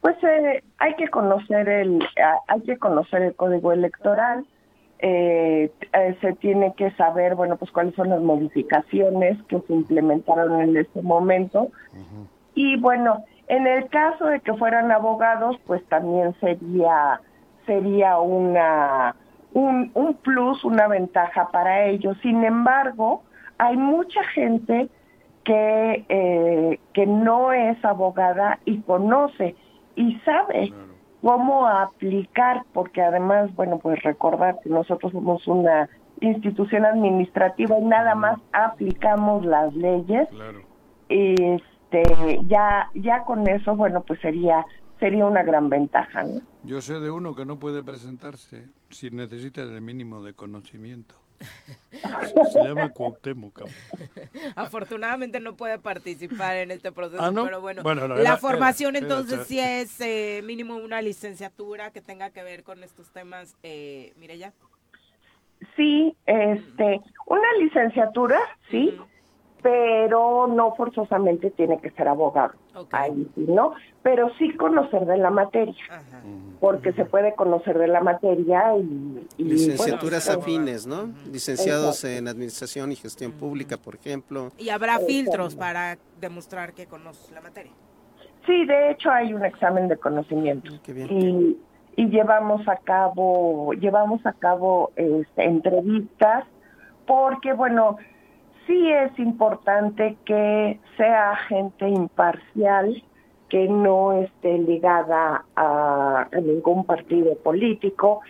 Pues 0.00 0.16
eh, 0.22 0.62
hay 0.78 0.94
que 0.94 1.08
conocer 1.08 1.68
el 1.68 2.02
hay 2.48 2.60
que 2.62 2.76
conocer 2.76 3.22
el 3.22 3.34
código 3.34 3.72
electoral, 3.72 4.44
eh, 5.04 5.68
eh, 5.92 6.16
se 6.20 6.32
tiene 6.34 6.74
que 6.76 6.92
saber 6.92 7.34
bueno 7.34 7.56
pues 7.56 7.72
cuáles 7.72 7.92
son 7.96 8.10
las 8.10 8.22
modificaciones 8.22 9.36
que 9.48 9.58
se 9.58 9.72
implementaron 9.72 10.60
en 10.60 10.76
este 10.76 11.02
momento. 11.02 11.72
Y 12.54 12.78
bueno 12.78 13.24
en 13.48 13.66
el 13.66 13.88
caso 13.88 14.26
de 14.26 14.38
que 14.38 14.54
fueran 14.54 14.92
abogados 14.92 15.56
pues 15.66 15.84
también 15.86 16.34
sería 16.38 17.20
sería 17.66 18.20
una 18.20 19.16
un, 19.52 19.90
un 19.94 20.14
plus 20.14 20.64
una 20.64 20.86
ventaja 20.86 21.48
para 21.50 21.84
ellos. 21.86 22.16
Sin 22.22 22.44
embargo 22.44 23.24
hay 23.58 23.76
mucha 23.76 24.22
gente 24.34 24.88
que 25.42 26.04
que, 26.08 26.80
que 26.92 27.06
no 27.06 27.52
es 27.52 27.84
abogada 27.84 28.60
y 28.64 28.78
conoce 28.82 29.56
y 29.96 30.16
sabe 30.24 30.72
cómo 31.22 31.66
aplicar, 31.66 32.64
porque 32.74 33.00
además, 33.00 33.54
bueno, 33.54 33.78
pues 33.78 34.02
recordar 34.02 34.58
que 34.62 34.68
nosotros 34.68 35.12
somos 35.12 35.46
una 35.46 35.88
institución 36.20 36.84
administrativa 36.84 37.78
y 37.78 37.84
nada 37.84 38.14
más 38.14 38.38
aplicamos 38.52 39.44
las 39.46 39.72
leyes. 39.74 40.28
Este, 41.08 42.40
ya, 42.46 42.90
ya 42.94 43.24
con 43.24 43.48
eso, 43.48 43.76
bueno, 43.76 44.02
pues 44.02 44.20
sería, 44.20 44.64
sería 44.98 45.24
una 45.26 45.42
gran 45.42 45.68
ventaja, 45.68 46.22
¿no? 46.24 46.40
Yo 46.64 46.80
sé 46.80 47.00
de 47.00 47.10
uno 47.10 47.34
que 47.34 47.44
no 47.44 47.58
puede 47.58 47.82
presentarse 47.82 48.68
si 48.90 49.10
necesita 49.10 49.62
el 49.62 49.80
mínimo 49.80 50.22
de 50.22 50.34
conocimiento. 50.34 51.21
Se 52.52 52.62
llama 52.64 52.90
Cuauhtémoc. 52.90 53.52
cabrón. 53.54 53.74
Afortunadamente 54.56 55.40
no 55.40 55.54
puede 55.56 55.78
participar 55.78 56.56
en 56.56 56.70
este 56.70 56.92
proceso, 56.92 57.22
Ah, 57.22 57.30
¿no? 57.30 57.44
pero 57.44 57.60
bueno, 57.60 57.82
Bueno, 57.82 58.08
no, 58.08 58.14
la 58.16 58.20
era- 58.22 58.36
formación 58.38 58.96
era- 58.96 59.06
era 59.06 59.16
entonces 59.18 59.46
sí 59.46 59.58
es 59.60 60.00
eh, 60.00 60.40
mínimo 60.44 60.76
una 60.76 61.02
licenciatura 61.02 61.90
que 61.90 62.00
tenga 62.00 62.30
que 62.30 62.42
ver 62.42 62.62
con 62.64 62.82
estos 62.82 63.10
temas, 63.10 63.56
eh, 63.62 64.12
Mireya. 64.16 64.52
Sí, 65.76 66.16
este, 66.26 67.00
una 67.26 67.52
licenciatura, 67.60 68.38
sí, 68.70 68.98
pero 69.62 70.48
no 70.48 70.74
forzosamente 70.74 71.50
tiene 71.50 71.80
que 71.80 71.90
ser 71.92 72.08
abogado. 72.08 72.54
Ahí 72.90 73.28
sí, 73.34 73.44
¿no? 73.48 73.74
Pero 74.02 74.30
sí 74.38 74.54
conocer 74.56 75.06
de 75.06 75.18
la 75.18 75.30
materia, 75.30 75.74
porque 76.60 76.92
se 76.92 77.04
puede 77.04 77.34
conocer 77.34 77.78
de 77.78 77.88
la 77.88 78.00
materia 78.00 78.76
y... 78.76 79.26
y, 79.36 79.44
Licenciaturas 79.44 80.26
bueno, 80.26 80.42
afines, 80.42 80.86
¿no? 80.86 81.10
Licenciados 81.30 82.04
en 82.04 82.28
Administración 82.28 82.92
y 82.92 82.96
Gestión 82.96 83.32
Pública, 83.32 83.76
por 83.76 83.94
ejemplo. 83.94 84.50
Y 84.58 84.70
habrá 84.70 84.98
filtros 84.98 85.54
para 85.54 85.98
demostrar 86.20 86.72
que 86.72 86.86
conoces 86.86 87.30
la 87.32 87.40
materia. 87.40 87.72
Sí, 88.46 88.64
de 88.66 88.90
hecho 88.90 89.10
hay 89.10 89.34
un 89.34 89.44
examen 89.44 89.88
de 89.88 89.96
conocimiento. 89.96 90.72
Y, 90.86 91.56
y 91.96 92.08
llevamos 92.08 92.66
a 92.68 92.76
cabo 92.76 93.72
llevamos 93.74 94.24
a 94.26 94.32
cabo 94.32 94.92
este, 94.96 95.44
entrevistas 95.44 96.44
porque 97.06 97.52
bueno 97.52 97.98
sí 98.66 98.90
es 98.90 99.18
importante 99.18 100.16
que 100.24 100.80
sea 100.96 101.36
gente 101.48 101.88
imparcial 101.88 103.02
que 103.48 103.68
no 103.68 104.12
esté 104.14 104.58
ligada 104.58 105.44
a, 105.56 106.28
ningún 106.42 106.86
partido 106.86 107.36
político 107.36 108.20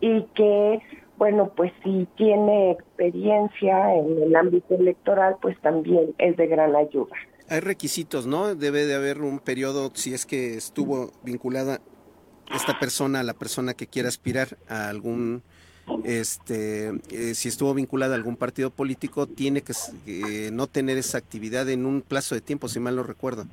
y 0.00 0.22
que 0.34 0.80
bueno 1.16 1.52
pues 1.54 1.72
si 1.84 2.08
tiene 2.16 2.72
experiencia 2.72 3.94
en 3.94 4.22
el 4.22 4.34
ámbito 4.34 4.74
electoral 4.74 5.36
pues 5.40 5.56
también 5.60 6.14
es 6.18 6.36
de 6.36 6.46
gran 6.48 6.74
ayuda. 6.74 7.14
Hay 7.48 7.60
requisitos, 7.60 8.26
¿no? 8.26 8.54
Debe 8.54 8.86
de 8.86 8.94
haber 8.94 9.20
un 9.20 9.38
periodo, 9.38 9.90
si 9.94 10.14
es 10.14 10.26
que 10.26 10.54
estuvo 10.54 11.10
vinculada 11.22 11.80
esta 12.54 12.78
persona 12.78 13.20
a 13.20 13.22
la 13.22 13.34
persona 13.34 13.74
que 13.74 13.86
quiera 13.86 14.08
aspirar 14.08 14.58
a 14.68 14.88
algún, 14.88 15.42
este, 16.04 16.88
eh, 17.10 17.34
si 17.34 17.48
estuvo 17.48 17.74
vinculada 17.74 18.14
a 18.14 18.16
algún 18.16 18.36
partido 18.36 18.70
político, 18.70 19.26
tiene 19.26 19.62
que 19.62 19.72
eh, 20.06 20.50
no 20.52 20.66
tener 20.66 20.98
esa 20.98 21.18
actividad 21.18 21.68
en 21.68 21.86
un 21.86 22.02
plazo 22.02 22.34
de 22.34 22.40
tiempo, 22.40 22.68
si 22.68 22.80
mal 22.80 22.96
no 22.96 23.02
recuerdo. 23.02 23.46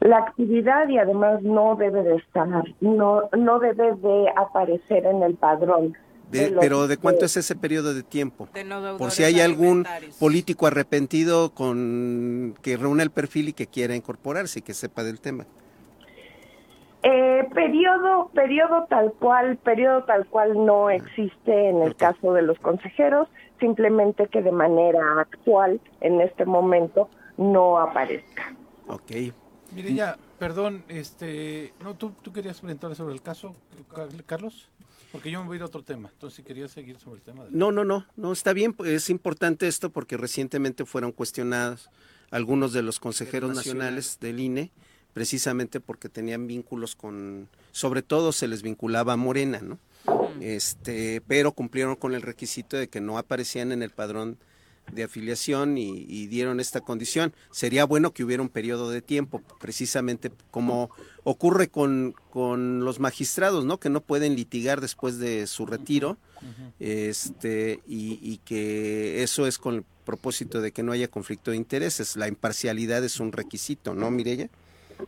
La 0.00 0.18
actividad 0.18 0.88
y 0.88 0.98
además 0.98 1.42
no 1.42 1.74
debe 1.74 2.02
de 2.02 2.16
estar, 2.16 2.46
no, 2.80 3.22
no 3.36 3.58
debe 3.58 3.94
de 3.96 4.26
aparecer 4.36 5.06
en 5.06 5.22
el 5.22 5.34
padrón. 5.34 5.96
De- 6.30 6.54
pero 6.60 6.86
¿de 6.86 6.98
cuánto 6.98 7.24
es 7.24 7.36
ese 7.36 7.56
periodo 7.56 7.94
de 7.94 8.02
tiempo? 8.02 8.48
De 8.52 8.62
no 8.62 8.98
Por 8.98 9.10
si 9.10 9.24
hay 9.24 9.40
algún 9.40 9.86
político 10.20 10.66
arrepentido 10.66 11.50
con 11.50 12.54
que 12.62 12.76
reúna 12.76 13.02
el 13.02 13.10
perfil 13.10 13.48
y 13.48 13.52
que 13.54 13.66
quiera 13.66 13.96
incorporarse 13.96 14.58
y 14.58 14.62
que 14.62 14.74
sepa 14.74 15.02
del 15.04 15.20
tema. 15.20 15.46
Eh, 17.02 17.48
periodo, 17.54 18.28
periodo 18.34 18.86
tal 18.90 19.12
cual, 19.12 19.56
periodo 19.58 20.02
tal 20.04 20.26
cual 20.26 20.64
no 20.66 20.90
existe 20.90 21.68
en 21.68 21.82
el 21.82 21.94
caso 21.94 22.32
de 22.32 22.42
los 22.42 22.58
consejeros, 22.58 23.28
simplemente 23.60 24.26
que 24.26 24.42
de 24.42 24.50
manera 24.52 25.20
actual, 25.20 25.80
en 26.00 26.20
este 26.20 26.44
momento, 26.44 27.08
no 27.36 27.78
aparezca. 27.78 28.54
Ok. 28.88 29.12
Mire, 29.74 29.94
ya, 29.94 30.16
perdón, 30.38 30.82
este, 30.88 31.72
no, 31.82 31.94
¿tú, 31.94 32.12
tú 32.22 32.32
querías 32.32 32.60
preguntar 32.60 32.94
sobre 32.96 33.14
el 33.14 33.22
caso, 33.22 33.54
Car- 33.94 34.08
Carlos? 34.26 34.68
Porque 35.12 35.30
yo 35.30 35.40
me 35.40 35.46
voy 35.46 35.54
a 35.54 35.58
ir 35.58 35.62
a 35.62 35.66
otro 35.66 35.82
tema, 35.82 36.10
entonces 36.12 36.36
si 36.38 36.42
querías 36.42 36.70
seguir 36.70 36.98
sobre 36.98 37.16
el 37.18 37.22
tema. 37.22 37.44
de- 37.44 37.50
No, 37.52 37.70
no, 37.70 37.84
no, 37.84 38.06
no, 38.16 38.32
está 38.32 38.52
bien, 38.52 38.72
pues, 38.72 38.90
es 38.90 39.08
importante 39.10 39.68
esto 39.68 39.90
porque 39.90 40.16
recientemente 40.16 40.84
fueron 40.84 41.12
cuestionados 41.12 41.90
algunos 42.30 42.72
de 42.72 42.82
los 42.82 42.98
consejeros 42.98 43.54
nacionales 43.54 44.18
del 44.20 44.40
INE, 44.40 44.70
precisamente 45.12 45.80
porque 45.80 46.08
tenían 46.08 46.46
vínculos 46.46 46.94
con, 46.94 47.48
sobre 47.72 48.02
todo 48.02 48.32
se 48.32 48.48
les 48.48 48.62
vinculaba 48.62 49.14
a 49.14 49.16
Morena, 49.16 49.60
¿no? 49.60 49.78
Este, 50.40 51.20
pero 51.26 51.52
cumplieron 51.52 51.96
con 51.96 52.14
el 52.14 52.22
requisito 52.22 52.76
de 52.76 52.88
que 52.88 53.00
no 53.00 53.18
aparecían 53.18 53.72
en 53.72 53.82
el 53.82 53.90
padrón 53.90 54.38
de 54.92 55.02
afiliación 55.02 55.76
y, 55.76 56.06
y 56.08 56.28
dieron 56.28 56.60
esta 56.60 56.80
condición. 56.80 57.34
Sería 57.50 57.84
bueno 57.84 58.12
que 58.12 58.24
hubiera 58.24 58.42
un 58.42 58.48
periodo 58.48 58.90
de 58.90 59.02
tiempo, 59.02 59.42
precisamente 59.60 60.30
como 60.50 60.90
ocurre 61.24 61.68
con, 61.68 62.14
con 62.30 62.84
los 62.84 63.00
magistrados, 63.00 63.64
¿no? 63.64 63.78
Que 63.78 63.90
no 63.90 64.00
pueden 64.00 64.36
litigar 64.36 64.80
después 64.80 65.18
de 65.18 65.46
su 65.46 65.66
retiro, 65.66 66.16
este, 66.78 67.80
y, 67.86 68.18
y 68.22 68.38
que 68.44 69.22
eso 69.22 69.46
es 69.46 69.58
con, 69.58 69.84
propósito 70.08 70.62
de 70.62 70.72
que 70.72 70.82
no 70.82 70.92
haya 70.92 71.08
conflicto 71.08 71.50
de 71.50 71.58
intereses. 71.58 72.16
La 72.16 72.28
imparcialidad 72.28 73.04
es 73.04 73.20
un 73.20 73.30
requisito, 73.30 73.92
¿no, 73.92 74.10
Mireya? 74.10 74.48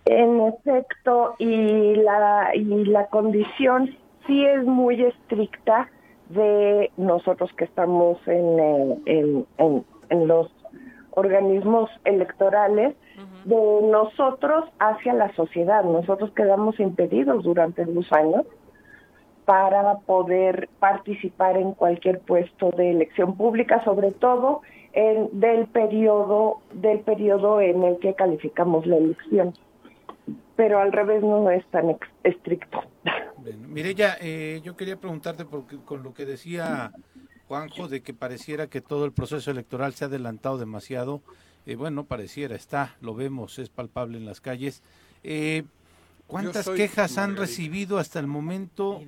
En 0.05 0.41
efecto, 0.41 1.35
y 1.39 1.95
la, 1.97 2.51
y 2.55 2.65
la 2.85 3.07
condición 3.07 3.91
sí 4.27 4.45
es 4.47 4.65
muy 4.65 5.03
estricta 5.03 5.89
de 6.29 6.91
nosotros 6.97 7.51
que 7.57 7.65
estamos 7.65 8.19
en, 8.27 8.59
eh, 8.61 8.99
en, 9.07 9.47
en- 9.59 9.85
en 10.11 10.29
los 10.29 10.51
organismos 11.13 11.91
electorales, 12.05 12.95
de 13.45 13.81
nosotros 13.91 14.65
hacia 14.79 15.13
la 15.15 15.33
sociedad. 15.35 15.83
Nosotros 15.85 16.31
quedamos 16.33 16.79
impedidos 16.79 17.43
durante 17.43 17.85
dos 17.85 18.11
años 18.13 18.45
para 19.45 19.99
poder 20.01 20.69
participar 20.79 21.57
en 21.57 21.73
cualquier 21.73 22.21
puesto 22.21 22.71
de 22.77 22.91
elección 22.91 23.37
pública, 23.37 23.83
sobre 23.85 24.11
todo 24.13 24.61
en, 24.93 25.29
del 25.41 25.67
periodo 25.67 26.59
del 26.73 27.01
periodo 27.01 27.61
en 27.61 27.83
el 27.83 27.99
que 27.99 28.15
calificamos 28.15 28.87
la 28.87 28.97
elección. 28.97 29.55
Pero 30.57 30.79
al 30.81 30.93
revés 30.93 31.23
no 31.23 31.51
es 31.51 31.65
tan 31.71 31.91
ex- 31.91 32.09
estricto. 32.25 32.81
Mireya, 33.69 34.17
eh, 34.21 34.61
yo 34.65 34.77
quería 34.77 34.97
preguntarte 34.97 35.45
porque 35.45 35.77
con 35.85 36.03
lo 36.03 36.13
que 36.13 36.27
decía 36.27 36.93
Juanjo 37.49 37.89
de 37.89 38.03
que 38.03 38.13
pareciera 38.15 38.67
que 38.69 38.81
todo 38.81 39.05
el 39.05 39.13
proceso 39.13 39.51
electoral 39.51 39.93
se 39.95 40.05
ha 40.05 40.09
adelantado 40.09 40.59
demasiado. 40.59 41.21
eh, 41.67 41.77
bueno, 41.77 42.05
pareciera, 42.05 42.55
está, 42.57 42.97
lo 43.01 43.15
vemos, 43.15 43.59
es 43.59 43.69
palpable 43.71 44.19
en 44.19 44.27
las 44.27 44.41
calles. 44.41 44.83
Eh, 45.25 45.65
¿Cuántas 46.27 46.69
quejas 46.69 47.19
han 47.19 47.31
Margarita. 47.31 47.41
recibido 47.43 47.99
hasta 47.99 48.21
el 48.21 48.27
momento 48.29 49.01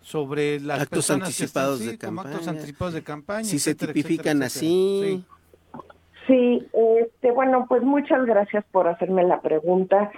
sobre 0.00 0.60
las 0.60 0.80
Actos 0.82 1.06
personas 1.06 1.36
que 1.36 1.44
están- 1.44 1.64
anticipados 1.64 1.78
sí, 1.80 1.86
de 1.90 1.98
como 1.98 2.20
actos 2.22 2.36
campaña. 2.38 2.58
anticipados 2.58 2.94
de 2.94 3.02
campaña? 3.02 3.44
Si 3.44 3.58
se 3.58 3.70
etcétera, 3.72 3.92
tipifican 3.92 4.42
etcétera, 4.42 4.46
así, 4.46 5.24
Sí, 6.26 6.64
este, 7.00 7.32
bueno, 7.32 7.66
pues 7.68 7.82
muchas 7.82 8.24
gracias 8.24 8.64
por 8.70 8.86
hacerme 8.86 9.24
la 9.24 9.40
pregunta. 9.40 10.10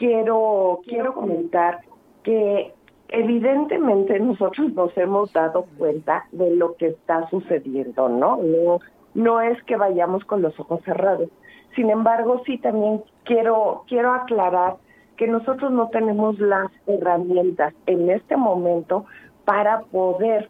Quiero, 0.00 0.80
quiero 0.86 1.12
comentar 1.12 1.80
que 2.22 2.72
evidentemente 3.08 4.18
nosotros 4.18 4.72
nos 4.72 4.96
hemos 4.96 5.30
dado 5.34 5.66
cuenta 5.76 6.24
de 6.32 6.56
lo 6.56 6.74
que 6.76 6.86
está 6.86 7.28
sucediendo, 7.28 8.08
¿no? 8.08 8.38
No, 8.38 8.80
no 9.12 9.42
es 9.42 9.62
que 9.64 9.76
vayamos 9.76 10.24
con 10.24 10.40
los 10.40 10.58
ojos 10.58 10.80
cerrados. 10.86 11.28
Sin 11.76 11.90
embargo, 11.90 12.40
sí 12.46 12.56
también 12.56 13.02
quiero, 13.24 13.84
quiero 13.88 14.14
aclarar 14.14 14.76
que 15.18 15.26
nosotros 15.26 15.70
no 15.70 15.90
tenemos 15.90 16.38
las 16.38 16.70
herramientas 16.86 17.74
en 17.84 18.08
este 18.08 18.38
momento 18.38 19.04
para 19.44 19.80
poder 19.80 20.48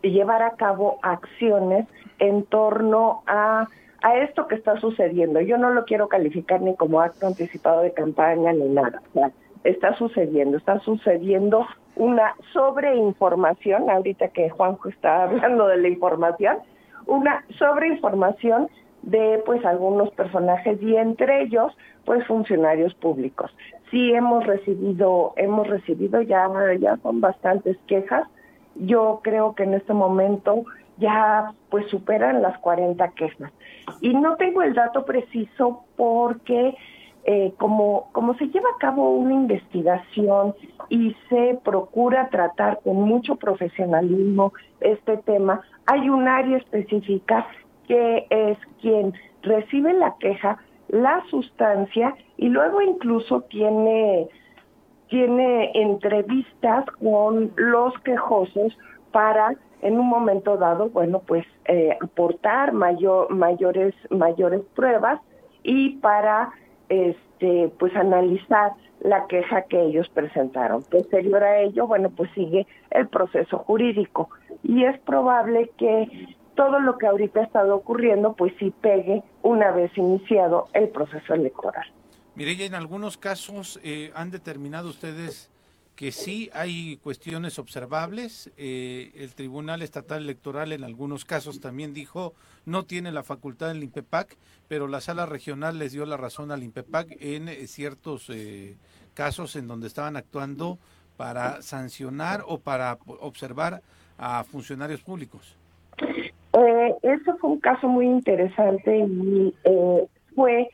llevar 0.00 0.42
a 0.42 0.52
cabo 0.52 0.98
acciones 1.02 1.86
en 2.18 2.44
torno 2.44 3.22
a, 3.26 3.68
a 4.04 4.18
esto 4.18 4.46
que 4.46 4.56
está 4.56 4.78
sucediendo. 4.80 5.40
Yo 5.40 5.56
no 5.56 5.70
lo 5.70 5.86
quiero 5.86 6.08
calificar 6.08 6.60
ni 6.60 6.76
como 6.76 7.00
acto 7.00 7.26
anticipado 7.26 7.80
de 7.80 7.94
campaña 7.94 8.52
ni 8.52 8.68
nada. 8.68 9.00
Está 9.64 9.96
sucediendo, 9.96 10.58
está 10.58 10.78
sucediendo 10.80 11.66
una 11.96 12.34
sobreinformación, 12.52 13.88
ahorita 13.88 14.28
que 14.28 14.50
Juanjo 14.50 14.90
está 14.90 15.22
hablando 15.24 15.66
de 15.68 15.78
la 15.78 15.88
información, 15.88 16.58
una 17.06 17.46
sobreinformación 17.58 18.68
de 19.00 19.42
pues 19.46 19.64
algunos 19.64 20.10
personajes 20.10 20.82
y 20.82 20.96
entre 20.96 21.42
ellos 21.42 21.72
pues 22.04 22.26
funcionarios 22.26 22.92
públicos. 22.96 23.56
Sí 23.90 24.12
hemos 24.12 24.46
recibido 24.46 25.32
hemos 25.36 25.66
recibido 25.66 26.20
ya 26.20 26.46
ya 26.78 26.98
son 26.98 27.22
bastantes 27.22 27.78
quejas. 27.86 28.28
Yo 28.74 29.20
creo 29.22 29.54
que 29.54 29.62
en 29.62 29.72
este 29.72 29.94
momento 29.94 30.64
ya 30.98 31.52
pues 31.70 31.86
superan 31.88 32.42
las 32.42 32.58
40 32.58 33.08
quejas. 33.10 33.52
Y 34.00 34.14
no 34.14 34.36
tengo 34.36 34.62
el 34.62 34.74
dato 34.74 35.04
preciso 35.04 35.84
porque 35.96 36.76
eh, 37.26 37.54
como, 37.56 38.10
como 38.12 38.34
se 38.34 38.48
lleva 38.48 38.68
a 38.68 38.78
cabo 38.78 39.10
una 39.12 39.32
investigación 39.32 40.54
y 40.90 41.16
se 41.30 41.58
procura 41.64 42.28
tratar 42.28 42.80
con 42.84 42.96
mucho 42.96 43.36
profesionalismo 43.36 44.52
este 44.80 45.16
tema, 45.18 45.62
hay 45.86 46.10
un 46.10 46.28
área 46.28 46.58
específica 46.58 47.46
que 47.88 48.26
es 48.28 48.58
quien 48.80 49.14
recibe 49.42 49.94
la 49.94 50.14
queja, 50.18 50.58
la 50.88 51.24
sustancia 51.30 52.14
y 52.36 52.48
luego 52.48 52.82
incluso 52.82 53.40
tiene, 53.42 54.28
tiene 55.08 55.70
entrevistas 55.74 56.84
con 57.02 57.52
los 57.56 57.98
quejosos 58.00 58.76
para 59.12 59.54
en 59.84 60.00
un 60.00 60.08
momento 60.08 60.56
dado, 60.56 60.88
bueno, 60.88 61.20
pues 61.20 61.46
eh, 61.66 61.96
aportar 62.00 62.72
mayor, 62.72 63.30
mayores, 63.30 63.94
mayores 64.08 64.62
pruebas 64.74 65.20
y 65.62 65.96
para 65.96 66.50
este 66.88 67.70
pues 67.78 67.94
analizar 67.94 68.72
la 69.00 69.26
queja 69.26 69.62
que 69.62 69.80
ellos 69.82 70.08
presentaron. 70.08 70.82
Posterior 70.84 71.44
a 71.44 71.60
ello, 71.60 71.86
bueno, 71.86 72.08
pues 72.10 72.30
sigue 72.34 72.66
el 72.90 73.08
proceso 73.08 73.58
jurídico 73.58 74.30
y 74.62 74.84
es 74.84 74.98
probable 75.00 75.70
que 75.76 76.34
todo 76.54 76.80
lo 76.80 76.96
que 76.96 77.06
ahorita 77.06 77.40
ha 77.40 77.44
estado 77.44 77.76
ocurriendo 77.76 78.32
pues 78.32 78.54
sí 78.58 78.72
pegue 78.80 79.22
una 79.42 79.70
vez 79.70 79.96
iniciado 79.98 80.68
el 80.72 80.88
proceso 80.88 81.34
electoral. 81.34 81.84
Mireya, 82.36 82.64
en 82.64 82.74
algunos 82.74 83.18
casos 83.18 83.78
eh, 83.84 84.10
han 84.14 84.30
determinado 84.30 84.88
ustedes 84.88 85.53
que 85.96 86.12
sí 86.12 86.50
hay 86.52 86.96
cuestiones 86.98 87.58
observables. 87.58 88.50
Eh, 88.56 89.12
el 89.16 89.34
Tribunal 89.34 89.82
Estatal 89.82 90.22
Electoral 90.22 90.72
en 90.72 90.84
algunos 90.84 91.24
casos 91.24 91.60
también 91.60 91.94
dijo 91.94 92.34
no 92.66 92.84
tiene 92.84 93.12
la 93.12 93.22
facultad 93.22 93.68
del 93.68 93.82
INPEPAC, 93.82 94.36
pero 94.68 94.88
la 94.88 95.00
sala 95.00 95.26
regional 95.26 95.78
les 95.78 95.92
dio 95.92 96.06
la 96.06 96.16
razón 96.16 96.50
al 96.50 96.62
INPEPAC 96.62 97.16
en 97.20 97.48
eh, 97.48 97.66
ciertos 97.66 98.30
eh, 98.30 98.76
casos 99.14 99.56
en 99.56 99.68
donde 99.68 99.86
estaban 99.86 100.16
actuando 100.16 100.78
para 101.16 101.62
sancionar 101.62 102.42
o 102.46 102.58
para 102.58 102.98
observar 103.06 103.82
a 104.18 104.44
funcionarios 104.44 105.00
públicos. 105.00 105.56
Eh, 105.98 106.94
ese 107.02 107.32
fue 107.34 107.50
un 107.50 107.60
caso 107.60 107.88
muy 107.88 108.06
interesante 108.06 108.96
y 108.96 109.54
eh, 109.64 110.06
fue 110.34 110.68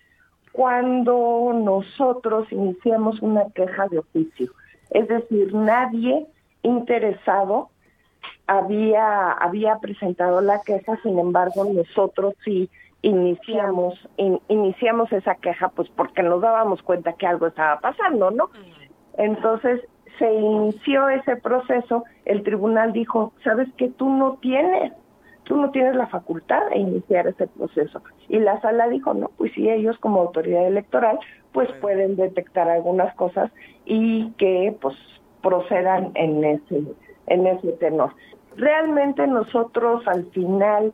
cuando 0.53 1.53
nosotros 1.55 2.51
iniciamos 2.51 3.21
una 3.23 3.49
queja 3.55 3.89
de 3.89 3.99
oficio. 3.99 4.53
Es 4.91 5.09
decir, 5.09 5.55
nadie 5.55 6.27
interesado 6.63 7.71
había, 8.47 9.33
había 9.33 9.79
presentado 9.79 10.41
la 10.41 10.61
queja, 10.63 10.99
sin 11.03 11.19
embargo, 11.19 11.65
nosotros 11.65 12.35
sí 12.45 12.69
iniciamos, 13.03 13.95
in- 14.17 14.41
iniciamos 14.49 15.11
esa 15.13 15.37
queja, 15.37 15.69
pues 15.69 15.89
porque 15.91 16.23
nos 16.23 16.41
dábamos 16.41 16.83
cuenta 16.83 17.13
que 17.15 17.27
algo 17.27 17.47
estaba 17.47 17.81
pasando, 17.81 18.31
¿no? 18.31 18.51
Entonces 19.17 19.81
se 20.19 20.33
inició 20.35 21.09
ese 21.09 21.37
proceso, 21.37 22.05
el 22.27 22.43
tribunal 22.43 22.93
dijo, 22.93 23.33
sabes 23.43 23.69
que 23.77 23.89
tú 23.89 24.11
no 24.11 24.39
tienes, 24.43 24.93
tú 25.51 25.57
no 25.57 25.73
tienes 25.73 25.97
la 25.97 26.07
facultad 26.07 26.69
de 26.71 26.79
iniciar 26.79 27.27
ese 27.27 27.49
proceso. 27.49 28.01
Y 28.29 28.39
la 28.39 28.61
sala 28.61 28.87
dijo, 28.87 29.15
no, 29.15 29.33
pues 29.37 29.51
sí, 29.53 29.69
ellos 29.69 29.99
como 29.99 30.21
autoridad 30.21 30.65
electoral, 30.65 31.19
pues 31.51 31.69
pueden 31.81 32.15
detectar 32.15 32.71
algunas 32.71 33.13
cosas 33.17 33.51
y 33.85 34.31
que 34.39 34.77
pues 34.81 34.95
procedan 35.43 36.13
en 36.15 36.45
ese, 36.45 36.85
en 37.27 37.49
ese 37.49 37.73
tenor. 37.73 38.15
Realmente 38.57 39.27
nosotros 39.27 40.07
al 40.07 40.27
final 40.27 40.93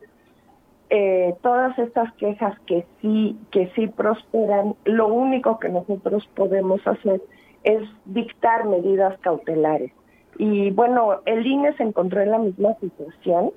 eh, 0.89 1.35
todas 1.43 1.77
estas 1.77 2.11
quejas 2.13 2.57
que 2.65 2.83
sí 2.99 3.37
que 3.51 3.71
sí 3.75 3.85
prosperan, 3.85 4.73
lo 4.85 5.05
único 5.05 5.59
que 5.59 5.69
nosotros 5.69 6.27
podemos 6.35 6.81
hacer 6.87 7.21
es 7.63 7.83
dictar 8.05 8.65
medidas 8.65 9.19
cautelares. 9.19 9.91
Y 10.39 10.71
bueno, 10.71 11.21
el 11.25 11.45
INE 11.45 11.73
se 11.73 11.83
encontró 11.83 12.21
en 12.21 12.31
la 12.31 12.39
misma 12.39 12.73
situación 12.79 13.51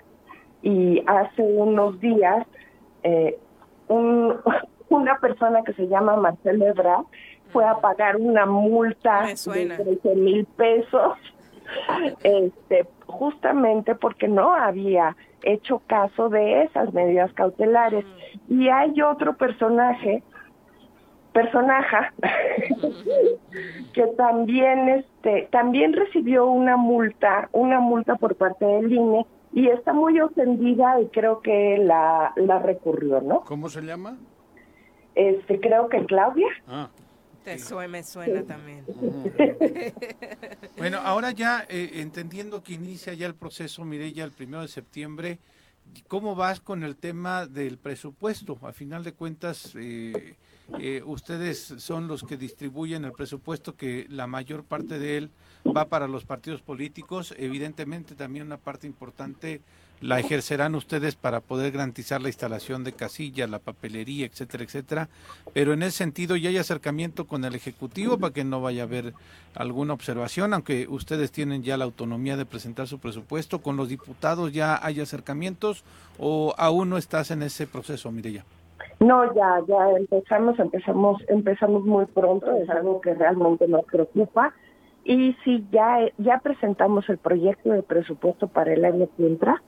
y 0.62 1.02
hace 1.06 1.42
unos 1.42 1.98
días 2.00 2.46
eh, 3.02 3.38
un- 3.88 4.36
una 4.88 5.18
persona 5.18 5.62
que 5.62 5.72
se 5.74 5.86
llama 5.88 6.16
Marcelo 6.16 6.66
Ebrard 6.66 7.04
fue 7.52 7.64
a 7.64 7.78
pagar 7.80 8.16
una 8.16 8.46
multa 8.46 9.22
de 9.24 9.34
13 10.02 10.14
mil 10.16 10.44
pesos 10.56 11.18
este, 12.22 12.86
justamente 13.06 13.94
porque 13.94 14.28
no 14.28 14.54
había 14.54 15.16
hecho 15.42 15.80
caso 15.86 16.28
de 16.28 16.64
esas 16.64 16.92
medidas 16.92 17.32
cautelares. 17.32 18.04
Y 18.48 18.68
hay 18.68 19.00
otro 19.02 19.36
personaje, 19.36 20.22
personaja, 21.32 22.12
que 23.94 24.06
también, 24.16 24.88
este, 24.88 25.48
también 25.50 25.92
recibió 25.92 26.46
una 26.46 26.76
multa, 26.76 27.48
una 27.52 27.80
multa 27.80 28.16
por 28.16 28.34
parte 28.36 28.64
del 28.64 28.92
INE 28.92 29.26
y 29.53 29.68
está 29.68 29.92
muy 29.92 30.20
ofendida 30.20 31.01
y 31.01 31.09
creo 31.09 31.40
que 31.40 31.78
la, 31.78 32.32
la 32.36 32.59
recurrió, 32.59 33.20
¿no? 33.20 33.40
¿Cómo 33.42 33.68
se 33.68 33.82
llama? 33.82 34.16
Este, 35.14 35.61
creo 35.61 35.88
que 35.88 36.05
Claudia. 36.07 36.48
Ah. 36.66 36.90
Te 37.44 37.59
suena, 37.59 37.88
me 37.88 38.03
suena 38.03 38.42
también. 38.42 38.84
Bueno, 40.76 40.98
ahora 40.98 41.30
ya 41.30 41.66
eh, 41.68 41.90
entendiendo 41.94 42.62
que 42.62 42.72
inicia 42.74 43.12
ya 43.12 43.26
el 43.26 43.34
proceso, 43.34 43.84
Mireya, 43.84 44.24
el 44.24 44.30
primero 44.30 44.62
de 44.62 44.68
septiembre, 44.68 45.38
¿cómo 46.09 46.34
vas 46.34 46.61
con 46.61 46.84
el 46.84 46.96
tema 46.96 47.46
del 47.46 47.76
presupuesto? 47.76 48.59
A 48.62 48.72
final 48.72 49.05
de 49.05 49.12
cuentas, 49.12 49.74
eh, 49.78 50.36
eh, 50.79 51.03
ustedes 51.05 51.75
son 51.79 52.07
los 52.07 52.23
que 52.23 52.37
distribuyen 52.37 53.05
el 53.05 53.12
presupuesto, 53.12 53.77
que 53.77 54.07
la 54.09 54.27
mayor 54.27 54.64
parte 54.64 54.99
de 54.99 55.16
él 55.16 55.31
va 55.66 55.87
para 55.87 56.09
los 56.09 56.25
partidos 56.25 56.62
políticos. 56.62 57.35
Evidentemente, 57.37 58.14
también 58.14 58.47
una 58.47 58.57
parte 58.57 58.87
importante 58.87 59.61
la 60.01 60.18
ejercerán 60.18 60.75
ustedes 60.75 61.14
para 61.14 61.41
poder 61.41 61.73
garantizar 61.73 62.23
la 62.23 62.29
instalación 62.29 62.85
de 62.85 62.95
casillas, 62.95 63.51
la 63.51 63.59
papelería, 63.59 64.25
etcétera, 64.25 64.64
etcétera. 64.64 65.09
Pero 65.53 65.75
en 65.75 65.83
ese 65.83 65.99
sentido 65.99 66.37
ya 66.37 66.49
hay 66.49 66.57
acercamiento 66.57 67.27
con 67.27 67.45
el 67.45 67.55
Ejecutivo 67.55 68.18
para 68.18 68.33
que 68.33 68.45
no 68.45 68.62
vaya 68.62 68.83
a 68.83 68.87
haber 68.87 69.12
alguna 69.55 69.93
observación, 69.93 70.55
aunque 70.55 70.87
ustedes 70.89 71.33
tienen 71.33 71.62
ya 71.62 71.77
la 71.77 71.85
autonomía 71.85 72.39
de 72.39 72.47
presentar 72.47 72.89
su 72.89 72.99
presupuesto. 72.99 73.61
¿Con 73.61 73.77
los 73.77 73.91
diputados 73.91 74.53
ya 74.53 74.81
hay 74.83 75.01
acercamientos 75.01 75.85
o 76.18 76.55
aún 76.57 76.89
no 76.89 76.97
estás 76.97 77.31
en 77.31 77.43
ese 77.43 77.66
proceso, 77.66 78.11
Mireya? 78.11 78.47
No, 79.01 79.34
ya, 79.34 79.62
ya 79.66 79.92
empezamos, 79.92 80.59
empezamos, 80.59 81.22
empezamos 81.28 81.84
muy 81.86 82.05
pronto, 82.05 82.55
es 82.57 82.68
algo 82.68 83.01
que 83.01 83.14
realmente 83.14 83.66
nos 83.66 83.84
preocupa. 83.86 84.53
Y 85.05 85.34
sí, 85.42 85.66
ya, 85.72 86.01
ya 86.18 86.38
presentamos 86.38 87.09
el 87.09 87.16
proyecto 87.16 87.70
de 87.70 87.82
presupuesto 87.82 88.48
para 88.48 88.74
el 88.74 88.84
año 88.84 89.09
que 89.16 89.26
entra 89.26 89.62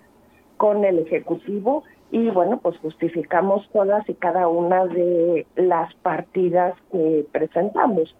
con 0.59 0.85
el 0.85 0.99
Ejecutivo 0.99 1.85
y 2.11 2.29
bueno, 2.29 2.61
pues 2.63 2.77
justificamos 2.79 3.67
todas 3.73 4.07
y 4.07 4.15
cada 4.15 4.49
una 4.49 4.85
de 4.85 5.47
las 5.57 5.95
partidas 5.95 6.75
que 6.93 7.25
presentamos, 7.33 8.15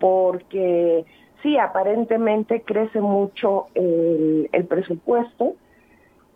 porque 0.00 1.04
sí, 1.44 1.56
aparentemente 1.56 2.62
crece 2.62 3.00
mucho 3.00 3.68
el, 3.74 4.50
el 4.50 4.64
presupuesto, 4.64 5.54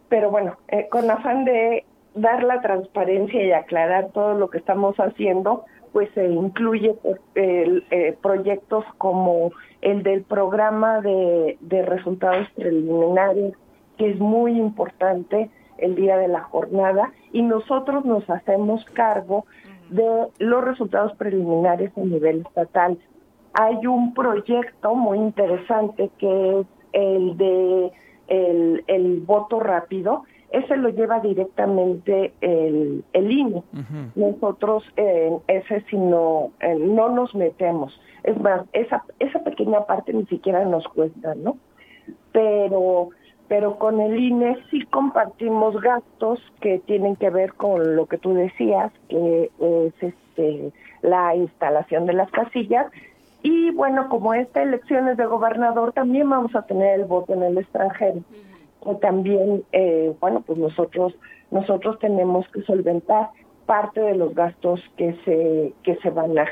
pero 0.08 0.30
bueno, 0.30 0.56
eh, 0.68 0.86
con 0.88 1.10
afán 1.10 1.44
de 1.44 1.84
dar 2.14 2.42
la 2.42 2.60
transparencia 2.60 3.42
y 3.44 3.52
aclarar 3.52 4.10
todo 4.12 4.34
lo 4.34 4.50
que 4.50 4.58
estamos 4.58 4.96
haciendo, 4.96 5.64
pues 5.92 6.08
se 6.14 6.26
incluye 6.28 6.94
eh, 7.34 7.82
eh, 7.90 8.16
proyectos 8.22 8.84
como 8.98 9.52
el 9.80 10.02
del 10.02 10.22
programa 10.22 11.00
de, 11.00 11.56
de 11.60 11.82
resultados 11.82 12.48
preliminares, 12.56 13.54
que 13.96 14.10
es 14.10 14.18
muy 14.18 14.52
importante 14.52 15.50
el 15.78 15.94
día 15.94 16.16
de 16.16 16.28
la 16.28 16.42
jornada, 16.42 17.10
y 17.32 17.42
nosotros 17.42 18.04
nos 18.04 18.28
hacemos 18.28 18.84
cargo 18.92 19.46
de 19.88 20.28
los 20.38 20.64
resultados 20.64 21.12
preliminares 21.14 21.90
a 21.96 22.00
nivel 22.00 22.44
estatal. 22.46 22.98
Hay 23.54 23.86
un 23.86 24.14
proyecto 24.14 24.94
muy 24.94 25.18
interesante 25.18 26.10
que 26.18 26.60
es 26.60 26.66
el 26.92 27.36
de 27.36 27.92
el, 28.28 28.84
el 28.86 29.20
voto 29.20 29.58
rápido, 29.58 30.24
ese 30.50 30.76
lo 30.76 30.88
lleva 30.88 31.20
directamente 31.20 32.32
el, 32.40 33.04
el 33.12 33.30
INE. 33.30 33.62
Nosotros 34.14 34.84
en 34.96 35.38
ese 35.46 35.82
si 35.82 35.96
no, 35.96 36.50
eh, 36.60 36.74
no 36.74 37.08
nos 37.08 37.34
metemos. 37.34 37.98
Es 38.24 38.38
más, 38.40 38.62
esa, 38.72 39.04
esa 39.18 39.42
pequeña 39.44 39.86
parte 39.86 40.12
ni 40.12 40.26
siquiera 40.26 40.64
nos 40.64 40.86
cuesta, 40.88 41.34
¿no? 41.34 41.56
Pero 42.32 43.10
pero 43.50 43.80
con 43.80 44.00
el 44.00 44.16
INE 44.16 44.58
sí 44.70 44.86
compartimos 44.86 45.74
gastos 45.80 46.38
que 46.60 46.78
tienen 46.78 47.16
que 47.16 47.30
ver 47.30 47.54
con 47.54 47.96
lo 47.96 48.06
que 48.06 48.16
tú 48.16 48.32
decías, 48.32 48.92
que 49.08 49.50
es 49.58 49.92
este, 50.00 50.72
la 51.02 51.34
instalación 51.34 52.06
de 52.06 52.12
las 52.12 52.30
casillas. 52.30 52.86
Y 53.42 53.72
bueno, 53.72 54.08
como 54.08 54.34
esta 54.34 54.62
elección 54.62 55.08
es 55.08 55.16
de 55.16 55.26
gobernador, 55.26 55.92
también 55.92 56.30
vamos 56.30 56.54
a 56.54 56.62
tener 56.62 57.00
el 57.00 57.06
voto 57.06 57.32
en 57.32 57.42
el 57.42 57.58
extranjero. 57.58 58.20
Y 58.86 58.94
también, 59.00 59.64
eh, 59.72 60.14
bueno, 60.20 60.42
pues 60.46 60.58
nosotros 60.58 61.14
nosotros 61.50 61.98
tenemos 61.98 62.46
que 62.48 62.62
solventar 62.62 63.30
parte 63.66 64.00
de 64.00 64.14
los 64.14 64.34
gastos 64.34 64.80
que 64.96 65.16
se 65.24 65.72
que 65.82 65.96
se 66.02 66.10
van 66.10 66.38
a, 66.38 66.46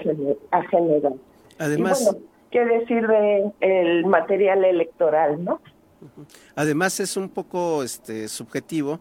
a 0.51 0.63
generar. 0.65 1.13
Además, 1.59 2.01
y 2.01 2.05
bueno, 2.05 2.19
qué 2.51 2.65
decir 2.65 3.07
de 3.07 3.53
el 3.61 4.07
material 4.07 4.65
electoral, 4.65 5.43
¿no? 5.45 5.61
Además 6.55 7.01
es 7.01 7.17
un 7.17 7.29
poco 7.29 7.83
este, 7.83 8.29
subjetivo 8.29 9.01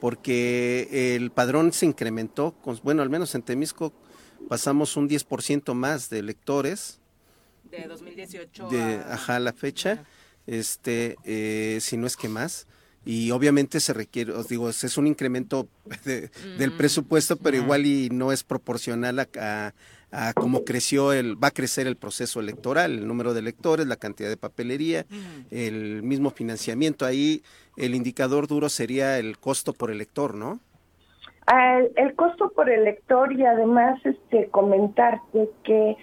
porque 0.00 1.16
el 1.16 1.30
padrón 1.30 1.72
se 1.72 1.86
incrementó, 1.86 2.52
con, 2.62 2.78
bueno, 2.82 3.02
al 3.02 3.10
menos 3.10 3.34
en 3.34 3.42
Temisco 3.42 3.92
pasamos 4.48 4.96
un 4.96 5.08
10% 5.08 5.74
más 5.74 6.10
de 6.10 6.18
electores. 6.18 7.00
De 7.64 7.86
2018 7.88 8.68
de, 8.68 8.96
a... 8.96 9.14
Ajá, 9.14 9.40
la 9.40 9.52
fecha, 9.52 10.04
este, 10.46 11.16
eh, 11.24 11.78
si 11.80 11.96
no 11.96 12.06
es 12.06 12.16
que 12.16 12.28
más. 12.28 12.66
Y 13.04 13.30
obviamente 13.30 13.78
se 13.78 13.92
requiere, 13.92 14.32
os 14.32 14.48
digo, 14.48 14.68
es 14.68 14.98
un 14.98 15.06
incremento 15.06 15.68
de, 16.04 16.30
del 16.58 16.72
presupuesto, 16.72 17.36
pero 17.36 17.56
igual 17.56 17.86
y 17.86 18.10
no 18.10 18.32
es 18.32 18.42
proporcional 18.42 19.20
a, 19.20 19.28
a 19.38 19.74
a 20.12 20.32
cómo 20.32 20.64
creció 20.64 21.12
el, 21.12 21.42
va 21.42 21.48
a 21.48 21.52
crecer 21.52 21.86
el 21.86 21.96
proceso 21.96 22.40
electoral, 22.40 22.92
el 22.92 23.08
número 23.08 23.34
de 23.34 23.40
electores, 23.40 23.86
la 23.86 23.96
cantidad 23.96 24.28
de 24.28 24.36
papelería, 24.36 25.04
el 25.50 26.02
mismo 26.02 26.30
financiamiento. 26.30 27.04
Ahí 27.04 27.42
el 27.76 27.94
indicador 27.94 28.46
duro 28.46 28.68
sería 28.68 29.18
el 29.18 29.38
costo 29.38 29.72
por 29.72 29.90
elector, 29.90 30.34
¿no? 30.34 30.60
El, 31.52 31.92
el 31.96 32.14
costo 32.14 32.50
por 32.50 32.70
elector 32.70 33.32
y 33.32 33.44
además 33.44 34.00
este 34.04 34.48
comentarte 34.48 35.48
que 35.64 35.96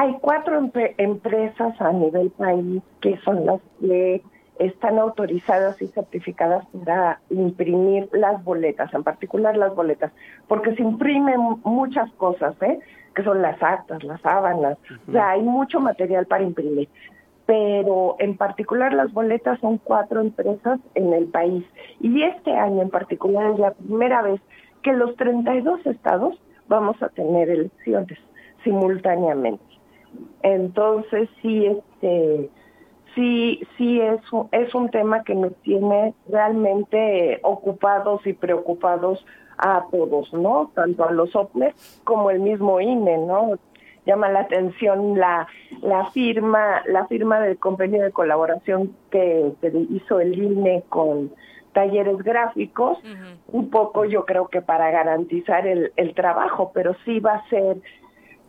hay 0.00 0.16
cuatro 0.20 0.60
empre- 0.60 0.94
empresas 0.96 1.74
a 1.80 1.92
nivel 1.92 2.30
país 2.30 2.80
que 3.00 3.16
son 3.24 3.44
las 3.44 3.60
que 3.80 4.22
están 4.60 4.96
autorizadas 4.98 5.80
y 5.82 5.88
certificadas 5.88 6.64
para 6.84 7.18
imprimir 7.30 8.08
las 8.12 8.42
boletas, 8.44 8.94
en 8.94 9.02
particular 9.02 9.56
las 9.56 9.74
boletas, 9.74 10.12
porque 10.46 10.74
se 10.76 10.82
imprimen 10.82 11.40
muchas 11.64 12.08
cosas, 12.12 12.54
¿eh? 12.62 12.78
que 13.16 13.24
son 13.24 13.42
las 13.42 13.60
actas, 13.60 14.04
las 14.04 14.20
sábanas, 14.20 14.78
o 15.08 15.12
sea, 15.12 15.30
hay 15.30 15.42
mucho 15.42 15.80
material 15.80 16.26
para 16.26 16.44
imprimir. 16.44 16.88
Pero 17.46 18.14
en 18.20 18.36
particular 18.36 18.92
las 18.92 19.12
boletas 19.12 19.58
son 19.58 19.78
cuatro 19.78 20.20
empresas 20.20 20.78
en 20.94 21.12
el 21.12 21.26
país. 21.26 21.64
Y 22.00 22.22
este 22.22 22.52
año 22.54 22.82
en 22.82 22.90
particular 22.90 23.50
es 23.52 23.58
la 23.58 23.72
primera 23.72 24.22
vez 24.22 24.40
que 24.82 24.92
los 24.92 25.16
32 25.16 25.84
estados 25.86 26.40
vamos 26.68 27.02
a 27.02 27.08
tener 27.08 27.50
elecciones 27.50 28.18
simultáneamente. 28.62 29.67
Entonces 30.42 31.28
sí, 31.42 31.66
este, 31.66 32.50
sí, 33.14 33.60
sí 33.76 34.00
es 34.00 34.20
un, 34.32 34.48
es 34.52 34.74
un 34.74 34.90
tema 34.90 35.22
que 35.24 35.34
nos 35.34 35.54
tiene 35.62 36.14
realmente 36.28 37.40
ocupados 37.42 38.26
y 38.26 38.32
preocupados 38.32 39.24
a 39.58 39.84
todos, 39.90 40.32
¿no? 40.32 40.70
Tanto 40.74 41.04
a 41.04 41.12
los 41.12 41.34
OPLES 41.34 42.00
como 42.04 42.30
el 42.30 42.40
mismo 42.40 42.80
INE, 42.80 43.18
¿no? 43.18 43.58
Llama 44.06 44.30
la 44.30 44.40
atención 44.40 45.18
la, 45.18 45.48
la 45.82 46.10
firma, 46.12 46.82
la 46.86 47.06
firma 47.08 47.40
del 47.40 47.58
convenio 47.58 48.02
de 48.02 48.12
colaboración 48.12 48.94
que, 49.10 49.52
que 49.60 49.72
hizo 49.90 50.20
el 50.20 50.40
INE 50.40 50.84
con 50.88 51.30
talleres 51.72 52.18
gráficos, 52.18 52.98
un 53.48 53.70
poco 53.70 54.04
yo 54.04 54.24
creo 54.24 54.48
que 54.48 54.62
para 54.62 54.90
garantizar 54.90 55.66
el, 55.66 55.92
el 55.96 56.14
trabajo, 56.14 56.72
pero 56.74 56.96
sí 57.04 57.20
va 57.20 57.34
a 57.34 57.48
ser, 57.48 57.76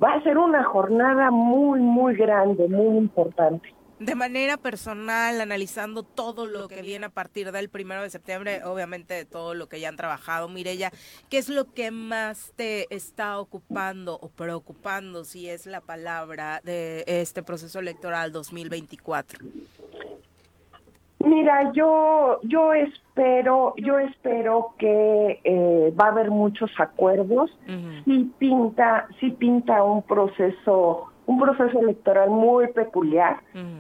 va 0.02 0.14
a 0.14 0.24
ser 0.24 0.38
una 0.38 0.64
jornada 0.64 1.32
muy, 1.32 1.80
muy 1.80 2.16
grande, 2.16 2.68
muy 2.68 2.98
importante. 2.98 3.74
De 4.00 4.16
manera 4.16 4.56
personal, 4.56 5.42
analizando 5.42 6.04
todo 6.04 6.46
lo 6.46 6.70
que 6.70 6.82
viene 6.82 7.08
a 7.08 7.10
partir 7.10 7.52
del 7.52 7.70
primero 7.70 8.02
de 8.02 8.10
septiembre, 8.10 8.64
obviamente 8.64 9.14
de 9.14 9.26
todo 9.26 9.54
lo 9.54 9.68
que 9.68 9.82
ya 9.82 9.90
han 9.90 9.98
trabajado, 9.98 10.48
Mirella, 10.48 10.90
¿qué 11.30 11.38
es 11.38 11.50
lo 11.50 11.74
que 11.74 11.92
más 11.92 12.54
te 12.56 12.88
está 12.96 13.38
ocupando 13.40 14.18
o 14.22 14.30
preocupando, 14.30 15.26
si 15.26 15.50
es 15.50 15.66
la 15.66 15.82
palabra, 15.82 16.62
de 16.64 17.04
este 17.06 17.44
proceso 17.44 17.80
electoral 17.80 18.32
2024? 18.32 19.40
Mira, 21.24 21.72
yo 21.74 22.40
yo 22.44 22.74
espero 22.74 23.74
yo 23.78 24.00
espero 24.00 24.74
que 24.78 25.40
eh, 25.44 25.94
va 26.00 26.06
a 26.06 26.12
haber 26.12 26.32
muchos 26.32 26.72
acuerdos. 26.80 27.52
Sí 28.06 28.32
pinta 28.38 29.08
sí 29.20 29.32
pinta 29.32 29.84
un 29.84 30.02
proceso 30.04 31.10
un 31.26 31.40
proceso 31.40 31.80
electoral 31.80 32.32
muy 32.32 32.70
peculiar, 32.70 33.38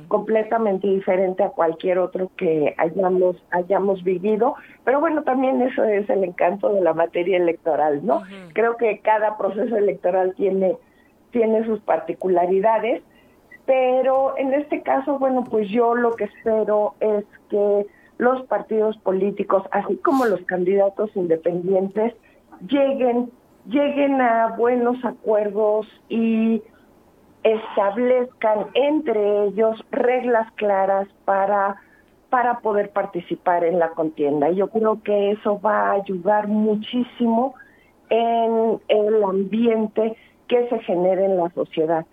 completamente 0.08 0.88
diferente 0.88 1.42
a 1.42 1.50
cualquier 1.50 1.98
otro 1.98 2.30
que 2.38 2.76
hayamos 2.78 3.38
hayamos 3.50 4.04
vivido. 4.04 4.56
Pero 4.84 5.00
bueno, 5.00 5.24
también 5.24 5.60
eso 5.62 5.84
es 5.84 6.08
el 6.12 6.24
encanto 6.26 6.70
de 6.72 6.82
la 6.82 6.94
materia 6.94 7.38
electoral, 7.38 8.06
¿no? 8.06 8.22
Creo 8.54 8.78
que 8.78 9.00
cada 9.00 9.38
proceso 9.38 9.78
electoral 9.78 10.36
tiene 10.36 10.78
tiene 11.32 11.66
sus 11.66 11.80
particularidades 11.80 13.02
pero 13.70 14.36
en 14.36 14.52
este 14.56 14.82
caso, 14.82 15.20
bueno, 15.20 15.44
pues 15.44 15.70
yo 15.70 15.94
lo 15.94 16.16
que 16.16 16.24
espero 16.24 16.96
es 17.00 17.24
que 17.52 17.86
los 18.18 18.42
partidos 18.48 18.98
políticos, 18.98 19.62
así 19.70 19.96
como 19.98 20.26
los 20.26 20.42
candidatos 20.46 21.16
independientes, 21.16 22.16
lleguen, 22.68 23.30
lleguen 23.68 24.22
a 24.22 24.56
buenos 24.58 25.06
acuerdos 25.06 25.86
y 26.10 26.64
establezcan 27.44 28.70
entre 28.74 29.46
ellos 29.46 29.86
reglas 29.92 30.52
claras 30.56 31.08
para 31.26 31.76
para 32.32 32.62
poder 32.62 32.90
participar 32.90 33.64
en 33.64 33.78
la 33.78 33.90
contienda. 33.90 34.50
Yo 34.50 34.70
creo 34.70 35.04
que 35.04 35.32
eso 35.32 35.62
va 35.62 35.90
a 35.90 35.92
ayudar 35.94 36.48
muchísimo 36.48 37.54
en 38.10 38.80
el 38.88 39.24
ambiente 39.24 40.16
que 40.48 40.68
se 40.70 40.80
genere 40.80 41.26
en 41.26 41.38
la 41.38 41.50
sociedad, 41.52 42.06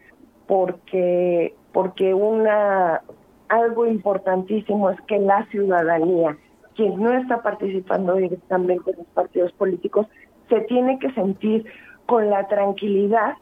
porque 0.47 1.55
porque 1.73 2.15
una 2.15 3.03
algo 3.49 3.87
importantísimo 3.87 4.91
es 4.91 5.01
que 5.03 5.19
la 5.19 5.45
ciudadanía, 5.47 6.37
quien 6.75 7.01
no 7.01 7.13
está 7.13 7.43
participando 7.43 8.15
directamente 8.15 8.91
en 8.91 8.99
los 8.99 9.07
partidos 9.09 9.53
políticos, 9.53 10.07
se 10.49 10.61
tiene 10.63 10.99
que 10.99 11.13
sentir 11.13 11.65
con 12.07 12.31
la 12.31 12.47
tranquilidad 12.49 13.35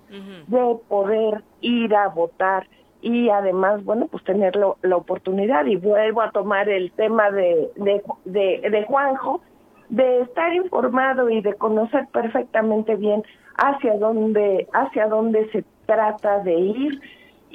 de 0.46 0.76
poder 0.88 1.42
ir 1.60 1.94
a 1.94 2.08
votar 2.08 2.66
y 3.00 3.28
además, 3.28 3.84
bueno, 3.84 4.08
pues 4.10 4.24
tener 4.24 4.56
lo- 4.56 4.78
la 4.82 4.96
oportunidad, 4.96 5.66
y 5.66 5.76
vuelvo 5.76 6.22
a 6.22 6.30
tomar 6.30 6.68
el 6.68 6.90
tema 6.92 7.30
de, 7.30 7.70
de, 7.76 8.02
de, 8.24 8.68
de 8.70 8.84
Juanjo, 8.84 9.42
de 9.90 10.22
estar 10.22 10.52
informado 10.54 11.28
y 11.28 11.42
de 11.42 11.54
conocer 11.54 12.06
perfectamente 12.12 12.96
bien 12.96 13.22
hacia 13.56 13.98
dónde, 13.98 14.66
hacia 14.72 15.06
dónde 15.08 15.48
se 15.50 15.64
trata 15.86 16.40
de 16.40 16.54
ir 16.54 17.00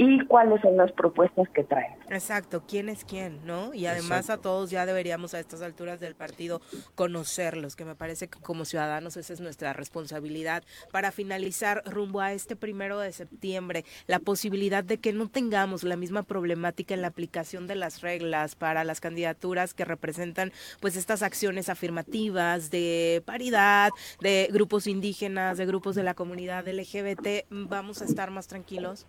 y 0.01 0.25
cuáles 0.27 0.61
son 0.61 0.77
las 0.77 0.93
propuestas 0.93 1.49
que 1.49 1.65
traen. 1.65 1.91
Exacto, 2.09 2.63
quién 2.65 2.87
es 2.87 3.03
quién, 3.03 3.45
¿no? 3.45 3.73
Y 3.73 3.85
además 3.85 4.29
a 4.29 4.37
todos 4.37 4.69
ya 4.69 4.85
deberíamos 4.85 5.33
a 5.33 5.41
estas 5.41 5.61
alturas 5.61 5.99
del 5.99 6.15
partido 6.15 6.61
conocerlos, 6.95 7.75
que 7.75 7.83
me 7.83 7.95
parece 7.95 8.29
que 8.29 8.39
como 8.39 8.63
ciudadanos 8.63 9.17
esa 9.17 9.33
es 9.33 9.41
nuestra 9.41 9.73
responsabilidad. 9.73 10.63
Para 10.93 11.11
finalizar, 11.11 11.83
rumbo 11.85 12.21
a 12.21 12.31
este 12.31 12.55
primero 12.55 12.97
de 12.97 13.11
septiembre, 13.11 13.83
la 14.07 14.19
posibilidad 14.19 14.85
de 14.85 14.99
que 14.99 15.11
no 15.11 15.27
tengamos 15.27 15.83
la 15.83 15.97
misma 15.97 16.23
problemática 16.23 16.93
en 16.93 17.01
la 17.01 17.09
aplicación 17.09 17.67
de 17.67 17.75
las 17.75 17.99
reglas 17.99 18.55
para 18.55 18.85
las 18.85 19.01
candidaturas 19.01 19.73
que 19.73 19.83
representan 19.83 20.53
pues 20.79 20.95
estas 20.95 21.23
acciones 21.23 21.67
afirmativas 21.67 22.71
de 22.71 23.21
paridad, 23.25 23.91
de 24.21 24.47
grupos 24.49 24.87
indígenas, 24.87 25.57
de 25.57 25.65
grupos 25.65 25.95
de 25.95 26.03
la 26.03 26.13
comunidad 26.13 26.65
LGBT, 26.69 27.47
¿vamos 27.49 28.01
a 28.01 28.05
estar 28.05 28.31
más 28.31 28.47
tranquilos? 28.47 29.05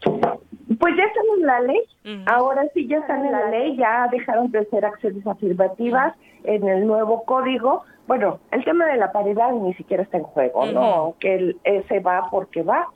Pues 0.00 0.96
ya 0.96 1.04
están 1.04 1.24
en 1.38 1.46
la 1.46 1.60
ley, 1.60 1.82
ahora 2.26 2.62
sí 2.74 2.86
ya 2.86 2.98
están 2.98 3.24
en 3.24 3.32
la 3.32 3.48
ley, 3.50 3.76
ya 3.76 4.08
dejaron 4.10 4.50
de 4.50 4.64
ser 4.66 4.84
acciones 4.84 5.26
afirmativas 5.26 6.14
en 6.44 6.68
el 6.68 6.86
nuevo 6.86 7.24
código. 7.24 7.84
Bueno, 8.06 8.38
el 8.52 8.64
tema 8.64 8.86
de 8.86 8.96
la 8.96 9.10
paridad 9.12 9.52
ni 9.52 9.74
siquiera 9.74 10.02
está 10.02 10.18
en 10.18 10.24
juego, 10.24 10.66
¿no? 10.66 11.14
Que 11.20 11.34
el, 11.34 11.56
ese 11.64 12.00
va 12.00 12.28
porque 12.30 12.62
va. 12.62 12.88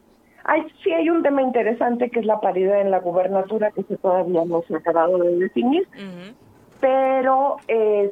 Hay, 0.44 0.66
sí 0.82 0.92
hay 0.92 1.08
un 1.08 1.22
tema 1.22 1.42
interesante 1.42 2.10
que 2.10 2.20
es 2.20 2.26
la 2.26 2.40
paridad 2.40 2.80
en 2.80 2.90
la 2.90 2.98
gubernatura, 2.98 3.70
que 3.70 3.82
ese 3.82 3.96
todavía 3.96 4.44
no 4.44 4.62
se 4.62 4.74
ha 4.74 4.78
acabado 4.78 5.18
de 5.18 5.36
definir, 5.36 5.86
pero 6.80 7.56
es 7.68 8.10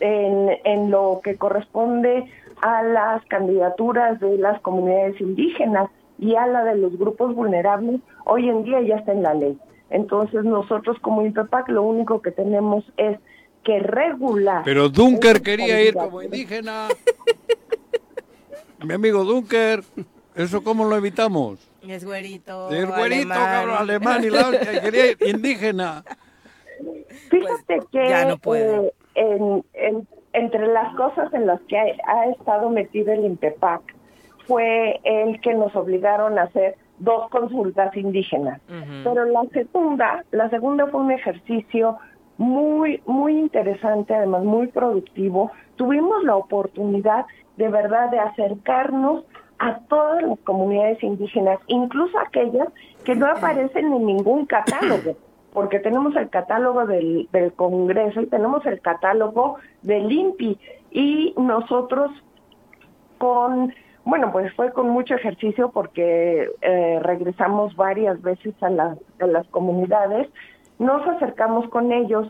en, 0.00 0.50
en 0.64 0.90
lo 0.90 1.20
que 1.22 1.36
corresponde 1.36 2.24
a 2.62 2.82
las 2.82 3.24
candidaturas 3.26 4.20
de 4.20 4.36
las 4.38 4.60
comunidades 4.60 5.20
indígenas 5.20 5.88
y 6.20 6.36
a 6.36 6.46
la 6.46 6.62
de 6.64 6.76
los 6.76 6.96
grupos 6.98 7.34
vulnerables, 7.34 8.00
hoy 8.26 8.48
en 8.48 8.62
día 8.62 8.80
ya 8.82 8.96
está 8.96 9.12
en 9.12 9.22
la 9.22 9.34
ley. 9.34 9.58
Entonces 9.90 10.44
nosotros 10.44 10.96
como 11.00 11.22
INPEPAC 11.26 11.68
lo 11.70 11.82
único 11.82 12.22
que 12.22 12.30
tenemos 12.30 12.84
es 12.96 13.18
que 13.64 13.80
regular. 13.80 14.62
Pero 14.64 14.88
Dunker 14.88 15.42
quería 15.42 15.82
ir 15.82 15.94
como 15.94 16.22
indígena. 16.22 16.88
Mi 18.84 18.94
amigo 18.94 19.24
Dunker, 19.24 19.82
¿eso 20.34 20.62
cómo 20.62 20.84
lo 20.84 20.96
evitamos? 20.96 21.58
Es 21.86 22.04
güerito. 22.04 22.70
El 22.70 22.86
güerito, 22.86 23.32
alemán. 23.32 23.38
cabrón, 23.38 23.76
alemán 23.78 24.24
y 24.24 24.30
la 24.30 24.48
otra, 24.48 24.80
quería 24.80 25.10
ir 25.12 25.18
indígena. 25.26 26.04
Fíjate 27.30 27.80
que 27.92 28.08
ya 28.08 28.24
no 28.26 28.38
puede. 28.38 28.86
eh, 28.86 28.92
en- 29.14 29.64
en- 29.74 30.08
entre 30.32 30.66
las 30.68 30.94
cosas 30.94 31.32
en 31.34 31.46
las 31.46 31.60
que 31.62 31.76
ha, 31.78 31.82
ha 32.06 32.26
estado 32.30 32.70
metido 32.70 33.12
el 33.12 33.24
INPEPAC 33.24 33.82
fue 34.50 34.98
el 35.04 35.40
que 35.40 35.54
nos 35.54 35.76
obligaron 35.76 36.36
a 36.36 36.42
hacer 36.42 36.74
dos 36.98 37.30
consultas 37.30 37.96
indígenas. 37.96 38.60
Pero 39.04 39.24
la 39.26 39.44
segunda, 39.52 40.24
la 40.32 40.50
segunda 40.50 40.88
fue 40.88 41.02
un 41.02 41.12
ejercicio 41.12 41.98
muy, 42.36 43.00
muy 43.06 43.38
interesante, 43.38 44.12
además 44.12 44.42
muy 44.42 44.66
productivo. 44.66 45.52
Tuvimos 45.76 46.24
la 46.24 46.34
oportunidad 46.34 47.26
de 47.58 47.68
verdad 47.68 48.10
de 48.10 48.18
acercarnos 48.18 49.24
a 49.60 49.78
todas 49.88 50.20
las 50.24 50.38
comunidades 50.40 51.00
indígenas, 51.04 51.60
incluso 51.68 52.18
aquellas 52.18 52.66
que 53.04 53.14
no 53.14 53.26
aparecen 53.26 53.92
en 53.92 54.04
ningún 54.04 54.46
catálogo, 54.46 55.16
porque 55.52 55.78
tenemos 55.78 56.16
el 56.16 56.28
catálogo 56.28 56.86
del, 56.86 57.28
del 57.30 57.52
Congreso 57.52 58.20
y 58.20 58.26
tenemos 58.26 58.66
el 58.66 58.80
catálogo 58.80 59.58
del 59.82 60.10
INPI 60.10 60.58
y 60.90 61.34
nosotros 61.36 62.10
con, 63.18 63.72
bueno, 64.04 64.32
pues 64.32 64.52
fue 64.54 64.72
con 64.72 64.88
mucho 64.88 65.14
ejercicio 65.14 65.70
porque 65.70 66.48
eh, 66.62 67.00
regresamos 67.02 67.76
varias 67.76 68.20
veces 68.22 68.54
a, 68.62 68.70
las 68.70 68.98
a 69.20 69.26
las 69.26 69.46
comunidades, 69.48 70.28
nos 70.78 71.06
acercamos 71.06 71.68
con 71.68 71.92
ellos 71.92 72.28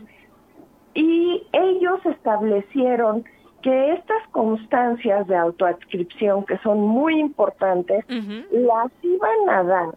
y 0.93 1.47
ellos 1.53 2.05
establecieron 2.05 3.23
que 3.61 3.93
estas 3.93 4.27
constancias 4.31 5.27
de 5.27 5.35
autoadscripción, 5.35 6.45
que 6.45 6.57
son 6.59 6.81
muy 6.81 7.19
importantes, 7.19 8.03
las 8.51 8.91
iban 9.03 9.49
a 9.49 9.63
dar 9.63 9.89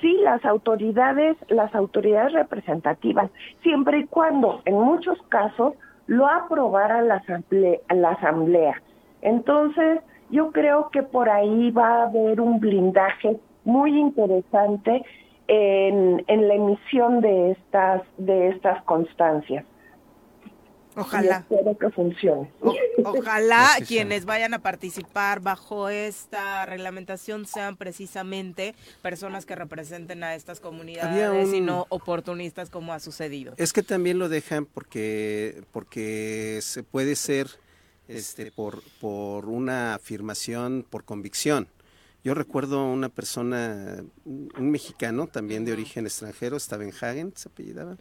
sí 0.00 0.18
las 0.22 0.44
autoridades, 0.44 1.36
las 1.48 1.74
autoridades 1.74 2.32
representativas, 2.32 3.30
siempre 3.62 4.00
y 4.00 4.06
cuando 4.06 4.62
en 4.64 4.74
muchos 4.74 5.20
casos 5.28 5.74
lo 6.06 6.26
aprobara 6.28 7.02
la 7.02 7.16
asamblea, 7.16 7.78
la 7.88 8.10
asamblea. 8.10 8.80
Entonces, 9.22 10.00
yo 10.30 10.50
creo 10.52 10.90
que 10.90 11.02
por 11.02 11.28
ahí 11.28 11.70
va 11.70 12.02
a 12.02 12.06
haber 12.06 12.40
un 12.40 12.60
blindaje 12.60 13.38
muy 13.64 13.98
interesante 13.98 15.02
en, 15.48 16.24
en 16.26 16.48
la 16.48 16.54
emisión 16.54 17.20
de 17.20 17.52
estas 17.52 18.02
de 18.18 18.48
estas 18.48 18.82
constancias. 18.84 19.64
Ojalá. 20.98 21.44
Y 21.50 21.54
espero 21.54 21.76
que 21.76 21.90
funcione. 21.90 22.50
Ojalá 23.04 23.68
quienes 23.86 24.24
vayan 24.24 24.54
a 24.54 24.60
participar 24.60 25.40
bajo 25.40 25.90
esta 25.90 26.64
reglamentación 26.64 27.44
sean 27.44 27.76
precisamente 27.76 28.74
personas 29.02 29.44
que 29.44 29.54
representen 29.54 30.24
a 30.24 30.34
estas 30.34 30.58
comunidades 30.58 31.48
un- 31.48 31.54
y 31.54 31.60
no 31.60 31.84
oportunistas 31.90 32.70
como 32.70 32.94
ha 32.94 32.98
sucedido. 32.98 33.52
Es 33.58 33.74
que 33.74 33.82
también 33.82 34.18
lo 34.18 34.30
dejan 34.30 34.64
porque, 34.64 35.62
porque 35.70 36.60
se 36.62 36.82
puede 36.82 37.14
ser 37.14 37.48
este, 38.08 38.50
por, 38.50 38.82
por 39.00 39.46
una 39.46 39.94
afirmación, 39.94 40.84
por 40.88 41.04
convicción. 41.04 41.68
Yo 42.24 42.34
recuerdo 42.34 42.84
una 42.84 43.08
persona, 43.08 44.02
un 44.24 44.70
mexicano 44.70 45.28
también 45.28 45.64
de 45.64 45.72
origen 45.72 46.06
extranjero, 46.06 46.58
Stavenhagen, 46.58 47.32
se 47.36 47.48
apellidaba, 47.48 47.96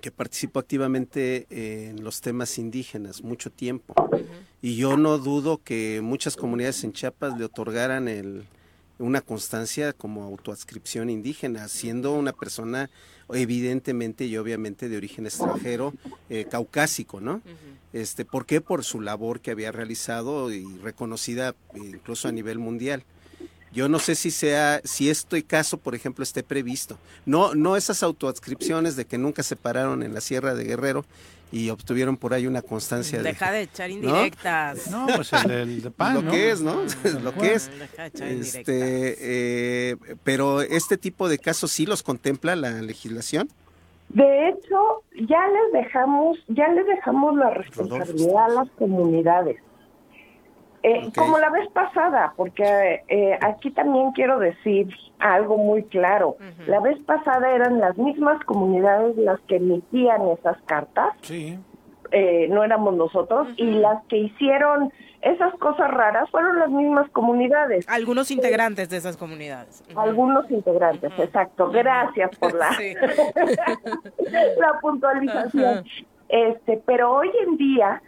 que 0.00 0.12
participó 0.12 0.60
activamente 0.60 1.46
en 1.50 2.04
los 2.04 2.20
temas 2.20 2.58
indígenas 2.58 3.22
mucho 3.24 3.50
tiempo. 3.50 3.94
Y 4.62 4.76
yo 4.76 4.96
no 4.96 5.18
dudo 5.18 5.60
que 5.62 6.00
muchas 6.00 6.36
comunidades 6.36 6.84
en 6.84 6.92
Chiapas 6.92 7.36
le 7.36 7.44
otorgaran 7.44 8.06
el, 8.06 8.46
una 9.00 9.20
constancia 9.20 9.92
como 9.92 10.22
autoadscripción 10.24 11.10
indígena, 11.10 11.68
siendo 11.68 12.12
una 12.12 12.32
persona 12.32 12.90
evidentemente 13.32 14.26
y 14.26 14.36
obviamente 14.36 14.88
de 14.88 14.96
origen 14.96 15.26
extranjero, 15.26 15.94
eh, 16.28 16.46
caucásico, 16.50 17.20
¿no? 17.20 17.40
Este, 17.92 18.24
¿Por 18.24 18.46
qué? 18.46 18.60
Por 18.60 18.84
su 18.84 19.00
labor 19.00 19.40
que 19.40 19.50
había 19.50 19.72
realizado 19.72 20.52
y 20.52 20.64
reconocida 20.78 21.50
eh, 21.74 21.78
incluso 21.78 22.28
a 22.28 22.32
nivel 22.32 22.58
mundial. 22.58 23.04
Yo 23.72 23.88
no 23.88 24.00
sé 24.00 24.16
si 24.16 24.32
sea, 24.32 24.80
si 24.84 25.10
este 25.10 25.44
caso, 25.44 25.78
por 25.78 25.94
ejemplo, 25.94 26.24
esté 26.24 26.42
previsto. 26.42 26.98
No, 27.24 27.54
no 27.54 27.76
esas 27.76 28.02
autoadscripciones 28.02 28.96
de 28.96 29.04
que 29.04 29.16
nunca 29.16 29.44
se 29.44 29.54
pararon 29.54 30.02
en 30.02 30.12
la 30.12 30.20
Sierra 30.20 30.54
de 30.54 30.64
Guerrero 30.64 31.04
y 31.52 31.70
obtuvieron 31.70 32.16
por 32.16 32.34
ahí 32.34 32.46
una 32.46 32.62
constancia 32.62 33.18
de, 33.18 33.24
Deja 33.24 33.50
de 33.50 33.62
echar 33.62 33.90
¿no? 33.90 33.96
indirectas. 33.96 34.90
No, 34.90 35.06
pues 35.14 35.32
el, 35.32 35.82
de 35.82 35.90
pan, 35.90 36.14
lo 36.14 36.22
¿no? 36.22 36.30
que 36.30 36.50
es, 36.50 36.60
¿no? 36.60 36.82
lo 37.22 37.34
que 37.34 37.54
es. 37.54 37.70
Deja 37.78 38.02
de 38.02 38.08
echar 38.08 38.28
indirectas. 38.28 38.56
Este, 38.56 39.16
eh, 39.90 39.96
pero 40.22 40.60
este 40.60 40.96
tipo 40.96 41.28
de 41.28 41.38
casos 41.38 41.70
sí 41.70 41.86
los 41.86 42.02
contempla 42.02 42.54
la 42.56 42.70
legislación. 42.82 43.48
De 44.10 44.48
hecho, 44.48 45.02
ya 45.28 45.40
les 45.48 45.84
dejamos, 45.84 46.38
ya 46.48 46.68
les 46.68 46.86
dejamos 46.86 47.36
la 47.36 47.50
responsabilidad 47.50 48.44
a 48.44 48.48
las 48.48 48.70
comunidades. 48.70 49.60
Eh. 50.82 51.10
Como 51.16 51.38
la 51.38 51.50
vez 51.50 51.68
pasada, 51.72 52.32
porque 52.36 53.02
eh, 53.08 53.38
aquí 53.42 53.70
también 53.70 54.12
quiero 54.12 54.38
decir 54.38 54.88
algo 55.18 55.58
muy 55.58 55.82
claro. 55.84 56.36
La 56.66 56.80
vez 56.80 56.98
pasada 57.04 57.54
eran 57.54 57.80
las 57.80 57.98
mismas 57.98 58.42
comunidades 58.44 59.16
las 59.16 59.38
que 59.40 59.56
emitían 59.56 60.28
esas 60.28 60.56
cartas. 60.62 61.12
Sí. 61.22 61.58
eh, 62.12 62.48
no 62.48 62.64
éramos 62.64 62.94
nosotros 62.94 63.48
y 63.56 63.66
las 63.66 64.02
que 64.06 64.16
hicieron 64.16 64.92
esas 65.22 65.52
cosas 65.58 65.90
raras 65.90 66.30
fueron 66.30 66.58
las 66.58 66.70
mismas 66.70 67.08
comunidades. 67.10 67.86
Algunos 67.88 68.30
integrantes 68.30 68.88
de 68.88 68.96
esas 68.96 69.16
comunidades. 69.16 69.84
Algunos 69.94 70.50
integrantes, 70.50 71.12
exacto. 71.18 71.70
Gracias 71.70 72.30
por 72.38 72.54
la, 72.54 72.70
la 74.58 74.80
puntualización. 74.80 75.84
Este, 76.28 76.80
pero 76.86 77.12
hoy 77.12 77.30
en 77.46 77.56
día 77.56 78.02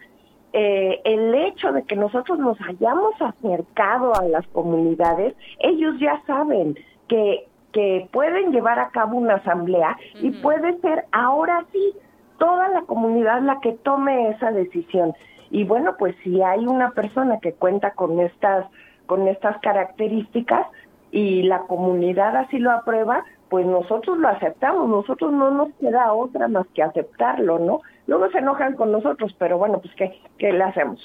eh, 0.53 1.01
el 1.03 1.33
hecho 1.33 1.71
de 1.71 1.83
que 1.83 1.95
nosotros 1.95 2.39
nos 2.39 2.59
hayamos 2.61 3.13
acercado 3.19 4.15
a 4.15 4.23
las 4.23 4.47
comunidades, 4.47 5.35
ellos 5.59 5.95
ya 5.99 6.21
saben 6.25 6.77
que 7.07 7.47
que 7.73 8.07
pueden 8.11 8.51
llevar 8.51 8.79
a 8.79 8.89
cabo 8.89 9.17
una 9.17 9.35
asamblea 9.35 9.97
y 10.21 10.29
puede 10.29 10.79
ser 10.79 11.05
ahora 11.11 11.65
sí 11.71 11.93
toda 12.37 12.69
la 12.69 12.83
comunidad 12.83 13.41
la 13.41 13.59
que 13.59 13.73
tome 13.73 14.29
esa 14.29 14.51
decisión. 14.51 15.13
Y 15.49 15.65
bueno, 15.65 15.95
pues 15.97 16.15
si 16.23 16.41
hay 16.41 16.65
una 16.65 16.91
persona 16.91 17.39
que 17.39 17.53
cuenta 17.53 17.91
con 17.91 18.19
estas 18.19 18.67
con 19.07 19.27
estas 19.27 19.59
características 19.59 20.65
y 21.11 21.43
la 21.43 21.63
comunidad 21.63 22.37
así 22.37 22.57
lo 22.57 22.71
aprueba, 22.71 23.25
pues 23.53 23.67
nosotros 23.67 24.17
lo 24.17 24.29
aceptamos, 24.29 24.89
nosotros 24.89 25.31
no 25.31 25.51
nos 25.51 25.71
queda 25.79 26.11
otra 26.11 26.47
más 26.47 26.65
que 26.73 26.81
aceptarlo, 26.81 27.59
¿no? 27.59 27.81
Luego 28.07 28.27
se 28.31 28.39
enojan 28.39 28.75
con 28.75 28.91
nosotros, 28.91 29.35
pero 29.37 29.59
bueno, 29.59 29.79
pues 29.79 29.93
¿qué, 29.95 30.19
qué 30.39 30.51
le 30.51 30.63
hacemos? 30.63 30.99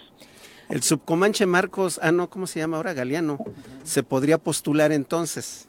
El 0.71 0.81
subcomanche 0.83 1.45
Marcos, 1.45 2.01
ah, 2.03 2.11
no, 2.11 2.31
¿cómo 2.31 2.47
se 2.47 2.61
llama 2.61 2.79
ahora? 2.79 2.95
Galeano, 2.95 3.37
se 3.83 4.03
podría 4.03 4.39
postular 4.39 4.93
entonces. 4.93 5.69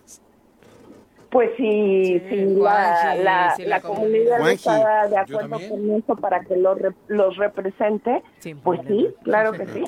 Pues 1.30 1.49
si, 1.57 2.17
si 2.30 2.45
la, 2.55 3.13
la, 3.15 3.53
si 3.57 3.63
la 3.63 3.69
la 3.75 3.82
comunidad 3.82 4.38
Juanji. 4.38 4.53
está 4.55 5.07
de 5.09 5.17
acuerdo 5.17 5.59
con 5.69 5.91
eso 5.91 6.15
para 6.15 6.39
que 6.45 6.55
los, 6.55 6.77
los 7.09 7.36
represente, 7.36 8.23
pues 8.63 8.80
sí, 8.88 9.09
claro 9.25 9.51
que 9.51 9.67
sí. 9.67 9.84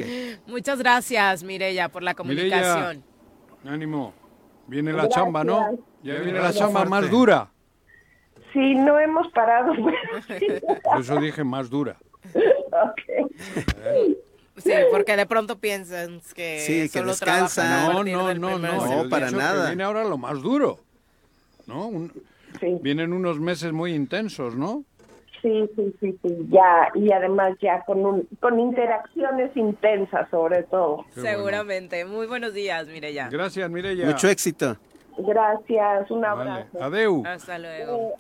Muchas 0.45 0.77
gracias, 0.79 1.41
Mireya, 1.45 1.87
por 1.87 2.03
la 2.03 2.15
comunicación. 2.15 3.01
Ánimo. 3.63 4.11
Viene 4.67 4.91
la 4.91 5.03
Gracias. 5.03 5.23
chamba, 5.23 5.45
¿no? 5.45 5.90
Ya 6.04 6.16
viene 6.16 6.39
la 6.39 6.52
chamba 6.54 6.86
más 6.86 7.10
dura. 7.10 7.49
Sí, 8.54 8.76
no 8.76 8.99
hemos 8.99 9.32
parado. 9.32 9.74
Por 10.84 10.99
eso 11.02 11.16
dije 11.22 11.43
más 11.43 11.70
dura. 11.70 11.97
Sí, 14.58 14.72
porque 14.91 15.16
de 15.16 15.26
pronto 15.26 15.58
piensan 15.58 16.22
que 16.36 16.60
Sí, 16.60 16.82
que 16.84 16.99
solo 16.99 17.12
descansan. 17.12 17.93
No, 17.93 18.04
no, 18.04 18.34
no, 18.34 18.60
no. 18.60 19.04
he 19.06 19.10
para 19.10 19.32
nada. 19.32 19.68
Viene 19.68 19.84
ahora 19.84 20.04
lo 20.04 20.18
más 20.18 20.41
duro. 20.41 20.80
¿No? 21.68 21.88
Un- 21.88 22.12
Vienen 22.82 23.14
unos 23.14 23.39
meses 23.39 23.72
muy 23.72 23.93
intensos, 23.93 24.56
¿no? 24.56 24.84
Sí, 25.41 25.68
sí, 25.76 25.95
sí, 25.99 26.20
sí, 26.22 26.38
ya, 26.49 26.89
y 26.93 27.12
además 27.12 27.58
ya 27.60 27.82
con, 27.86 28.06
un, 28.06 28.28
con 28.39 28.60
interacciones 28.60 29.56
intensas 29.56 30.30
sobre 30.30 30.64
todo. 30.64 31.06
Seguramente. 31.16 32.06
Muy 32.06 32.28
buenos 32.28 32.54
días, 32.54 32.88
Mireya. 32.88 33.30
Gracias, 33.32 33.68
Mireya. 33.72 34.06
Mucho 34.06 34.28
éxito. 34.28 34.78
Gracias, 35.26 36.11
un 36.11 36.26
abrazo. 36.26 36.82
Adeu. 36.82 37.24
Hasta 37.26 37.57
luego. 37.57 38.15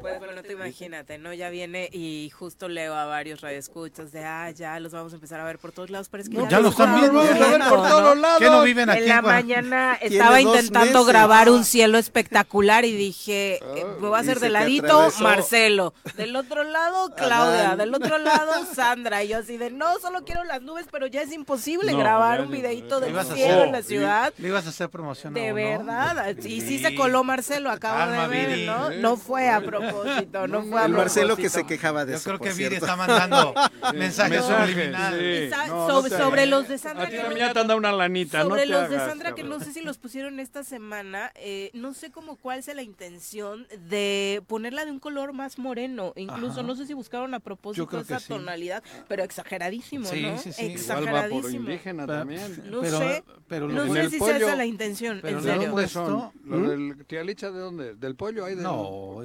Pues 0.00 0.18
bueno, 0.18 0.42
tú 0.42 0.52
imagínate, 0.52 1.18
¿no? 1.18 1.32
Ya 1.32 1.50
viene 1.50 1.88
y 1.92 2.30
justo 2.30 2.68
leo 2.68 2.94
a 2.94 3.06
varios 3.06 3.40
radioescuchas 3.40 4.12
de, 4.12 4.24
ah, 4.24 4.50
ya 4.50 4.78
los 4.80 4.92
vamos 4.92 5.12
a 5.12 5.16
empezar 5.16 5.40
a 5.40 5.44
ver 5.44 5.58
por 5.58 5.72
todos 5.72 5.90
lados, 5.90 6.08
pero 6.08 6.22
es 6.22 6.28
que 6.28 6.36
No, 6.36 6.44
ya, 6.44 6.50
ya 6.50 6.60
los 6.60 6.64
lo 6.78 6.84
están 6.84 7.00
viendo, 7.00 7.22
estamos 7.22 7.38
ya 7.40 7.46
lo 7.46 7.58
ven 7.58 7.68
por 7.68 7.88
todos 7.88 8.02
¿no? 8.16 8.20
lados. 8.22 8.38
¿Qué 8.38 8.46
no 8.50 8.62
viven 8.62 8.90
aquí 8.90 9.02
En 9.02 9.08
la 9.08 9.22
mañana 9.22 9.98
estaba 10.00 10.40
intentando 10.40 11.00
meses. 11.00 11.06
grabar 11.06 11.50
un 11.50 11.64
cielo 11.64 11.98
espectacular 11.98 12.84
y 12.84 12.92
dije, 12.92 13.56
eh, 13.56 13.84
me 14.00 14.08
voy 14.08 14.16
a 14.16 14.20
hacer 14.20 14.38
de 14.40 14.50
ladito. 14.50 15.10
Marcelo, 15.20 15.94
del 16.16 16.36
otro 16.36 16.64
lado 16.64 17.14
Claudia, 17.16 17.76
del 17.76 17.94
otro 17.94 18.18
lado 18.18 18.52
Sandra, 18.74 19.22
y 19.24 19.28
yo 19.28 19.38
así 19.38 19.56
de, 19.56 19.70
no, 19.70 19.98
solo 20.00 20.24
quiero 20.24 20.44
las 20.44 20.62
nubes, 20.62 20.86
pero 20.90 21.06
ya 21.06 21.22
es 21.22 21.32
imposible 21.32 21.92
No, 21.92 21.98
grabar 21.98 22.38
ya 22.40 22.44
un 22.46 22.50
videito 22.52 23.00
del 23.00 23.18
a 23.18 23.24
cielo 23.24 23.54
hacer- 23.54 23.66
en 23.66 23.72
la 23.72 23.82
ciudad. 23.82 24.32
Le 24.38 24.48
ibas 24.48 24.66
a 24.66 24.70
hacer 24.70 24.88
promoción 24.88 25.36
a 25.36 25.40
De 25.40 25.52
verdad, 25.52 26.36
y 26.44 26.60
sí 26.60 26.78
se 26.78 26.94
coló 26.94 27.24
Marcelo, 27.24 27.70
acabo 27.70 28.10
de 28.12 28.28
ver. 28.28 28.58
¿no? 28.66 28.90
No 28.90 29.16
fue 29.16 29.48
a 29.48 29.60
propósito, 29.80 30.46
no 30.48 30.62
fue 30.62 30.80
a 30.80 30.84
El 30.86 30.92
Marcelo 30.92 31.36
que 31.36 31.48
se 31.48 31.64
quejaba 31.66 32.04
de 32.04 32.12
Yo 32.12 32.16
eso. 32.18 32.24
creo 32.30 32.38
por 32.38 32.48
que 32.48 32.54
Viri 32.54 32.68
cierto. 32.76 32.86
está 32.86 32.96
mandando 32.96 33.54
mensajes 33.94 34.42
subliminales. 34.44 35.50
No, 35.68 36.08
sobre, 36.10 36.46
no 36.46 36.56
los 36.58 36.68
de 36.68 36.78
Sandra 36.78 37.04
A 37.04 37.06
ti 37.10 37.12
que 37.16 37.18
también 37.22 37.46
ya 37.46 37.52
te 37.52 37.60
dado 37.60 37.76
una 37.76 37.92
lanita, 37.92 38.42
sobre 38.42 38.66
los 38.66 38.88
de 38.90 38.96
Sandra 38.98 39.34
que 39.34 39.44
no 39.44 39.60
sé 39.60 39.72
si 39.72 39.80
los 39.82 39.98
pusieron 39.98 40.40
esta 40.40 40.64
semana, 40.64 41.32
eh, 41.34 41.70
no 41.74 41.94
sé 41.94 42.10
cómo 42.10 42.36
cuál 42.36 42.62
sea 42.62 42.74
la 42.74 42.82
intención 42.82 43.66
de 43.88 44.42
ponerla 44.46 44.84
de 44.84 44.90
un 44.90 44.98
color 44.98 45.32
más 45.32 45.58
moreno, 45.58 46.12
incluso 46.16 46.60
Ajá. 46.60 46.62
no 46.62 46.74
sé 46.76 46.86
si 46.86 46.94
buscaron 46.94 47.34
a 47.34 47.40
propósito 47.40 47.82
Yo 47.84 47.86
creo 47.88 48.00
esa 48.02 48.18
sí. 48.20 48.28
tonalidad, 48.28 48.82
pero 49.08 49.22
exageradísimo, 49.24 50.06
Sí, 50.06 50.22
¿no? 50.22 50.38
sí, 50.38 50.52
sí. 50.52 50.62
Igual 50.64 50.78
va 50.80 50.96
por 50.96 51.02
Exageradísimo. 51.04 51.70
indígena 51.70 52.06
Pero- 52.06 52.18
también. 52.18 52.62
No 52.70 52.80
Pero- 52.80 52.98
sé, 52.98 53.24
pero 53.48 53.68
lo 53.68 53.84
no 53.86 53.94
sé 53.94 54.10
si 54.10 54.18
pollo- 54.18 54.36
sea 54.38 54.46
esa 54.46 54.56
la 54.56 54.64
intención, 54.66 55.18
pero 55.22 55.38
en 55.38 55.44
serio. 55.44 55.60
¿Dónde 55.60 55.72
puesto, 55.72 56.06
son? 56.06 56.32
¿Los 56.44 56.60
¿Mm? 56.60 56.68
del 56.68 57.06
tía 57.06 57.22
Licha 57.24 57.50
de 57.50 57.58
dónde? 57.58 57.94
¿Del 57.94 58.14
pollo? 58.16 58.44
De 58.46 58.56
No, 58.56 59.22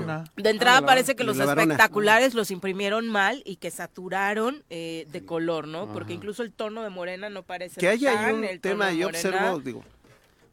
de. 0.00 0.42
De 0.42 0.50
entrada 0.50 0.78
Ah, 0.78 0.86
parece 0.86 1.14
que 1.14 1.22
de 1.22 1.26
los 1.26 1.38
espectaculares 1.38 2.34
los 2.34 2.50
imprimieron 2.50 3.08
mal 3.08 3.42
y 3.44 3.56
que 3.56 3.70
saturaron 3.70 4.62
eh, 4.70 5.06
de 5.12 5.24
color, 5.24 5.66
¿no? 5.68 5.92
Porque 5.92 6.12
incluso 6.12 6.42
el 6.42 6.52
tono 6.52 6.82
de 6.82 6.90
morena 6.90 7.28
no 7.30 7.42
parece 7.42 7.80
Que 7.80 7.88
haya 7.88 8.26
ahí 8.26 8.32
un 8.32 8.44
el 8.44 8.60
tema, 8.60 8.92
yo 8.92 9.08
observo, 9.08 9.60
digo, 9.60 9.84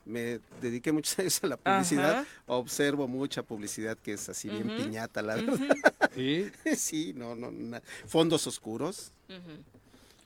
me 0.06 0.40
dediqué 0.62 0.92
muchos 0.92 1.18
años 1.20 1.40
a 1.44 1.48
la 1.48 1.58
publicidad, 1.58 2.12
Ajá. 2.20 2.26
observo 2.48 3.08
mucha 3.08 3.44
publicidad 3.44 3.98
que 3.98 4.14
es 4.14 4.28
así 4.30 4.50
bien 4.50 4.68
piñata, 4.78 5.22
la 5.22 5.36
verdad. 5.36 5.58
¿Sí? 6.16 6.50
Sí, 6.76 7.14
no, 7.16 7.36
no, 7.36 7.52
na- 7.52 7.82
fondos 8.08 8.48
oscuros, 8.48 9.12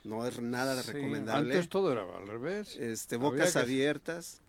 no 0.03 0.25
es 0.27 0.39
nada 0.41 0.81
Sí, 0.83 0.91
recomendable. 0.91 1.53
Antes 1.53 1.69
todo 1.69 1.91
era 1.91 2.03
al 2.03 2.27
revés. 2.27 2.75
Este, 2.77 3.17
bocas 3.17 3.53
que- 3.53 3.59
abiertas. 3.59 4.41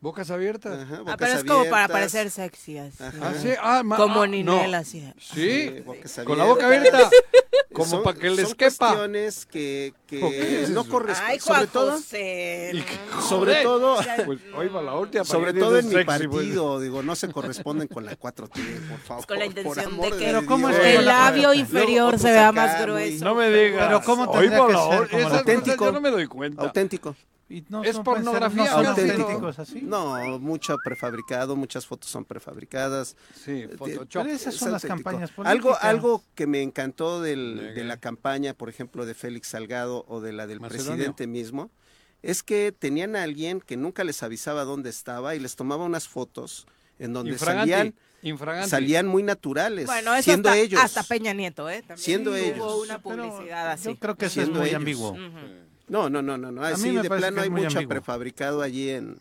¿Bocas 0.00 0.30
abiertas? 0.30 0.80
Ajá, 0.84 0.94
Ah, 0.94 1.00
bocas 1.00 1.16
pero 1.18 1.32
es 1.32 1.44
como 1.44 1.64
para 1.64 1.84
abiertas. 1.84 1.90
parecer 1.90 2.30
sexy 2.30 2.78
así. 2.78 3.02
Ajá. 3.02 3.12
Ah, 3.20 3.32
sí. 3.42 3.48
Ah, 3.60 3.82
ma- 3.84 3.96
Como 3.96 4.22
ah, 4.22 4.26
Ninel 4.28 4.70
no. 4.70 4.76
así. 4.76 5.00
Sí, 5.18 5.34
Sí, 5.34 5.80
bocas 5.84 6.20
con 6.24 6.38
la 6.38 6.44
boca 6.44 6.66
abiertas. 6.66 6.94
abierta. 6.94 7.10
Como 7.72 7.90
Son- 7.90 8.02
para 8.02 8.18
que 8.18 8.30
les 8.30 8.48
son 8.48 8.56
quepa. 8.56 8.86
cuestiones 8.88 9.44
que, 9.46 9.92
que 10.06 10.24
¿O 10.24 10.30
qué 10.30 10.62
es 10.62 10.70
no 10.70 10.84
corresponden, 10.84 11.40
sobre 11.40 11.66
todo, 11.66 11.92
José, 11.92 12.70
Y 12.74 12.78
no. 12.78 12.84
que- 12.86 13.22
sobre 13.28 13.54
todo, 13.62 13.96
Pues 14.24 14.38
hoy 14.56 14.68
va 14.68 14.82
la 14.82 14.94
última. 14.96 15.24
sobre 15.24 15.52
todo 15.52 15.78
en 15.78 15.86
dices 15.88 15.98
mi 16.06 16.12
sexy, 16.12 16.28
pues. 16.28 16.38
partido, 16.46 16.80
digo, 16.80 17.02
no 17.02 17.14
se 17.14 17.28
corresponden 17.30 17.86
con 17.88 18.04
la 18.06 18.16
4T, 18.16 18.88
por 18.88 18.98
favor. 19.00 19.26
Con 19.26 19.38
la 19.38 19.46
intención 19.46 20.00
de 20.00 20.10
que 20.12 20.16
Pero 20.18 20.46
¿cómo 20.46 20.70
es 20.70 20.78
que 20.78 20.94
el 20.96 21.04
labio 21.04 21.52
inferior 21.54 22.18
se 22.18 22.30
vea 22.32 22.52
más 22.52 22.80
grueso. 22.80 23.24
No 23.24 23.34
me 23.34 23.50
digas. 23.50 23.86
Pero 23.86 24.02
¿cómo 24.02 24.24
Hoy 24.24 24.48
tendría 24.48 24.58
va 24.60 24.66
que 24.66 24.72
ser? 24.72 25.60
cosas 25.60 25.76
yo 25.78 25.92
no 25.92 26.00
me 26.00 26.10
doy 26.10 26.26
cuenta. 26.26 26.62
Auténtico. 26.62 27.14
Y 27.50 27.64
no 27.70 27.82
Es 27.82 27.94
son- 27.96 28.04
pueden 28.04 28.24
ser- 28.24 28.32
pornografía, 28.32 28.64
no 28.64 28.76
son 28.76 28.86
auténticos 28.86 29.58
así. 29.58 29.80
No, 29.82 30.38
mucho 30.38 30.76
prefabricado, 30.84 31.56
muchas 31.56 31.86
fotos 31.86 32.10
son 32.10 32.24
prefabricadas. 32.26 33.16
Sí, 33.34 33.62
Eh, 33.62 33.68
Photoshop. 33.76 34.22
Pero 34.24 34.34
esas 34.36 34.52
es 34.54 34.60
son 34.60 34.72
las 34.72 34.84
auténtico. 34.84 35.10
campañas 35.10 35.30
Algo, 35.30 35.68
políticas. 35.70 35.84
algo 35.84 36.24
que 36.34 36.46
me 36.46 36.60
encantó 36.62 37.22
del- 37.22 37.74
¿De 37.74 37.84
la 37.84 37.96
campaña, 37.96 38.52
por 38.52 38.68
ejemplo, 38.68 39.06
de 39.06 39.14
Félix 39.14 39.48
Salgado 39.48 40.04
o 40.08 40.20
de 40.20 40.32
la 40.32 40.46
del 40.46 40.60
Macedonio. 40.60 40.92
presidente 40.92 41.26
mismo, 41.26 41.70
es 42.22 42.42
que 42.42 42.72
tenían 42.76 43.16
a 43.16 43.22
alguien 43.22 43.60
que 43.62 43.76
nunca 43.78 44.04
les 44.04 44.22
avisaba 44.22 44.64
dónde 44.64 44.90
estaba 44.90 45.34
y 45.34 45.38
les 45.40 45.56
tomaba 45.56 45.84
unas 45.84 46.06
fotos 46.06 46.66
en 46.98 47.12
donde 47.14 47.30
Infraganti, 47.32 47.70
salían, 47.70 47.94
infraganti. 48.22 48.68
salían 48.70 49.06
muy 49.06 49.22
naturales, 49.22 49.86
Bueno, 49.86 50.12
eso 50.14 50.24
siendo 50.24 50.48
hasta, 50.50 50.60
ellos. 50.60 50.80
hasta 50.82 51.02
Peña 51.04 51.32
Nieto, 51.32 51.70
¿eh? 51.70 51.78
También 51.80 51.98
Siendo 51.98 52.30
hubo 52.32 52.36
ellos. 52.36 52.74
una 52.84 52.98
Pero 53.00 53.22
publicidad 53.28 53.70
así. 53.70 53.84
Yo 53.90 53.96
creo 53.98 54.16
que 54.16 54.26
eso 54.26 54.42
es 54.42 54.48
muy 54.50 54.62
ellos. 54.68 54.74
ambiguo. 54.74 55.10
Ujú. 55.12 55.67
No, 55.88 56.10
no, 56.10 56.22
no, 56.22 56.36
no, 56.36 56.52
no. 56.52 56.62
A 56.62 56.68
mí 56.68 56.72
Así 56.74 56.90
me 56.90 57.02
de 57.02 57.08
plano 57.08 57.36
que 57.36 57.42
hay 57.42 57.50
mucho 57.50 57.86
prefabricado 57.88 58.62
allí 58.62 58.90
en... 58.90 59.18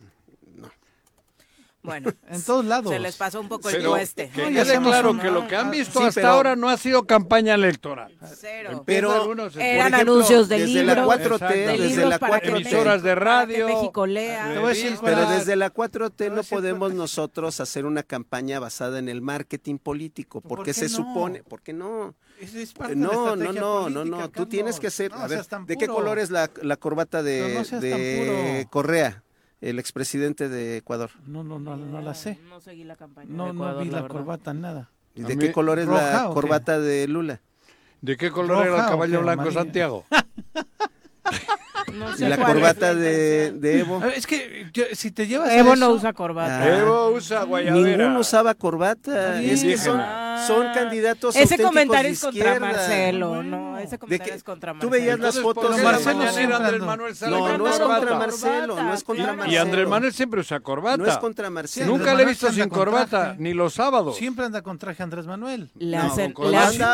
No. 1.87 1.91
Bueno, 1.91 2.13
En 2.29 2.41
todos 2.43 2.65
lados. 2.65 2.91
se 2.91 2.99
les 2.99 3.15
pasó 3.15 3.39
un 3.39 3.47
poco 3.47 3.69
el 3.69 3.81
tueste. 3.81 4.29
que 4.29 4.41
No, 4.43 4.63
quede 4.63 4.79
claro 4.81 5.11
una- 5.11 5.23
que 5.23 5.31
lo 5.31 5.47
que 5.47 5.55
han 5.55 5.71
visto 5.71 5.99
sí, 5.99 6.05
hasta 6.05 6.21
pero- 6.21 6.33
ahora 6.33 6.55
no 6.57 6.67
ha 6.69 6.75
sido 6.77 7.05
campaña 7.05 7.55
electoral. 7.55 8.13
Cero. 8.35 8.83
Pero 8.85 9.11
algunos, 9.13 9.53
por 9.53 9.61
eran 9.61 9.93
ejemplo, 9.93 10.13
anuncios 10.15 10.49
de 10.49 10.59
desde 10.59 10.83
la 10.83 10.93
libros, 10.95 11.07
4T, 11.41 11.49
de 11.49 11.55
desde 11.67 11.87
libros 11.87 12.09
la 12.09 12.19
para 12.19 12.39
que 12.41 12.49
4T, 12.51 12.55
emisoras 12.61 13.03
de 13.03 13.15
radio. 13.15 13.67
México 13.67 14.05
lea. 14.05 14.51
Te 14.53 14.59
voy 14.59 14.65
a 14.65 14.69
decir 14.69 14.97
Pero 15.03 15.23
es- 15.23 15.29
desde 15.29 15.55
la 15.55 15.69
4T 15.73 16.11
Te 16.15 16.29
voy 16.29 16.33
a 16.33 16.41
no 16.41 16.43
podemos 16.43 16.93
nosotros 16.93 17.59
hacer 17.61 17.85
una 17.85 18.03
campaña 18.03 18.59
basada 18.59 18.99
en 18.99 19.09
el 19.09 19.21
marketing 19.21 19.77
político, 19.77 20.41
¿Por 20.41 20.49
porque 20.49 20.71
qué 20.71 20.73
se 20.73 20.89
no? 20.89 20.95
supone, 20.97 21.43
¿por 21.43 21.61
qué 21.61 21.73
no? 21.73 22.13
Es 22.39 22.73
parte 22.73 22.93
de 22.93 23.01
la 23.01 23.07
No, 23.07 23.35
no, 23.35 23.51
no, 23.53 23.89
no, 23.89 24.05
no, 24.05 24.29
tú 24.29 24.45
tienes 24.45 24.79
que 24.79 24.87
hacer, 24.87 25.09
No 25.11 25.17
a 25.17 25.27
ver, 25.27 25.43
¿de 25.65 25.77
qué 25.77 25.87
color 25.87 26.19
es 26.19 26.29
la, 26.29 26.51
la 26.61 26.77
corbata 26.77 27.23
de, 27.23 27.65
no 27.71 27.79
de. 27.79 28.67
Correa, 28.69 29.23
el 29.61 29.79
expresidente 29.79 30.49
de 30.49 30.77
Ecuador? 30.77 31.11
No, 31.25 31.43
no, 31.43 31.59
no, 31.59 31.75
no 31.77 32.01
la 32.01 32.13
sé. 32.13 32.39
No 32.49 32.59
seguí 32.59 32.83
la 32.83 32.95
campaña. 32.95 33.27
No, 33.29 33.47
de 33.47 33.53
no 33.53 33.59
Ecuador, 33.63 33.83
vi 33.83 33.89
la 33.89 34.07
corbata, 34.07 34.53
nada. 34.53 34.89
¿Y 35.15 35.23
de 35.23 35.35
mí- 35.35 35.45
qué 35.45 35.51
color 35.51 35.79
es 35.79 35.87
¿Roja 35.87 36.25
la 36.27 36.29
corbata 36.33 36.79
de 36.79 37.07
Lula? 37.07 37.41
¿De 38.01 38.15
qué 38.17 38.29
color 38.29 38.57
era 38.61 38.65
¿Roja 38.71 38.81
el 38.83 38.85
o 38.85 38.89
caballo 38.89 39.21
blanco 39.21 39.41
¿Amarilla? 39.41 39.61
Santiago? 39.61 40.05
No 41.97 42.13
¿Y 42.13 42.17
sé 42.17 42.29
la 42.29 42.37
corbata 42.37 42.93
de, 42.93 43.79
Evo? 43.79 44.03
Es 44.05 44.27
que 44.27 44.67
yo- 44.73 44.83
si 44.93 45.11
te 45.11 45.27
llevas 45.27 45.51
Evo 45.51 45.75
no 45.75 45.89
usa 45.91 46.13
corbata. 46.13 46.61
Ah. 46.61 46.77
Evo 46.79 47.09
usa 47.09 47.43
guayabera. 47.43 47.85
Ninguno 47.87 48.19
usaba 48.19 48.53
corbata. 48.53 49.39
Está 49.39 49.41
Es 49.53 49.63
que 49.63 49.77
son, 49.77 49.99
Ah, 49.99 50.43
son 50.47 50.67
candidatos 50.73 51.35
Ese 51.35 51.57
comentario 51.57 52.11
es 52.11 52.19
contra. 52.21 52.59
Marcelo, 52.59 53.41
no, 53.43 53.77
ese 53.79 53.97
comentario 53.97 54.33
que 54.33 54.37
es 54.37 54.43
contra 54.43 54.73
tú 54.73 54.75
Marcelo. 54.77 54.91
veías 54.91 55.19
las 55.19 55.39
fotos 55.39 55.63
¿por 55.63 55.71
qué 55.73 55.77
de 55.77 55.83
la 55.83 55.91
Marcelo 55.91 56.55
Andrés 56.55 56.81
Manuel 56.81 57.15
sale 57.15 57.31
No, 57.37 57.47
es 57.67 57.79
contra 57.79 58.15
Marcelo, 58.17 58.75
no 58.83 58.93
es 58.93 59.03
contra 59.03 59.33
Marcelo. 59.33 59.51
Y 59.53 59.57
Andrés 59.57 59.87
Manuel 59.87 60.13
siempre 60.13 60.39
usa 60.41 60.59
corbata. 60.59 60.97
No 60.97 61.05
es 61.07 61.17
contra 61.17 61.49
Marcelo. 61.49 61.87
Nunca 61.87 62.13
le 62.13 62.23
he 62.23 62.25
visto 62.27 62.51
sin 62.51 62.69
corbata, 62.69 63.35
ni 63.39 63.53
los 63.53 63.73
sábados. 63.73 64.15
Siempre 64.17 64.45
anda 64.45 64.61
con 64.61 64.77
traje 64.77 65.01
Andrés 65.03 65.25
Manuel. 65.25 65.69
Le 65.75 65.97
hacen- 65.97 66.33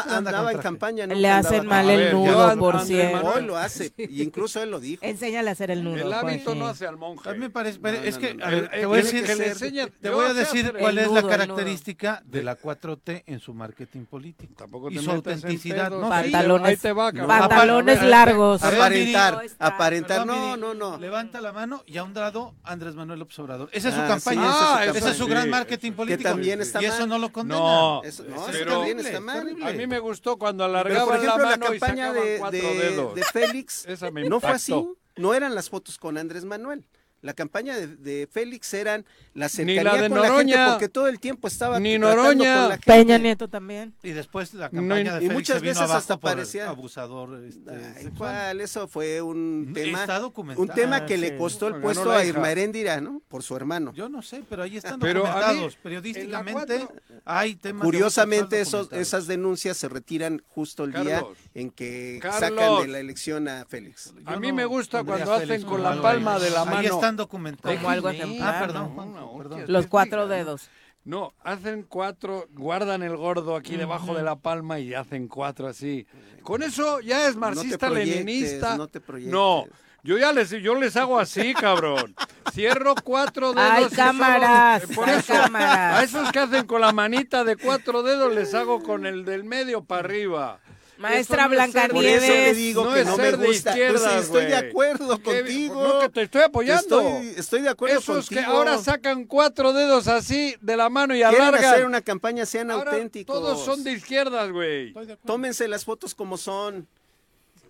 andaba 0.09 0.51
en 0.51 0.57
campaña. 0.59 1.05
Le 1.05 1.63
mal 1.63 1.89
el 1.89 2.13
nudo, 2.13 2.57
por 2.57 2.75
Andrés 2.77 2.87
cierto. 2.87 3.17
Manuel 3.17 3.45
lo 3.45 3.57
hace, 3.57 3.93
y 3.97 4.21
incluso 4.21 4.61
él 4.63 4.71
lo 4.71 4.79
dijo. 4.97 5.05
Enséñale 5.05 5.49
a 5.49 5.53
hacer 5.53 5.69
el 5.71 5.83
nudo. 5.83 5.95
El 5.97 6.11
hábito 6.13 6.45
Jorge. 6.45 6.59
no 6.59 6.67
hace 6.67 6.87
al 6.87 6.97
monje. 6.97 7.29
A 7.29 7.33
mí 7.33 7.39
me 7.39 7.49
parece, 7.49 7.79
No, 7.79 7.89
es 7.89 8.15
no, 8.15 8.21
que, 8.21 8.33
no, 8.33 8.45
a 8.45 8.49
ver, 8.49 8.63
Eh, 8.73 8.79
te 8.79 8.85
voy 8.85 8.99
a 8.99 9.03
decir, 9.03 9.23
que 9.25 9.31
enseña- 9.33 9.87
te 10.01 10.09
voy 10.09 10.25
a 10.25 10.33
decir 10.33 10.73
cuál 10.79 10.97
el 10.97 11.03
es 11.03 11.05
nudo, 11.07 11.15
la 11.15 11.21
nudo. 11.21 11.29
característica 11.29 12.23
de 12.25 12.43
la 12.43 12.55
4T 12.55 13.23
en 13.27 13.39
su 13.39 13.53
marketing 13.53 14.05
político. 14.05 14.53
Tampoco 14.57 14.89
y 14.89 14.97
su 14.99 15.11
autenticidad. 15.11 15.89
No, 15.91 16.03
Sí, 16.05 16.09
Pantalones- 16.31 16.79
va, 16.83 17.47
ver, 17.83 18.03
largos. 18.03 18.63
Aparentar, 18.63 19.41
aparentar, 19.59 20.19
Perdón, 20.25 20.59
no, 20.59 20.73
no, 20.73 20.73
no. 20.73 20.97
Levanta 20.97 21.41
la 21.41 21.51
mano 21.51 21.83
y 21.85 21.97
a 21.97 22.03
un 22.03 22.13
lado 22.13 22.53
Andrés 22.63 22.95
Manuel 22.95 23.19
López 23.19 23.37
Obrador. 23.39 23.69
Esa 23.71 23.89
es 23.89 23.95
su 23.95 24.01
Ah, 24.01 24.07
campaña. 24.07 24.41
sí, 24.41 24.47
esa 24.47 24.83
es 24.83 24.91
su 24.91 24.97
esa 24.97 25.11
es 25.11 25.17
su 25.17 25.27
gran 25.27 25.43
Sí, 25.43 25.49
marketing 25.49 25.91
político. 25.93 26.29
también 26.29 26.61
está 26.61 26.81
y 26.81 26.85
eso 26.85 26.99
mal. 27.01 27.09
no 27.09 27.17
lo 27.19 27.31
condena. 27.31 27.59
No, 27.59 28.03
Eso, 28.03 28.23
también 28.23 28.99
está 28.99 29.19
mal. 29.19 29.55
A 29.63 29.71
mí 29.71 29.87
me 29.87 29.99
gustó 29.99 30.37
cuando 30.37 30.63
alargaban 30.65 31.25
la 31.25 31.37
mano 31.37 31.65
y 31.73 31.79
campaña 31.79 32.07
sacaban 32.07 32.23
de, 32.27 32.37
cuatro 32.39 32.59
de- 32.59 32.75
dedos. 32.75 33.15
de 33.15 33.23
Félix 33.23 33.85
Esa 33.87 34.11
me 34.11 34.27
no 34.27 34.39
fue 34.39 34.49
así. 34.51 34.71
No 35.15 35.33
eran 35.33 35.55
las 35.55 35.69
fotos 35.69 35.97
con 35.97 36.17
Andrés 36.17 36.45
Manuel. 36.45 36.85
La 37.23 37.33
campaña 37.33 37.75
de, 37.75 37.87
de 37.87 38.27
Félix 38.31 38.71
eran 38.73 39.05
la 39.33 39.45
Ni 39.45 39.49
cercanía 39.49 39.83
la 39.83 40.01
de 40.01 40.09
con 40.09 40.17
la 40.19 40.23
gente 40.27 40.29
Noroña. 40.51 40.71
porque 40.73 40.89
todo 40.89 41.07
el 41.07 41.19
tiempo 41.19 41.47
estaba 41.47 41.79
Ni 41.79 41.97
Noroña. 41.97 42.53
con 42.59 42.69
la 42.69 42.69
gente. 42.73 42.85
Peña 42.85 43.17
Nieto 43.17 43.47
también. 43.47 43.93
Y 44.03 44.11
después 44.11 44.53
la 44.53 44.65
No, 44.65 44.81
campaña 44.81 45.01
y 45.01 45.03
de 45.05 45.11
Félix 45.19 45.33
muchas 45.33 45.59
se 45.59 45.65
veces 45.65 45.89
hasta 45.89 46.17
por 46.17 46.31
parecía- 46.31 46.69
abusador 46.69 47.43
este. 47.45 48.11
¿cuál? 48.17 48.59
Eso 48.61 48.87
fue 48.87 49.21
un 49.21 49.71
tema, 49.73 50.01
Está 50.01 50.19
documentado. 50.19 50.61
un 50.61 50.69
tema 50.69 51.05
que 51.05 51.13
Ah, 51.15 51.17
le 51.17 51.37
costó 51.37 51.69
el 51.69 51.75
puesto 51.81 52.11
a. 52.11 52.23
Irma 52.25 52.51
Heréndira, 52.51 52.99
¿no? 53.01 53.21
Por 53.29 53.41
su 53.41 53.55
hermano. 53.55 53.93
Yo 53.93 54.09
no 54.09 54.21
sé, 54.21 54.43
pero 54.49 54.63
ahí 54.63 54.75
están 54.77 54.99
Pero 54.99 55.21
a 55.21 55.23
mí, 55.23 55.29
documentados. 55.29 55.75
en 55.75 55.81
Periodísticamente 55.81 56.79
cuatro- 56.79 57.21
hay 57.25 57.55
temas. 57.55 57.83
Curiosamente, 57.85 58.59
esos, 58.59 58.91
esas 58.91 59.27
denuncias 59.27 59.77
se 59.77 59.87
retiran 59.87 60.43
justo 60.49 60.83
el 60.83 60.91
día 60.93 61.23
en 61.53 61.71
que 61.71 62.19
Carlos. 62.21 62.39
sacan 62.39 62.81
de 62.81 62.87
la 62.89 62.99
elección 62.99 63.47
a 63.47 63.65
Félix. 63.65 64.13
A 64.25 64.35
mí 64.37 64.49
no 64.49 64.53
me 64.55 64.65
gusta 64.65 65.03
cuando 65.05 65.25
Félix 65.37 65.51
hacen 65.63 65.63
con 65.69 65.81
la 65.81 66.01
palma 66.01 66.35
ahí. 66.35 66.41
de 66.43 66.49
la 66.49 66.65
mano. 66.65 66.77
Ahí 66.79 66.85
están 66.87 67.12
documentados. 67.15 67.77
Como 67.77 67.89
algo 67.89 68.09
ejemplar, 68.09 68.55
Ah, 68.55 68.59
perdón, 68.59 68.83
¿no? 68.83 68.89
Juanjo, 69.03 69.37
perdón. 69.37 69.63
Los 69.67 69.87
cuatro 69.87 70.27
dedos. 70.27 70.69
No, 71.05 71.33
hacen 71.43 71.83
cuatro, 71.83 72.47
guardan 72.53 73.03
el 73.03 73.17
gordo 73.17 73.57
aquí 73.57 73.75
debajo 73.75 74.13
de 74.15 74.23
la 74.23 74.37
palma 74.37 74.79
y 74.79 74.93
hacen 74.93 75.27
cuatro 75.27 75.67
así. 75.67 76.07
Con 76.43 76.63
eso 76.63 77.01
ya 77.01 77.27
es 77.27 77.35
marxista 77.35 77.89
leninista. 77.89 78.77
no 78.77 78.87
te 78.87 79.01
proyectes. 79.01 79.33
No, 79.33 79.65
yo 80.03 80.17
ya 80.17 80.31
les 80.31 80.49
yo 80.51 80.75
les 80.75 80.95
hago 80.95 81.19
así, 81.19 81.53
cabrón. 81.53 82.15
Cierro 82.53 82.95
cuatro 83.03 83.51
dedos. 83.51 83.69
Hay 83.69 83.83
y 83.83 83.89
solo- 83.89 83.95
cámaras, 83.97 84.83
por 84.95 85.09
hay 85.09 85.19
eso, 85.19 85.33
cámaras. 85.33 85.99
A 85.99 86.03
esos 86.03 86.31
que 86.31 86.39
hacen 86.39 86.65
con 86.65 86.79
la 86.79 86.93
manita 86.93 87.43
de 87.43 87.57
cuatro 87.57 88.01
dedos 88.03 88.33
les 88.33 88.53
hago 88.53 88.81
con 88.81 89.05
el 89.05 89.25
del 89.25 89.43
medio 89.43 89.83
para 89.83 90.01
arriba. 90.05 90.59
Maestra 91.03 91.45
Eso 91.45 91.53
no 91.53 91.61
es 91.63 91.71
ser- 91.73 91.91
Por 91.91 92.05
eso 92.05 92.27
le 92.33 92.53
digo 92.53 92.83
No 92.85 92.93
que 92.93 92.99
es 93.01 93.05
no 93.07 93.17
me 93.17 93.23
ser 93.23 93.37
de 93.37 93.47
gusta. 93.47 93.73
Pues 93.75 94.03
estoy 94.23 94.45
de 94.45 94.55
acuerdo 94.55 95.17
¿Qué? 95.17 95.23
contigo. 95.23 95.83
No, 95.83 95.99
que 95.99 96.09
te 96.09 96.21
estoy 96.23 96.41
apoyando. 96.43 96.99
Estoy, 97.01 97.33
estoy 97.37 97.61
de 97.61 97.69
acuerdo 97.69 97.99
Esos 97.99 98.15
contigo. 98.27 98.41
que 98.41 98.45
ahora 98.47 98.77
sacan 98.77 99.25
cuatro 99.25 99.73
dedos 99.73 100.07
así 100.07 100.55
de 100.61 100.77
la 100.77 100.89
mano 100.89 101.13
y 101.13 101.19
Quieren 101.19 101.41
alargan. 101.41 101.73
hacer 101.73 101.85
una 101.85 102.01
campaña, 102.01 102.45
sean 102.45 102.71
Ahora 102.71 102.91
auténticos. 102.93 103.35
Todos 103.35 103.65
son 103.65 103.83
de 103.83 103.91
izquierdas, 103.91 104.49
güey. 104.51 104.93
Tómense 105.25 105.67
las 105.67 105.83
fotos 105.85 106.15
como 106.15 106.37
son 106.37 106.87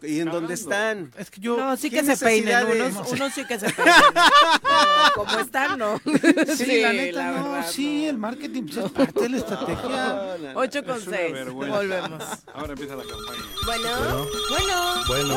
y 0.03 0.19
en 0.19 0.29
donde 0.29 0.53
están. 0.53 1.11
Es 1.17 1.29
que 1.31 1.39
yo. 1.41 1.57
No, 1.57 1.75
sí 1.77 1.89
¿qué 1.89 2.01
que 2.03 2.15
se 2.15 2.23
peinen, 2.25 2.67
de- 2.67 2.81
unos, 2.83 3.11
unos 3.11 3.33
sí 3.33 3.45
que 3.45 3.59
se 3.59 3.69
peinen. 3.69 3.93
Como 5.15 5.39
están, 5.39 5.77
no. 5.79 5.99
Sí, 6.57 6.81
la 6.81 6.93
neta, 6.93 7.31
no. 7.31 7.43
verdad, 7.51 7.69
sí, 7.71 8.05
el 8.07 8.17
marketing 8.17 8.63
pues, 8.63 8.77
es 8.85 8.91
parte 8.91 9.21
de 9.21 9.29
la 9.29 9.37
estrategia. 9.37 10.35
8 10.55 10.83
con 10.85 10.97
Es 10.97 11.07
una 11.07 11.17
6. 11.17 11.33
vergüenza. 11.33 11.77
Volvemos. 11.77 12.23
Ahora 12.53 12.73
empieza 12.73 12.95
la 12.95 13.03
campaña. 13.03 13.43
Bueno, 13.65 14.27
bueno, 14.49 15.03
Bueno. 15.07 15.35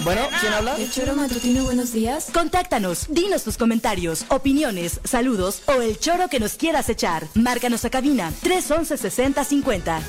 Bueno, 0.00 0.28
¿quién 0.40 0.52
habla? 0.52 0.76
El 0.76 0.90
choro 0.90 1.14
matutino, 1.14 1.64
buenos 1.64 1.92
días. 1.92 2.28
Contáctanos, 2.32 3.06
dinos 3.08 3.44
tus 3.44 3.56
comentarios, 3.56 4.24
opiniones, 4.28 5.00
saludos 5.04 5.62
o 5.66 5.80
el 5.82 5.98
choro 5.98 6.28
que 6.28 6.40
nos 6.40 6.54
quieras 6.54 6.88
echar. 6.88 7.26
Márcanos 7.34 7.84
a 7.84 7.90
cabina 7.90 8.32
311 8.42 8.96
6050. 8.96 10.00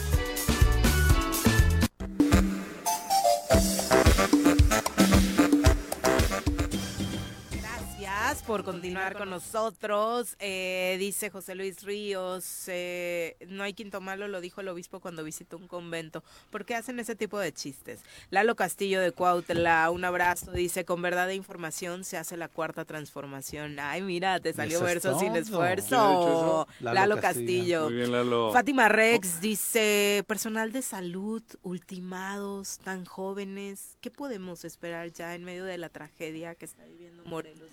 Por 8.53 8.63
continuar 8.63 9.17
con 9.17 9.31
nosotros. 9.31 10.35
Eh, 10.37 10.97
dice 10.99 11.31
José 11.31 11.55
Luis 11.55 11.81
Ríos, 11.81 12.65
eh, 12.67 13.35
no 13.47 13.63
hay 13.63 13.73
quinto 13.73 13.99
malo, 13.99 14.27
lo 14.27 14.41
dijo 14.41 14.61
el 14.61 14.67
obispo 14.67 14.99
cuando 14.99 15.23
visitó 15.23 15.57
un 15.57 15.67
convento. 15.67 16.23
¿Por 16.51 16.63
qué 16.63 16.75
hacen 16.75 16.99
ese 16.99 17.15
tipo 17.15 17.39
de 17.39 17.51
chistes? 17.51 18.01
Lalo 18.29 18.55
Castillo 18.55 19.01
de 19.01 19.11
Cuautla, 19.11 19.89
un 19.89 20.05
abrazo, 20.05 20.51
dice, 20.51 20.85
con 20.85 21.01
verdad 21.01 21.31
e 21.31 21.35
información 21.35 22.03
se 22.03 22.15
hace 22.15 22.37
la 22.37 22.47
cuarta 22.47 22.85
transformación. 22.85 23.79
Ay, 23.79 24.03
mira, 24.03 24.39
te 24.39 24.53
salió 24.53 24.77
es 24.77 24.83
verso 24.83 25.17
sin 25.17 25.35
esfuerzo. 25.35 26.67
Lalo, 26.79 26.93
Lalo 26.93 27.15
Castillo. 27.19 27.23
Castillo. 27.23 27.83
Muy 27.85 27.93
bien, 27.95 28.11
Lalo. 28.11 28.53
Fátima 28.53 28.87
Rex 28.87 29.41
dice, 29.41 30.23
personal 30.27 30.71
de 30.71 30.83
salud, 30.83 31.41
ultimados, 31.63 32.77
tan 32.83 33.05
jóvenes, 33.05 33.97
¿qué 33.99 34.11
podemos 34.11 34.63
esperar 34.63 35.11
ya 35.11 35.33
en 35.33 35.43
medio 35.43 35.65
de 35.65 35.79
la 35.79 35.89
tragedia 35.89 36.53
que 36.53 36.65
está 36.65 36.85
viviendo 36.85 37.25
Morelos? 37.25 37.71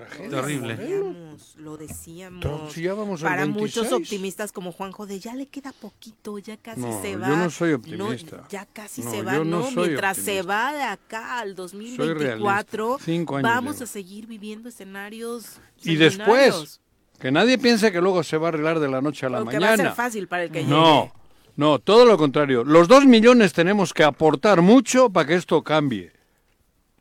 Tragedia. 0.00 0.30
Terrible. 0.30 0.74
Lo 0.76 0.76
decíamos, 0.76 1.54
lo 1.58 1.76
decíamos. 1.76 2.72
Si 2.72 2.82
ya 2.82 2.94
vamos 2.94 3.22
al 3.22 3.28
Para 3.28 3.46
muchos 3.46 3.82
26. 3.90 3.92
optimistas 4.02 4.52
como 4.52 4.72
Juanjo 4.72 5.06
de 5.06 5.18
ya 5.20 5.34
le 5.34 5.46
queda 5.46 5.72
poquito, 5.72 6.38
ya 6.38 6.56
casi 6.56 6.80
No, 6.80 7.00
se 7.02 7.12
yo 7.12 7.20
va. 7.20 7.28
no 7.28 7.50
soy 7.50 7.70
No, 7.70 7.76
optimista. 7.76 8.46
ya 8.48 8.66
casi 8.66 9.02
No, 9.02 9.10
se 9.10 9.22
va, 9.22 9.34
yo 9.34 9.44
no 9.44 9.60
no, 9.60 9.70
soy 9.70 9.88
mientras 9.88 10.16
se 10.16 10.42
va 10.42 10.72
de 10.72 10.82
acá 10.82 11.38
al 11.40 11.56
realista. 11.56 11.62
2024, 11.62 12.98
Cinco 13.04 13.36
años 13.36 13.42
vamos 13.50 13.74
llevo. 13.76 13.84
a 13.84 13.86
seguir 13.86 14.26
viviendo 14.26 14.68
escenarios 14.68 15.60
Y 15.82 15.96
después, 15.96 16.80
que 17.18 17.30
nadie 17.30 17.58
piense 17.58 17.92
que 17.92 18.00
luego 18.00 18.22
se 18.22 18.36
va 18.36 18.46
a 18.46 18.48
arreglar 18.48 18.80
de 18.80 18.88
la 18.88 19.00
noche 19.00 19.26
a 19.26 19.28
la 19.30 19.38
que 19.40 19.44
mañana. 19.44 19.66
va 19.66 19.72
a 19.72 19.76
ser 19.76 19.92
fácil 19.92 20.28
para 20.28 20.44
el 20.44 20.50
que 20.50 20.62
No, 20.64 21.02
llegue. 21.04 21.12
no, 21.56 21.78
todo 21.78 22.04
lo 22.04 22.16
contrario. 22.16 22.64
Los 22.64 22.88
dos 22.88 23.04
millones 23.06 23.52
tenemos 23.52 23.92
que 23.92 24.04
aportar 24.04 24.62
mucho 24.62 25.10
para 25.10 25.26
que 25.26 25.34
esto 25.34 25.62
cambie. 25.62 26.12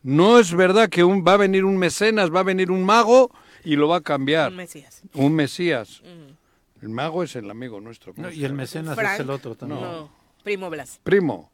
No 0.02 0.40
es 0.40 0.54
verdad 0.54 0.90
que 0.90 1.04
un, 1.04 1.24
va 1.28 1.34
a 1.34 1.38
venir 1.38 1.66
un 1.66 1.78
mecenas, 1.78 2.34
va 2.34 2.40
a 2.40 2.44
venir 2.44 2.72
un 2.72 2.84
mago 2.84 3.32
y 3.64 3.76
lo 3.76 3.88
va 3.90 3.98
a 3.98 4.02
cambiar. 4.02 4.52
Un 4.52 4.58
Mesías. 4.58 5.02
Un 5.14 5.34
mesías. 5.36 6.02
Mm. 6.04 6.84
El 6.86 6.90
mago 6.90 7.24
es 7.24 7.36
el 7.36 7.50
amigo 7.52 7.82
nuestro. 7.82 8.14
No, 8.16 8.32
y 8.32 8.46
el 8.46 8.54
mecenas 8.54 8.96
Frank, 8.96 9.16
es 9.16 9.20
el 9.20 9.30
otro 9.30 9.56
también. 9.56 9.82
No, 9.82 10.10
Primo 10.44 10.70
Blas. 10.70 11.00
Primo. 11.04 11.52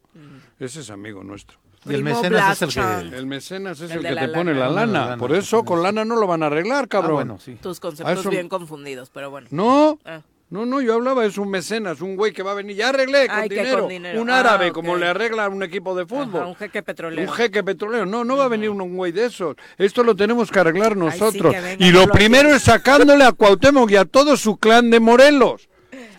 Ese 0.59 0.81
es 0.81 0.89
amigo 0.91 1.23
nuestro. 1.23 1.57
Y 1.87 1.93
el 1.93 2.03
mecenas 2.03 2.61
es 2.61 2.75
el 2.77 2.83
que. 3.09 3.17
El 3.17 3.25
mecenas 3.27 3.79
es 3.81 3.91
El 3.91 4.01
que 4.01 4.11
la 4.11 4.21
te 4.27 4.33
pone 4.33 4.53
lana. 4.53 4.59
la 4.59 4.67
Pone 4.81 4.85
la 4.93 4.99
lana. 5.05 5.17
Por 5.17 5.33
eso 5.35 5.63
con 5.65 5.83
lana 5.83 6.05
no 6.05 6.15
lo 6.15 6.25
van 6.27 6.41
a 6.43 6.47
arreglar, 6.47 6.85
Ah, 6.85 6.87
cabrón. 6.87 7.13
bueno, 7.15 7.39
sí. 7.39 7.55
Tus 7.61 7.79
conceptos 7.79 8.19
eso- 8.19 8.29
bien 8.29 8.47
confundidos, 8.49 9.09
pero 9.11 9.29
bueno. 9.31 9.47
No, 9.51 9.99
Ah. 10.05 10.21
No, 10.49 10.65
no, 10.65 10.79
yo 10.79 10.93
hablaba, 10.93 11.25
es 11.25 11.37
un 11.37 11.49
mecenas, 11.49 12.01
un 12.01 12.15
güey 12.15 12.31
que 12.31 12.43
va 12.43 12.51
a 12.51 12.55
venir, 12.55 12.75
ya 12.77 12.89
arreglé 12.89 13.27
con, 13.27 13.35
Ay, 13.39 13.49
que 13.49 13.55
dinero. 13.55 13.79
con 13.81 13.89
dinero. 13.89 14.21
Un 14.21 14.29
Ah, 14.29 14.39
árabe, 14.41 14.67
ok. 14.69 14.73
como 14.75 14.95
le 14.95 15.07
arregla 15.07 15.45
a 15.45 15.49
un 15.49 15.63
equipo 15.63 15.95
de 15.95 16.05
fútbol. 16.05 16.41
Ajá, 16.41 16.45
un 16.47 16.55
jeque 16.55 16.83
petrolero. 16.83 17.29
Un 17.29 17.35
jeque 17.35 17.63
petrolero. 17.63 18.05
No, 18.05 18.23
no 18.23 18.37
va 18.37 18.45
a 18.45 18.47
venir 18.47 18.69
un 18.69 18.95
güey 18.95 19.11
de 19.11 19.25
esos. 19.25 19.55
Esto 19.77 20.03
lo 20.03 20.15
tenemos 20.15 20.51
que 20.51 20.59
arreglar 20.59 20.95
nosotros. 20.95 21.53
que 21.53 21.59
venga, 21.61 21.85
y 21.85 21.91
no 21.91 21.99
lo 22.01 22.05
lo 22.05 22.11
primero 22.13 22.49
es 22.53 22.61
sacándole 22.63 23.23
a 23.23 23.31
Cuauhtémoc 23.31 23.89
y 23.91 23.95
a 23.95 24.05
todo 24.05 24.37
su 24.37 24.57
clan 24.57 24.89
de 24.91 24.99
Morelos. 24.99 25.67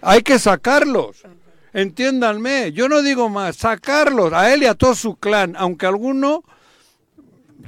Hay 0.02 0.22
que 0.22 0.38
sacarlos. 0.38 1.22
Entiéndanme, 1.72 2.72
yo 2.72 2.88
no 2.88 3.02
digo 3.02 3.28
más, 3.28 3.56
sacarlos 3.56 4.32
a 4.32 4.52
él 4.52 4.62
y 4.62 4.66
a 4.66 4.74
todo 4.74 4.94
su 4.94 5.16
clan, 5.16 5.54
aunque 5.58 5.86
alguno 5.86 6.42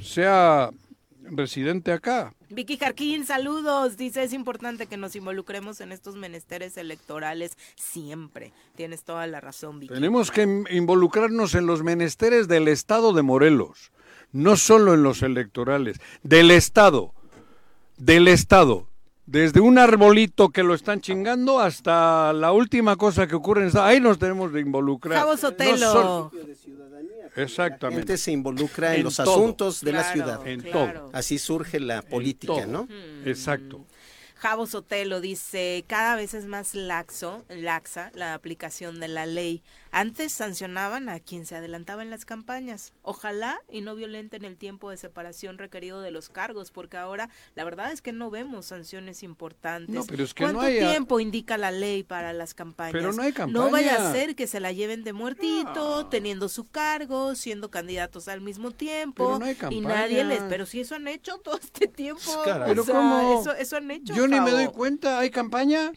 sea 0.01 0.69
residente 1.23 1.91
acá. 1.91 2.33
Vicky 2.49 2.77
Jarquín, 2.77 3.25
saludos. 3.25 3.95
Dice, 3.95 4.23
es 4.23 4.33
importante 4.33 4.87
que 4.87 4.97
nos 4.97 5.15
involucremos 5.15 5.81
en 5.81 5.91
estos 5.91 6.15
menesteres 6.15 6.77
electorales 6.77 7.57
siempre. 7.75 8.51
Tienes 8.75 9.03
toda 9.03 9.27
la 9.27 9.39
razón, 9.39 9.79
Vicky. 9.79 9.93
Tenemos 9.93 10.31
que 10.31 10.43
in- 10.43 10.67
involucrarnos 10.71 11.53
en 11.55 11.65
los 11.67 11.83
menesteres 11.83 12.47
del 12.47 12.67
Estado 12.67 13.13
de 13.13 13.21
Morelos, 13.21 13.91
no 14.31 14.57
solo 14.57 14.93
en 14.93 15.03
los 15.03 15.21
electorales, 15.21 15.99
del 16.23 16.51
Estado, 16.51 17.13
del 17.97 18.27
Estado. 18.27 18.88
Desde 19.31 19.59
un 19.59 19.77
arbolito 19.77 20.49
que 20.49 20.63
lo 20.63 20.73
están 20.73 21.01
chingando 21.01 21.59
hasta 21.59 22.33
la 22.33 22.51
última 22.51 22.95
cosa 22.95 23.27
que 23.27 23.35
ocurre 23.35 23.59
en 23.59 23.65
el 23.65 23.67
Estado. 23.67 23.85
Ahí 23.85 23.99
nos 23.99 24.17
tenemos 24.17 24.51
de 24.51 24.59
involucrar. 24.59 25.19
Cabo 25.19 25.33
No 25.33 25.37
Sotelo. 25.37 26.31
La 27.35 27.43
Exactamente. 27.43 27.99
gente 28.01 28.17
se 28.17 28.31
involucra 28.31 28.93
en, 28.93 29.01
En 29.01 29.03
los 29.03 29.17
todo. 29.17 29.29
asuntos 29.31 29.81
de 29.81 29.91
la 29.91 30.03
ciudad. 30.11 30.47
En 30.47 30.61
claro. 30.61 31.01
todo. 31.01 31.09
Así 31.13 31.37
surge 31.37 31.79
la 31.79 32.01
política. 32.01 32.65
¿no? 32.65 32.87
Exacto. 33.23 33.85
Javo 34.37 34.65
Sotelo 34.65 35.21
dice, 35.21 35.83
cada 35.85 36.15
vez 36.15 36.33
es 36.33 36.45
más 36.45 36.73
laxo, 36.73 37.43
laxa 37.49 38.09
la 38.15 38.33
aplicación 38.33 38.99
de 38.99 39.09
la 39.09 39.27
ley. 39.27 39.61
Antes 39.91 40.31
sancionaban 40.33 41.09
a 41.09 41.19
quien 41.19 41.45
se 41.45 41.55
adelantaba 41.55 42.03
en 42.03 42.09
las 42.11 42.23
campañas. 42.25 42.93
Ojalá 43.01 43.59
y 43.71 43.81
no 43.81 43.95
violenten 43.95 44.45
el 44.45 44.55
tiempo 44.55 44.89
de 44.91 44.97
separación 44.97 45.57
requerido 45.57 46.01
de 46.01 46.11
los 46.11 46.29
cargos, 46.29 46.69
porque 46.71 46.97
ahora 46.97 47.29
la 47.55 47.63
verdad 47.63 47.91
es 47.91 48.01
que 48.01 48.11
no 48.13 48.29
vemos 48.29 48.67
sanciones 48.67 49.23
importantes. 49.23 49.93
No, 49.95 50.03
pero 50.05 50.23
es 50.23 50.33
que 50.33 50.43
no 50.43 50.53
¿Cuánto 50.53 50.67
hay 50.67 50.79
a- 50.79 50.89
tiempo 50.91 51.19
indica 51.19 51.57
la 51.57 51.71
ley 51.71 52.03
para 52.03 52.33
las 52.33 52.53
campañas? 52.53 52.93
Pero 52.93 53.13
no 53.13 53.23
hay 53.23 53.33
No 53.47 53.69
vaya 53.71 53.89
campaña. 53.95 54.09
a 54.09 54.13
ser 54.13 54.35
que 54.35 54.45
se 54.47 54.59
la 54.59 54.71
lleven 54.71 55.03
de 55.03 55.13
muertito, 55.13 56.05
teniendo 56.07 56.49
su 56.49 56.65
cargo, 56.67 57.33
siendo 57.35 57.71
candidatos 57.71 58.27
al 58.27 58.41
mismo 58.41 58.71
tiempo. 58.71 59.25
Pero 59.25 59.39
no 59.39 59.45
hay 59.45 59.53
y 59.53 59.55
campaña. 59.55 59.87
nadie 59.87 60.23
les... 60.23 60.41
Pero 60.43 60.65
si 60.65 60.81
eso 60.81 60.95
han 60.95 61.07
hecho 61.07 61.37
todo 61.39 61.57
este 61.57 61.87
tiempo. 61.87 62.21
Caray. 62.45 62.69
Pero 62.69 62.83
sea, 62.83 62.93
¿cómo? 62.95 63.41
Eso, 63.41 63.53
eso 63.53 63.77
han 63.77 63.89
hecho. 63.91 64.13
Yo 64.13 64.27
ni 64.27 64.39
me 64.39 64.51
doy 64.51 64.67
cuenta, 64.67 65.19
¿hay 65.19 65.29
campaña? 65.31 65.91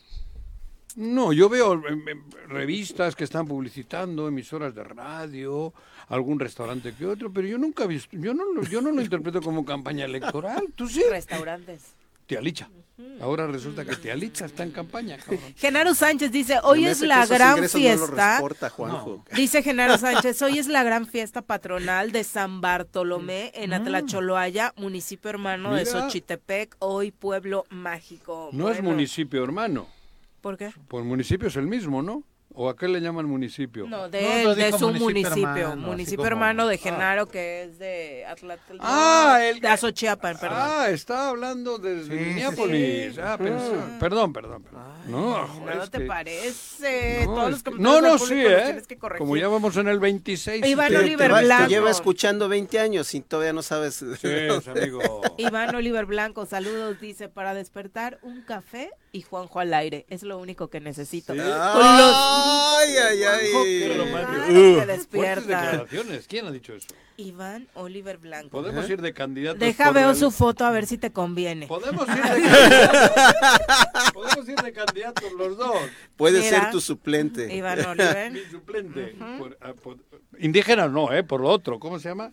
No, 0.96 1.32
yo 1.32 1.48
veo 1.48 1.74
em, 1.88 2.08
em, 2.08 2.22
revistas 2.48 3.16
que 3.16 3.24
están 3.24 3.46
publicitando, 3.46 4.28
emisoras 4.28 4.74
de 4.74 4.84
radio, 4.84 5.72
algún 6.08 6.38
restaurante 6.40 6.94
que 6.94 7.06
otro, 7.06 7.32
pero 7.32 7.46
yo 7.48 7.58
nunca 7.58 7.84
he 7.84 7.86
visto, 7.88 8.16
yo 8.16 8.34
no, 8.34 8.44
lo- 8.52 8.62
yo 8.64 8.80
no 8.82 8.90
lo 8.92 9.00
interpreto 9.00 9.40
como 9.40 9.64
campaña 9.64 10.04
electoral, 10.04 10.64
tú 10.76 10.88
sí. 10.88 11.02
Restaurantes. 11.10 11.94
Tía 12.26 12.40
Licha. 12.40 12.68
Ahora 13.20 13.46
resulta 13.48 13.84
que 13.84 13.96
Tía 13.96 14.14
Licha 14.14 14.44
está 14.44 14.62
en 14.62 14.70
campaña, 14.70 15.16
cabrón. 15.18 15.40
Genaro 15.56 15.94
Sánchez 15.94 16.30
dice, 16.30 16.58
hoy 16.62 16.86
es 16.86 17.00
la 17.00 17.26
gran 17.26 17.60
no 17.60 17.68
fiesta. 17.68 18.36
reporta 18.36 18.70
Juanjo. 18.70 19.24
Dice 19.34 19.62
Genaro 19.62 19.98
Sánchez, 19.98 20.40
hoy 20.42 20.58
es 20.58 20.68
la 20.68 20.82
gran 20.84 21.06
fiesta 21.06 21.42
patronal 21.42 22.12
de 22.12 22.22
San 22.22 22.60
Bartolomé 22.60 23.50
en 23.54 23.72
Atlacholoaya, 23.72 24.72
municipio 24.76 25.30
hermano 25.30 25.74
de. 25.74 25.84
Xochitepec, 25.84 26.76
hoy 26.78 27.10
pueblo 27.10 27.64
mágico. 27.70 28.50
No 28.52 28.70
es 28.70 28.80
municipio, 28.82 29.42
hermano. 29.42 29.88
¿Por 30.42 30.58
qué? 30.58 30.70
Pues 30.88 31.04
municipio 31.04 31.48
es 31.48 31.56
el 31.56 31.66
mismo, 31.66 32.02
¿no? 32.02 32.24
¿O 32.54 32.68
a 32.68 32.76
qué 32.76 32.86
le 32.86 33.00
llaman 33.00 33.24
municipio? 33.24 33.86
No, 33.86 34.10
de, 34.10 34.20
No, 34.20 34.28
él, 34.30 34.44
no 34.44 34.54
de 34.54 34.72
su 34.72 34.78
municipio 34.90 35.00
municipio, 35.06 35.48
hermano, 35.56 35.86
municipio 35.86 36.26
hermano 36.26 36.66
de 36.66 36.76
Genaro 36.76 37.26
que 37.26 37.62
es 37.62 37.78
de 37.78 38.26
Atlatel. 38.26 38.76
Ah, 38.80 39.38
el 39.42 39.58
de 39.60 39.68
Azochiapan, 39.68 40.36
perdón. 40.38 40.58
Ah, 40.60 40.86
está 40.90 41.30
hablando 41.30 41.78
desde 41.78 42.08
Sí, 42.18 42.24
Minneapolis. 42.24 43.14
sí. 43.14 43.20
Ah, 43.22 43.38
pensé- 43.38 43.98
perdón, 43.98 44.34
perdón, 44.34 44.64
perdón. 44.64 44.82
no, 45.06 45.32
joder, 45.48 45.78
es 45.78 45.90
te 45.90 45.98
que- 46.00 46.04
parece. 46.04 47.24
no, 47.24 47.32
Todos 47.34 47.44
es 47.46 47.50
los 47.52 47.62
comentarios 47.62 48.02
no, 48.02 48.08
no, 48.10 48.18
sí, 48.18 48.34
¿eh? 48.34 48.62
tienes 48.66 48.86
que 48.86 48.98
corregir. 48.98 49.20
Como 49.26 49.36
ya 49.38 49.48
vamos 49.48 49.74
en 49.78 49.88
el 49.88 49.98
26. 49.98 50.66
Iván 50.66 50.88
te- 50.88 50.92
te 50.94 51.00
Oliver 51.00 51.32
Te 51.34 51.44
Blanco. 51.44 51.68
lleva 51.70 51.90
escuchando 51.90 52.50
20 52.50 52.78
años 52.78 53.14
y 53.14 53.22
todavía 53.22 53.54
no 53.54 53.62
sabes. 53.62 53.94
Sí, 54.20 54.28
amigo. 54.70 55.00
Iván 55.38 55.74
Oliver 55.74 56.04
Blanco, 56.04 56.44
saludos, 56.44 57.00
dice, 57.00 57.30
para 57.30 57.54
despertar 57.54 58.18
un 58.20 58.42
café 58.42 58.90
y 59.12 59.22
Juanjo 59.22 59.60
al 59.60 59.74
aire. 59.74 60.06
Es 60.08 60.22
lo 60.22 60.38
único 60.38 60.68
que 60.68 60.80
necesito. 60.80 61.34
Con 61.34 61.38
los... 61.46 61.48
Ay, 62.16 62.96
ay, 62.96 63.22
ay. 63.22 63.98
Romántico. 63.98 64.46
que 64.80 64.86
despierta. 64.86 65.40
declaraciones. 65.42 66.26
¿Quién 66.26 66.46
ha 66.46 66.50
dicho 66.50 66.72
eso? 66.74 66.88
Iván 67.18 67.68
Oliver 67.74 68.16
Blanco. 68.16 68.48
Podemos 68.50 68.88
ir 68.88 69.02
de 69.02 69.12
candidatos. 69.12 69.60
Deja 69.60 69.90
veo 69.92 70.10
el- 70.10 70.16
su 70.16 70.30
foto 70.30 70.64
a 70.64 70.70
ver 70.70 70.86
si 70.86 70.96
te 70.96 71.12
conviene. 71.12 71.66
Podemos 71.66 72.08
ir 72.08 72.14
de 72.14 72.22
candidatos. 72.48 74.12
Podemos 74.14 74.48
ir 74.48 74.56
de 74.56 74.72
candidatos 74.72 75.32
los 75.32 75.56
dos. 75.58 75.76
Puede 76.16 76.40
Mira, 76.40 76.60
ser 76.62 76.70
tu 76.70 76.80
suplente. 76.80 77.54
Iván 77.54 77.80
Oliver. 77.86 78.32
Mi 78.32 78.40
suplente. 78.50 79.14
Por- 79.38 79.58
ah, 79.60 79.74
por- 79.74 79.98
indígena 80.38 80.88
no, 80.88 81.12
¿eh? 81.12 81.22
Por 81.22 81.42
lo 81.42 81.48
otro. 81.50 81.78
¿Cómo 81.78 81.98
se 81.98 82.08
llama? 82.08 82.32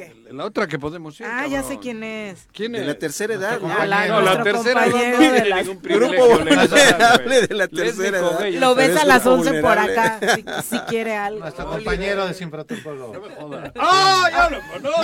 ¿Qué? 0.00 0.32
La 0.32 0.44
otra 0.44 0.66
que 0.66 0.78
podemos 0.78 1.18
ir. 1.20 1.26
Ah, 1.26 1.46
ya 1.46 1.60
cabrón. 1.60 1.72
sé 1.72 1.78
quién 1.80 2.02
es. 2.02 2.48
¿Quién 2.52 2.72
De 2.72 2.80
es? 2.80 2.86
la 2.86 2.94
tercera 2.98 3.34
edad. 3.34 3.58
Ah, 3.64 3.84
la- 3.86 4.06
no, 4.08 4.20
la 4.22 4.42
tercera 4.42 4.86
edad 4.86 4.92
no 4.92 4.98
de 4.98 5.16
tiene 5.18 5.44
la- 5.48 5.62
ningún 5.62 5.82
Grupo 5.82 6.08
privilegio 6.08 6.28
vulnerable 6.38 7.46
de 7.46 7.54
la 7.54 7.68
tercera 7.68 8.18
edad. 8.18 8.48
Lo 8.60 8.74
ves 8.74 8.96
a 8.96 9.04
las 9.04 9.24
grupo 9.24 9.40
11 9.40 9.60
por 9.60 9.78
acá, 9.78 10.20
si, 10.34 10.44
si 10.68 10.78
quiere 10.84 11.16
algo. 11.16 11.40
Nuestro 11.40 11.66
compañero 11.68 12.26
de 12.26 12.34
Sin 12.34 12.50
Protocolo. 12.50 13.12
No. 13.12 13.62
¡Ah! 13.80 14.28
¡Ya 14.30 14.48
lo 14.50 14.60
conozco! 14.72 15.02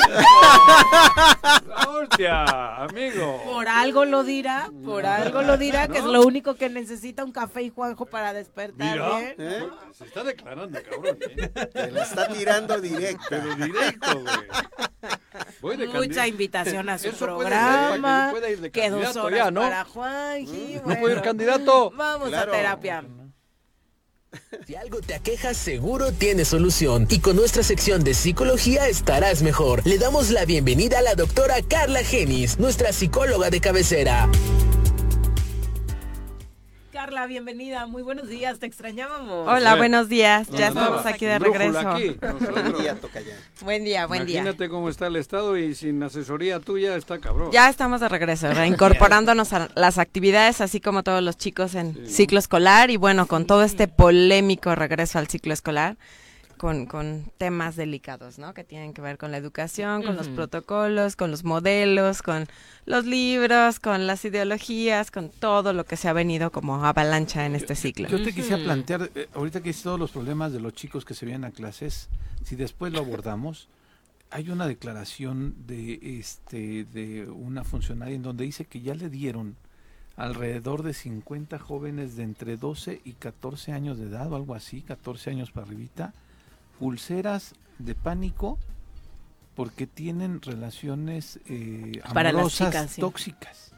¡La 1.68 1.88
hostia! 1.90 2.76
Amigo. 2.84 3.42
Por 3.44 3.68
algo 3.68 4.04
lo 4.04 4.24
dirá, 4.24 4.70
por 4.84 5.06
algo 5.06 5.42
lo 5.42 5.56
dirá, 5.56 5.88
que 5.88 5.98
es 5.98 6.04
lo 6.04 6.22
único 6.22 6.54
que 6.54 6.68
necesita 6.70 7.24
un 7.24 7.32
café 7.32 7.62
y 7.62 7.70
Juanjo 7.70 8.06
para 8.06 8.32
despertar 8.32 8.92
Mira. 8.92 9.18
bien. 9.18 9.34
¿Eh? 9.38 9.68
Se 9.92 10.04
está 10.04 10.22
declarando, 10.24 10.78
cabrón. 10.82 11.18
¿eh? 11.20 11.48
Te 11.72 11.90
la 11.90 12.02
está 12.02 12.28
tirando 12.28 12.80
directa. 12.80 13.26
Pero 13.28 13.54
directo, 13.56 14.20
güey. 14.20 14.85
Voy 15.60 15.76
de 15.76 15.86
Mucha 15.88 16.26
invitación 16.26 16.88
a 16.88 16.98
su 16.98 17.08
Eso 17.08 17.18
puede 17.26 17.48
ser, 17.50 17.58
programa. 17.58 18.28
pueda 18.30 18.50
ir 18.50 18.60
de 18.60 18.70
que 18.70 18.80
dos 18.90 19.00
candidato 19.00 19.24
horas 19.24 19.38
ya, 19.38 19.50
¿no? 19.50 19.60
para 19.62 19.84
Juanji. 19.84 20.74
¿No 20.76 20.82
bueno. 20.82 21.00
puedo 21.00 21.16
ir 21.16 21.22
candidato? 21.22 21.90
Vamos 21.90 22.28
Claro. 22.28 22.52
a 22.52 22.56
terapia. 22.56 23.04
Si 24.66 24.74
algo 24.74 25.00
te 25.00 25.14
aqueja, 25.14 25.54
seguro 25.54 26.12
tiene 26.12 26.44
solución. 26.44 27.06
Y 27.08 27.20
con 27.20 27.36
nuestra 27.36 27.62
sección 27.62 28.04
de 28.04 28.12
psicología 28.12 28.86
estarás 28.88 29.42
mejor. 29.42 29.86
Le 29.86 29.96
damos 29.98 30.30
la 30.30 30.44
bienvenida 30.44 30.98
a 30.98 31.02
la 31.02 31.14
doctora 31.14 31.56
Carla 31.66 32.00
Genis, 32.04 32.58
nuestra 32.58 32.92
psicóloga 32.92 33.48
de 33.50 33.60
cabecera. 33.60 34.28
Carla, 36.96 37.26
bienvenida. 37.26 37.86
Muy 37.86 38.02
buenos 38.02 38.26
días, 38.26 38.58
te 38.58 38.64
extrañábamos. 38.64 39.46
Hola, 39.46 39.72
Sí. 39.72 39.76
buenos 39.76 40.08
días. 40.08 40.48
Ya 40.48 40.70
no, 40.70 40.80
estamos 40.80 41.04
aquí 41.04 41.26
de 41.26 41.38
regreso. 41.38 41.78
aquí. 41.90 42.16
Buen 42.22 42.72
día. 42.72 42.96
Buen 43.60 43.84
día, 43.84 44.06
buen 44.06 44.24
día. 44.24 44.40
Imagínate 44.40 44.70
cómo 44.70 44.88
está 44.88 45.08
el 45.08 45.16
estado 45.16 45.58
y 45.58 45.74
sin 45.74 46.02
asesoría 46.02 46.58
tuya 46.58 46.96
está 46.96 47.18
cabrón. 47.18 47.50
Ya 47.52 47.68
estamos 47.68 48.00
de 48.00 48.08
regreso, 48.08 48.50
reincorporándonos 48.54 49.52
a 49.52 49.68
las 49.74 49.98
actividades, 49.98 50.62
así 50.62 50.80
como 50.80 51.02
todos 51.02 51.22
los 51.22 51.36
chicos 51.36 51.74
en 51.74 52.08
ciclo 52.08 52.38
escolar 52.38 52.88
y 52.90 52.96
bueno, 52.96 53.26
con 53.26 53.44
todo 53.46 53.62
este 53.62 53.88
polémico 53.88 54.74
regreso 54.74 55.18
al 55.18 55.28
ciclo 55.28 55.52
escolar, 55.52 55.98
con, 56.56 56.86
con 56.86 57.30
temas 57.38 57.76
delicados, 57.76 58.38
¿no? 58.38 58.54
Que 58.54 58.64
tienen 58.64 58.92
que 58.92 59.02
ver 59.02 59.18
con 59.18 59.30
la 59.30 59.36
educación, 59.36 60.02
con 60.02 60.16
los 60.16 60.28
protocolos, 60.28 61.16
con 61.16 61.30
los 61.30 61.44
modelos, 61.44 62.22
con 62.22 62.46
los 62.84 63.04
libros, 63.04 63.80
con 63.80 64.06
las 64.06 64.24
ideologías, 64.24 65.10
con 65.10 65.30
todo 65.30 65.72
lo 65.72 65.84
que 65.84 65.96
se 65.96 66.08
ha 66.08 66.12
venido 66.12 66.50
como 66.50 66.84
avalancha 66.84 67.46
en 67.46 67.54
este 67.54 67.74
ciclo. 67.74 68.08
Yo 68.08 68.22
te 68.22 68.32
quisiera 68.32 68.62
plantear, 68.62 69.10
eh, 69.14 69.28
ahorita 69.34 69.60
que 69.60 69.70
dices 69.70 69.82
todos 69.82 69.98
los 69.98 70.10
problemas 70.10 70.52
de 70.52 70.60
los 70.60 70.74
chicos 70.74 71.04
que 71.04 71.14
se 71.14 71.26
vienen 71.26 71.44
a 71.44 71.50
clases, 71.50 72.08
si 72.44 72.56
después 72.56 72.92
lo 72.92 73.00
abordamos, 73.00 73.68
hay 74.30 74.50
una 74.50 74.66
declaración 74.66 75.54
de 75.66 76.18
este 76.18 76.84
de 76.84 77.28
una 77.28 77.64
funcionaria 77.64 78.16
en 78.16 78.22
donde 78.22 78.44
dice 78.44 78.64
que 78.64 78.80
ya 78.80 78.94
le 78.94 79.08
dieron 79.08 79.56
alrededor 80.16 80.82
de 80.82 80.94
50 80.94 81.58
jóvenes 81.58 82.16
de 82.16 82.22
entre 82.22 82.56
12 82.56 83.02
y 83.04 83.12
14 83.12 83.72
años 83.72 83.98
de 83.98 84.06
edad 84.06 84.32
o 84.32 84.36
algo 84.36 84.54
así, 84.54 84.82
14 84.82 85.30
años 85.30 85.50
para 85.50 85.66
arribita, 85.66 86.14
pulseras 86.78 87.54
de 87.78 87.94
pánico 87.94 88.58
porque 89.54 89.86
tienen 89.86 90.42
relaciones 90.42 91.40
eh, 91.46 92.00
Para 92.12 92.30
las 92.32 92.40
amorosas 92.40 92.68
chicas, 92.68 92.90
sí. 92.90 93.00
tóxicas. 93.00 93.72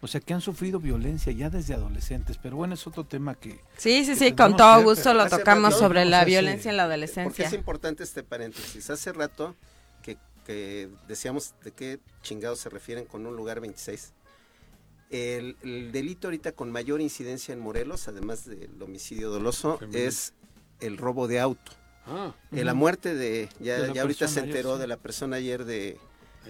O 0.00 0.08
sea, 0.08 0.20
que 0.20 0.34
han 0.34 0.40
sufrido 0.40 0.80
violencia 0.80 1.32
ya 1.32 1.48
desde 1.48 1.74
adolescentes. 1.74 2.36
Pero 2.42 2.56
bueno, 2.56 2.74
es 2.74 2.86
otro 2.86 3.04
tema 3.04 3.34
que... 3.36 3.60
Sí, 3.76 4.04
sí, 4.04 4.12
que 4.12 4.16
sí, 4.16 4.32
con 4.32 4.56
todo 4.56 4.78
que- 4.78 4.84
gusto 4.84 5.14
lo 5.14 5.28
tocamos 5.28 5.72
rato 5.74 5.78
sobre 5.84 6.04
la 6.06 6.20
hace- 6.20 6.30
violencia 6.30 6.70
en 6.70 6.76
la 6.76 6.84
Porque 6.84 6.94
adolescencia. 6.94 7.46
es 7.46 7.52
importante 7.52 8.02
este 8.02 8.22
paréntesis. 8.24 8.90
Hace 8.90 9.12
rato 9.12 9.54
que, 10.02 10.16
que 10.44 10.88
decíamos 11.06 11.54
de 11.62 11.70
qué 11.72 12.00
chingados 12.22 12.58
se 12.58 12.68
refieren 12.68 13.04
con 13.04 13.26
un 13.26 13.36
lugar 13.36 13.60
26. 13.60 14.12
El, 15.10 15.56
el 15.62 15.92
delito 15.92 16.26
ahorita 16.28 16.52
con 16.52 16.72
mayor 16.72 17.00
incidencia 17.00 17.52
en 17.52 17.60
Morelos, 17.60 18.08
además 18.08 18.44
del 18.46 18.82
homicidio 18.82 19.30
doloso, 19.30 19.78
es 19.92 20.32
el 20.80 20.96
robo 20.96 21.28
de 21.28 21.38
auto. 21.38 21.72
Ah, 22.06 22.34
Eh, 22.50 22.64
la 22.64 22.74
muerte 22.74 23.14
de, 23.14 23.48
ya, 23.60 23.80
De 23.80 23.92
ya 23.94 24.02
ahorita 24.02 24.26
se 24.28 24.34
persona 24.34 24.42
ayer, 24.44 24.56
enteró 24.56 24.74
sí. 24.76 24.80
de 24.80 24.86
la 24.86 24.96
persona 24.96 25.36
ayer 25.36 25.64
de, 25.64 25.98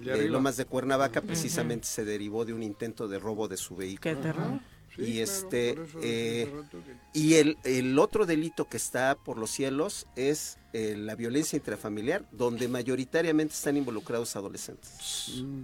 de. 0.03 0.29
Lomas 0.29 0.57
de 0.57 0.65
Cuernavaca, 0.65 1.21
precisamente 1.21 1.87
se 1.87 2.05
derivó 2.05 2.45
de 2.45 2.55
un 2.55 2.63
intento 2.63 3.07
de 3.09 3.19
robo 3.19 3.49
de 3.49 3.57
su 3.57 3.77
vehículo. 3.77 4.15
Qué 4.17 4.17
terror. 4.17 4.61
Sí, 4.97 5.03
y 5.03 5.05
claro, 5.13 5.23
este, 5.25 5.71
eso 5.71 5.85
eh, 6.03 6.53
que- 6.71 7.19
Y 7.19 7.35
el, 7.35 7.57
el 7.65 7.99
otro 7.99 8.27
delito 8.27 8.67
que 8.69 8.77
está 8.77 9.15
por 9.15 9.39
los 9.39 9.51
cielos 9.51 10.07
es 10.17 10.59
eh, 10.75 10.95
la 10.99 11.15
violencia 11.15 11.57
intrafamiliar, 11.57 12.27
donde 12.31 12.69
mayoritariamente 12.69 13.55
están 13.55 13.77
involucrados 13.79 14.37
adolescentes. 14.37 15.33
Mm. 15.43 15.63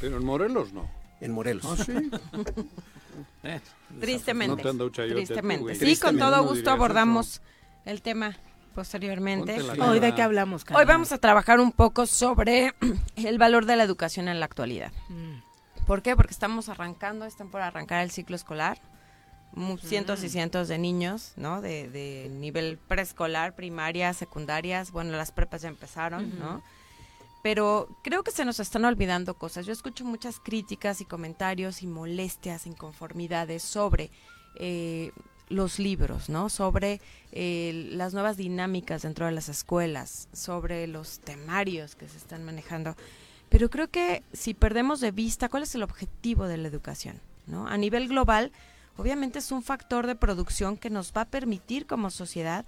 Pero 0.00 0.16
en 0.16 0.24
Morelos 0.24 0.72
no. 0.72 0.90
En 1.20 1.32
Morelos. 1.32 1.66
¿Ah, 1.66 1.76
sí? 1.84 1.92
eh, 3.42 3.60
Tristemente. 4.00 4.62
No 4.64 4.90
tristemente. 4.90 5.64
tú, 5.64 5.68
sí, 5.74 5.78
con 5.78 5.78
Tristemente. 5.78 6.20
todo 6.22 6.36
No 6.36 6.48
gusto 6.48 6.70
abordamos 6.70 7.42
el 7.84 8.00
tema 8.02 8.36
posteriormente. 8.74 9.58
Hoy 9.80 10.00
de 10.00 10.14
qué 10.14 10.22
hablamos? 10.22 10.64
Hoy 10.74 10.84
vamos 10.84 11.12
a 11.12 11.18
trabajar 11.18 11.60
un 11.60 11.72
poco 11.72 12.06
sobre 12.06 12.74
el 13.16 13.38
valor 13.38 13.66
de 13.66 13.76
la 13.76 13.84
educación 13.84 14.28
en 14.28 14.40
la 14.40 14.46
actualidad. 14.46 14.92
Mm. 15.08 15.40
¿Por 15.86 16.02
qué? 16.02 16.14
Porque 16.16 16.32
estamos 16.32 16.68
arrancando, 16.68 17.24
están 17.24 17.50
por 17.50 17.62
arrancar 17.62 18.02
el 18.02 18.10
ciclo 18.10 18.36
escolar. 18.36 18.80
Mu- 19.52 19.78
Cientos 19.78 20.22
y 20.22 20.28
cientos 20.28 20.68
de 20.68 20.78
niños, 20.78 21.32
¿no? 21.36 21.60
De, 21.60 21.88
de 21.90 22.28
nivel 22.30 22.78
preescolar, 22.78 23.56
primaria, 23.56 24.12
secundarias. 24.14 24.92
Bueno, 24.92 25.16
las 25.16 25.32
prepas 25.32 25.62
ya 25.62 25.68
empezaron, 25.68 26.38
¿no? 26.38 26.62
pero 27.42 27.88
creo 28.04 28.22
que 28.22 28.32
se 28.32 28.44
nos 28.44 28.60
están 28.60 28.84
olvidando 28.84 29.32
cosas. 29.32 29.64
Yo 29.64 29.72
escucho 29.72 30.04
muchas 30.04 30.38
críticas 30.38 31.00
y 31.00 31.06
comentarios 31.06 31.82
y 31.82 31.86
molestias, 31.86 32.66
inconformidades 32.66 33.62
sobre 33.62 34.10
eh, 34.56 35.10
los 35.50 35.78
libros, 35.78 36.30
¿no? 36.30 36.48
Sobre 36.48 37.00
eh, 37.32 37.90
las 37.92 38.14
nuevas 38.14 38.36
dinámicas 38.38 39.02
dentro 39.02 39.26
de 39.26 39.32
las 39.32 39.48
escuelas, 39.48 40.28
sobre 40.32 40.86
los 40.86 41.18
temarios 41.20 41.96
que 41.96 42.08
se 42.08 42.16
están 42.16 42.44
manejando. 42.44 42.96
Pero 43.50 43.68
creo 43.68 43.88
que 43.88 44.22
si 44.32 44.54
perdemos 44.54 45.00
de 45.00 45.10
vista 45.10 45.48
cuál 45.48 45.64
es 45.64 45.74
el 45.74 45.82
objetivo 45.82 46.46
de 46.46 46.56
la 46.56 46.68
educación, 46.68 47.20
¿no? 47.46 47.66
A 47.66 47.76
nivel 47.76 48.08
global, 48.08 48.52
obviamente 48.96 49.40
es 49.40 49.50
un 49.50 49.62
factor 49.62 50.06
de 50.06 50.14
producción 50.14 50.76
que 50.76 50.88
nos 50.88 51.12
va 51.12 51.22
a 51.22 51.28
permitir 51.28 51.86
como 51.86 52.10
sociedad 52.10 52.64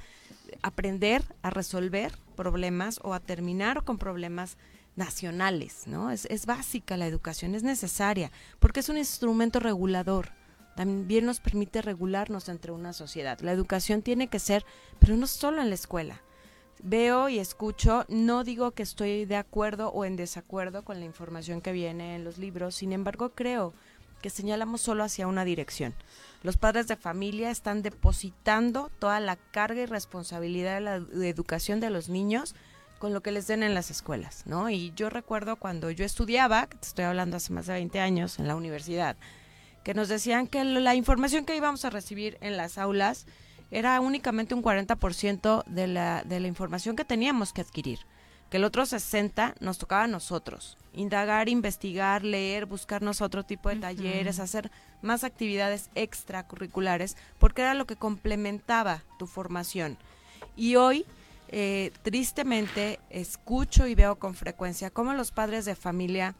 aprender 0.60 1.22
a 1.42 1.50
resolver 1.50 2.12
problemas 2.36 3.00
o 3.04 3.14
a 3.14 3.20
terminar 3.20 3.84
con 3.84 3.96
problemas 3.96 4.56
nacionales, 4.96 5.84
¿no? 5.86 6.10
Es, 6.10 6.26
es 6.26 6.46
básica 6.46 6.96
la 6.96 7.06
educación, 7.06 7.54
es 7.54 7.62
necesaria, 7.62 8.32
porque 8.58 8.80
es 8.80 8.88
un 8.88 8.98
instrumento 8.98 9.60
regulador 9.60 10.32
también 10.76 11.26
nos 11.26 11.40
permite 11.40 11.82
regularnos 11.82 12.48
entre 12.48 12.72
una 12.72 12.92
sociedad. 12.92 13.40
La 13.40 13.52
educación 13.52 14.02
tiene 14.02 14.28
que 14.28 14.38
ser, 14.38 14.64
pero 14.98 15.16
no 15.16 15.26
solo 15.26 15.60
en 15.60 15.68
la 15.68 15.74
escuela. 15.74 16.22
Veo 16.82 17.28
y 17.28 17.38
escucho, 17.38 18.04
no 18.08 18.42
digo 18.42 18.72
que 18.72 18.82
estoy 18.82 19.24
de 19.24 19.36
acuerdo 19.36 19.90
o 19.90 20.04
en 20.04 20.16
desacuerdo 20.16 20.84
con 20.84 20.98
la 20.98 21.06
información 21.06 21.60
que 21.60 21.70
viene 21.70 22.16
en 22.16 22.24
los 22.24 22.38
libros, 22.38 22.74
sin 22.74 22.92
embargo 22.92 23.30
creo 23.30 23.72
que 24.20 24.30
señalamos 24.30 24.80
solo 24.80 25.04
hacia 25.04 25.26
una 25.26 25.44
dirección. 25.44 25.94
Los 26.42 26.56
padres 26.56 26.88
de 26.88 26.96
familia 26.96 27.50
están 27.50 27.82
depositando 27.82 28.90
toda 28.98 29.20
la 29.20 29.36
carga 29.36 29.82
y 29.82 29.86
responsabilidad 29.86 30.76
de 30.76 30.80
la 30.80 31.26
educación 31.26 31.80
de 31.80 31.90
los 31.90 32.08
niños 32.08 32.54
con 32.98 33.12
lo 33.12 33.20
que 33.20 33.32
les 33.32 33.48
den 33.48 33.64
en 33.64 33.74
las 33.74 33.90
escuelas, 33.90 34.44
¿no? 34.46 34.70
Y 34.70 34.92
yo 34.94 35.10
recuerdo 35.10 35.56
cuando 35.56 35.90
yo 35.90 36.04
estudiaba, 36.04 36.68
te 36.68 36.86
estoy 36.86 37.04
hablando 37.04 37.36
hace 37.36 37.52
más 37.52 37.66
de 37.66 37.74
20 37.74 37.98
años 37.98 38.38
en 38.38 38.46
la 38.46 38.54
universidad, 38.54 39.16
que 39.84 39.94
nos 39.94 40.08
decían 40.08 40.46
que 40.46 40.64
la 40.64 40.94
información 40.94 41.44
que 41.44 41.56
íbamos 41.56 41.84
a 41.84 41.90
recibir 41.90 42.38
en 42.40 42.56
las 42.56 42.78
aulas 42.78 43.26
era 43.70 44.00
únicamente 44.00 44.54
un 44.54 44.62
40% 44.62 45.64
de 45.64 45.86
la, 45.86 46.22
de 46.24 46.40
la 46.40 46.48
información 46.48 46.94
que 46.94 47.04
teníamos 47.04 47.52
que 47.52 47.62
adquirir, 47.62 48.00
que 48.50 48.58
el 48.58 48.64
otro 48.64 48.82
60% 48.82 49.54
nos 49.60 49.78
tocaba 49.78 50.04
a 50.04 50.08
nosotros, 50.08 50.76
indagar, 50.92 51.48
investigar, 51.48 52.22
leer, 52.22 52.66
buscarnos 52.66 53.22
otro 53.22 53.44
tipo 53.44 53.70
de 53.70 53.76
talleres, 53.76 54.38
hacer 54.38 54.70
más 55.00 55.24
actividades 55.24 55.88
extracurriculares, 55.94 57.16
porque 57.38 57.62
era 57.62 57.72
lo 57.72 57.86
que 57.86 57.96
complementaba 57.96 59.02
tu 59.18 59.26
formación. 59.26 59.96
Y 60.54 60.76
hoy, 60.76 61.06
eh, 61.48 61.92
tristemente, 62.02 63.00
escucho 63.08 63.86
y 63.86 63.94
veo 63.94 64.16
con 64.16 64.34
frecuencia 64.34 64.90
cómo 64.90 65.14
los 65.14 65.32
padres 65.32 65.64
de 65.64 65.74
familia 65.74 66.34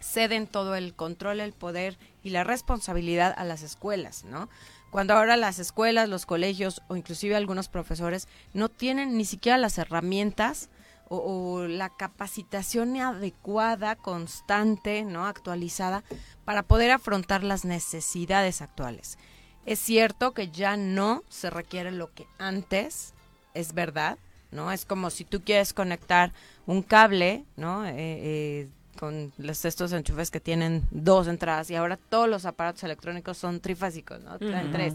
ceden 0.00 0.46
todo 0.46 0.74
el 0.74 0.94
control, 0.94 1.40
el 1.40 1.52
poder 1.52 1.98
y 2.22 2.30
la 2.30 2.44
responsabilidad 2.44 3.34
a 3.36 3.44
las 3.44 3.62
escuelas, 3.62 4.24
¿no? 4.24 4.48
Cuando 4.90 5.14
ahora 5.14 5.36
las 5.36 5.58
escuelas, 5.58 6.08
los 6.08 6.26
colegios 6.26 6.82
o 6.88 6.96
inclusive 6.96 7.36
algunos 7.36 7.68
profesores 7.68 8.26
no 8.54 8.68
tienen 8.68 9.16
ni 9.16 9.24
siquiera 9.24 9.56
las 9.56 9.78
herramientas 9.78 10.68
o, 11.08 11.62
la 11.62 11.90
capacitación 11.90 12.96
adecuada, 12.96 13.96
constante, 13.96 15.04
¿no? 15.04 15.26
actualizada 15.26 16.04
para 16.44 16.62
poder 16.62 16.92
afrontar 16.92 17.42
las 17.42 17.64
necesidades 17.64 18.62
actuales. 18.62 19.18
Es 19.66 19.80
cierto 19.80 20.32
que 20.32 20.50
ya 20.50 20.76
no 20.76 21.24
se 21.28 21.50
requiere 21.50 21.90
lo 21.90 22.12
que 22.14 22.26
antes, 22.38 23.14
es 23.54 23.74
verdad, 23.74 24.18
¿no? 24.52 24.72
Es 24.72 24.84
como 24.84 25.10
si 25.10 25.24
tú 25.24 25.42
quieres 25.42 25.74
conectar 25.74 26.32
un 26.66 26.82
cable, 26.82 27.44
¿no? 27.56 27.84
Eh, 27.84 27.94
eh, 27.96 28.68
con 29.00 29.32
los 29.38 29.64
estos 29.64 29.94
enchufes 29.94 30.30
que 30.30 30.40
tienen 30.40 30.86
dos 30.90 31.26
entradas 31.26 31.70
y 31.70 31.74
ahora 31.74 31.96
todos 31.96 32.28
los 32.28 32.44
aparatos 32.44 32.84
electrónicos 32.84 33.38
son 33.38 33.60
trifásicos, 33.60 34.22
¿no? 34.22 34.38
Traen 34.38 34.66
Ujú. 34.66 34.72
tres. 34.74 34.94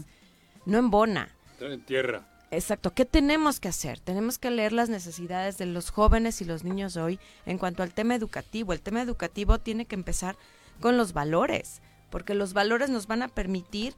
No 0.64 0.78
embona. 0.78 1.28
Están 1.54 1.72
en 1.72 1.80
tierra. 1.84 2.22
Exacto. 2.52 2.94
¿Qué 2.94 3.04
tenemos 3.04 3.58
que 3.58 3.66
hacer? 3.66 3.98
Tenemos 3.98 4.38
que 4.38 4.52
leer 4.52 4.72
las 4.72 4.88
necesidades 4.88 5.58
de 5.58 5.66
los 5.66 5.90
jóvenes 5.90 6.40
y 6.40 6.44
los 6.44 6.62
niños 6.62 6.96
hoy 6.96 7.18
en 7.46 7.58
cuanto 7.58 7.82
al 7.82 7.92
tema 7.94 8.14
educativo. 8.14 8.72
El 8.72 8.80
tema 8.80 9.02
educativo 9.02 9.58
tiene 9.58 9.86
que 9.86 9.96
empezar 9.96 10.36
con 10.80 10.96
los 10.96 11.12
valores, 11.12 11.82
porque 12.10 12.34
los 12.34 12.52
valores 12.52 12.88
nos 12.90 13.08
van 13.08 13.22
a 13.22 13.28
permitir 13.28 13.96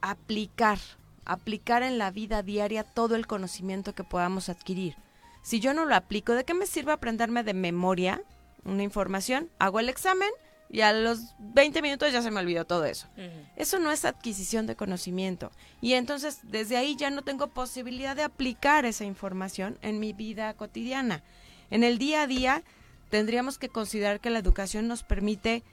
aplicar, 0.00 0.78
aplicar 1.24 1.82
en 1.82 1.98
la 1.98 2.12
vida 2.12 2.44
diaria 2.44 2.84
todo 2.84 3.16
el 3.16 3.26
conocimiento 3.26 3.96
que 3.96 4.04
podamos 4.04 4.48
adquirir. 4.48 4.94
Si 5.42 5.58
yo 5.58 5.74
no 5.74 5.86
lo 5.86 5.96
aplico, 5.96 6.34
¿de 6.34 6.44
qué 6.44 6.54
me 6.54 6.66
sirve 6.66 6.92
aprenderme 6.92 7.42
de 7.42 7.54
memoria 7.54 8.22
una 8.64 8.82
información? 8.82 9.50
Hago 9.58 9.80
el 9.80 9.88
examen 9.88 10.30
y 10.68 10.82
a 10.82 10.92
los 10.92 11.34
20 11.38 11.82
minutos 11.82 12.12
ya 12.12 12.22
se 12.22 12.30
me 12.30 12.40
olvidó 12.40 12.64
todo 12.64 12.84
eso. 12.84 13.08
Eso 13.56 13.78
no 13.80 13.90
es 13.90 14.04
adquisición 14.04 14.66
de 14.66 14.76
conocimiento. 14.76 15.50
Y 15.80 15.94
entonces 15.94 16.40
desde 16.44 16.76
ahí 16.76 16.94
ya 16.96 17.10
no 17.10 17.22
tengo 17.22 17.48
posibilidad 17.48 18.14
de 18.14 18.22
aplicar 18.22 18.84
esa 18.84 19.04
información 19.04 19.78
en 19.82 19.98
mi 19.98 20.12
vida 20.12 20.54
cotidiana. 20.54 21.24
En 21.70 21.82
el 21.82 21.98
día 21.98 22.22
a 22.22 22.26
día 22.28 22.62
tendríamos 23.10 23.58
que 23.58 23.68
considerar 23.68 24.20
que 24.20 24.30
la 24.30 24.38
educación 24.38 24.86
nos 24.86 25.02
permite 25.02 25.64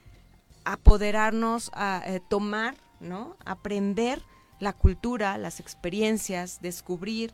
apoderarnos, 0.64 1.70
a 1.74 2.02
eh, 2.04 2.20
tomar, 2.28 2.74
¿no? 3.00 3.36
Aprender 3.44 4.20
la 4.58 4.72
cultura, 4.72 5.38
las 5.38 5.60
experiencias, 5.60 6.60
descubrir 6.60 7.32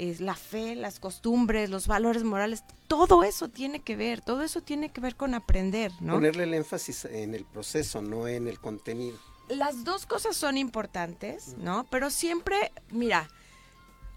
eh, 0.00 0.14
la 0.20 0.36
fe, 0.36 0.76
las 0.76 1.00
costumbres, 1.00 1.70
los 1.70 1.88
valores 1.88 2.22
morales, 2.22 2.62
todo 2.86 3.24
eso 3.24 3.48
tiene 3.48 3.80
que 3.80 3.96
ver, 3.96 4.20
todo 4.20 4.44
eso 4.44 4.60
tiene 4.60 4.90
que 4.90 5.00
ver 5.00 5.16
con 5.16 5.34
aprender, 5.34 5.90
¿no? 6.00 6.12
Ponerle 6.12 6.44
el 6.44 6.54
énfasis 6.54 7.04
en 7.06 7.34
el 7.34 7.44
proceso, 7.44 8.00
no 8.00 8.28
en 8.28 8.46
el 8.46 8.60
contenido. 8.60 9.18
las 9.48 9.82
dos 9.82 10.06
cosas 10.06 10.36
son 10.36 10.56
importantes, 10.56 11.56
¿no? 11.58 11.84
Pero 11.90 12.10
siempre, 12.10 12.70
mira, 12.90 13.28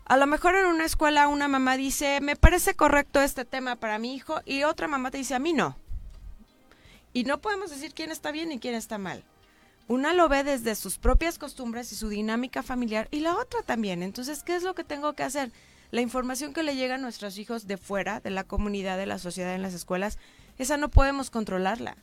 a 0.06 0.18
lo 0.18 0.28
mejor 0.28 0.56
en 0.56 0.68
una 0.68 0.86
escuela 0.86 1.28
una 1.28 1.48
mamá 1.48 1.78
dice, 1.78 2.22
me 2.22 2.36
parece 2.36 2.76
correcto 2.76 3.20
este 3.20 3.44
tema 3.44 3.76
para 3.78 3.98
mi 3.98 4.14
hijo, 4.14 4.40
y 4.46 4.62
otra 4.62 4.88
mamá 4.88 5.10
te 5.10 5.18
dice, 5.18 5.34
a 5.34 5.40
mí 5.40 5.52
no. 5.52 5.78
Y 7.12 7.24
no 7.24 7.42
podemos 7.42 7.72
decir 7.72 7.96
quién 7.96 8.12
está 8.12 8.32
bien 8.32 8.52
y 8.52 8.60
quién 8.60 8.76
está 8.76 9.00
mal. 9.00 9.24
Una 9.88 10.14
lo 10.14 10.30
ve 10.30 10.44
desde 10.44 10.76
sus 10.76 11.00
propias 11.00 11.40
costumbres 11.40 11.92
y 11.92 11.96
su 11.96 12.08
dinámica 12.08 12.62
familiar, 12.62 13.08
y 13.10 13.22
la 13.22 13.36
otra 13.36 13.64
también. 13.64 14.04
Entonces, 14.04 14.44
¿qué 14.44 14.56
es 14.56 14.62
lo 14.62 14.76
que 14.76 14.84
tengo 14.84 15.14
que 15.14 15.24
hacer? 15.24 15.52
La 15.92 16.02
información 16.02 16.54
que 16.54 16.64
le 16.64 16.76
llega 16.76 16.96
a 16.96 16.98
nuestros 16.98 17.38
hijos 17.38 17.68
de 17.68 17.78
fuera, 17.78 18.22
de 18.22 18.30
la 18.30 18.46
comunidad, 18.46 18.98
de 18.98 19.06
la 19.06 19.20
sociedad, 19.20 19.54
en 19.54 19.62
las 19.62 19.74
escuelas, 19.74 20.18
esa 20.58 20.78
no 20.78 20.90
podemos 20.90 21.30
controlarla. 21.30 21.98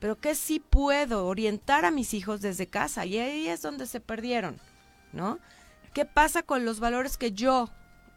Pero 0.00 0.20
que 0.20 0.34
sí 0.34 0.60
puedo 0.60 1.26
orientar 1.26 1.84
a 1.84 1.90
mis 1.90 2.14
hijos 2.14 2.40
desde 2.40 2.66
casa 2.66 3.06
y 3.06 3.18
ahí 3.18 3.48
es 3.48 3.62
donde 3.62 3.86
se 3.86 4.00
perdieron, 4.00 4.58
¿no? 5.12 5.38
¿Qué 5.94 6.04
pasa 6.04 6.42
con 6.42 6.64
los 6.64 6.80
valores 6.80 7.16
que 7.16 7.32
yo 7.32 7.70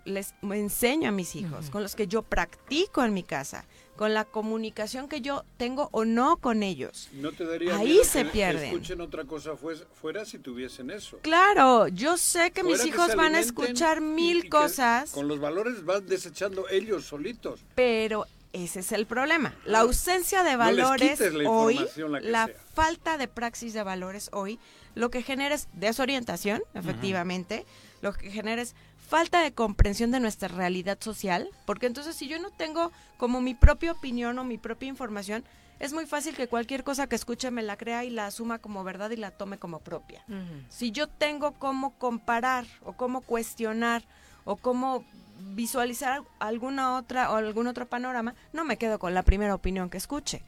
les 0.05 0.33
enseño 0.41 1.09
a 1.09 1.11
mis 1.11 1.35
hijos, 1.35 1.69
con 1.69 1.83
los 1.83 1.95
que 1.95 2.07
yo 2.07 2.23
practico 2.23 3.03
en 3.03 3.13
mi 3.13 3.23
casa, 3.23 3.65
con 4.01 4.15
la 4.15 4.25
comunicación 4.25 5.07
que 5.07 5.21
yo 5.21 5.45
tengo 5.57 5.87
o 5.91 6.05
no 6.05 6.37
con 6.37 6.63
ellos? 6.63 7.07
¿No 7.13 7.31
te 7.33 7.45
daría 7.45 7.77
Ahí 7.77 7.89
miedo 7.89 8.03
se 8.03 8.23
que 8.23 8.29
pierden. 8.31 8.63
escuchen 8.71 8.99
otra 8.99 9.25
cosa 9.25 9.51
fuera 9.55 10.25
si 10.25 10.39
tuviesen 10.39 10.89
eso? 10.89 11.19
Claro, 11.21 11.87
yo 11.87 12.17
sé 12.17 12.49
que 12.49 12.63
mis 12.63 12.83
hijos 12.83 13.15
van 13.15 13.35
a 13.35 13.39
escuchar 13.39 14.01
mil 14.01 14.45
y 14.45 14.49
cosas, 14.49 15.11
Con 15.11 15.27
los 15.27 15.39
valores 15.39 15.85
van 15.85 16.07
desechando 16.07 16.67
ellos 16.69 17.05
solitos. 17.05 17.59
pero 17.75 18.25
ese 18.53 18.79
es 18.79 18.91
el 18.91 19.05
problema. 19.05 19.53
La 19.65 19.81
ausencia 19.81 20.41
de 20.41 20.55
valores 20.55 21.19
la 21.19 21.47
hoy, 21.51 21.79
la 22.23 22.49
falta 22.73 23.19
de 23.19 23.27
praxis 23.27 23.73
de 23.75 23.83
valores 23.83 24.31
hoy, 24.33 24.57
lo 24.95 25.11
que 25.11 25.21
genera 25.21 25.53
es 25.53 25.67
desorientación, 25.73 26.63
efectivamente, 26.73 27.67
lo 28.01 28.13
que 28.13 28.31
genera 28.31 28.63
es 28.63 28.73
falta 29.11 29.41
de 29.41 29.51
comprensión 29.51 30.09
de 30.11 30.21
nuestra 30.21 30.47
realidad 30.47 30.97
social, 31.01 31.49
porque 31.65 31.85
entonces 31.85 32.15
si 32.15 32.29
yo 32.29 32.39
no 32.39 32.49
tengo 32.49 32.93
como 33.17 33.41
mi 33.41 33.53
propia 33.53 33.91
opinión 33.91 34.39
o 34.39 34.45
mi 34.45 34.57
propia 34.57 34.87
información, 34.87 35.43
es 35.79 35.91
muy 35.91 36.05
fácil 36.05 36.33
que 36.33 36.47
cualquier 36.47 36.85
cosa 36.85 37.07
que 37.07 37.17
escuche 37.17 37.51
me 37.51 37.61
la 37.61 37.75
crea 37.75 38.05
y 38.05 38.09
la 38.09 38.27
asuma 38.27 38.59
como 38.59 38.85
verdad 38.85 39.09
y 39.09 39.17
la 39.17 39.31
tome 39.31 39.57
como 39.57 39.79
propia. 39.79 40.23
Si 40.69 40.91
yo 40.91 41.09
tengo 41.09 41.51
cómo 41.51 41.91
comparar 41.97 42.65
o 42.85 42.93
cómo 42.93 43.19
cuestionar 43.19 44.05
o 44.45 44.55
cómo 44.55 45.03
visualizar 45.55 46.23
alguna 46.39 46.95
otra 46.95 47.31
o 47.31 47.35
algún 47.35 47.67
otro 47.67 47.89
panorama, 47.89 48.33
no 48.53 48.63
me 48.63 48.77
quedo 48.77 48.97
con 48.97 49.13
la 49.13 49.23
primera 49.23 49.53
opinión 49.53 49.89
que 49.89 49.97
escuche. 49.97 50.41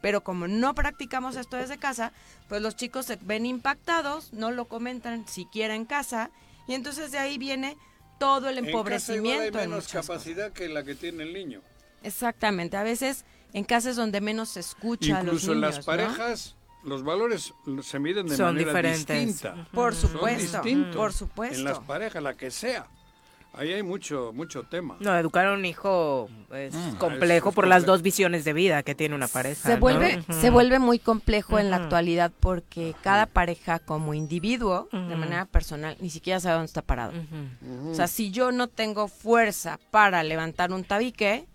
Pero 0.00 0.24
como 0.24 0.48
no 0.48 0.74
practicamos 0.74 1.36
esto 1.36 1.58
desde 1.58 1.76
casa, 1.76 2.12
pues 2.48 2.62
los 2.62 2.76
chicos 2.76 3.04
se 3.04 3.16
ven 3.16 3.44
impactados, 3.44 4.32
no 4.32 4.52
lo 4.52 4.68
comentan 4.68 5.28
siquiera 5.28 5.74
en 5.74 5.84
casa, 5.84 6.30
y 6.66 6.72
entonces 6.72 7.12
de 7.12 7.18
ahí 7.18 7.36
viene 7.36 7.76
todo 8.18 8.48
el 8.48 8.58
En 8.58 8.64
casa 8.64 8.70
igual 8.70 9.40
hay 9.40 9.46
empobrecimiento. 9.48 9.58
en 9.60 9.70
menos 9.70 9.84
cosas. 9.86 10.06
capacidad 10.06 10.52
que 10.52 10.68
la 10.68 10.82
que 10.84 10.94
tiene 10.94 11.22
el 11.24 11.32
niño. 11.32 11.60
Exactamente, 12.02 12.76
a 12.76 12.82
veces 12.82 13.24
en 13.52 13.64
casa 13.64 13.90
es 13.90 13.96
donde 13.96 14.20
menos 14.20 14.50
se 14.50 14.60
escucha 14.60 15.18
a 15.18 15.22
los 15.22 15.34
Incluso 15.34 15.52
en 15.52 15.60
niños, 15.60 15.76
las 15.76 15.78
¿no? 15.78 15.84
parejas, 15.92 16.56
los 16.84 17.02
valores 17.02 17.52
se 17.82 17.98
miden 17.98 18.26
de 18.26 18.36
Son 18.36 18.54
manera 18.54 18.66
diferentes. 18.68 19.26
distinta. 19.26 19.68
Por 19.72 19.94
Son 19.94 20.10
supuesto, 20.12 20.62
distintos 20.62 20.96
por 20.96 21.12
supuesto. 21.12 21.58
En 21.58 21.64
las 21.64 21.78
parejas, 21.80 22.22
la 22.22 22.34
que 22.36 22.50
sea. 22.50 22.86
Ahí 23.56 23.72
hay 23.72 23.82
mucho, 23.82 24.32
mucho 24.34 24.64
tema. 24.64 24.96
No, 25.00 25.16
educar 25.16 25.46
a 25.46 25.54
un 25.54 25.64
hijo 25.64 26.28
es 26.52 26.74
Mm, 26.74 26.96
complejo 26.96 27.48
es- 27.48 27.52
es 27.52 27.54
por 27.54 27.66
las 27.66 27.86
dos 27.86 28.02
visiones 28.02 28.44
de 28.44 28.52
vida 28.52 28.82
que 28.82 28.94
tiene 28.94 29.14
una 29.14 29.28
pareja. 29.28 29.62
Se 29.68 29.74
¿no? 29.74 29.80
vuelve, 29.80 30.22
se 30.30 30.50
vuelve 30.50 30.78
muy 30.78 30.98
complejo 30.98 31.58
en 31.58 31.70
la 31.70 31.76
actualidad 31.76 32.30
porque 32.38 32.94
cada 33.02 33.24
pareja 33.26 33.78
como 33.78 34.12
individuo, 34.14 34.88
de 34.92 35.16
manera 35.16 35.46
personal, 35.46 35.96
ni 36.00 36.10
siquiera 36.10 36.38
sabe 36.38 36.54
dónde 36.56 36.66
está 36.66 36.82
parado. 36.82 37.12
O 37.90 37.94
sea, 37.94 38.08
si 38.08 38.30
yo 38.30 38.52
no 38.52 38.68
tengo 38.68 39.08
fuerza 39.08 39.78
para 39.90 40.22
levantar 40.22 40.70
un 40.72 40.84
tabique, 40.84 41.46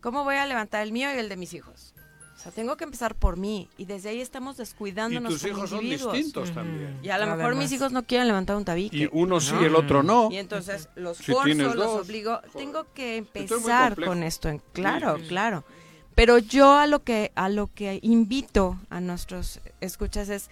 ¿cómo 0.00 0.24
voy 0.24 0.36
a 0.36 0.46
levantar 0.46 0.82
el 0.82 0.92
mío 0.92 1.14
y 1.14 1.18
el 1.18 1.28
de 1.28 1.36
mis 1.36 1.52
hijos? 1.52 1.94
O 2.40 2.42
sea, 2.42 2.52
tengo 2.52 2.74
que 2.78 2.84
empezar 2.84 3.14
por 3.14 3.36
mí 3.36 3.68
y 3.76 3.84
desde 3.84 4.08
ahí 4.08 4.22
estamos 4.22 4.56
descuidándonos 4.56 5.30
Y 5.30 5.34
tus 5.34 5.44
hijos 5.44 5.68
son 5.68 5.80
distintos 5.80 6.50
también. 6.52 6.98
Y 7.02 7.10
a 7.10 7.18
lo 7.18 7.36
mejor 7.36 7.54
mis 7.54 7.70
hijos 7.70 7.92
no 7.92 8.02
quieren 8.04 8.28
levantar 8.28 8.56
un 8.56 8.64
tabique. 8.64 8.96
Y 8.96 9.08
uno 9.12 9.40
sí, 9.42 9.54
el 9.60 9.76
otro 9.76 10.02
no. 10.02 10.30
Y 10.32 10.38
entonces 10.38 10.88
los 10.94 11.18
Si 11.18 11.32
forzo, 11.32 11.74
los 11.74 12.00
obligo. 12.00 12.40
Tengo 12.56 12.86
que 12.94 13.18
es 13.18 13.18
empezar 13.18 13.94
con 14.02 14.22
esto. 14.22 14.48
En, 14.48 14.62
claro, 14.72 15.16
Sí, 15.16 15.22
sí. 15.24 15.28
claro. 15.28 15.64
Pero 16.14 16.38
yo 16.38 16.76
a 16.76 16.86
lo 16.86 17.04
que 17.04 17.30
a 17.34 17.50
lo 17.50 17.66
que 17.66 17.98
invito 18.00 18.78
a 18.88 19.02
nuestros 19.02 19.60
escuchas 19.82 20.30
es 20.30 20.48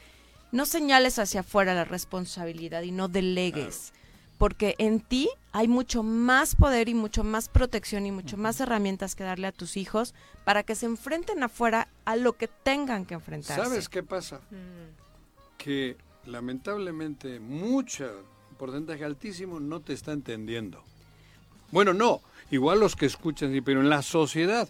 no 0.53 0.67
señales 0.67 1.19
hacia 1.19 1.41
afuera 1.41 1.73
la 1.73 1.87
responsabilidad 1.87 2.83
y 2.83 2.93
no 2.93 3.09
delegues. 3.09 3.95
Porque 4.39 4.77
en 4.79 5.01
ti 5.01 5.29
hay 5.53 5.69
mucho 5.69 6.03
más 6.03 6.55
poder 6.55 6.89
y 6.89 6.95
mucho 6.95 7.25
más 7.25 7.49
protección 7.49 8.07
y 8.07 8.13
mucho 8.13 8.37
más 8.37 8.61
herramientas 8.61 9.15
que 9.15 9.25
darle 9.25 9.49
a 9.49 9.53
tus 9.53 9.77
hijos 9.77 10.15
para 10.45 10.63
que 10.63 10.75
se 10.75 10.87
enfrenten 10.87 11.43
afuera 11.43 11.89
a 12.05 12.17
lo 12.17 12.35
que 12.35 12.49
tengan 12.49 13.05
que 13.05 13.15
enfrentarse. 13.15 13.63
¿Sabes 13.63 13.89
qué 13.89 14.03
pasa? 14.03 14.41
Que 15.57 15.97
lamentablemente 16.27 17.41
mucha, 17.41 18.11
porcentaje 18.57 19.05
altísimo, 19.05 19.59
no 19.59 19.81
te 19.81 19.93
está 19.93 20.13
entendiendo. 20.13 20.83
Bueno, 21.71 21.93
no, 21.93 22.21
igual 22.51 22.81
los 22.81 22.97
que 22.97 23.07
escuchan, 23.07 23.53
sí, 23.53 23.61
pero 23.61 23.81
en 23.81 23.91
la 23.91 24.03
sociedad 24.03 24.69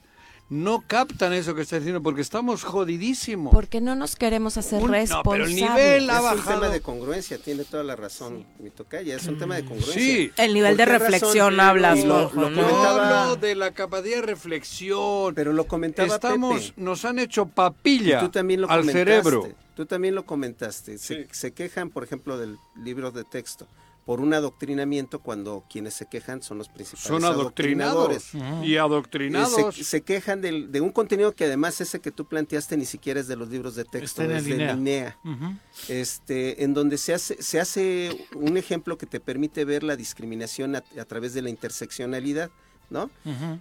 no 0.50 0.82
captan 0.86 1.32
eso 1.34 1.54
que 1.54 1.60
estás 1.62 1.80
diciendo 1.80 2.02
porque 2.02 2.22
estamos 2.22 2.64
jodidísimos. 2.64 3.52
Porque 3.52 3.80
no 3.82 3.94
nos 3.94 4.16
queremos 4.16 4.56
hacer 4.56 4.80
Un- 4.82 4.86
no, 4.88 4.92
responsables. 4.94 5.32
pero 5.32 5.44
el 5.44 5.54
nivel 5.54 6.08
ha 6.10 6.14
es 6.14 6.18
un 6.18 6.24
bajado. 6.24 6.60
tema 6.60 6.68
de 6.72 6.80
congruencia, 6.80 7.36
tiene 7.38 7.64
toda 7.64 7.84
la 7.84 7.96
razón 7.96 8.46
mi 8.58 8.70
tocaya, 8.70 9.16
es 9.16 9.26
un 9.26 9.38
tema 9.38 9.56
de 9.56 9.64
congruencia. 9.66 9.94
Sí. 10.02 10.30
El 10.38 10.54
nivel 10.54 10.76
de 10.76 10.84
¿Por 10.86 10.92
qué 10.94 10.98
reflexión 10.98 11.56
razón? 11.56 11.60
hablas, 11.60 11.98
Y 11.98 12.04
lo, 12.04 12.14
Juanjo, 12.30 12.40
lo 12.40 12.50
¿no? 12.50 12.56
comentaba, 12.62 13.22
Hablo 13.24 13.36
de 13.36 13.54
la 13.54 13.70
capacidad 13.72 14.16
de 14.16 14.22
reflexión. 14.22 15.34
pero 15.34 15.52
lo 15.52 15.64
comentaba 15.66 16.14
Estamos, 16.14 16.68
Pepe. 16.70 16.82
nos 16.82 17.04
han 17.04 17.18
hecho 17.18 17.46
papilla 17.46 18.20
tú 18.20 18.30
también 18.30 18.60
lo 18.62 18.70
al 18.70 18.80
comentaste, 18.80 18.98
cerebro. 19.04 19.48
Tú 19.74 19.86
también 19.86 20.14
lo 20.14 20.24
comentaste. 20.26 20.98
Se, 20.98 21.22
Sí. 21.24 21.28
se 21.30 21.52
quejan, 21.52 21.90
por 21.90 22.02
ejemplo, 22.04 22.36
del 22.38 22.56
libro 22.82 23.10
de 23.12 23.22
texto 23.24 23.66
por 24.08 24.22
un 24.22 24.32
adoctrinamiento 24.32 25.18
cuando 25.18 25.64
quienes 25.68 25.92
se 25.92 26.06
quejan 26.06 26.40
son 26.42 26.56
los 26.56 26.70
principales 26.70 27.06
Son 27.06 27.24
adoctrinadores. 27.26 28.30
y 28.64 28.78
adoctrinados. 28.78 29.58
Eh, 29.58 29.72
Se, 29.72 29.84
se 29.84 30.00
quejan 30.00 30.40
del- 30.40 30.72
de 30.72 30.80
un 30.80 30.92
contenido 30.92 31.34
que 31.34 31.44
además 31.44 31.78
ese 31.82 32.00
que 32.00 32.10
tú 32.10 32.24
planteaste 32.26 32.78
ni 32.78 32.86
siquiera 32.86 33.20
es 33.20 33.28
de 33.28 33.36
los 33.36 33.50
libros 33.50 33.74
de 33.74 33.84
texto, 33.84 34.22
Está 34.22 34.24
en 34.24 34.30
es 34.38 34.44
de. 34.46 35.12
Ujú. 35.24 35.54
este, 35.88 36.64
en 36.64 36.72
donde 36.72 36.96
se 36.96 37.12
hace, 37.12 37.42
se 37.42 37.60
hace 37.60 38.26
un 38.34 38.56
ejemplo 38.56 38.96
que 38.96 39.04
te 39.04 39.20
permite 39.20 39.66
ver 39.66 39.82
la 39.82 39.94
discriminación 39.94 40.74
a, 40.76 40.82
a 40.98 41.04
través 41.04 41.34
de 41.34 41.42
la 41.42 41.50
interseccionalidad, 41.50 42.50
¿no? 42.88 43.10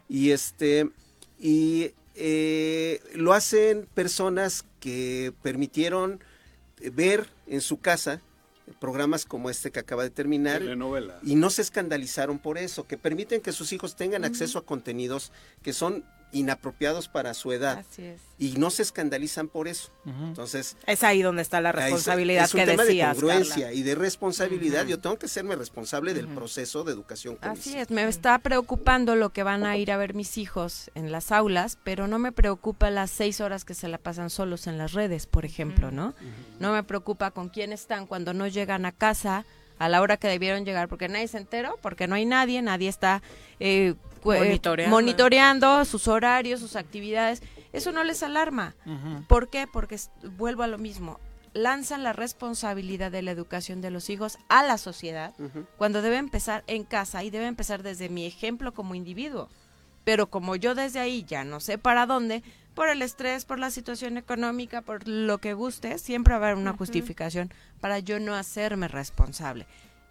Y 0.08 0.32
este, 0.32 0.90
y 1.38 1.92
eh, 2.16 3.02
lo 3.16 3.34
hacen 3.34 3.86
personas 3.94 4.64
que 4.80 5.34
permitieron 5.44 6.24
ver 6.94 7.28
en 7.48 7.60
su 7.60 7.82
casa 7.82 8.22
programas 8.80 9.26
como 9.26 9.50
este 9.50 9.72
que 9.72 9.80
acaba 9.80 10.04
de 10.04 10.10
terminar 10.10 10.60
Telenovela. 10.60 11.20
y 11.24 11.36
no 11.36 11.50
se 11.50 11.62
escandalizaron 11.62 12.40
por 12.40 12.58
eso, 12.58 12.86
que 12.86 12.98
permiten 12.98 13.42
que 13.42 13.52
sus 13.52 13.72
hijos 13.74 13.96
tengan 13.96 14.26
acceso 14.26 14.60
a 14.60 14.66
contenidos 14.66 15.32
que 15.62 15.74
son 15.74 16.04
inapropiados 16.32 17.08
para 17.08 17.34
su 17.34 17.52
edad 17.54 17.80
Así 17.90 18.04
es. 18.04 18.22
y 18.38 18.52
no 18.58 18.70
se 18.70 18.82
escandalizan 18.84 19.48
por 19.48 19.68
eso. 19.68 19.90
Entonces, 20.06 20.76
Es 20.86 21.04
ahí 21.04 21.22
donde 21.22 21.42
está 21.42 21.62
la 21.62 21.72
responsabilidad 21.72 22.46
es 22.46 22.54
un 22.54 22.60
que 22.60 22.66
tema 22.66 22.84
decías, 22.84 23.10
de 23.10 23.22
congruencia 23.22 23.66
Carla. 23.68 23.74
y 23.74 23.84
de 23.84 23.96
responsabilidad. 23.96 24.86
Yo 24.86 25.00
tengo 25.00 25.18
que 25.18 25.28
serme 25.28 25.56
responsable 25.56 26.14
del 26.14 26.28
proceso 26.28 26.84
de 26.84 26.92
educación. 26.94 27.38
Así 27.42 27.78
es, 27.78 27.90
me 27.90 28.04
está 28.08 28.40
preocupando 28.40 29.16
lo 29.16 29.30
que 29.30 29.44
van 29.44 29.66
a 29.66 29.78
ir 29.78 29.92
a 29.92 29.98
ver 29.98 30.14
mis 30.14 30.38
hijos 30.38 30.92
en 30.96 31.12
las 31.12 31.32
aulas, 31.32 31.78
pero 31.84 32.08
no 32.08 32.20
me 32.20 32.32
preocupa 32.32 32.90
las 32.92 33.10
seis 33.12 33.40
horas 33.42 33.64
que 33.66 33.74
se 33.74 33.88
la 33.88 33.98
pasan 33.98 34.30
solos 34.30 34.68
en 34.68 34.78
las 34.78 34.94
redes, 34.94 35.28
por 35.28 35.46
ejemplo, 35.46 35.92
¿no? 35.92 36.14
No 36.60 36.74
me 36.74 36.84
preocupa 36.84 37.32
con 37.32 37.50
quién 37.50 37.72
están 37.74 38.06
cuando 38.08 38.34
no 38.34 38.48
llegan 38.48 38.86
a 38.86 38.92
casa 38.92 39.46
a 39.80 39.90
la 39.90 40.02
hora 40.02 40.18
que 40.18 40.28
debieron 40.28 40.66
llegar, 40.66 40.88
porque 40.88 41.08
nadie 41.08 41.28
se 41.28 41.38
enteró, 41.38 41.78
porque 41.84 42.08
no 42.08 42.16
hay 42.16 42.26
nadie, 42.26 42.62
nadie 42.64 42.90
está 42.90 43.22
eh, 43.60 43.94
Monitoreando. 44.24 44.96
monitoreando 44.96 45.86
sus 45.86 46.08
horarios, 46.08 46.60
sus 46.60 46.76
actividades. 46.76 47.42
Eso 47.74 47.92
no 47.92 48.04
les 48.04 48.24
alarma. 48.24 48.76
Ujú. 48.86 49.24
¿Por 49.28 49.50
qué? 49.50 49.68
Porque 49.72 50.00
vuelvo 50.38 50.64
a 50.64 50.68
lo 50.68 50.78
mismo. 50.78 51.20
Lanzan 51.54 52.04
la 52.04 52.14
responsabilidad 52.14 53.12
de 53.12 53.22
la 53.22 53.32
educación 53.32 53.82
de 53.82 53.92
los 53.92 54.10
hijos 54.10 54.38
a 54.48 54.64
la 54.64 54.78
sociedad 54.78 55.34
cuando 55.78 56.02
debe 56.02 56.18
empezar 56.18 56.64
en 56.68 56.84
casa 56.84 57.24
y 57.24 57.30
debe 57.30 57.48
empezar 57.48 57.82
desde 57.82 58.10
mi 58.10 58.26
ejemplo 58.26 58.74
como 58.74 58.94
individuo. 58.96 59.50
Pero 60.04 60.28
como 60.28 60.56
yo 60.56 60.76
desde 60.76 61.00
ahí 61.00 61.24
ya 61.28 61.44
no 61.44 61.60
sé 61.60 61.78
para 61.78 62.06
dónde, 62.06 62.44
por 62.76 62.90
el 62.90 63.02
estrés, 63.02 63.44
por 63.44 63.58
la 63.58 63.72
situación 63.72 64.18
económica, 64.18 64.84
por 64.84 65.08
lo 65.08 65.40
que 65.40 65.54
guste, 65.54 65.98
siempre 65.98 66.36
va 66.38 66.46
a 66.46 66.50
haber 66.52 66.62
una 66.62 66.74
justificación 66.74 67.52
para 67.82 67.98
yo 68.00 68.20
no 68.20 68.36
hacerme 68.36 68.88
responsable. 68.88 69.66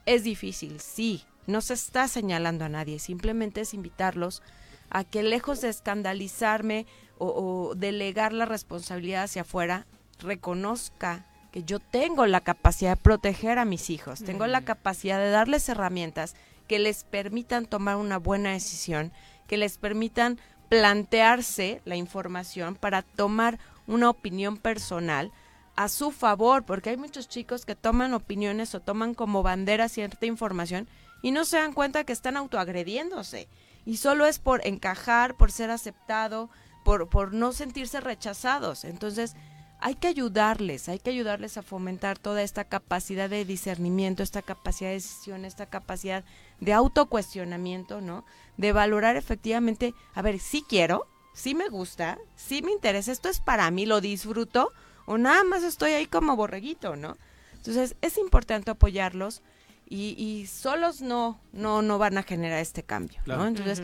Es 0.07 0.25
difícil, 0.25 0.81
sí, 0.81 1.25
no 1.47 1.61
se 1.61 1.75
está 1.75 2.09
señalando 2.09 2.65
a 2.65 2.69
nadie, 2.69 2.99
simplemente 2.99 3.61
es 3.61 3.75
invitarlos 3.75 4.43
a 4.89 5.05
que 5.05 5.23
lejos 5.23 5.61
de 5.61 5.69
escandalizarme 5.69 6.87
o, 7.19 7.27
o 7.27 7.75
delegar 7.75 8.33
la 8.33 8.47
responsabilidad 8.47 9.25
hacia 9.25 9.43
afuera, 9.43 9.87
reconozca 10.21 11.27
que 11.53 11.65
yo 11.65 11.79
tengo 11.81 12.27
la 12.27 12.41
capacidad 12.41 12.97
de 12.97 13.03
proteger 13.03 13.59
a 13.59 13.65
mis 13.65 13.91
hijos, 13.91 14.23
tengo 14.23 14.47
la 14.47 14.65
capacidad 14.65 15.19
de 15.19 15.31
darles 15.31 15.69
herramientas 15.69 16.35
que 16.69 16.79
les 16.79 17.05
permitan 17.05 17.67
tomar 17.67 17.97
una 17.97 18.19
buena 18.19 18.53
decisión, 18.53 19.13
que 19.47 19.57
les 19.57 19.79
permitan 19.79 20.39
plantearse 20.69 21.81
la 21.85 21.97
información 21.97 22.75
para 22.75 23.03
tomar 23.03 23.59
una 23.87 24.11
opinión 24.11 24.57
personal 24.57 25.33
a 25.77 25.89
su 25.89 26.11
favor, 26.11 26.65
porque 26.65 26.91
hay 26.91 26.97
muchos 26.97 27.29
chicos 27.29 27.65
que 27.67 27.77
toman 27.77 28.15
opiniones 28.15 28.75
o 28.75 28.81
toman 28.81 29.15
como 29.15 29.43
bandera 29.43 29.89
cierta 29.89 30.27
información 30.27 30.89
y 31.23 31.31
no 31.31 31.45
se 31.45 31.59
dan 31.59 31.73
cuenta 31.73 32.05
que 32.05 32.13
están 32.13 32.37
autoagrediéndose. 32.37 33.49
Y 33.85 33.99
solo 33.99 34.27
es 34.27 34.39
por 34.39 34.67
encajar, 34.67 35.37
por 35.37 35.53
ser 35.53 35.71
aceptado, 35.71 36.51
por, 36.85 37.09
por 37.09 37.33
no 37.33 37.53
sentirse 37.53 38.01
rechazados. 38.01 38.85
Entonces, 38.85 39.37
hay 39.79 39.95
que 39.95 40.09
ayudarles, 40.09 40.89
hay 40.89 40.99
que 40.99 41.11
ayudarles 41.11 41.59
a 41.59 41.63
fomentar 41.63 42.19
toda 42.19 42.43
esta 42.43 42.65
capacidad 42.65 43.29
de 43.29 43.45
discernimiento, 43.45 44.23
esta 44.23 44.43
capacidad 44.43 44.91
de 44.91 44.95
decisión, 44.95 45.45
esta 45.45 45.67
capacidad 45.67 46.25
de 46.61 46.73
autocuestionamiento, 46.73 48.01
¿no? 48.01 48.25
De 48.57 48.73
valorar 48.73 49.17
efectivamente, 49.17 49.95
a 50.15 50.23
ver, 50.23 50.39
si 50.39 50.63
quiero, 50.63 51.07
si 51.35 51.55
me 51.55 51.69
gusta, 51.69 52.19
si 52.35 52.63
me 52.63 52.73
interesa, 52.73 53.13
esto 53.13 53.29
es 53.29 53.41
para 53.41 53.71
mí, 53.71 53.85
lo 53.85 54.01
disfruto, 54.01 54.73
o 55.07 55.17
nada 55.19 55.43
más 55.45 55.63
estoy 55.63 55.93
ahí 55.93 56.07
como 56.07 56.37
borreguito, 56.37 56.95
¿no? 56.97 57.17
Entonces, 57.55 57.97
es 58.03 58.19
importante 58.19 58.71
apoyarlos 58.71 59.43
y, 59.89 60.15
y 60.23 60.47
solos 60.47 61.01
no, 61.01 61.41
no, 61.53 61.81
no 61.83 61.99
van 61.99 62.19
a 62.19 62.23
generar 62.23 62.61
este 62.61 62.83
cambio, 62.83 63.19
Claro. 63.25 63.43
¿no? 63.43 63.49
Entonces, 63.49 63.81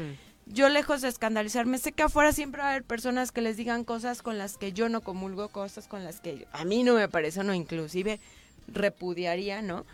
yo 0.46 0.68
lejos 0.68 1.00
de 1.00 1.08
escandalizarme, 1.08 1.78
sé 1.78 1.92
que 1.92 2.02
afuera 2.02 2.32
siempre 2.32 2.60
va 2.62 2.68
a 2.68 2.70
haber 2.72 2.84
personas 2.84 3.32
que 3.32 3.40
les 3.40 3.56
digan 3.56 3.84
cosas 3.84 4.22
con 4.22 4.36
las 4.38 4.56
que 4.58 4.72
yo 4.72 4.88
no 4.88 5.00
comulgo, 5.00 5.48
cosas 5.48 5.86
con 5.88 6.04
las 6.04 6.20
que 6.20 6.46
a 6.52 6.64
mí 6.64 6.82
no 6.82 6.94
me 6.94 7.08
parecen 7.08 7.48
o 7.48 7.54
inclusive 7.54 8.20
repudiaría, 8.68 9.62
¿no? 9.62 9.84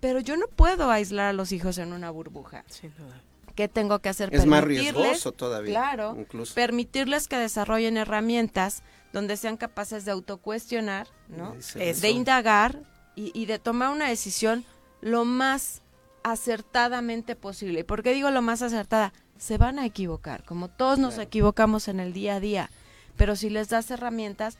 Pero 0.00 0.20
yo 0.20 0.36
no 0.36 0.46
puedo 0.48 0.90
aislar 0.90 1.26
a 1.26 1.32
los 1.32 1.52
hijos 1.52 1.76
en 1.78 1.92
una 1.92 2.10
burbuja. 2.10 2.64
Sin 2.68 2.94
duda. 2.96 3.20
¿Qué 3.54 3.68
tengo 3.68 3.98
que 3.98 4.08
hacer? 4.08 4.34
Es 4.34 4.46
más 4.46 4.64
riesgoso 4.64 5.32
todavía, 5.32 5.72
Claro, 5.72 6.16
incluso. 6.18 6.54
permitirles 6.54 7.28
que 7.28 7.36
desarrollen 7.36 7.98
herramientas 7.98 8.82
donde 9.12 9.36
sean 9.36 9.56
capaces 9.56 10.04
de 10.04 10.12
autocuestionar, 10.12 11.08
¿no? 11.28 11.54
Ese 11.54 11.94
de 11.94 12.10
indagar 12.10 12.80
y, 13.16 13.30
y 13.34 13.46
de 13.46 13.58
tomar 13.58 13.90
una 13.90 14.08
decisión 14.08 14.64
lo 15.00 15.24
más 15.24 15.82
acertadamente 16.22 17.36
posible. 17.36 17.80
¿Y 17.80 17.84
¿Por 17.84 18.02
qué 18.02 18.12
digo 18.12 18.30
lo 18.30 18.42
más 18.42 18.62
acertada? 18.62 19.12
Se 19.38 19.58
van 19.58 19.78
a 19.78 19.86
equivocar, 19.86 20.44
como 20.44 20.68
todos 20.68 20.98
nos 20.98 21.18
equivocamos 21.18 21.88
en 21.88 21.98
el 21.98 22.12
día 22.12 22.36
a 22.36 22.40
día, 22.40 22.70
pero 23.16 23.36
si 23.36 23.50
les 23.50 23.68
das 23.68 23.90
herramientas, 23.90 24.58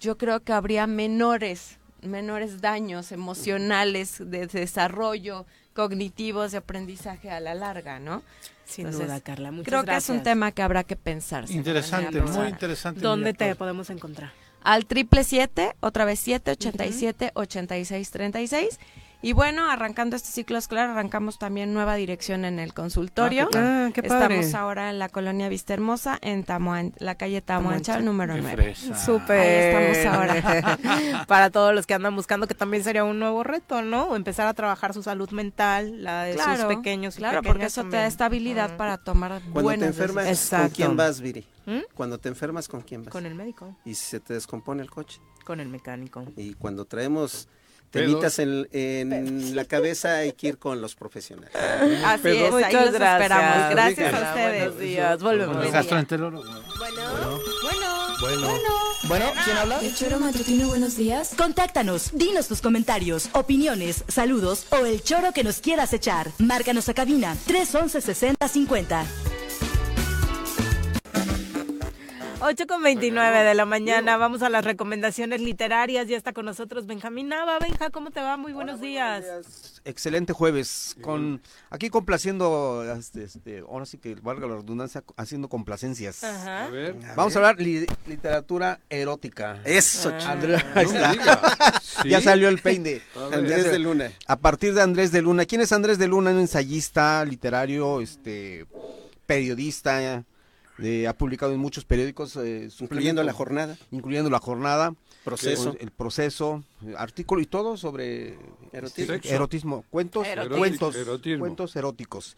yo 0.00 0.18
creo 0.18 0.40
que 0.40 0.52
habría 0.52 0.86
menores, 0.86 1.78
menores 2.02 2.60
daños 2.60 3.12
emocionales 3.12 4.18
de 4.18 4.46
desarrollo 4.46 5.46
cognitivos 5.76 6.50
de 6.50 6.58
aprendizaje 6.58 7.30
a 7.30 7.38
la 7.38 7.54
larga, 7.54 8.00
¿no? 8.00 8.24
Sin 8.64 8.86
Entonces, 8.86 9.06
duda, 9.06 9.20
Carla. 9.20 9.52
Muchas 9.52 9.68
creo 9.68 9.84
que 9.84 9.94
es 9.94 10.08
un 10.08 10.24
tema 10.24 10.50
que 10.50 10.62
habrá 10.62 10.82
que 10.82 10.96
pensar. 10.96 11.48
Interesante, 11.48 12.20
muy 12.20 12.48
interesante. 12.48 13.00
¿Dónde 13.00 13.32
te 13.32 13.54
podemos 13.54 13.90
encontrar? 13.90 14.32
Al 14.64 14.86
triple 14.86 15.22
siete, 15.22 15.76
otra 15.78 16.04
vez 16.04 16.18
siete, 16.18 16.50
ochenta 16.50 16.84
y 16.86 16.92
siete, 16.92 17.30
ochenta 17.34 17.78
y 17.78 17.84
seis, 17.84 18.10
treinta 18.10 18.40
y 18.40 18.48
seis. 18.48 18.80
Y 19.26 19.32
bueno, 19.32 19.68
arrancando 19.68 20.14
este 20.14 20.28
ciclo 20.28 20.56
escolar, 20.56 20.88
arrancamos 20.88 21.36
también 21.40 21.74
nueva 21.74 21.96
dirección 21.96 22.44
en 22.44 22.60
el 22.60 22.72
consultorio. 22.72 23.46
Ah, 23.46 23.48
¿qué? 23.50 23.58
Ah, 23.58 23.90
qué 23.92 24.02
padre. 24.04 24.36
Estamos 24.38 24.54
ahora 24.54 24.88
en 24.88 25.00
la 25.00 25.08
colonia 25.08 25.48
Vista 25.48 25.74
Hermosa, 25.74 26.16
en 26.22 26.44
Tamoan- 26.44 26.92
la 26.98 27.16
calle 27.16 27.42
Tamuancha, 27.42 27.94
Tamuancha. 27.94 28.00
número 28.04 28.34
Qué 28.34 28.42
9. 28.42 28.74
Súper. 29.04 29.74
Ahí 29.76 29.84
estamos 29.96 30.14
ahora. 30.14 31.24
Para 31.26 31.50
todos 31.50 31.74
los 31.74 31.86
que 31.86 31.94
andan 31.94 32.14
buscando, 32.14 32.46
que 32.46 32.54
también 32.54 32.84
sería 32.84 33.02
un 33.02 33.18
nuevo 33.18 33.42
reto, 33.42 33.82
¿no? 33.82 34.14
Empezar 34.14 34.46
a 34.46 34.54
trabajar 34.54 34.94
su 34.94 35.02
salud 35.02 35.28
mental, 35.30 36.04
la 36.04 36.22
de 36.22 36.34
Claro, 36.34 36.68
sus 36.68 36.76
pequeños 36.76 37.16
y 37.16 37.18
claro, 37.18 37.42
porque 37.42 37.64
eso 37.64 37.82
te 37.82 37.96
da 37.96 38.06
estabilidad 38.06 38.76
para 38.76 38.96
tomar 38.96 39.40
Cuando 39.42 39.62
buenas 39.62 39.80
te 39.80 39.86
enfermas, 40.04 40.26
decisiones. 40.26 40.66
¿con 40.68 40.70
quién 40.76 40.96
vas, 40.96 41.20
Viri? 41.20 41.44
¿Mm? 41.66 41.80
Cuando 41.94 42.18
te 42.18 42.28
enfermas, 42.28 42.68
¿con 42.68 42.82
quién 42.82 43.02
vas? 43.02 43.10
Con 43.10 43.26
el 43.26 43.34
médico. 43.34 43.76
Y 43.84 43.96
si 43.96 44.04
se 44.04 44.20
te 44.20 44.34
descompone 44.34 44.82
el 44.82 44.90
coche. 44.90 45.20
Con 45.44 45.58
el 45.58 45.68
mecánico. 45.68 46.24
Y 46.36 46.54
cuando 46.54 46.84
traemos. 46.84 47.48
Temitas 47.96 48.38
en, 48.38 48.68
en 48.72 49.56
la 49.56 49.64
cabeza, 49.64 50.16
hay 50.16 50.32
que 50.32 50.48
ir 50.48 50.58
con 50.58 50.80
los 50.80 50.94
profesionales. 50.94 51.54
Así 51.54 52.28
es, 52.28 52.42
ahí 52.44 52.50
Muchas 52.50 52.72
los 52.72 52.92
gracias. 52.92 53.20
esperamos. 53.22 53.70
Gracias 53.70 54.14
a 54.14 54.18
Buenos 54.32 54.68
ustedes. 54.68 54.78
días, 54.78 55.22
volvemos. 55.22 55.56
Bueno, 55.56 55.72
gastroenterólogo. 55.72 56.44
Bueno. 58.20 58.50
Bueno, 59.08 59.26
¿quién 59.44 59.56
habla? 59.56 59.78
El 59.80 59.94
choro 59.94 60.18
matutino, 60.18 60.68
buenos 60.68 60.96
días. 60.96 61.32
Contáctanos, 61.36 62.10
dinos 62.12 62.48
tus 62.48 62.60
comentarios, 62.62 63.28
opiniones, 63.32 64.04
saludos 64.08 64.66
o 64.70 64.84
el 64.86 65.02
choro 65.02 65.32
que 65.32 65.44
nos 65.44 65.58
quieras 65.60 65.92
echar. 65.92 66.30
Márcanos 66.38 66.88
a 66.88 66.94
cabina 66.94 67.36
311 67.46 68.00
6050. 68.00 69.04
8 72.48 72.66
con 72.68 72.80
29 72.80 73.42
de 73.42 73.54
la 73.54 73.64
mañana, 73.64 74.16
vamos 74.16 74.40
a 74.42 74.48
las 74.48 74.64
recomendaciones 74.64 75.40
literarias. 75.40 76.06
Ya 76.06 76.16
está 76.16 76.32
con 76.32 76.44
nosotros 76.44 76.86
Benjamín 76.86 77.28
Nava. 77.28 77.58
Benja, 77.58 77.90
¿cómo 77.90 78.12
te 78.12 78.20
va? 78.20 78.36
Muy 78.36 78.52
buenos 78.52 78.80
días. 78.80 79.24
Excelente 79.84 80.32
jueves, 80.32 80.94
con 81.02 81.42
aquí 81.70 81.90
complaciendo, 81.90 82.84
este, 82.96 83.24
este, 83.24 83.64
ahora 83.68 83.84
sí 83.84 83.98
que 83.98 84.14
valga 84.14 84.46
la 84.46 84.54
redundancia, 84.56 85.02
haciendo 85.16 85.48
complacencias. 85.48 86.22
Ajá. 86.22 86.66
A 86.66 86.68
ver. 86.68 86.94
Vamos 87.16 87.34
a 87.34 87.40
hablar 87.40 87.58
li- 87.60 87.86
literatura 88.06 88.78
erótica. 88.90 89.60
Eso, 89.64 90.10
Ah. 90.14 90.30
Andrés, 90.30 90.62
diga. 90.76 91.56
ya 92.04 92.18
¿Sí? 92.20 92.24
salió 92.24 92.48
el 92.48 92.58
peine. 92.60 93.00
Andrés 93.32 93.64
de 93.64 93.78
Luna. 93.80 94.12
A 94.28 94.36
partir 94.36 94.72
de 94.72 94.82
Andrés 94.82 95.10
de 95.10 95.20
Luna. 95.20 95.46
¿Quién 95.46 95.62
es 95.62 95.72
Andrés 95.72 95.98
de 95.98 96.06
Luna? 96.06 96.30
Un 96.30 96.38
ensayista, 96.40 97.24
literario, 97.24 98.00
este, 98.00 98.66
periodista. 99.26 100.24
Eh, 100.78 101.06
ha 101.06 101.12
publicado 101.16 101.52
en 101.52 101.58
muchos 101.60 101.84
periódicos. 101.84 102.36
eh, 102.36 102.68
Incluyendo 102.80 103.22
La 103.22 103.32
Jornada. 103.32 103.76
Incluyendo 103.90 104.30
La 104.30 104.38
Jornada. 104.38 104.94
Proceso. 105.24 105.72
eh, 105.72 105.78
El 105.80 105.90
proceso. 105.90 106.62
eh, 106.86 106.94
Artículo 106.96 107.40
y 107.42 107.46
todo 107.46 107.76
sobre 107.76 108.38
Erotismo. 108.72 109.14
erotismo. 109.24 109.84
Cuentos, 109.90 110.26
Erotismo. 110.26 110.58
cuentos, 110.58 110.96
Erotismo. 110.96 111.38
cuentos 111.40 111.76
eróticos. 111.76 112.36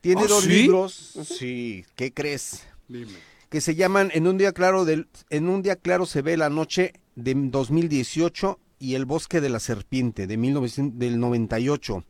Tiene 0.00 0.22
¿Ah, 0.24 0.28
dos 0.28 0.44
sí? 0.44 0.48
libros. 0.48 0.92
Sí, 1.24 1.84
¿qué 1.96 2.12
crees? 2.12 2.64
Dime. 2.88 3.12
Que 3.50 3.60
se 3.60 3.74
llaman 3.74 4.10
En 4.14 4.26
un 4.26 4.38
día 4.38 4.52
claro 4.52 4.84
del, 4.84 5.08
En 5.28 5.48
un 5.48 5.60
día 5.62 5.76
claro 5.76 6.06
se 6.06 6.22
ve 6.22 6.36
la 6.36 6.48
noche 6.50 6.92
de 7.16 7.34
2018 7.34 8.58
y 8.78 8.94
El 8.94 9.04
bosque 9.04 9.40
de 9.42 9.50
la 9.50 9.60
serpiente 9.60 10.26
de 10.26 10.36
1900 10.38 10.98
del 10.98 11.20
98. 11.20 12.04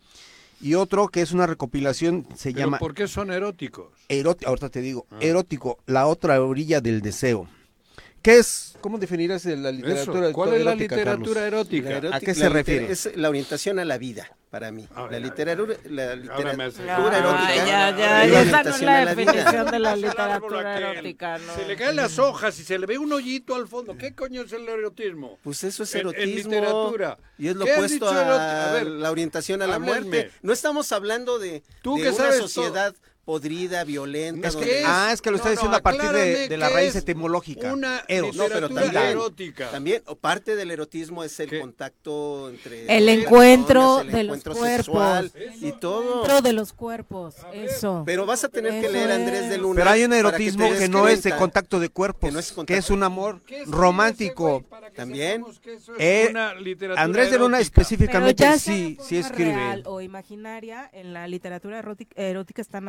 Y 0.61 0.75
otro 0.75 1.09
que 1.09 1.23
es 1.23 1.33
una 1.33 1.47
recopilación 1.47 2.27
se 2.35 2.51
¿Pero 2.53 2.67
llama 2.67 2.79
por 2.79 2.95
qué 2.95 3.09
son 3.09 3.31
eróticos? 3.33 3.89
erótico, 4.09 4.49
ahorita 4.51 4.69
te 4.69 4.81
digo, 4.81 5.07
Ah. 5.11 5.17
erótico, 5.21 5.79
la 5.87 6.07
otra 6.07 6.43
orilla 6.43 6.81
del 6.81 7.01
deseo. 7.01 7.49
¿Qué 8.23 8.39
es? 8.39 8.75
¿Cómo 8.81 8.99
definirás 8.99 9.45
la 9.45 9.71
literatura 9.73 10.25
Eso, 10.29 10.33
¿cuál 10.33 10.55
es 10.55 10.65
la 10.65 10.71
erótica, 10.73 10.97
literatura 10.97 11.41
Carlos? 11.43 11.69
erótica? 11.71 12.17
¿A 12.17 12.21
qué 12.21 12.35
se 12.35 12.49
refiere? 12.49 12.91
Es 12.93 13.15
la 13.17 13.29
orientación 13.29 13.79
a 13.79 13.85
la 13.85 13.99
vida, 13.99 14.35
para 14.51 14.71
mí. 14.71 14.87
la 15.11 15.19
literatura, 15.19 15.75
la 15.85 16.17
literatura 16.17 17.19
erótica. 17.19 17.57
Ya, 17.57 17.67
ya, 17.67 17.97
ya, 17.97 18.27
la 18.27 18.41
esa 18.43 18.63
no 18.63 18.71
es 18.71 18.83
la 18.83 19.05
definición 19.15 19.71
de 19.71 19.79
la 19.79 19.97
literatura 19.97 20.79
erótica, 20.79 21.39
¿no? 21.39 21.55
Se 21.55 21.67
le 21.67 21.77
caen 21.77 21.97
las 21.97 22.19
hojas 22.19 22.59
y 22.59 22.65
se 22.65 22.79
le 22.79 22.87
ve 22.87 22.97
un 22.99 23.13
hoyito 23.13 23.55
al 23.55 23.69
fondo. 23.69 23.97
¿Qué 23.99 24.15
coño 24.15 24.43
es 24.43 24.53
el 24.53 24.67
erotismo? 24.69 25.39
Pues 25.43 25.63
eso 25.65 25.83
es 25.83 25.95
En- 25.95 26.01
en 26.01 26.07
erotismo. 26.09 26.51
literatura. 26.53 27.19
Y 27.39 27.49
es 27.49 27.57
lo 27.57 27.65
¿Qué 27.65 27.71
has 27.73 27.77
opuesto 27.79 28.09
a, 28.09 28.73
ver, 28.73 28.87
la 28.87 29.11
orientación 29.11 29.61
a 29.63 29.67
la 29.67 29.75
háblenme. 29.77 30.03
muerte. 30.09 30.31
No 30.43 30.53
estamos 30.53 30.91
hablando 30.93 31.39
de, 31.39 31.63
Tú 31.83 31.97
de 31.97 32.03
que 32.03 32.09
una 32.11 32.17
sabes 32.19 32.37
sociedad 32.41 32.95
podrida, 33.31 33.85
violenta. 33.85 34.49
Es 34.49 34.57
que- 34.57 34.61
donde- 34.65 34.85
ah, 34.87 35.11
es 35.13 35.23
que 35.23 35.31
lo 35.31 35.37
está 35.37 35.51
diciendo 35.53 35.77
a 35.77 35.81
partir 35.83 36.11
de, 36.11 36.49
de 36.49 36.57
la 36.57 36.69
raíz 36.69 36.97
etimológica. 36.97 37.73
una 37.73 38.03
Eros. 38.09 38.35
No, 38.35 38.45
pero 38.49 38.67
literatura 38.67 38.83
también, 38.93 39.07
erótica. 39.13 39.71
también 39.71 40.03
o 40.07 40.17
parte 40.17 40.57
del 40.57 40.73
erotismo 40.73 41.23
es 41.23 41.39
el 41.39 41.61
contacto 41.61 42.51
entre 42.51 42.97
El 42.97 43.09
encuentro 43.09 43.81
personas, 43.99 44.07
el 44.07 44.13
de 44.13 44.25
los 44.25 44.37
encuentro 44.39 44.55
cuerpos. 44.57 44.85
sexual 44.85 45.33
y 45.61 45.73
todo. 45.73 46.15
Dentro 46.23 46.43
de 46.43 46.53
los 46.55 46.73
cuerpos, 46.73 47.37
eso. 47.53 48.03
Pero 48.05 48.27
vas 48.27 48.43
a 48.43 48.49
tener 48.49 48.83
que 48.83 48.89
leer 48.89 49.13
a 49.13 49.15
Andrés 49.15 49.49
de. 49.49 49.59
Luna. 49.59 49.77
Pero 49.81 49.91
hay 49.91 50.03
un 50.05 50.13
erotismo 50.13 50.69
que, 50.77 50.89
no 50.89 51.07
es 51.07 51.23
de 51.23 51.37
contacto 51.37 51.79
de 51.79 51.89
cuerpos, 51.89 52.29
que 52.29 52.33
no 52.33 52.41
es 52.41 52.49
que 52.49 52.55
contacto- 52.57 52.79
es 52.81 52.91
un 52.91 53.05
amor 53.05 53.41
romántico. 53.67 54.65
También. 54.97 55.45
Eh, 55.99 56.29
una 56.31 56.55
literatura 56.55 57.03
Andrés 57.03 57.31
de 57.31 57.39
Luna 57.39 57.59
erótica. 57.59 57.81
específicamente 57.83 58.59
sí, 58.59 58.99
sí 59.07 59.19
escribe. 59.19 59.55
real 59.55 59.83
o 59.87 60.01
imaginaria, 60.01 60.91
en 60.93 61.13
la 61.13 61.29
literatura 61.29 61.79
erótica, 61.79 62.21
erótica 62.21 62.61
está 62.61 62.81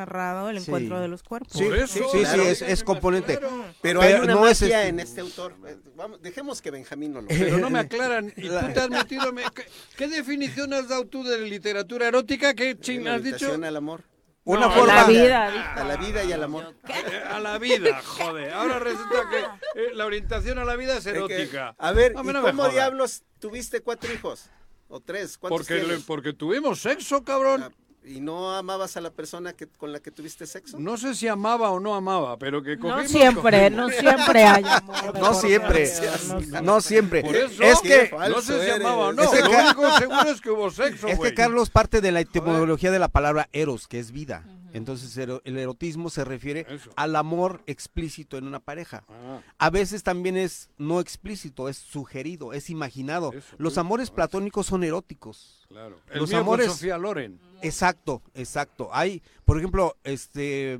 el 0.50 0.60
Sí. 0.60 0.66
encuentro 0.66 1.00
de 1.00 1.08
los 1.08 1.24
cuerpos. 1.24 1.54
Sí, 1.54 1.66
sí, 1.88 2.02
sí, 2.12 2.20
claro. 2.20 2.44
sí, 2.44 2.50
es, 2.50 2.62
es 2.62 2.84
componente. 2.84 3.40
Pero, 3.82 4.02
hay 4.02 4.14
una 4.14 4.34
no 4.34 4.48
es 4.48 4.62
magia 4.62 4.80
este- 4.82 4.90
en 4.90 5.00
este 5.00 5.22
autor. 5.22 5.56
Eh, 5.68 5.78
Vamos, 5.96 6.22
dejemos 6.22 6.62
que 6.62 6.72
Benjamín 6.72 7.14
no 7.14 7.22
lo 7.22 7.28
Pero 7.28 7.58
no 7.58 7.70
me 7.70 7.80
aclaran. 7.80 8.34
¿Y 8.36 8.48
tú 8.50 8.56
te 8.74 8.80
has 8.80 8.90
metido? 8.90 9.32
me- 9.34 9.44
¿Qué, 9.54 9.66
qué 9.98 10.08
definición 10.08 10.74
has 10.74 10.88
dado 10.88 11.06
tú 11.06 11.24
de 11.24 11.38
literatura 11.40 12.08
erótica? 12.08 12.54
¿Qué 12.54 12.78
ching 12.80 13.08
has 13.08 13.22
dicho? 13.24 13.36
orientación 13.36 13.64
al 13.66 13.76
amor. 13.78 14.04
Una 14.44 14.62
No, 14.62 14.72
forma. 14.72 14.96
La 14.96 15.04
vida, 15.06 15.74
A 15.76 15.84
la 15.84 15.98
vida 15.98 16.24
y 16.24 16.32
al 16.32 16.44
amor. 16.44 16.74
Eh, 16.90 17.22
A 17.30 17.40
la 17.40 17.60
vida, 17.60 18.02
joder. 18.04 18.52
Ahora 18.54 18.80
resulta 18.80 19.30
que 19.30 19.80
eh, 19.80 19.94
la 19.94 20.06
orientación 20.08 20.58
a 20.58 20.66
la 20.66 20.76
vida 20.76 20.98
es 20.98 21.06
Es 21.06 21.14
que, 21.14 21.20
erótica. 21.20 21.76
a 21.78 21.92
ver, 21.92 22.14
A 22.18 22.24
mí 22.24 22.30
¿y 22.32 22.34
no 22.34 22.42
me 22.42 22.50
cómo 22.50 22.68
diablos 22.70 23.22
tuviste 23.40 23.82
cuatro 23.82 24.12
hijos? 24.12 24.50
¿O 24.88 25.00
tres? 25.00 25.38
¿Cuántos 25.38 25.60
Porque, 25.68 25.84
le- 25.84 26.00
porque 26.00 26.34
tuvimos 26.34 26.82
sexo, 26.82 27.24
cabrón. 27.24 27.64
Ah, 27.64 27.72
¿Y 28.04 28.20
no 28.20 28.56
amabas 28.56 28.98
a 28.98 29.02
la 29.02 29.12
persona 29.12 29.54
que, 29.54 29.68
con 29.68 29.92
la 29.92 30.00
que 30.00 30.10
tuviste 30.10 30.48
sexo? 30.48 30.80
No 30.80 30.98
sé 30.98 31.14
si 31.14 31.28
amaba 31.28 31.70
o 31.70 31.80
no 31.80 31.94
amaba, 31.94 32.36
pero 32.38 32.64
que 32.64 32.76
No 32.76 32.96
cogimos. 32.96 33.12
siempre, 33.12 33.62
cogimos. 33.70 33.72
no 33.78 33.90
siempre 34.00 34.44
hay 34.44 34.64
amor. 34.66 35.14
No 35.20 35.34
siempre, 35.36 35.92
medio, 36.40 36.62
no 36.64 36.82
siempre. 36.82 37.22
Por 37.22 37.36
eso, 37.36 37.62
Es 37.62 37.80
que 37.82 38.12
no 38.30 38.42
sé 38.42 38.66
si 38.66 38.72
amaba 38.72 39.08
o 39.10 39.14
no. 39.14 39.22
Es 39.24 39.30
que 39.30 39.42
Lo 39.42 39.50
único 39.52 39.98
seguro 40.00 40.30
es 40.32 40.42
que 40.42 40.50
hubo 40.50 40.72
sexo, 40.72 41.08
Es 41.08 41.18
güey. 41.18 41.30
que 41.30 41.36
Carlos 41.36 41.70
parte 41.70 42.02
de 42.02 42.12
la 42.12 42.22
etimología 42.22 42.90
de 42.90 42.98
la 43.00 43.08
palabra 43.10 43.50
eros, 43.54 43.88
que 43.88 44.00
es 44.00 44.12
vida. 44.12 44.44
Entonces 44.74 45.18
el 45.18 45.58
erotismo 45.58 46.10
se 46.10 46.24
refiere 46.24 46.66
al 46.96 47.16
amor 47.16 47.64
explícito 47.68 48.38
en 48.38 48.48
una 48.48 48.60
pareja. 48.60 49.04
Ah. 49.10 49.42
A 49.58 49.70
veces 49.70 50.04
también 50.04 50.38
es 50.38 50.70
no 50.78 51.00
explícito, 51.00 51.70
es 51.70 51.78
sugerido, 51.78 52.54
es 52.54 52.70
imaginado. 52.70 53.32
Los 53.58 53.78
amores 53.78 54.12
platónicos 54.12 54.68
son 54.68 54.84
eróticos. 54.84 55.66
Claro. 55.68 56.00
El 56.10 56.20
Los 56.20 56.34
amores 56.34 56.68
Sofía 56.68 56.98
Loren. 56.98 57.40
Exacto, 57.62 58.22
exacto. 58.34 58.90
Hay, 58.92 59.22
por 59.46 59.58
ejemplo, 59.58 59.98
este 60.04 60.80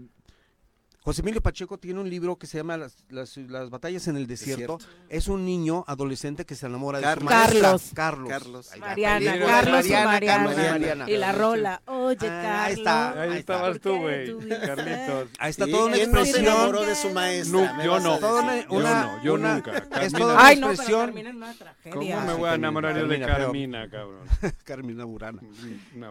José 1.04 1.22
Emilio 1.22 1.42
Pacheco 1.42 1.80
tiene 1.80 2.00
un 2.00 2.08
libro 2.08 2.36
que 2.38 2.46
se 2.46 2.58
llama 2.60 2.78
Las, 2.78 2.96
las- 3.10 3.36
las 3.38 3.72
batallas 3.72 4.08
en 4.08 4.18
el 4.18 4.28
desierto. 4.28 4.78
Desierto. 4.78 5.08
Es 5.10 5.28
un 5.28 5.44
niño 5.46 5.84
adolescente 5.88 6.46
que 6.46 6.54
se 6.54 6.68
enamora 6.68 7.00
de 7.00 7.06
su 7.06 7.26
Carlos. 7.26 7.32
Carlos. 7.32 7.92
Carlos. 7.96 8.30
Carlos. 8.30 8.70
Mariana. 8.80 9.40
Carlos 9.40 9.86
y 9.88 9.90
Mariana, 9.90 10.06
Mariana. 10.06 10.44
Carlos 10.46 10.54
y 10.54 10.70
Mariana. 10.70 11.10
Y 11.10 11.18
la 11.18 11.32
rola. 11.32 11.82
Oye, 11.88 12.18
Ah, 12.22 12.42
Carlos. 12.44 12.60
ahí 12.68 12.74
está. 12.74 13.22
Ahí 13.22 13.38
estabas 13.40 13.80
tú, 13.80 13.98
güey, 13.98 14.28
Carlitos. 14.48 15.30
Ahí 15.40 15.50
está 15.50 15.66
toda 15.66 15.86
una 15.88 15.96
¿Quién 15.96 16.12
no 16.12 16.18
se 16.24 16.30
expresión. 16.30 16.56
enamoró 16.56 16.86
de 16.86 16.96
su 16.96 17.10
maestra? 17.10 17.74
No, 17.74 17.84
yo 17.84 18.00
no. 18.00 18.18
una, 18.18 18.62
Yo 18.68 18.80
no, 18.80 19.24
yo 19.24 19.34
una- 19.34 19.54
nunca. 19.56 19.78
Es 20.04 20.14
toda 20.14 20.36
una 20.36 20.46
Ay, 20.46 20.56
no, 20.58 20.68
pero 20.68 20.74
expresión. 20.74 21.18
en 21.18 21.36
una 21.36 21.54
tragedia. 21.56 21.94
¿Cómo 22.16 22.28
me 22.28 22.34
voy 22.36 22.50
a 22.50 22.54
enamorar 22.54 22.96
yo 23.00 23.08
de 23.08 23.20
Carmina, 23.22 23.90
cabrón? 23.90 24.28
Carmina 24.66 25.06
Burana. 25.06 25.42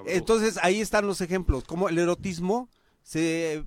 Entonces 0.06 0.58
ahí 0.62 0.80
están 0.80 1.06
los 1.06 1.20
ejemplos, 1.20 1.62
como 1.62 1.88
el 1.88 1.96
erotismo 1.96 2.68
se 3.02 3.64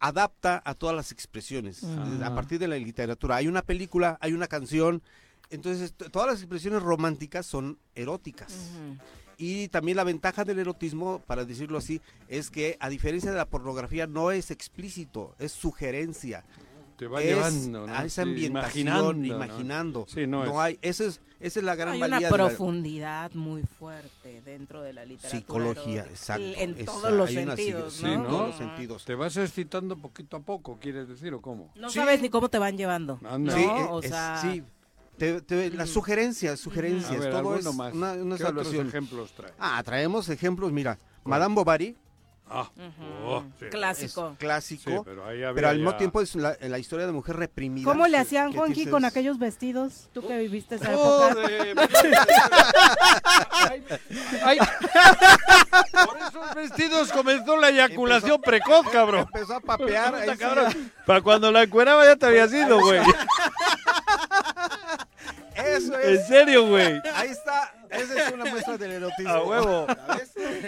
adapta 0.00 0.62
a 0.64 0.74
todas 0.74 0.94
las 0.94 1.12
expresiones, 1.12 1.82
a 1.84 2.34
partir 2.34 2.58
de 2.58 2.68
la 2.68 2.76
literatura. 2.76 3.36
Hay 3.36 3.48
una 3.48 3.62
película, 3.62 4.18
hay 4.20 4.32
una 4.32 4.46
canción, 4.46 5.02
entonces 5.50 5.94
todas 5.94 6.28
las 6.28 6.38
expresiones 6.40 6.82
románticas 6.82 7.46
son 7.46 7.78
eróticas. 7.94 8.52
Y 9.38 9.68
también 9.68 9.96
la 9.96 10.04
ventaja 10.04 10.44
del 10.44 10.58
erotismo, 10.58 11.20
para 11.26 11.44
decirlo 11.44 11.78
así, 11.78 12.00
es 12.28 12.50
que 12.50 12.76
a 12.80 12.88
diferencia 12.88 13.30
de 13.30 13.36
la 13.36 13.48
pornografía 13.48 14.06
no 14.06 14.30
es 14.30 14.50
explícito, 14.50 15.34
es 15.38 15.52
sugerencia. 15.52 16.44
Te 16.96 17.06
va 17.06 17.20
es 17.22 17.26
llevando, 17.34 17.86
¿no? 17.86 17.94
a 17.94 18.04
esa 18.04 18.22
ambientación, 18.22 19.24
imaginando, 19.24 19.34
imaginando. 19.36 20.00
¿no? 20.00 20.06
Sí, 20.06 20.26
no 20.26 20.44
es. 20.44 20.50
hay, 20.56 20.78
esa 20.80 21.04
es, 21.04 21.20
esa 21.40 21.58
es 21.60 21.64
la 21.64 21.74
gran 21.74 21.94
Hay 21.94 22.00
valía 22.00 22.16
una 22.16 22.26
de 22.28 22.30
la- 22.30 22.48
profundidad 22.48 23.32
muy 23.34 23.62
fuerte 23.78 24.40
dentro 24.44 24.80
de 24.80 24.92
la 24.94 25.04
literatura. 25.04 25.38
Psicología, 25.40 25.92
erótica. 26.02 26.10
exacto, 26.10 26.42
En 26.56 26.70
esa- 26.74 26.84
todos 26.86 27.12
los 27.12 27.28
hay 27.28 27.36
una 27.38 27.56
sentidos, 27.56 27.92
sí, 27.92 28.04
¿no? 28.04 28.12
en 28.14 28.22
todos 28.24 28.46
los 28.48 28.56
sentidos. 28.56 29.04
Te 29.04 29.14
vas 29.14 29.36
excitando 29.36 29.96
poquito 29.96 30.36
a 30.38 30.40
poco, 30.40 30.78
¿quieres 30.80 31.06
decir 31.08 31.34
o 31.34 31.42
cómo? 31.42 31.70
No 31.76 31.90
Sí. 31.90 31.98
sabes 31.98 32.22
ni 32.22 32.30
cómo 32.30 32.48
te 32.48 32.58
van 32.58 32.76
llevando. 32.78 33.20
Anda. 33.28 33.52
¿no? 33.52 33.58
Sí, 33.58 33.64
eh, 33.64 33.86
o 33.90 34.00
es- 34.00 34.08
sea, 34.08 34.38
sí. 34.40 34.62
te- 35.18 35.42
te- 35.42 35.70
las 35.72 35.90
sugerencias, 35.90 36.58
sugerencias, 36.60 37.12
A 37.12 37.18
ver, 37.18 37.30
todo 37.30 37.56
es 37.56 37.64
más. 37.74 37.92
una, 37.92 38.12
una 38.14 38.36
¿Qué 38.38 38.80
ejemplos 38.88 39.32
trae? 39.32 39.52
Ah, 39.58 39.82
traemos 39.84 40.28
ejemplos, 40.30 40.72
mira, 40.72 40.98
Madame 41.24 41.54
Bovary. 41.54 41.94
Ah, 42.48 42.70
oh, 43.24 43.42
sí. 43.58 43.66
Clásico. 43.70 44.30
es 44.32 44.38
clásico, 44.38 44.90
Sí, 44.90 44.96
pero 45.04 45.26
ahí 45.26 45.38
había 45.42 45.52
pero 45.54 45.68
al 45.68 45.76
mismo 45.78 45.90
ya- 45.90 45.96
tiempo 45.98 46.20
es 46.20 46.36
la, 46.36 46.56
la 46.60 46.78
historia 46.78 47.04
de 47.06 47.12
mujer 47.12 47.34
reprimida. 47.36 47.84
¿Cómo 47.84 48.06
le 48.06 48.18
hacían, 48.18 48.52
dices- 48.52 48.88
con 48.88 49.04
aquellos 49.04 49.38
vestidos? 49.40 50.08
Tú 50.12 50.24
que 50.26 50.38
viviste 50.38 50.76
esa 50.76 50.96
Oh, 50.96 51.28
época. 51.28 51.48
de- 51.48 51.74
Ay, 54.44 54.58
Por 56.06 56.18
esos 56.18 56.54
vestidos 56.54 57.10
comenzó 57.12 57.56
la 57.56 57.70
eyaculación 57.70 58.40
precoz, 58.40 58.86
cabrón. 58.90 59.26
Empezó 59.34 59.56
a 59.56 59.60
papear. 59.60 60.14
ahí 60.14 60.30
sí. 60.30 60.36
cabrón. 60.38 60.92
Para 61.04 61.20
cuando 61.22 61.50
la 61.50 61.64
encueraba 61.64 62.04
ya 62.04 62.14
te 62.16 62.26
había 62.26 62.46
sido, 62.48 62.78
güey. 62.80 63.00
Eso 65.56 65.98
es. 65.98 66.20
En 66.20 66.26
serio, 66.26 66.68
güey. 66.68 67.00
Ahí 67.14 67.30
está. 67.30 67.74
Esa 67.90 68.26
es 68.28 68.32
una 68.34 68.44
muestra 68.46 68.76
del 68.78 68.92
erotismo. 68.92 69.30
A 69.32 69.44
huevo. 69.44 69.86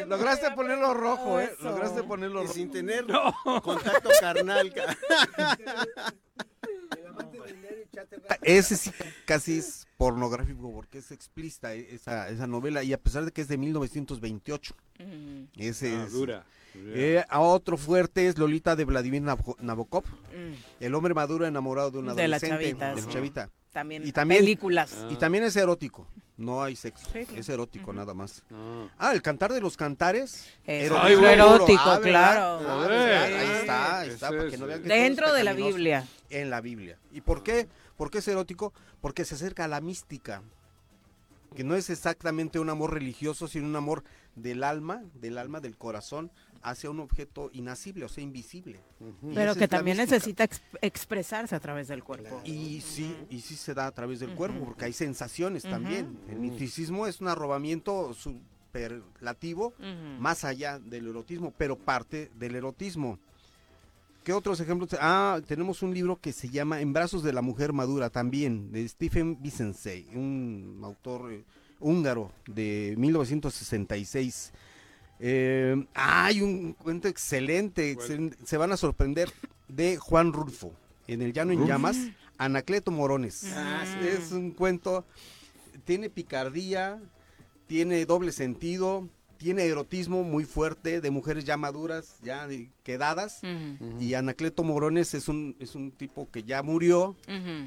Lograste 0.07 0.51
ponerlo 0.53 0.95
rojo, 0.95 1.41
¿eh? 1.41 1.51
Lograste 1.61 2.03
ponerlo 2.03 2.41
Y 2.41 2.43
rojo. 2.45 2.55
sin 2.55 2.71
tener 2.71 3.05
contacto 3.63 4.11
carnal. 4.21 4.73
ca- 4.73 4.97
Ese 8.43 8.77
sí 8.77 8.91
casi 9.25 9.59
es 9.59 9.87
pornográfico 9.97 10.73
porque 10.73 10.99
es 10.99 11.11
explícita 11.11 11.75
e- 11.75 11.95
esa, 11.95 12.29
esa 12.29 12.47
novela 12.47 12.83
y 12.83 12.93
a 12.93 12.99
pesar 13.01 13.25
de 13.25 13.33
que 13.33 13.41
es 13.41 13.49
de 13.49 13.59
1928. 13.59 14.75
Ese 15.57 15.95
Ah, 15.97 16.05
es. 16.07 16.13
dura. 16.13 16.45
Eh, 16.75 17.25
a 17.29 17.41
otro 17.41 17.77
fuerte 17.77 18.29
es 18.29 18.39
Lolita 18.39 18.77
de 18.77 18.85
Vladimir 18.85 19.23
Nabo- 19.23 19.57
Nabokov. 19.59 20.05
Mm. 20.07 20.55
El 20.85 20.95
hombre 20.95 21.15
maduro 21.15 21.47
enamorado 21.47 21.91
de 21.91 21.99
una 21.99 22.15
De 22.15 22.29
la 22.29 22.37
adolescente. 22.37 22.65
chavita, 22.65 22.91
de 22.91 22.97
la 22.97 23.03
sí. 23.03 23.09
chavita. 23.09 23.51
También, 23.79 24.05
Y 24.05 24.11
también, 24.11 24.41
películas. 24.41 24.93
Y 25.09 25.15
también 25.15 25.45
es 25.45 25.55
erótico. 25.55 26.05
No 26.37 26.63
hay 26.65 26.75
sexo. 26.75 27.07
Sí, 27.13 27.25
claro. 27.25 27.41
Es 27.41 27.49
erótico 27.49 27.93
nada 27.93 28.13
más. 28.13 28.43
Ah, 28.99 29.13
el 29.13 29.23
cantar 29.23 29.53
de 29.53 29.61
los 29.61 29.77
cantares. 29.77 30.49
Es 30.65 30.91
Ay, 30.91 31.13
erótico, 31.15 31.81
Ah, 31.85 32.01
claro. 32.03 32.69
Ah. 32.69 32.77
¿verdad? 32.81 33.23
Ahí 33.25 33.61
está, 33.61 34.01
ahí 34.01 34.09
está, 34.11 34.29
para 34.31 34.45
es, 34.45 34.51
que 34.51 34.59
no 34.59 34.67
vean 34.67 34.83
que 34.83 34.89
Dentro 34.89 35.33
de 35.33 35.45
la. 35.45 35.53
Biblia. 35.53 36.05
En 36.31 36.51
la 36.51 36.61
Biblia. 36.61 36.99
¿Y 37.13 37.21
por 37.21 37.45
qué? 37.45 37.69
¿Por 37.97 38.11
qué 38.11 38.19
es 38.19 38.27
erótico? 38.27 38.73
Porque 39.01 39.25
se 39.25 39.37
acerca 39.37 39.65
a 39.65 39.69
la 39.69 39.81
mística. 39.81 40.43
Que 41.55 41.63
no 41.63 41.77
es 41.77 41.89
exactamente 41.89 42.59
un 42.59 42.71
amor 42.71 42.95
religioso, 42.95 43.47
sino 43.47 43.67
un 43.67 43.77
amor 43.77 44.03
del 44.35 44.65
alma, 44.65 45.03
del 45.15 45.39
alma, 45.39 45.61
del 45.61 45.77
corazón, 45.77 46.31
hacia 46.63 46.91
un 46.91 47.01
objeto 47.01 47.51
inacible, 47.53 48.05
o 48.05 48.09
sea, 48.09 48.23
invisible. 48.25 48.81
Pero 49.35 49.55
que 49.55 49.69
también 49.69 49.97
mística. 49.97 50.17
necesita 50.17 50.45
ex- 50.45 50.63
expresarse 50.83 51.55
a 51.55 51.61
través 51.61 51.89
del 51.89 52.03
cuerpo. 52.05 52.41
Y 52.45 52.81
sí, 52.81 53.17
y 53.31 53.41
sí 53.41 53.57
se 53.57 53.75
da 53.75 53.87
a 53.87 53.93
través 53.93 54.21
del 54.21 54.35
cuerpo, 54.35 54.65
porque 54.65 54.87
hay 54.87 54.93
sensaciones 54.93 55.63
también. 55.63 56.19
El 56.29 56.39
misticismo 56.39 57.07
es 57.07 57.21
un 57.21 57.29
arrobamiento 57.29 58.13
superlativo, 58.15 59.73
más 60.19 60.45
allá 60.45 60.79
del 60.79 61.09
erotismo, 61.09 61.53
pero 61.57 61.77
parte 61.77 62.31
del 62.39 62.55
erotismo. 62.57 63.19
¿Qué 64.25 64.33
otros 64.35 64.61
ejemplos? 64.61 64.91
Ah, 65.01 65.41
tenemos 65.47 65.83
un 65.83 65.95
libro 65.95 66.17
que 66.21 66.33
se 66.35 66.51
llama 66.51 66.83
En 66.83 66.93
brazos 66.93 67.23
de 67.23 67.33
la 67.33 67.41
mujer 67.41 67.73
madura 67.73 68.11
también, 68.11 68.71
de 68.73 68.87
Stephen 68.87 69.41
Vicensey, 69.41 70.07
un 70.15 70.81
autor 70.85 71.33
eh, 71.33 71.45
húngaro 71.81 72.31
de 72.47 72.95
1966. 72.99 74.53
Eh, 75.21 75.85
hay 75.95 76.41
un 76.43 76.73
cuento 76.75 77.09
excelente, 77.09 77.97
excel- 77.97 78.37
se 78.45 78.57
van 78.57 78.73
a 78.73 78.77
sorprender, 78.77 79.33
de 79.69 79.97
Juan 79.97 80.33
Rulfo, 80.33 80.73
en 81.07 81.23
El 81.23 81.33
Llano 81.33 81.53
en. 81.53 81.67
Llamas, 81.67 81.97
Anacleto 82.39 82.91
Morones. 82.91 83.53
Ah, 83.55 83.85
Es 84.03 84.33
un 84.33 84.53
cuento, 84.53 85.05
tiene 85.85 86.09
picardía, 86.09 87.01
tiene 87.67 88.05
doble 88.07 88.33
sentido, 88.33 89.09
tiene 89.39 89.65
erotismo 89.67 90.23
muy 90.25 90.45
fuerte 90.45 91.01
de 91.01 91.11
mujeres 91.11 91.45
ya 91.45 91.57
maduras, 91.57 92.17
ya 92.23 92.47
de- 92.47 92.71
quedadas. 92.93 93.41
Y 94.01 94.15
Anacleto 94.15 94.65
Morones 94.65 95.13
es 95.13 95.29
un, 95.29 95.55
es 95.61 95.75
un 95.75 95.91
tipo 95.93 96.31
que 96.31 96.43
ya 96.45 96.63
murió 96.63 97.17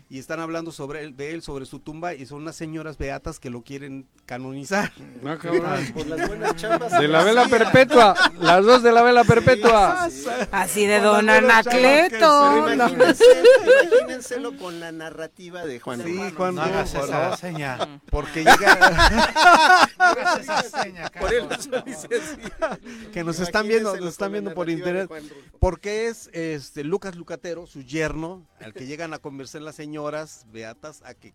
y 0.09 0.17
están 0.17 0.39
hablando 0.39 0.71
sobre 0.71 1.03
él, 1.03 1.15
de 1.15 1.29
él, 1.31 1.43
sobre 1.43 1.65
su 1.67 1.77
tumba 1.77 2.15
y 2.15 2.25
son 2.25 2.41
unas 2.41 2.55
señoras 2.55 2.97
beatas 2.97 3.39
que 3.39 3.51
lo 3.51 3.61
quieren 3.61 4.07
canonizar. 4.25 4.91
No, 5.21 5.37
cabrón. 5.39 5.85
Por 5.93 6.07
las 6.07 6.27
buenas 6.27 6.55
chambas. 6.55 6.91
De 6.99 7.07
la 7.07 7.23
vela 7.23 7.47
perpetua. 7.47 8.15
Las 8.39 8.65
dos 8.65 8.81
de 8.81 8.91
la 8.91 9.03
vela 9.03 9.23
perpetua. 9.23 10.09
Así 10.51 10.87
de 10.87 10.99
don 10.99 11.29
Anacleto. 11.29 12.75
No. 12.75 12.95
Imagínenselo 12.97 14.57
con 14.57 14.79
la 14.79 14.91
narrativa 14.91 15.63
de 15.65 15.79
Juan 15.79 16.01
Sí. 16.03 16.17
Juan 16.35 16.55
No 16.55 16.63
hagas 16.63 16.95
esa 16.95 17.29
¿no? 17.29 17.37
seña. 17.37 18.01
Porque 18.09 18.39
llega... 18.43 19.87
No 20.01 20.05
hagas 20.05 20.39
esa 20.39 20.63
seña, 20.63 21.11
Por 21.11 21.31
él 21.31 21.47
Carlos. 21.47 21.67
lo 21.71 21.81
dice 21.81 22.07
así. 22.11 23.09
que 23.13 23.23
nos 23.23 23.39
están 23.39 23.67
viendo, 23.67 23.95
nos 23.97 24.09
están 24.09 24.31
viendo 24.31 24.51
por 24.55 24.67
internet. 24.69 25.10
Porque 25.59 26.07
es 26.07 26.29
este 26.33 26.83
Lucas 26.83 27.15
Lucatero, 27.15 27.67
su 27.67 27.81
yerno, 27.83 28.45
al 28.59 28.73
que 28.73 28.85
llegan 28.85 29.13
a 29.13 29.19
conversar 29.19 29.61
las 29.61 29.75
señoras 29.75 30.45
beatas 30.51 31.01
a 31.03 31.13
que 31.13 31.33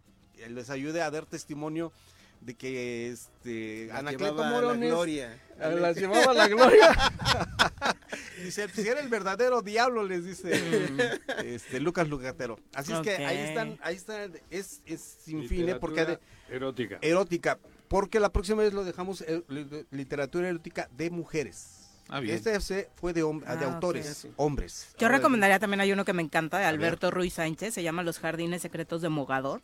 les 0.48 0.70
ayude 0.70 1.02
a 1.02 1.10
dar 1.10 1.26
testimonio 1.26 1.92
de 2.40 2.54
que 2.54 3.10
este 3.10 3.88
Anacleto 3.92 4.42
a 4.42 4.46
la 4.46 4.50
Morones 4.52 4.90
gloria. 4.90 5.40
a 5.58 5.68
la 5.68 5.92
llevaba 5.94 6.34
la 6.34 6.46
gloria. 6.48 6.94
dice, 8.44 8.68
si 8.68 8.86
era 8.86 9.00
el 9.00 9.08
verdadero 9.08 9.62
diablo, 9.62 10.04
les 10.04 10.24
dice 10.24 10.50
este 11.44 11.80
Lucas 11.80 12.08
Lucatero. 12.08 12.58
Así 12.74 12.92
es 12.92 13.00
que 13.00 13.24
ahí 13.24 13.38
están, 13.38 13.78
ahí 13.82 13.96
están, 13.96 14.32
es, 14.50 14.82
es 14.86 15.00
sin 15.00 15.48
fin, 15.48 15.68
¿eh? 15.68 15.74
porque 15.76 16.04
de- 16.04 16.18
Erótica. 16.50 16.98
erótica, 17.00 17.58
porque 17.88 18.20
la 18.20 18.30
próxima 18.30 18.62
vez 18.62 18.72
lo 18.74 18.84
dejamos 18.84 19.22
eh, 19.22 19.42
li- 19.48 19.86
literatura 19.90 20.48
erótica 20.48 20.88
de 20.96 21.10
mujeres. 21.10 21.75
Ah, 22.08 22.20
bien. 22.20 22.36
Este 22.36 22.88
fue 22.96 23.12
de, 23.12 23.24
hom- 23.24 23.42
Ah, 23.46 23.56
autores, 23.64 24.28
hombres. 24.36 24.88
Yo 24.98 25.08
recomendaría 25.08 25.58
también 25.58 25.80
hay 25.80 25.92
uno 25.92 26.04
que 26.04 26.12
me 26.12 26.22
encanta 26.22 26.58
de. 26.58 26.64
Alberto 26.64 27.10
Ruiz 27.10 27.34
Sánchez, 27.34 27.74
se 27.74 27.82
llama 27.82 28.02
Los 28.02 28.18
Jardines 28.18 28.62
Secretos 28.62 29.02
de 29.02 29.08
Mogador. 29.08 29.60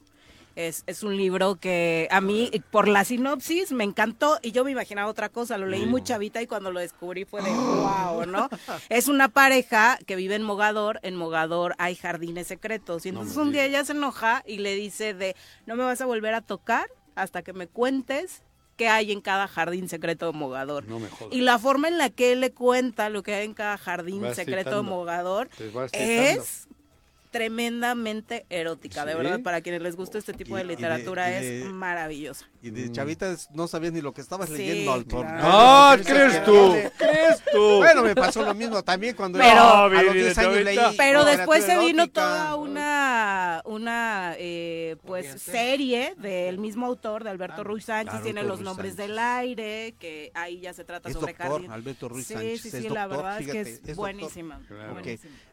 Es, 0.54 0.84
es 0.86 1.02
un 1.02 1.16
libro 1.16 1.54
que 1.56 2.08
a 2.10 2.20
mí, 2.20 2.50
por 2.70 2.86
la 2.86 3.04
sinopsis, 3.04 3.72
me 3.72 3.84
encantó 3.84 4.38
y 4.42 4.52
yo 4.52 4.64
me 4.64 4.70
imaginaba 4.70 5.10
otra 5.10 5.30
cosa. 5.30 5.56
Lo 5.56 5.66
leí 5.66 5.86
muy 5.86 6.02
chavita 6.02 6.42
y 6.42 6.46
cuando 6.46 6.70
lo 6.70 6.78
descubrí 6.80 7.24
fue 7.24 7.40
de 7.40 7.48
wow, 7.50 8.26
¿no? 8.26 8.50
Es 8.90 9.08
una 9.08 9.28
pareja 9.30 9.98
que 10.06 10.14
vive 10.14 10.34
en 10.34 10.42
Mogador. 10.42 11.00
En 11.04 11.16
Mogador 11.16 11.74
hay 11.78 11.94
jardines 11.94 12.48
secretos. 12.48 13.06
Y 13.06 13.10
entonces 13.10 13.36
un 13.38 13.50
día 13.52 13.64
ella 13.64 13.82
se 13.86 13.92
enoja 13.92 14.42
y 14.46 14.58
le 14.58 14.74
dice 14.74 15.14
de, 15.14 15.36
no 15.64 15.74
me 15.74 15.84
vas 15.84 16.02
a 16.02 16.06
volver 16.06 16.34
a 16.34 16.42
tocar 16.42 16.90
hasta 17.14 17.40
que 17.42 17.54
me 17.54 17.66
cuentes 17.66 18.42
qué 18.82 18.88
hay 18.88 19.12
en 19.12 19.20
cada 19.20 19.46
jardín 19.46 19.88
secreto 19.88 20.26
de 20.26 20.32
Mogador. 20.32 20.84
No 20.86 20.98
me 20.98 21.08
jodas. 21.08 21.32
Y 21.32 21.42
la 21.42 21.58
forma 21.58 21.86
en 21.86 21.98
la 21.98 22.10
que 22.10 22.32
él 22.32 22.40
le 22.40 22.52
cuenta 22.52 23.10
lo 23.10 23.22
que 23.22 23.32
hay 23.32 23.44
en 23.44 23.54
cada 23.54 23.78
jardín 23.78 24.22
secreto 24.34 24.70
citando. 24.70 24.76
de 24.82 24.82
Mogador 24.82 25.48
es 25.92 26.66
tremendamente 27.32 28.46
erótica, 28.50 29.04
de 29.04 29.12
Sí. 29.12 29.18
verdad, 29.18 29.40
para 29.42 29.60
quienes 29.62 29.82
les 29.82 29.96
gusta 29.96 30.18
este 30.18 30.32
tipo 30.32 30.56
Y- 30.56 30.58
de 30.58 30.64
y 30.64 30.68
de- 30.68 30.74
literatura 30.76 31.28
y 31.30 31.32
de- 31.44 31.62
es 31.62 31.64
maravillosa. 31.66 32.46
Y 32.62 32.70
de 32.70 32.92
chavitas 32.92 33.48
no 33.52 33.66
sabías 33.66 33.92
ni 33.92 34.00
lo 34.00 34.12
que 34.12 34.20
estabas 34.20 34.48
Sí, 34.48 34.56
leyendo, 34.58 34.92
Alton. 34.92 35.22
claro. 35.26 35.40
Ah, 35.42 35.96
No, 35.98 36.04
¿crees 36.04 36.44
tú? 36.44 36.74
¿Crees 36.98 37.42
tú? 37.52 37.76
Bueno, 37.78 38.02
me 38.02 38.14
pasó 38.14 38.42
lo 38.44 38.54
mismo 38.54 38.82
también 38.84 39.16
cuando 39.16 39.38
Pero- 39.38 39.60
a 39.60 39.88
los 39.88 40.02
Viri, 40.12 40.24
10 40.24 40.38
años 40.38 40.62
leí 40.62 40.78
Pero 40.96 41.24
después 41.24 41.64
se 41.64 41.78
vino 41.78 42.02
erótica. 42.04 42.20
toda 42.20 42.54
una 42.56 43.62
una 43.64 44.34
eh, 44.38 44.96
pues 45.04 45.40
serie 45.42 46.14
del 46.18 46.58
mismo 46.58 46.86
autor 46.86 47.24
de 47.24 47.30
Alberto 47.30 47.64
Ruiz 47.64 47.84
Sánchez, 47.86 48.22
tiene 48.22 48.42
los 48.42 48.58
Ruiz 48.58 48.64
nombres 48.64 48.94
Sánchez. 48.94 49.08
del 49.08 49.18
aire, 49.18 49.94
que 49.98 50.30
ahí 50.34 50.60
ya 50.60 50.72
se 50.72 50.84
trata 50.84 51.08
Es 51.08 51.14
sobre 51.14 51.32
doctor. 51.34 51.62
Alberto 51.70 52.08
Ruiz 52.08 52.26
sí, 52.26 52.34
Sánchez, 52.34 52.60
Sí, 52.62 52.68
es 52.68 52.82
sí, 52.84 52.88
la 52.88 53.06
verdad 53.06 53.38
fíjate, 53.38 53.60
es 53.60 53.66
que 53.66 53.72
es. 53.72 53.80
Claro. 53.96 53.96
Buenísima. 53.96 54.60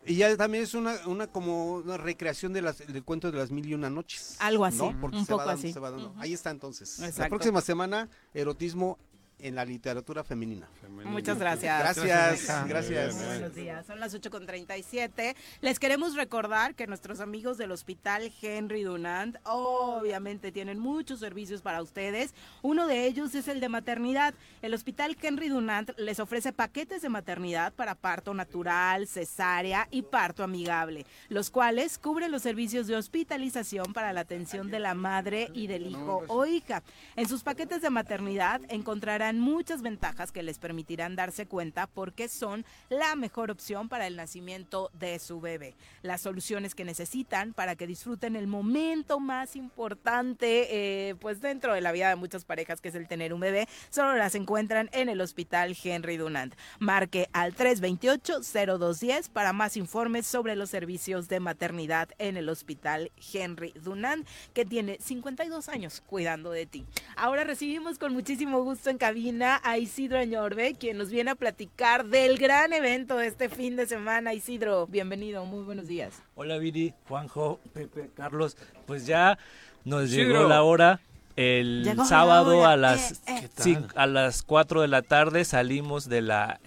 Y 0.09 0.15
ya 0.15 0.35
también 0.35 0.63
es 0.63 0.73
una, 0.73 0.95
una 1.05 1.27
como 1.27 1.75
una 1.75 1.95
recreación 1.95 2.51
de 2.51 2.63
las, 2.63 2.79
del 2.79 3.03
cuento 3.03 3.31
de 3.31 3.37
las 3.37 3.51
mil 3.51 3.67
y 3.67 3.75
una 3.75 3.91
noches. 3.91 4.37
Algo 4.39 4.65
así, 4.65 4.79
¿no? 4.79 4.99
Porque 4.99 5.17
un 5.17 5.25
se 5.25 5.31
va 5.31 5.37
poco 5.37 5.49
dando, 5.49 5.59
así. 5.59 5.71
se 5.71 5.79
va 5.79 5.91
dando. 5.91 6.15
Ahí 6.17 6.33
está 6.33 6.49
entonces. 6.49 6.97
La 7.15 7.29
próxima 7.29 7.61
semana, 7.61 8.09
erotismo 8.33 8.97
en 9.39 9.55
la 9.55 9.65
literatura 9.65 10.23
femenina. 10.23 10.67
Muchas 11.05 11.39
gracias. 11.39 11.79
Gracias, 11.79 12.05
Gracias, 12.05 12.67
gracias. 12.67 13.15
Muy 13.15 13.23
bien, 13.23 13.39
Buenos 13.39 13.55
días, 13.55 13.85
son 13.85 13.99
las 13.99 14.13
8 14.13 14.29
con 14.29 14.45
37. 14.45 15.35
Les 15.61 15.79
queremos 15.79 16.15
recordar 16.15 16.75
que 16.75 16.87
nuestros 16.87 17.19
amigos 17.19 17.57
del 17.57 17.71
Hospital 17.71 18.31
Henry 18.41 18.83
Dunant 18.83 19.37
obviamente 19.43 20.51
tienen 20.51 20.79
muchos 20.79 21.19
servicios 21.19 21.61
para 21.61 21.81
ustedes. 21.81 22.33
Uno 22.61 22.87
de 22.87 23.05
ellos 23.05 23.35
es 23.35 23.47
el 23.47 23.59
de 23.59 23.69
maternidad. 23.69 24.33
El 24.61 24.73
Hospital 24.73 25.17
Henry 25.21 25.49
Dunant 25.49 25.91
les 25.97 26.19
ofrece 26.19 26.51
paquetes 26.51 27.01
de 27.01 27.09
maternidad 27.09 27.73
para 27.73 27.95
parto 27.95 28.33
natural, 28.33 29.07
cesárea 29.07 29.87
y 29.91 30.01
parto 30.01 30.43
amigable, 30.43 31.05
los 31.29 31.49
cuales 31.49 31.97
cubren 31.97 32.31
los 32.31 32.41
servicios 32.41 32.87
de 32.87 32.95
hospitalización 32.95 33.93
para 33.93 34.13
la 34.13 34.21
atención 34.21 34.69
de 34.69 34.79
la 34.79 34.93
madre 34.93 35.49
y 35.53 35.67
del 35.67 35.87
hijo 35.87 36.23
o 36.27 36.45
hija. 36.45 36.83
En 37.15 37.27
sus 37.27 37.43
paquetes 37.43 37.81
de 37.81 37.89
maternidad 37.89 38.61
encontrarán 38.69 39.28
muchas 39.37 39.81
ventajas 39.81 40.31
que 40.31 40.41
les 40.41 40.57
permitirán 40.57 41.15
darse 41.15 41.45
cuenta 41.45 41.85
porque 41.85 42.27
son 42.29 42.65
la 42.89 43.15
mejor 43.15 43.51
opción 43.51 43.89
para 43.89 44.07
el 44.07 44.15
nacimiento 44.15 44.89
de 44.93 45.19
su 45.19 45.39
bebé. 45.39 45.75
Las 46.01 46.21
soluciones 46.21 46.73
que 46.73 46.85
necesitan 46.85 47.53
para 47.53 47.75
que 47.75 47.85
disfruten 47.85 48.35
el 48.35 48.47
momento 48.47 49.19
más 49.19 49.55
importante, 49.55 51.09
eh, 51.09 51.15
pues 51.19 51.41
dentro 51.41 51.73
de 51.73 51.81
la 51.81 51.91
vida 51.91 52.09
de 52.09 52.15
muchas 52.15 52.45
parejas, 52.45 52.81
que 52.81 52.89
es 52.89 52.95
el 52.95 53.07
tener 53.07 53.33
un 53.33 53.41
bebé, 53.41 53.67
solo 53.89 54.15
las 54.15 54.33
encuentran 54.33 54.89
en 54.93 55.09
el 55.09 55.21
Hospital 55.21 55.77
Henry 55.83 56.17
Dunant. 56.17 56.55
Marque 56.79 57.29
al 57.33 57.53
328-0210 57.55 59.29
para 59.29 59.53
más 59.53 59.77
informes 59.77 60.25
sobre 60.25 60.55
los 60.55 60.71
servicios 60.71 61.27
de 61.27 61.39
maternidad 61.39 62.09
en 62.17 62.37
el 62.37 62.49
Hospital 62.49 63.11
Henry 63.33 63.73
Dunant, 63.83 64.27
que 64.53 64.65
tiene 64.65 64.97
52 64.99 65.69
años 65.69 66.01
cuidando 66.07 66.51
de 66.51 66.65
ti. 66.65 66.85
Ahora 67.15 67.43
recibimos 67.43 67.99
con 67.99 68.13
muchísimo 68.13 68.63
gusto 68.63 68.89
en 68.89 68.97
cabina 68.97 69.18
a 69.63 69.77
Isidro 69.77 70.17
Añorbe, 70.17 70.75
quien 70.79 70.97
nos 70.97 71.09
viene 71.09 71.31
a 71.31 71.35
platicar 71.35 72.05
del 72.05 72.37
gran 72.37 72.71
evento 72.71 73.17
de 73.17 73.27
este 73.27 73.49
fin 73.49 73.75
de 73.75 73.85
semana. 73.85 74.33
Isidro, 74.33 74.87
bienvenido, 74.87 75.43
muy 75.45 75.61
buenos 75.65 75.87
días. 75.87 76.23
Hola 76.35 76.57
Viri, 76.57 76.93
Juanjo, 77.09 77.59
Pepe, 77.73 78.09
Carlos. 78.15 78.55
Pues 78.85 79.05
ya 79.05 79.37
nos 79.83 80.05
Isidro. 80.05 80.37
llegó 80.37 80.47
la 80.47 80.63
hora. 80.63 81.01
El 81.35 81.83
Llegó 81.83 82.03
la 82.03 82.05
sábado 82.07 82.59
hora, 82.59 82.71
a 82.71 82.77
las 82.77 83.11
eh, 83.11 83.15
eh. 83.27 83.49
cin- 83.57 83.91
a 83.95 84.07
las 84.07 84.41
4 84.41 84.81
de 84.81 84.87
la 84.87 85.01
tarde 85.01 85.43
salimos 85.43 86.07
de 86.07 86.21
la 86.21 86.61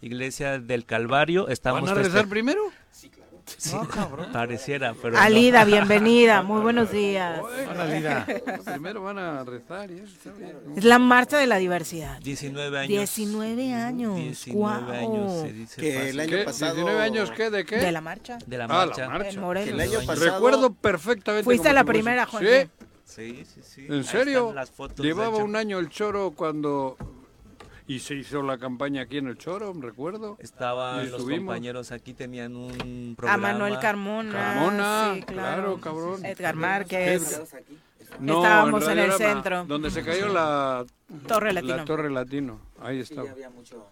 iglesia 0.00 0.60
del 0.60 0.84
Calvario. 0.84 1.48
Estamos 1.48 1.82
¿Van 1.82 1.90
a 1.90 1.94
rezar 2.02 2.28
primero? 2.28 2.60
Sí, 2.92 3.08
No, 3.72 3.88
cabrón. 3.88 4.32
pareciera, 4.32 4.94
pero 5.00 5.16
Alida, 5.18 5.60
no. 5.60 5.66
bienvenida, 5.66 6.42
muy 6.42 6.60
buenos 6.60 6.90
días. 6.90 7.40
Hola. 7.40 8.26
Primero 8.64 9.02
van 9.02 9.18
a 9.18 9.44
rezar. 9.44 9.88
Es 9.90 10.84
la 10.84 10.98
marcha 10.98 11.38
de 11.38 11.46
la 11.46 11.56
diversidad. 11.56 12.18
19 12.20 12.78
años. 12.78 12.88
19 12.88 13.72
años. 13.74 14.16
19 14.16 14.52
guau. 14.58 14.90
años 14.90 15.42
se 15.42 15.52
dice 15.52 15.80
Que 15.80 15.92
fácil. 15.94 16.08
el 16.10 16.20
año 16.20 16.36
¿Qué? 16.38 16.44
pasado- 16.44 16.76
¿19 16.86 17.00
años 17.00 17.30
qué? 17.30 17.50
¿De 17.50 17.64
qué? 17.64 17.76
De 17.76 17.92
la 17.92 18.00
marcha. 18.00 18.38
de 18.44 18.58
la 18.58 18.64
Ah, 18.64 18.68
marcha. 18.68 19.02
la 19.02 19.08
marcha. 19.10 19.28
En 19.30 19.40
Morelos. 19.40 19.68
El 19.68 19.80
año 19.80 19.90
19 20.00 20.06
pasado- 20.20 20.34
Recuerdo 20.34 20.72
perfectamente. 20.74 21.44
Fuiste 21.44 21.68
a 21.68 21.72
la 21.72 21.84
primera, 21.84 22.26
Juan. 22.26 22.44
Sí. 22.44 22.70
Sí, 23.04 23.44
sí, 23.54 23.60
sí. 23.62 23.86
¿En 23.88 24.02
serio? 24.04 24.52
las 24.52 24.70
fotos, 24.70 25.04
Llevaba 25.06 25.36
un 25.38 25.54
año 25.54 25.78
el 25.78 25.88
Choro 25.88 26.32
cuando... 26.32 26.96
Y 27.88 28.00
se 28.00 28.14
hizo 28.14 28.42
la 28.42 28.58
campaña 28.58 29.02
aquí 29.02 29.18
en 29.18 29.28
el 29.28 29.38
Choro, 29.38 29.72
recuerdo. 29.72 30.36
Estaban 30.40 31.04
los 31.04 31.20
estuvimos. 31.20 31.46
compañeros 31.46 31.92
aquí, 31.92 32.14
tenían 32.14 32.56
un 32.56 33.12
A 33.12 33.16
programa. 33.16 33.52
Manuel 33.52 33.78
Carmona. 33.78 34.32
Carmona, 34.32 35.12
sí, 35.14 35.22
claro, 35.22 35.80
cabrón. 35.80 36.24
Edgar 36.24 36.56
Márquez. 36.56 37.32
Edgar. 37.32 37.62
Estábamos 38.20 38.84
en 38.84 38.98
el 38.98 39.08
Radiorama, 39.10 39.34
centro. 39.34 39.64
Donde 39.66 39.90
se 39.90 40.02
cayó 40.02 40.28
la 40.28 40.84
Torre 41.28 41.52
Latino. 41.52 41.76
La 41.76 41.84
Torre 41.84 42.10
Latino. 42.10 42.60
Ahí 42.80 43.00
estaba. 43.00 43.28
Mucho. 43.54 43.88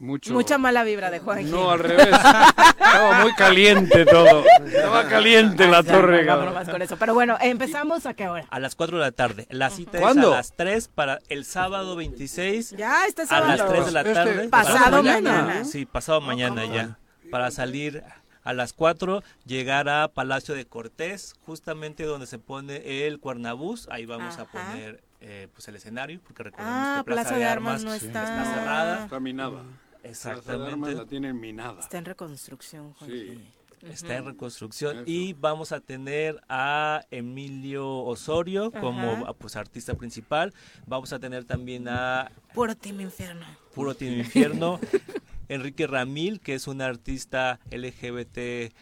Mucha 0.00 0.58
mala 0.58 0.84
vibra 0.84 1.10
de 1.10 1.18
Juan. 1.18 1.50
No, 1.50 1.70
al 1.72 1.80
revés. 1.80 2.06
Estaba 2.08 3.20
muy 3.22 3.34
caliente 3.34 4.04
todo. 4.06 4.44
Estaba 4.64 5.08
caliente 5.08 5.66
la 5.66 5.82
torre. 5.82 6.24
no, 6.24 6.40
bromas 6.40 6.68
con 6.68 6.80
eso. 6.82 6.96
Pero 6.96 7.14
bueno, 7.14 7.36
empezamos 7.40 8.06
a 8.06 8.14
qué 8.14 8.28
hora. 8.28 8.46
A 8.50 8.60
las 8.60 8.74
4 8.76 8.96
de 8.98 9.04
la 9.04 9.12
tarde. 9.12 9.46
La 9.50 9.70
cita 9.70 9.98
¿Cuándo? 9.98 10.28
es 10.28 10.34
a 10.34 10.36
las 10.36 10.52
3 10.56 10.88
para 10.88 11.18
el 11.28 11.44
sábado 11.44 11.96
26. 11.96 12.76
Ya, 12.76 13.06
este 13.06 13.22
a 13.22 13.26
sábado. 13.26 13.56
las 13.56 13.68
3 13.68 13.86
de 13.86 13.92
la 13.92 14.00
Este, 14.02 14.14
tarde. 14.14 14.48
pasado 14.48 14.78
para- 14.84 15.02
mañana. 15.02 15.64
Sí, 15.64 15.84
pasado 15.84 16.20
mañana 16.20 16.64
ya. 16.66 16.98
Para 17.30 17.50
salir 17.50 18.04
a 18.44 18.52
las 18.54 18.72
4, 18.72 19.22
llegar 19.44 19.88
a 19.88 20.08
Palacio 20.08 20.54
de 20.54 20.64
Cortés, 20.64 21.34
justamente 21.44 22.04
donde 22.04 22.26
se 22.26 22.38
pone 22.38 23.06
el 23.06 23.18
cuernabús. 23.20 23.88
Ahí 23.90 24.06
vamos 24.06 24.38
a 24.38 24.42
Ajá. 24.42 24.52
poner 24.52 25.02
eh, 25.20 25.48
pues 25.52 25.66
el 25.66 25.74
escenario, 25.74 26.20
porque 26.22 26.44
recordemos 26.44 26.72
Ah, 26.72 26.94
que 27.00 27.04
Plaza, 27.12 27.22
Plaza 27.30 27.38
de 27.38 27.44
Armas 27.44 27.82
no 27.82 27.90
sí, 27.98 28.06
está. 28.06 28.24
cerrada. 28.44 29.04
Está 29.04 29.18
Exactamente. 30.02 30.94
la 30.94 31.06
tienen 31.06 31.38
minada. 31.38 31.80
Está 31.80 31.98
en 31.98 32.04
reconstrucción. 32.04 32.94
Sí. 33.04 33.40
Está 33.82 34.16
en 34.16 34.24
reconstrucción 34.26 34.96
Eso. 34.96 35.04
y 35.06 35.34
vamos 35.34 35.70
a 35.70 35.80
tener 35.80 36.40
a 36.48 37.04
Emilio 37.10 37.88
Osorio 37.98 38.72
como 38.72 39.32
pues 39.34 39.54
artista 39.54 39.94
principal. 39.94 40.52
Vamos 40.86 41.12
a 41.12 41.20
tener 41.20 41.44
también 41.44 41.86
a 41.88 42.32
Puro 42.54 42.76
Team 42.76 43.00
Infierno. 43.00 43.46
Puro 43.74 43.94
Team 43.94 44.14
Infierno, 44.18 44.80
Enrique 45.48 45.86
Ramil, 45.86 46.40
que 46.40 46.54
es 46.54 46.66
un 46.66 46.82
artista 46.82 47.60
LGBT 47.70 48.72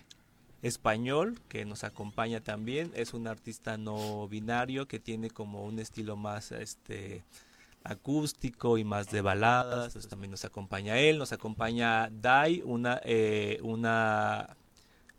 español 0.62 1.40
que 1.48 1.64
nos 1.64 1.84
acompaña 1.84 2.40
también. 2.40 2.90
Es 2.94 3.12
un 3.12 3.26
artista 3.26 3.76
no 3.76 4.26
binario 4.28 4.88
que 4.88 4.98
tiene 4.98 5.30
como 5.30 5.64
un 5.64 5.78
estilo 5.78 6.16
más 6.16 6.52
este 6.52 7.24
acústico 7.86 8.78
y 8.78 8.84
más 8.84 9.10
de 9.10 9.20
baladas. 9.22 9.86
Entonces 9.88 10.08
también 10.08 10.30
nos 10.30 10.44
acompaña 10.44 10.98
él, 10.98 11.18
nos 11.18 11.32
acompaña 11.32 12.08
Dai, 12.10 12.62
una 12.64 13.00
eh, 13.04 13.58
una 13.62 14.56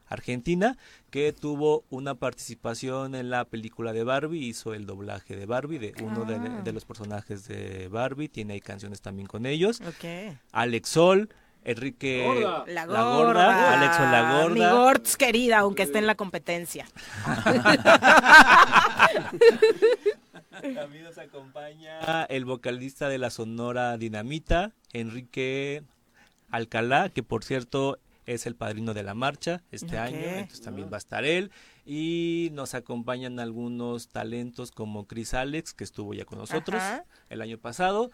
argentina 0.09 0.77
que 1.09 1.33
tuvo 1.33 1.83
una 1.89 2.15
participación 2.15 3.13
en 3.13 3.29
la 3.29 3.43
película 3.45 3.91
de 3.91 4.03
Barbie, 4.05 4.39
hizo 4.45 4.73
el 4.73 4.85
doblaje 4.85 5.35
de 5.35 5.45
Barbie, 5.45 5.79
de 5.79 5.93
uno 6.01 6.23
de, 6.23 6.35
Ah. 6.35 6.61
de 6.63 6.71
los 6.73 6.85
personajes 6.85 7.45
de 7.47 7.89
Barbie, 7.89 8.29
tiene 8.29 8.53
ahí 8.53 8.61
canciones 8.61 9.01
también 9.01 9.27
con 9.27 9.45
ellos. 9.45 9.81
Ok. 9.81 10.05
Alex 10.53 10.87
Sol, 10.89 11.29
Enrique 11.65 12.23
Gorda. 12.25 12.63
La 12.67 12.85
La 12.85 13.03
gorda. 13.03 13.15
Gorda, 13.25 13.73
Alex 13.73 13.97
Sol 13.97 14.11
La 14.11 14.41
Gorda. 14.41 14.53
Mi 14.55 14.61
Gortz 14.77 15.17
querida, 15.17 15.57
aunque 15.59 15.83
esté 15.83 15.97
en 15.99 16.07
la 16.07 16.15
competencia. 16.15 16.85
También 20.61 21.03
nos 21.03 21.17
acompaña 21.17 22.23
el 22.25 22.45
vocalista 22.45 23.09
de 23.09 23.17
la 23.17 23.29
Sonora 23.29 23.97
Dinamita, 23.97 24.73
Enrique 24.93 25.83
Alcalá, 26.49 27.09
que 27.09 27.23
por 27.23 27.43
cierto 27.43 27.99
es 28.25 28.45
el 28.45 28.55
padrino 28.55 28.93
de 28.93 29.03
la 29.03 29.13
marcha 29.13 29.63
este 29.71 29.97
año, 29.97 30.17
entonces 30.19 30.61
también 30.61 30.89
va 30.91 30.97
a 30.97 30.99
estar 30.99 31.23
él. 31.25 31.51
Y 31.85 32.49
nos 32.51 32.73
acompañan 32.73 33.39
algunos 33.39 34.09
talentos 34.09 34.71
como 34.71 35.07
Chris 35.07 35.33
Alex, 35.33 35.73
que 35.73 35.85
estuvo 35.85 36.13
ya 36.13 36.25
con 36.25 36.37
nosotros 36.37 36.81
Ajá. 36.81 37.05
el 37.29 37.41
año 37.41 37.57
pasado. 37.57 38.11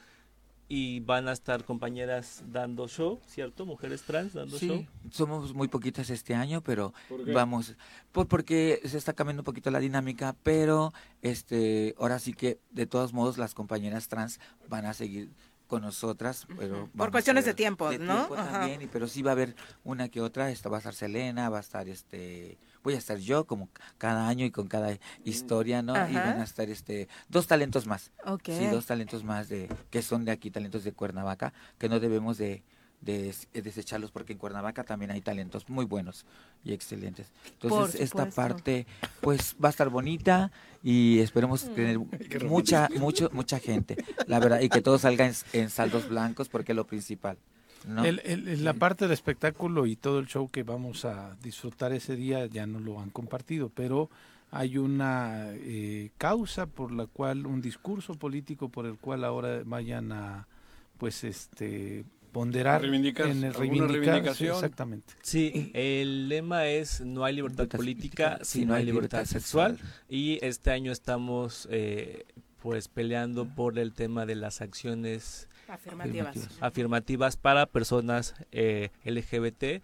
Y 0.75 1.01
van 1.01 1.27
a 1.27 1.33
estar 1.33 1.65
compañeras 1.65 2.43
dando 2.47 2.87
show, 2.87 3.19
¿cierto? 3.27 3.63
Mujeres 3.63 4.01
trans 4.01 4.33
dando 4.33 4.57
show. 4.57 4.77
Sí, 4.77 4.87
somos 5.11 5.53
muy 5.53 5.67
poquitas 5.67 6.09
este 6.09 6.33
año, 6.33 6.61
pero 6.61 6.95
¿Por 7.09 7.23
qué? 7.23 7.31
vamos, 7.31 7.75
pues 8.11 8.25
porque 8.25 8.81
se 8.83 8.97
está 8.97 9.13
cambiando 9.13 9.41
un 9.41 9.45
poquito 9.45 9.69
la 9.69 9.77
dinámica, 9.77 10.35
pero 10.41 10.91
este, 11.21 11.93
ahora 11.99 12.17
sí 12.17 12.33
que 12.33 12.57
de 12.71 12.87
todos 12.87 13.13
modos 13.13 13.37
las 13.37 13.53
compañeras 13.53 14.07
trans 14.07 14.39
van 14.67 14.87
a 14.87 14.95
seguir 14.95 15.29
con 15.73 15.81
nosotras, 15.81 16.45
pero 16.55 16.87
Por 16.95 17.09
cuestiones 17.09 17.45
de 17.45 17.55
tiempo, 17.55 17.89
de 17.89 17.97
¿no? 17.97 18.13
tiempo 18.13 18.35
Ajá. 18.35 18.59
también, 18.59 18.83
y- 18.83 18.85
pero 18.87 19.07
sí 19.07 19.23
va 19.23 19.31
a 19.31 19.33
haber 19.33 19.55
una 19.83 20.07
que 20.07 20.21
otra, 20.21 20.51
esta 20.51 20.69
va 20.69 20.77
a 20.77 20.79
estar 20.81 20.93
Selena, 20.93 21.49
va 21.49 21.57
a 21.57 21.61
estar 21.61 21.89
este, 21.89 22.59
voy 22.83 22.93
a 22.93 22.97
estar 22.99 23.17
yo 23.17 23.47
como 23.47 23.69
cada 23.97 24.27
año 24.27 24.45
y 24.45 24.51
con 24.51 24.67
cada 24.67 24.95
historia, 25.23 25.81
¿no? 25.81 25.93
Y 26.11 26.13
van 26.13 26.39
a 26.39 26.43
estar 26.43 26.69
este 26.69 27.07
dos 27.27 27.47
talentos 27.47 27.87
más. 27.87 28.11
Ok. 28.23 28.49
Sí, 28.49 28.67
dos 28.67 28.85
talentos 28.85 29.23
más 29.23 29.49
de 29.49 29.67
que 29.89 30.03
son 30.03 30.25
de 30.25 30.31
aquí, 30.31 30.51
talentos 30.51 30.83
de 30.83 30.91
Cuernavaca, 30.91 31.53
que 31.79 31.89
no 31.89 31.99
debemos 31.99 32.37
de, 32.37 32.61
de 33.05 33.23
des- 33.23 33.47
eh, 33.53 33.61
desecharlos 33.61 34.11
porque 34.11 34.33
en 34.33 34.39
Cuernavaca 34.39 34.83
también 34.83 35.11
hay 35.11 35.21
talentos 35.21 35.67
muy 35.69 35.85
buenos 35.85 36.25
y 36.63 36.73
excelentes. 36.73 37.27
Entonces, 37.61 37.99
esta 37.99 38.29
parte 38.29 38.85
pues 39.21 39.55
va 39.63 39.69
a 39.69 39.71
estar 39.71 39.89
bonita 39.89 40.51
y 40.83 41.19
esperemos 41.19 41.65
Mm. 41.65 41.73
tener 41.73 41.99
mucha 42.47 42.89
mucho 42.99 43.29
mucha 43.33 43.59
gente, 43.59 43.97
la 44.27 44.39
verdad, 44.39 44.61
y 44.61 44.69
que 44.69 44.81
todo 44.81 44.97
salga 44.97 45.25
en, 45.27 45.33
en 45.53 45.69
saldos 45.69 46.07
blancos 46.07 46.49
porque 46.49 46.71
es 46.71 46.75
lo 46.75 46.85
principal. 46.87 47.37
¿no? 47.87 48.05
El- 48.05 48.21
el- 48.23 48.47
el- 48.47 48.63
la 48.63 48.73
parte 48.73 49.03
del 49.05 49.11
espectáculo 49.11 49.85
y 49.85 49.97
todo 49.97 50.19
el 50.19 50.27
show 50.27 50.47
que 50.49 50.63
vamos 50.63 51.03
a 51.03 51.35
disfrutar 51.43 51.91
ese 51.91 52.15
día 52.15 52.45
ya 52.45 52.65
no 52.65 52.79
lo 52.79 53.01
han 53.01 53.09
compartido, 53.09 53.67
pero 53.69 54.09
hay 54.51 54.77
una 54.77 55.47
eh, 55.55 56.11
causa 56.17 56.65
por 56.67 56.93
la 56.93 57.07
cual, 57.07 57.45
un 57.45 57.61
discurso 57.61 58.13
político 58.13 58.69
por 58.69 58.85
el 58.85 58.97
cual 58.97 59.25
ahora 59.25 59.63
vayan 59.65 60.13
a, 60.13 60.47
pues, 60.97 61.23
este, 61.25 62.05
ponderar 62.33 62.83
en 62.83 63.43
el 63.43 63.53
reivindicar, 63.53 64.35
sí, 64.35 64.47
exactamente. 64.47 65.13
Sí, 65.21 65.71
el 65.73 66.27
lema 66.27 66.67
es 66.67 66.99
no 66.99 67.23
hay 67.23 67.35
libertad 67.35 67.67
política 67.67 68.39
si 68.41 68.65
no 68.65 68.73
hay 68.73 68.83
libertad 68.83 69.23
sexual 69.23 69.79
y 70.09 70.39
este 70.41 70.71
año 70.71 70.91
estamos 70.91 71.67
eh, 71.71 72.25
pues 72.61 72.89
peleando 72.89 73.45
por 73.45 73.79
el 73.79 73.93
tema 73.93 74.25
de 74.25 74.35
las 74.35 74.61
acciones 74.61 75.47
Afirmativas. 75.67 76.35
afirmativas 76.59 77.37
para 77.37 77.65
personas 77.67 78.35
eh, 78.51 78.89
LGBT 79.05 79.81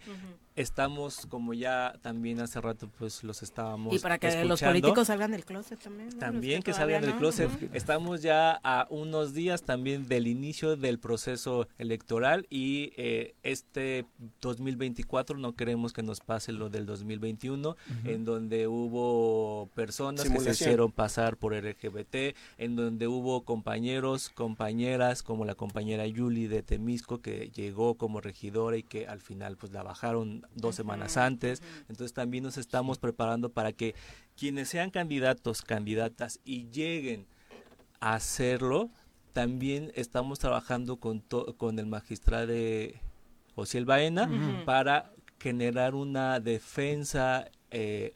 estamos 0.60 1.26
como 1.26 1.54
ya 1.54 1.94
también 2.02 2.40
hace 2.40 2.60
rato 2.60 2.88
pues 2.98 3.24
los 3.24 3.42
estábamos 3.42 3.94
Y 3.94 3.98
para 3.98 4.18
que 4.18 4.26
los 4.28 4.34
escuchando. 4.60 4.66
políticos 4.70 5.06
salgan 5.06 5.30
del 5.32 5.44
closet 5.44 5.78
también. 5.80 6.08
¿no? 6.08 6.14
Los 6.14 6.20
También 6.20 6.62
que 6.62 6.72
salgan 6.72 7.02
del 7.02 7.12
no. 7.12 7.18
closet. 7.18 7.50
Estamos 7.74 8.22
ya 8.22 8.60
a 8.62 8.86
unos 8.90 9.34
días 9.34 9.62
también 9.62 10.08
del 10.08 10.26
inicio 10.26 10.76
del 10.76 10.98
proceso 10.98 11.68
electoral 11.78 12.46
y 12.50 12.92
eh, 12.96 13.34
este 13.42 14.04
2024 14.40 15.38
no 15.38 15.54
queremos 15.54 15.92
que 15.92 16.02
nos 16.02 16.20
pase 16.20 16.52
lo 16.52 16.68
del 16.68 16.86
2021, 16.86 17.76
en 18.04 18.24
donde 18.24 18.66
hubo 18.66 19.68
personas 19.74 20.28
que 20.28 20.40
se 20.40 20.50
hicieron 20.50 20.92
pasar 20.92 21.36
por 21.36 21.54
LGBT, 21.54 22.36
en 22.58 22.76
donde 22.76 23.06
hubo 23.08 23.42
compañeros, 23.42 24.30
compañeras, 24.30 25.22
como 25.22 25.44
la 25.44 25.54
compañera 25.54 26.06
Yuli 26.06 26.46
de 26.46 26.62
Temisco, 26.62 27.20
que 27.20 27.50
llegó 27.54 27.94
como 27.94 28.20
regidora 28.20 28.76
y 28.76 28.82
que 28.82 29.06
al 29.06 29.20
final 29.20 29.56
pues 29.56 29.72
la 29.72 29.82
bajaron 29.82 30.46
dos 30.54 30.74
semanas 30.74 31.16
antes. 31.16 31.62
Entonces 31.88 32.12
también 32.12 32.44
nos 32.44 32.56
estamos 32.58 32.98
preparando 32.98 33.50
para 33.50 33.72
que 33.72 33.94
quienes 34.36 34.68
sean 34.68 34.90
candidatos, 34.90 35.62
candidatas 35.62 36.40
y 36.44 36.68
lleguen 36.70 37.26
a 38.00 38.14
hacerlo, 38.14 38.90
también 39.32 39.92
estamos 39.94 40.38
trabajando 40.38 40.96
con, 40.96 41.20
to- 41.20 41.54
con 41.56 41.78
el 41.78 41.86
magistrado 41.86 42.46
de 42.48 43.00
Osiel 43.54 43.84
Baena 43.84 44.28
para 44.64 45.12
generar 45.38 45.94
una 45.94 46.40
defensa 46.40 47.48
eh, 47.70 48.14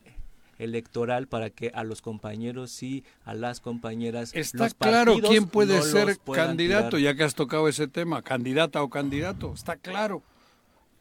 electoral 0.58 1.26
para 1.26 1.50
que 1.50 1.70
a 1.74 1.84
los 1.84 2.00
compañeros 2.02 2.82
y 2.82 3.04
a 3.24 3.34
las 3.34 3.60
compañeras 3.60 4.34
Está 4.34 4.64
los 4.64 4.74
claro 4.74 5.16
quién 5.28 5.46
puede 5.46 5.76
no 5.76 5.82
ser 5.82 6.18
candidato, 6.32 6.96
tirar. 6.96 7.12
ya 7.12 7.16
que 7.16 7.24
has 7.24 7.34
tocado 7.34 7.68
ese 7.68 7.88
tema, 7.88 8.22
candidata 8.22 8.82
o 8.82 8.88
candidato. 8.90 9.52
Está 9.52 9.76
claro 9.76 10.22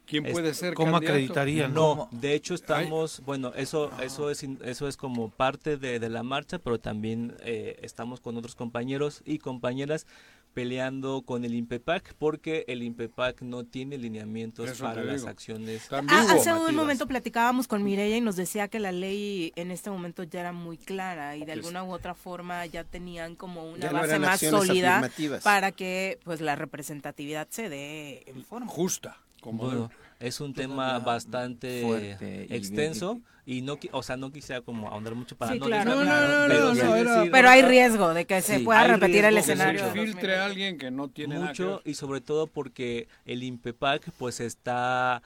quién 0.05 0.23
puede 0.31 0.49
Es- 0.49 0.57
ser 0.57 0.73
¿cómo 0.73 0.93
candidato. 0.93 1.13
acreditarían? 1.15 1.73
No, 1.73 2.07
de 2.11 2.33
hecho 2.33 2.53
estamos, 2.53 3.21
bueno, 3.25 3.53
eso 3.55 3.91
eso 4.01 4.29
es 4.29 4.43
eso 4.43 4.87
es 4.87 4.97
como 4.97 5.29
parte 5.29 5.77
de, 5.77 5.99
de 5.99 6.09
la 6.09 6.23
marcha, 6.23 6.59
pero 6.59 6.79
también 6.79 7.35
eh, 7.41 7.77
estamos 7.81 8.19
con 8.19 8.37
otros 8.37 8.55
compañeros 8.55 9.21
y 9.25 9.39
compañeras 9.39 10.05
peleando 10.53 11.23
con 11.23 11.45
el 11.45 11.55
INPEPAC 11.55 12.13
porque 12.19 12.63
el 12.67 12.83
INPEPAC 12.83 13.41
no 13.41 13.63
tiene 13.63 13.97
lineamientos 13.97 14.69
Eso 14.69 14.83
para 14.83 15.03
las 15.03 15.25
acciones. 15.25 15.87
Ah, 15.91 16.27
hace 16.29 16.53
un 16.53 16.75
momento 16.75 17.07
platicábamos 17.07 17.67
con 17.67 17.83
Mireya 17.83 18.17
y 18.17 18.21
nos 18.21 18.35
decía 18.35 18.67
que 18.67 18.79
la 18.79 18.91
ley 18.91 19.51
en 19.55 19.71
este 19.71 19.89
momento 19.89 20.21
ya 20.21 20.41
era 20.41 20.51
muy 20.51 20.77
clara 20.77 21.35
y 21.37 21.45
de 21.45 21.53
alguna 21.53 21.83
u 21.83 21.91
otra 21.91 22.13
forma 22.13 22.67
ya 22.67 22.83
tenían 22.83 23.35
como 23.35 23.65
una 23.67 23.87
no 23.89 23.93
base 23.99 24.19
más 24.19 24.39
sólida 24.41 25.09
para 25.43 25.71
que 25.71 26.19
pues 26.23 26.39
la 26.39 26.55
representatividad 26.55 27.47
se 27.49 27.69
dé 27.69 28.21
en 28.27 28.43
forma 28.45 28.67
justa. 28.67 29.17
Como 29.43 29.65
Bueno, 29.65 29.91
es 30.21 30.39
un 30.39 30.53
tema 30.53 30.99
bastante 30.99 31.81
fuerte 31.81 32.47
y 32.49 32.55
extenso 32.55 33.21
y 33.45 33.61
no, 33.61 33.77
qui- 33.77 33.89
o 33.91 34.01
sea, 34.01 34.15
no 34.15 34.31
quisiera 34.31 34.61
como 34.61 34.87
ahondar 34.87 35.15
mucho 35.15 35.35
para 35.35 35.51
Sí, 35.51 35.59
no 35.59 35.65
claro. 35.65 35.95
No, 35.95 36.05
no, 36.05 36.37
no, 36.37 36.47
pero 36.47 37.03
no, 37.03 37.27
Pero 37.29 37.49
hay 37.49 37.61
riesgo 37.61 38.13
de 38.13 38.25
que 38.25 38.41
se 38.41 38.61
pueda 38.61 38.87
repetir 38.87 39.25
el 39.25 39.35
riesgo 39.35 39.35
que 39.35 39.43
se 39.43 39.51
escenario 39.51 39.85
de 39.87 39.91
filtre 39.91 40.35
a 40.37 40.45
alguien 40.45 40.77
que 40.77 40.91
no 40.91 41.09
tiene 41.09 41.35
nada 41.35 41.51
que 41.51 41.63
mucho 41.63 41.81
y 41.83 41.95
sobre 41.95 42.21
todo 42.21 42.47
porque 42.47 43.09
el 43.25 43.43
INPEPAC 43.43 44.11
pues 44.17 44.39
está 44.39 45.21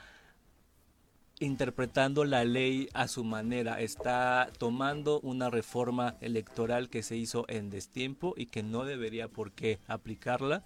interpretando 1.40 2.26
la 2.26 2.44
ley 2.44 2.90
a 2.96 3.08
su 3.08 3.24
manera, 3.24 3.80
está 3.80 4.50
tomando 4.58 5.20
una 5.20 5.52
reforma 5.52 6.16
electoral 6.22 6.90
que 6.90 7.04
se 7.04 7.16
hizo 7.16 7.46
en 7.50 7.70
destiempo 7.70 8.34
y 8.36 8.48
que 8.48 8.64
no 8.64 8.84
debería 8.84 9.28
por 9.28 9.52
qué 9.52 9.78
aplicarla 9.88 10.64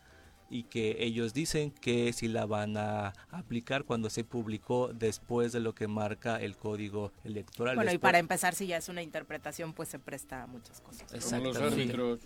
y 0.52 0.64
que 0.64 0.98
ellos 1.00 1.34
dicen 1.34 1.72
que 1.72 2.12
si 2.12 2.28
la 2.28 2.46
van 2.46 2.76
a 2.76 3.14
aplicar 3.32 3.86
cuando 3.86 4.10
se 4.10 4.26
publicó 4.26 4.92
después 4.94 5.54
de 5.54 5.62
lo 5.62 5.74
que 5.74 5.88
marca 5.88 6.42
el 6.42 6.58
código 6.58 7.14
electoral. 7.24 7.76
Bueno, 7.76 7.94
y 7.94 7.98
para 7.98 8.20
empezar, 8.20 8.54
si 8.54 8.68
ya 8.68 8.78
es 8.78 8.90
una 8.90 9.02
interpretación, 9.02 9.74
pues 9.74 9.88
se 9.88 9.98
presta 9.98 10.44
a 10.44 10.48
muchas 10.48 10.82
cosas. 10.82 11.12
Exactamente. 11.14 12.20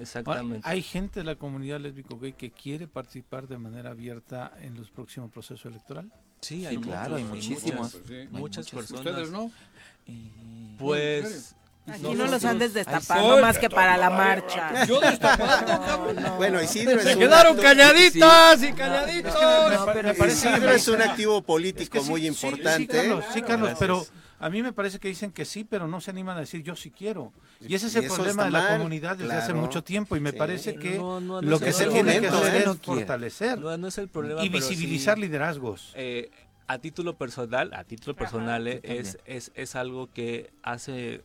Exactamente. 0.00 0.60
Hay 0.62 0.82
gente 0.82 1.20
de 1.20 1.24
la 1.24 1.34
comunidad 1.34 1.80
lésbico 1.80 2.16
gay 2.16 2.32
que 2.32 2.52
quiere 2.52 2.86
participar 2.86 3.48
de 3.48 3.58
manera 3.58 3.90
abierta 3.90 4.52
en 4.60 4.76
los 4.76 4.90
próximos 4.92 5.32
procesos 5.32 5.66
electorales. 5.66 6.12
Sí, 6.40 6.64
hay 6.66 6.76
Sí, 6.76 6.82
claro, 6.82 7.16
hay 7.16 7.24
muchos, 7.24 7.48
muchísimos. 7.48 7.94
Muchas, 7.94 8.30
muchas 8.30 8.70
personas. 8.70 9.04
¿Ustedes 9.04 9.30
no? 9.32 9.50
Pues. 10.78 11.56
Aquí 11.86 12.02
no, 12.02 12.14
no, 12.14 12.26
los 12.26 12.42
andes 12.46 12.72
destapando 12.72 13.40
más 13.42 13.58
que 13.58 13.68
para 13.68 13.96
la 13.98 14.08
marcha. 14.08 14.86
Yo 14.86 15.00
Bueno, 16.36 16.62
Isidro 16.62 17.00
Se 17.00 17.10
es 17.10 17.16
un 17.16 17.22
quedaron 17.22 17.56
calladitas 17.56 18.58
Sí. 18.60 18.66
y 18.68 18.72
calladitos. 18.72 19.34
No, 19.34 19.86
pero 19.92 20.08
me 20.08 20.14
parece 20.14 20.48
Isidro 20.50 20.70
que- 20.70 20.76
es 20.76 20.88
un 20.88 21.02
activo 21.02 21.42
político 21.42 21.82
Es 21.82 21.90
que 21.90 22.00
sí, 22.00 22.10
muy 22.10 22.20
sí, 22.22 22.26
importante. 22.28 22.78
Sí, 22.78 22.86
Carlos, 22.86 23.24
sí, 23.34 23.42
Carlos, 23.42 23.72
pero 23.78 24.06
a 24.40 24.50
mí 24.50 24.62
me 24.62 24.72
parece 24.72 24.98
que 24.98 25.08
dicen 25.08 25.30
que 25.30 25.44
sí, 25.44 25.64
pero 25.64 25.86
no 25.86 26.00
se 26.00 26.10
animan 26.10 26.36
a 26.38 26.40
decir 26.40 26.62
yo 26.62 26.74
sí 26.74 26.90
quiero. 26.90 27.32
Y 27.60 27.74
ese 27.74 27.86
es 27.88 27.96
el 27.96 28.06
problema 28.06 28.44
de 28.44 28.50
la 28.50 28.60
mal, 28.62 28.76
comunidad 28.78 29.16
desde 29.16 29.34
hace 29.34 29.52
mucho 29.54 29.82
tiempo 29.84 30.16
y 30.16 30.20
me 30.20 30.30
Sí. 30.32 30.36
parece 30.38 30.74
que 30.76 30.96
No, 30.98 31.20
no, 31.20 31.42
no 31.42 31.48
lo 31.50 31.60
que 31.60 31.72
se 31.72 31.86
tiene 31.86 32.20
que 32.20 32.28
hacer 32.28 32.54
es 32.56 32.66
No 32.66 32.74
fortalecer 32.76 33.58
No, 33.58 33.76
no 33.76 33.88
es 33.88 33.98
el 33.98 34.08
problema. 34.08 34.40
y 34.42 34.46
sí, 34.46 34.48
visibilizar 34.50 35.18
liderazgos. 35.18 35.92
eh, 35.96 36.30
a 36.66 36.78
título 36.78 37.14
personal, 37.18 37.74
a 37.74 37.84
título 37.84 38.16
personal, 38.16 38.66
eh, 38.66 38.80
es, 38.84 39.18
es, 39.26 39.52
es 39.54 39.76
algo 39.76 40.08
que 40.10 40.50
hace 40.62 41.20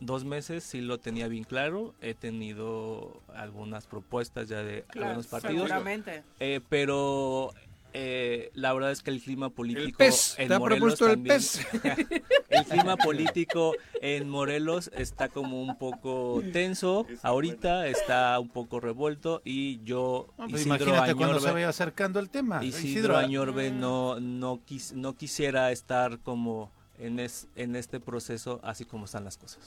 dos 0.00 0.24
meses 0.24 0.64
sí 0.64 0.80
lo 0.80 0.98
tenía 0.98 1.28
bien 1.28 1.44
claro. 1.44 1.94
He 2.00 2.14
tenido 2.14 3.20
algunas 3.34 3.86
propuestas 3.86 4.48
ya 4.48 4.62
de 4.62 4.82
Claro, 4.88 5.08
algunos 5.08 5.26
partidos. 5.26 5.68
seguramente. 5.68 6.22
Eh, 6.40 6.60
pero 6.68 7.52
eh, 7.92 8.50
la 8.54 8.72
verdad 8.72 8.92
es 8.92 9.02
que 9.02 9.10
el 9.10 9.20
clima 9.20 9.50
político 9.50 9.98
pez, 9.98 10.36
en 10.38 10.48
te 10.48 10.54
ha 10.54 10.58
Morelos 10.60 10.96
propuesto 10.96 11.06
el 11.06 11.12
también- 11.12 11.36
pez. 11.38 12.22
el 12.50 12.64
clima 12.66 12.96
político 12.96 13.74
en 14.00 14.28
Morelos 14.28 14.90
está 14.94 15.28
como 15.28 15.60
un 15.60 15.76
poco 15.76 16.40
tenso. 16.52 17.06
Ahorita 17.22 17.86
está 17.88 18.38
un 18.38 18.48
poco 18.48 18.78
revuelto 18.80 19.42
y 19.44 19.82
yo 19.82 20.28
No, 20.38 20.46
pues 20.48 20.62
Isidro 20.62 20.76
imagínate 20.76 21.14
cuando 21.16 21.36
Añorbe- 21.38 21.46
se 21.46 21.52
vaya 21.52 21.68
acercando 21.68 22.20
el 22.20 22.30
tema. 22.30 22.64
Isidro 22.64 23.16
Añorbe 23.16 23.70
no 23.72 24.20
no 24.20 24.60
quis- 24.64 24.92
no 24.92 25.14
quisiera 25.16 25.72
estar 25.72 26.20
como 26.20 26.70
en 27.00 27.18
es, 27.20 27.46
en 27.56 27.76
este 27.76 28.00
proceso 28.00 28.60
así 28.62 28.84
como 28.84 29.04
están 29.06 29.24
las 29.24 29.36
cosas. 29.36 29.58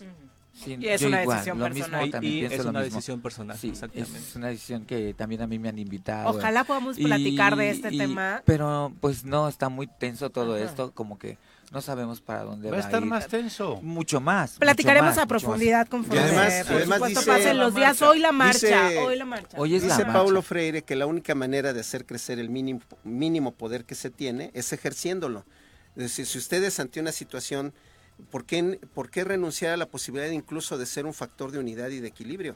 Sí, 0.53 0.77
Y 0.79 0.87
es 0.87 1.01
una 1.01 1.23
igual, 1.23 1.37
decisión 1.37 1.57
lo 1.59 1.65
personal. 1.65 2.01
mismo, 2.01 2.11
también 2.11 2.33
Y 2.33 2.39
pienso 2.41 2.55
es 2.57 2.63
lo 2.63 2.69
una 2.69 2.79
mismo. 2.81 2.95
decisión 2.95 3.21
personal, 3.21 3.57
Sí, 3.57 3.69
exactamente. 3.69 4.19
es 4.19 4.35
una 4.35 4.47
decisión 4.49 4.85
que 4.85 5.13
también 5.15 5.41
a 5.41 5.47
mí 5.47 5.57
me 5.57 5.69
han 5.69 5.79
invitado. 5.79 6.29
Ojalá 6.29 6.63
podamos 6.63 6.97
platicar 6.97 7.55
de 7.55 7.71
este 7.71 7.89
tema. 7.89 8.43
Pero 8.45 8.93
pues 8.99 9.23
no, 9.25 9.47
está 9.47 9.69
muy 9.69 9.87
tenso 9.87 10.29
todo 10.29 10.55
Ajá. 10.55 10.63
esto, 10.63 10.91
como 10.91 11.17
que 11.17 11.39
no 11.71 11.81
sabemos 11.81 12.21
para 12.21 12.43
dónde 12.43 12.69
Va 12.69 12.77
va, 12.77 12.83
a 12.83 12.85
estar 12.85 13.01
ir. 13.01 13.07
más 13.09 13.27
tenso. 13.27 13.81
Mucho 13.81 14.21
más. 14.21 14.57
Platicaremos 14.59 15.09
mucho 15.09 15.15
más, 15.15 15.23
a 15.23 15.27
profundidad 15.27 15.87
conforme, 15.87 16.21
Y 16.21 16.23
además- 16.23 16.65
por 16.67 16.75
además 16.75 16.97
supuesto, 16.99 17.19
dice- 17.21 17.31
pasen 17.31 17.57
los 17.57 17.73
días. 17.73 18.01
Hoy 18.03 18.19
la 18.19 18.31
marcha, 18.31 18.89
Dice- 18.89 18.97
hoy 18.99 19.15
la 19.17 19.25
marcha. 19.25 19.57
Hoy 19.57 19.73
es 19.73 19.81
la 19.81 19.87
Dice 19.95 20.05
marcha. 20.05 20.19
Paulo 20.19 20.41
Freire 20.43 20.83
que 20.83 20.95
la 20.95 21.07
única 21.07 21.33
manera 21.33 21.73
de 21.73 21.79
hacer 21.79 22.05
crecer 22.05 22.37
el 22.37 22.51
mínimo, 22.51 22.81
mínimo 23.03 23.53
poder 23.53 23.85
que 23.85 23.95
se 23.95 24.11
tiene 24.11 24.51
es 24.53 24.71
ejerciéndolo. 24.71 25.45
Es 25.95 26.03
decir, 26.03 26.25
si 26.25 26.37
ustedes 26.37 26.79
ante 26.79 26.99
una 26.99 27.11
situación, 27.11 27.73
¿por 28.31 28.45
qué, 28.45 28.79
¿por 28.93 29.09
qué 29.09 29.23
renunciar 29.23 29.73
a 29.73 29.77
la 29.77 29.87
posibilidad 29.87 30.29
incluso 30.31 30.77
de 30.77 30.85
ser 30.85 31.05
un 31.05 31.13
factor 31.13 31.51
de 31.51 31.59
unidad 31.59 31.89
y 31.89 31.99
de 31.99 32.07
equilibrio? 32.07 32.55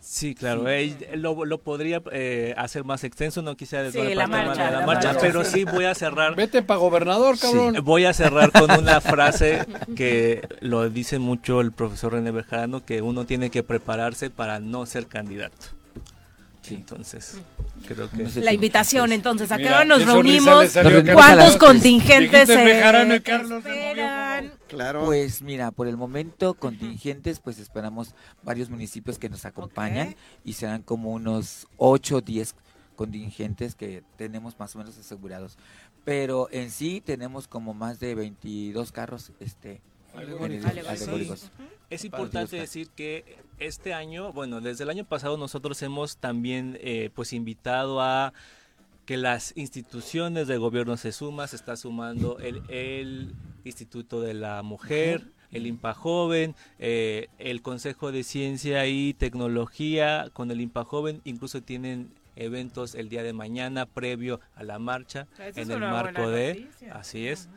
Sí, 0.00 0.34
claro, 0.34 0.68
eh, 0.68 0.94
lo, 1.14 1.46
lo 1.46 1.58
podría 1.58 2.02
eh, 2.12 2.52
hacer 2.58 2.84
más 2.84 3.04
extenso, 3.04 3.40
no 3.40 3.56
quisiera 3.56 3.90
Sí, 3.90 4.14
la 4.14 4.26
marcha, 4.26 4.66
de 4.66 4.70
la 4.70 4.80
la 4.80 4.86
marcha, 4.86 5.12
marcha, 5.12 5.20
pero 5.20 5.44
sí. 5.44 5.60
sí 5.60 5.64
voy 5.64 5.86
a 5.86 5.94
cerrar. 5.94 6.34
Vete 6.34 6.62
para 6.62 6.78
gobernador, 6.78 7.38
cabrón. 7.38 7.78
Voy 7.82 8.04
a 8.04 8.12
cerrar 8.12 8.52
con 8.52 8.70
una 8.70 9.00
frase 9.00 9.64
que 9.96 10.46
lo 10.60 10.90
dice 10.90 11.18
mucho 11.18 11.62
el 11.62 11.72
profesor 11.72 12.12
René 12.12 12.32
Bejarano, 12.32 12.84
que 12.84 13.00
uno 13.00 13.24
tiene 13.24 13.48
que 13.48 13.62
prepararse 13.62 14.28
para 14.28 14.60
no 14.60 14.84
ser 14.84 15.06
candidato. 15.06 15.68
Entonces, 16.70 17.38
creo 17.86 18.10
que... 18.10 18.40
La 18.40 18.52
invitación, 18.52 19.12
entonces, 19.12 19.52
¿a 19.52 19.58
qué 19.58 19.66
hora 19.66 19.84
nos 19.84 20.04
reunimos? 20.04 20.72
¿Cuántos 21.12 21.56
contingentes 21.56 22.46
se 22.46 22.54
esperan? 22.54 24.52
Claro. 24.68 25.04
Pues 25.04 25.42
mira, 25.42 25.70
por 25.70 25.86
el 25.86 25.96
momento 25.96 26.54
contingentes, 26.54 27.40
pues 27.40 27.58
esperamos 27.58 28.14
varios 28.42 28.70
municipios 28.70 29.18
que 29.18 29.28
nos 29.28 29.44
acompañan 29.44 30.16
y 30.44 30.54
serán 30.54 30.82
como 30.82 31.12
unos 31.12 31.66
8 31.76 32.16
o 32.16 32.20
10 32.20 32.54
contingentes 32.96 33.74
que 33.74 34.02
tenemos 34.16 34.58
más 34.58 34.74
o 34.74 34.78
menos 34.78 34.96
asegurados. 34.98 35.58
Pero 36.04 36.48
en 36.50 36.70
sí 36.70 37.02
tenemos 37.04 37.48
como 37.48 37.74
más 37.74 37.98
de 38.00 38.14
22 38.14 38.92
carros 38.92 39.32
este 39.40 39.80
Alegóricos. 40.14 40.70
alegóricos. 40.86 41.50
Es 41.90 42.04
importante 42.04 42.56
decir 42.56 42.88
que 42.90 43.38
este 43.58 43.94
año, 43.94 44.32
bueno, 44.32 44.60
desde 44.60 44.84
el 44.84 44.90
año 44.90 45.04
pasado 45.04 45.36
nosotros 45.36 45.80
hemos 45.82 46.16
también 46.16 46.78
eh, 46.80 47.10
pues 47.14 47.32
invitado 47.32 48.00
a 48.00 48.32
que 49.06 49.16
las 49.16 49.52
instituciones 49.56 50.48
de 50.48 50.56
gobierno 50.56 50.96
se 50.96 51.12
suman, 51.12 51.46
se 51.46 51.56
está 51.56 51.76
sumando 51.76 52.38
el, 52.38 52.62
el 52.68 53.34
Instituto 53.64 54.20
de 54.20 54.34
la 54.34 54.62
Mujer, 54.62 55.24
el 55.52 55.66
IMPA 55.66 55.94
Joven, 55.94 56.54
eh, 56.78 57.28
el 57.38 57.62
Consejo 57.62 58.12
de 58.12 58.24
Ciencia 58.24 58.86
y 58.86 59.14
Tecnología 59.14 60.30
con 60.32 60.50
el 60.50 60.60
IMPA 60.60 60.84
Joven, 60.84 61.20
incluso 61.24 61.62
tienen 61.62 62.10
eventos 62.36 62.94
el 62.94 63.08
día 63.08 63.22
de 63.22 63.32
mañana 63.32 63.86
previo 63.86 64.40
a 64.54 64.62
la 64.62 64.78
marcha 64.78 65.26
en 65.38 65.70
el 65.70 65.80
marco 65.80 66.28
de 66.30 66.54
noticia. 66.60 66.94
así 66.94 67.28
es. 67.28 67.48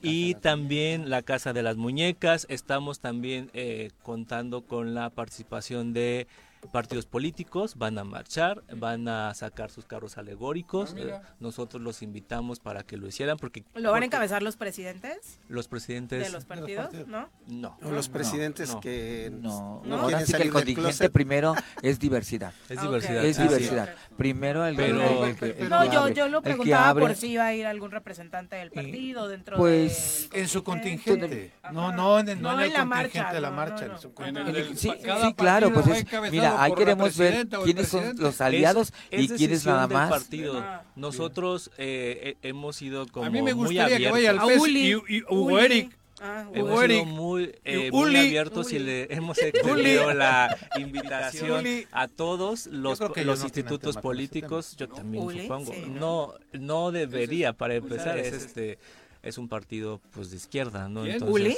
Y 0.00 0.34
también 0.36 1.10
la 1.10 1.22
casa 1.22 1.52
de 1.52 1.62
las 1.62 1.76
muñecas. 1.76 2.46
Estamos 2.48 3.00
también 3.00 3.50
eh, 3.54 3.90
contando 4.02 4.62
con 4.62 4.94
la 4.94 5.10
participación 5.10 5.92
de 5.92 6.26
partidos 6.72 7.06
políticos 7.06 7.76
van 7.76 7.98
a 7.98 8.04
marchar 8.04 8.62
van 8.76 9.06
a 9.08 9.32
sacar 9.34 9.70
sus 9.70 9.84
carros 9.84 10.18
alegóricos 10.18 10.94
Ah, 10.96 11.00
eh, 11.00 11.20
nosotros 11.40 11.82
los 11.82 12.02
invitamos 12.02 12.60
para 12.60 12.82
que 12.82 12.96
lo 12.96 13.06
hicieran 13.06 13.36
porque 13.38 13.64
¿Lo 13.74 13.92
van 13.92 14.02
a 14.02 14.06
encabezar 14.06 14.42
los 14.42 14.56
presidentes 14.56 15.38
los 15.48 15.68
presidentes 15.68 16.24
de 16.24 16.30
los 16.30 16.44
partidos? 16.44 16.90
¿No? 17.06 17.28
no 17.46 17.76
O 17.82 17.90
los 17.90 18.08
presidentes 18.08 18.70
no. 18.74 18.80
que 18.80 19.30
No, 19.32 19.82
no 19.84 19.96
ahora 20.02 20.24
sí 20.26 20.32
que 20.32 20.42
el 20.42 20.50
contingente 20.50 21.10
primero 21.10 21.54
es 21.82 21.98
diversidad. 21.98 22.52
Es 22.68 22.78
Ah, 22.78 22.82
diversidad. 22.82 23.24
Es 23.24 23.38
diversidad. 23.38 23.88
sí. 24.08 24.14
Primero 24.16 24.66
el, 24.66 24.76
Pero- 24.76 25.24
el 25.26 25.36
que- 25.36 25.56
el 25.58 25.68
No, 25.68 25.80
que 25.82 25.90
yo, 25.90 26.00
abre, 26.00 26.14
yo 26.14 26.28
lo 26.28 26.42
preguntaba 26.42 26.98
por 27.00 27.14
si 27.14 27.28
iba 27.32 27.46
a 27.46 27.54
ir 27.54 27.66
algún 27.66 27.90
representante 27.90 28.56
del 28.56 28.70
partido 28.70 29.28
dentro 29.28 29.56
Pues, 29.56 30.28
del 30.32 30.42
En 30.42 30.48
su 30.48 30.62
contingente. 30.64 31.52
No, 31.72 31.92
no 31.92 32.18
en 32.18 32.28
el, 32.30 32.42
no 32.42 32.52
No 32.52 32.58
en 32.60 32.66
el 32.66 32.72
la 32.72 32.80
contingente 32.80 33.18
marcha, 33.18 33.32
de 33.34 33.40
la 33.40 33.50
no, 33.50 33.56
marcha. 33.56 33.86
no, 33.86 33.92
en 33.94 33.98
su 34.00 34.08
no. 34.08 34.14
contingente. 34.14 34.50
En 34.60 34.66
el- 34.68 34.76
Sí, 34.78 34.92
claro, 35.36 35.72
pues 35.72 35.86
es, 35.86 35.98
encabezado 36.00 36.45
mira, 36.50 36.62
ahí 36.62 36.72
queremos 36.74 37.16
ver 37.16 37.46
quiénes 37.64 37.88
son 37.88 38.14
los 38.18 38.40
aliados 38.40 38.92
Es- 39.10 39.20
y 39.22 39.24
es 39.26 39.32
quiénes 39.32 39.66
nada 39.66 39.86
más. 39.88 40.10
partido. 40.10 40.58
Ah. 40.58 40.82
Nosotros 40.96 41.70
eh, 41.78 42.36
eh, 42.42 42.48
hemos 42.48 42.76
sido 42.76 43.06
como 43.08 43.26
A 43.26 43.30
mí 43.30 43.42
me 43.42 43.54
muy 43.54 43.66
gustaría 43.68 43.98
que 43.98 44.10
vaya 44.10 44.30
al 44.30 44.38
abiertos. 44.38 44.62
PES 44.66 44.70
Uli. 44.70 44.80
y, 45.08 45.16
y 45.16 45.22
Hugo 45.22 45.44
Uli. 45.54 45.64
Eric. 45.64 45.98
Ah, 46.18 46.46
Hemos 46.54 46.70
Hugo 46.70 46.80
sido 46.80 46.82
Eric. 46.82 47.06
muy, 47.06 47.42
eh, 47.66 47.86
Y 47.88 47.90
muy 47.90 48.02
Uli. 48.08 48.18
abiertos 48.18 48.72
y 48.72 48.76
Uli. 48.76 48.84
le 48.86 49.14
hemos 49.14 49.36
extendido 49.38 50.14
la 50.14 50.56
invitación 50.78 51.60
Uli. 51.60 51.86
a 51.92 52.08
todos 52.08 52.66
los, 52.68 53.00
los 53.00 53.16
no 53.38 53.44
institutos 53.44 53.98
políticos. 53.98 54.76
Yo 54.78 54.88
también 54.88 55.24
Uli, 55.24 55.42
supongo. 55.42 55.72
sí, 55.74 55.84
no, 55.88 56.32
no 56.52 56.90
debería 56.90 57.52
para 57.52 57.74
empezar. 57.74 58.18
Es 58.18 58.32
este 58.32 58.78
es 59.22 59.36
un 59.38 59.48
partido 59.48 60.00
pues 60.14 60.30
de 60.30 60.36
izquierda, 60.36 60.88
¿no? 60.88 61.02
¿Quién? 61.02 61.14
Entonces, 61.16 61.34
¿Uli? 61.34 61.56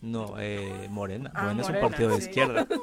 No, 0.00 0.36
eh, 0.38 0.86
Morena. 0.88 1.30
Ah, 1.34 1.42
Morena 1.42 1.60
es 1.60 1.66
un 1.68 1.74
Morena, 1.74 1.88
partido 1.90 2.10
de 2.10 2.22
sí. 2.22 2.28
izquierda. 2.30 2.66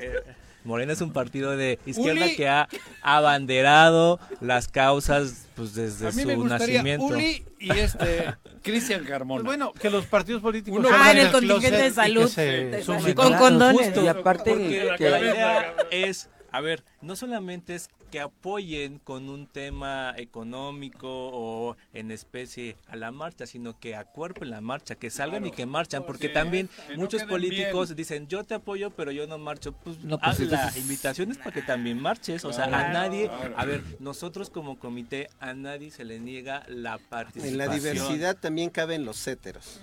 Eh, 0.00 0.22
Morena 0.64 0.92
es 0.92 1.00
un 1.00 1.12
partido 1.12 1.56
de 1.56 1.78
izquierda 1.86 2.24
Uli. 2.26 2.36
que 2.36 2.48
ha 2.48 2.68
abanderado 3.02 4.18
las 4.40 4.68
causas 4.68 5.46
pues 5.54 5.74
desde 5.74 6.08
A 6.08 6.12
mí 6.12 6.22
su 6.22 6.28
me 6.28 6.34
gustaría 6.36 6.78
nacimiento. 6.82 7.04
Uli 7.06 7.44
y 7.58 7.70
este 7.70 8.34
Cristian 8.62 9.04
Carmona. 9.04 9.42
Pues 9.44 9.56
bueno, 9.58 9.72
que 9.72 9.90
los 9.90 10.06
partidos 10.06 10.40
políticos 10.42 10.78
Uno- 10.80 10.88
Ah, 10.92 11.10
en 11.12 11.18
el 11.18 11.30
contingente 11.32 11.70
de 11.76 11.82
y 11.86 11.88
que 11.88 11.94
salud, 11.94 12.28
se. 12.28 12.82
Con 13.14 13.34
condones. 13.34 13.96
Y 13.96 14.06
aparte 14.08 14.50
Porque 14.52 14.94
que- 14.98 15.10
la 15.10 15.20
idea 15.20 15.74
es, 15.90 16.28
a 16.50 16.60
ver, 16.60 16.84
no 17.00 17.16
solamente 17.16 17.74
es 17.74 17.88
que 18.12 18.20
apoyen 18.20 18.98
con 18.98 19.30
un 19.30 19.46
tema 19.46 20.12
económico 20.18 21.08
o 21.08 21.78
en 21.94 22.10
especie 22.10 22.76
a 22.86 22.94
la 22.94 23.10
marcha, 23.10 23.46
sino 23.46 23.80
que 23.80 23.96
acuerpen 23.96 24.50
la 24.50 24.60
marcha, 24.60 24.96
que 24.96 25.08
salgan 25.08 25.46
y 25.46 25.50
que 25.50 25.64
marchan, 25.64 26.04
porque 26.06 26.28
Sí, 26.28 26.34
también 26.34 26.68
que 26.88 26.96
muchos 26.98 27.24
políticos 27.24 27.88
bien. 27.88 27.96
dicen, 27.96 28.28
yo 28.28 28.44
te 28.44 28.52
apoyo, 28.52 28.90
pero 28.90 29.12
yo 29.12 29.26
no 29.26 29.38
marcho. 29.38 29.72
Pues, 29.72 29.98
No, 30.04 30.18
pues, 30.18 30.40
haz 30.40 30.40
la 30.40 30.72
invitación 30.76 31.30
es 31.30 31.38
para 31.38 31.52
que 31.52 31.62
también 31.62 32.00
marches, 32.00 32.44
o 32.44 32.52
sea, 32.52 32.66
a 32.66 32.92
nadie, 32.92 33.28
claro. 33.28 33.54
a 33.56 33.64
ver, 33.64 33.82
nosotros 33.98 34.50
como 34.50 34.78
comité, 34.78 35.30
a 35.40 35.54
nadie 35.54 35.90
se 35.90 36.04
le 36.04 36.20
niega 36.20 36.64
la 36.68 36.98
participación. 36.98 37.54
En 37.54 37.66
la 37.66 37.74
diversidad 37.74 38.36
también 38.36 38.68
caben 38.68 39.06
los 39.06 39.26
héteros. 39.26 39.80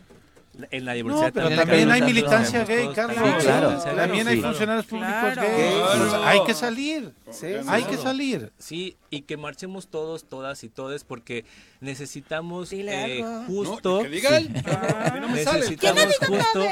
En 0.72 0.86
la 0.86 0.94
diversidad 0.94 1.28
No, 1.28 1.34
pero 1.34 1.56
también 1.56 1.92
hay 1.92 2.02
militancia 2.02 2.66
gay, 2.66 2.90
Carlos. 2.94 3.16
también 3.16 3.36
hay 3.36 3.42
Sí, 3.42 3.48
claro, 3.48 3.68
militancia 3.70 3.92
claro, 3.92 4.08
También 4.08 4.26
gay. 4.26 4.34
hay 4.34 4.40
sí. 4.40 4.44
funcionarios 4.46 4.86
públicos 4.86 5.14
Claro. 5.14 5.42
gays. 5.42 5.74
Claro. 5.74 6.10
Pues 6.10 6.14
hay 6.26 6.44
que 6.46 6.54
salir. 6.54 7.14
Sí, 7.32 7.48
Hay 7.68 7.84
que 7.84 7.98
salir. 7.98 8.52
Sí, 8.58 8.98
y 9.10 9.22
que 9.22 9.38
marchemos 9.38 9.88
todos, 9.88 10.24
todas 10.28 10.64
y 10.64 10.70
todes, 10.70 11.04
porque 11.04 11.46
necesitamos 11.82 12.70
eh, 12.74 13.24
justo, 13.48 13.98
No, 13.98 14.04
que 14.04 14.10
diga 14.10 14.38
él. 14.38 14.50
sí, 14.54 14.64
A 14.70 15.12
mí 15.14 15.20
no 15.20 15.30
me 15.30 15.44
sale. 15.44 15.60
necesitamos 15.60 16.06
justo 16.20 16.60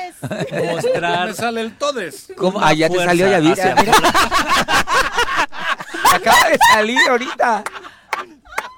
No 0.52 0.64
mostrar 0.72 1.28
me 1.28 1.34
sale 1.34 1.62
el 1.62 1.78
todes. 1.78 2.28
¿Cómo? 2.36 2.60
Ah, 2.62 2.74
ya 2.74 2.90
te 2.90 2.98
salió, 2.98 3.30
ya 3.30 3.40
vi. 3.40 3.52
hacia- 3.52 3.76
Mira. 3.76 3.94
Acaba 6.14 6.50
de 6.50 6.58
salir 6.74 6.98
ahorita. 7.10 7.64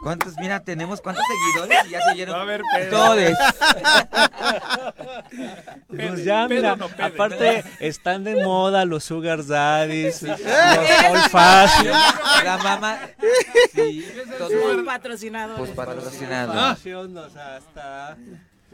¿Cuántos? 0.01 0.35
Mira, 0.37 0.61
tenemos 0.61 1.01
cuántos 1.01 1.23
seguidores 1.27 1.85
y 1.87 1.89
ya 1.89 2.01
se 2.01 2.11
oyeron 2.11 2.39
A 2.39 2.43
ver, 2.45 2.61
Pedro. 2.73 2.97
todos. 2.97 3.17
Pues 5.89 6.23
ya, 6.23 6.47
Pedo 6.47 6.55
mira, 6.61 6.75
no 6.75 6.87
pede. 6.89 7.03
aparte 7.03 7.63
están 7.79 8.23
de 8.23 8.43
moda 8.43 8.85
los 8.85 9.03
sugar 9.03 9.45
daddies, 9.45 10.21
los 10.23 10.39
old 10.39 11.29
fashion. 11.29 11.93
La 12.43 12.57
mamá. 12.63 12.99
Sí, 13.73 14.07
todos. 14.37 14.83
Patrocinadores. 14.85 15.57
Pues 15.59 15.71
patrocinado. 15.71 16.53
Ah. 16.55 16.77
O 16.79 17.29
sea, 17.29 17.55
hasta... 17.57 18.17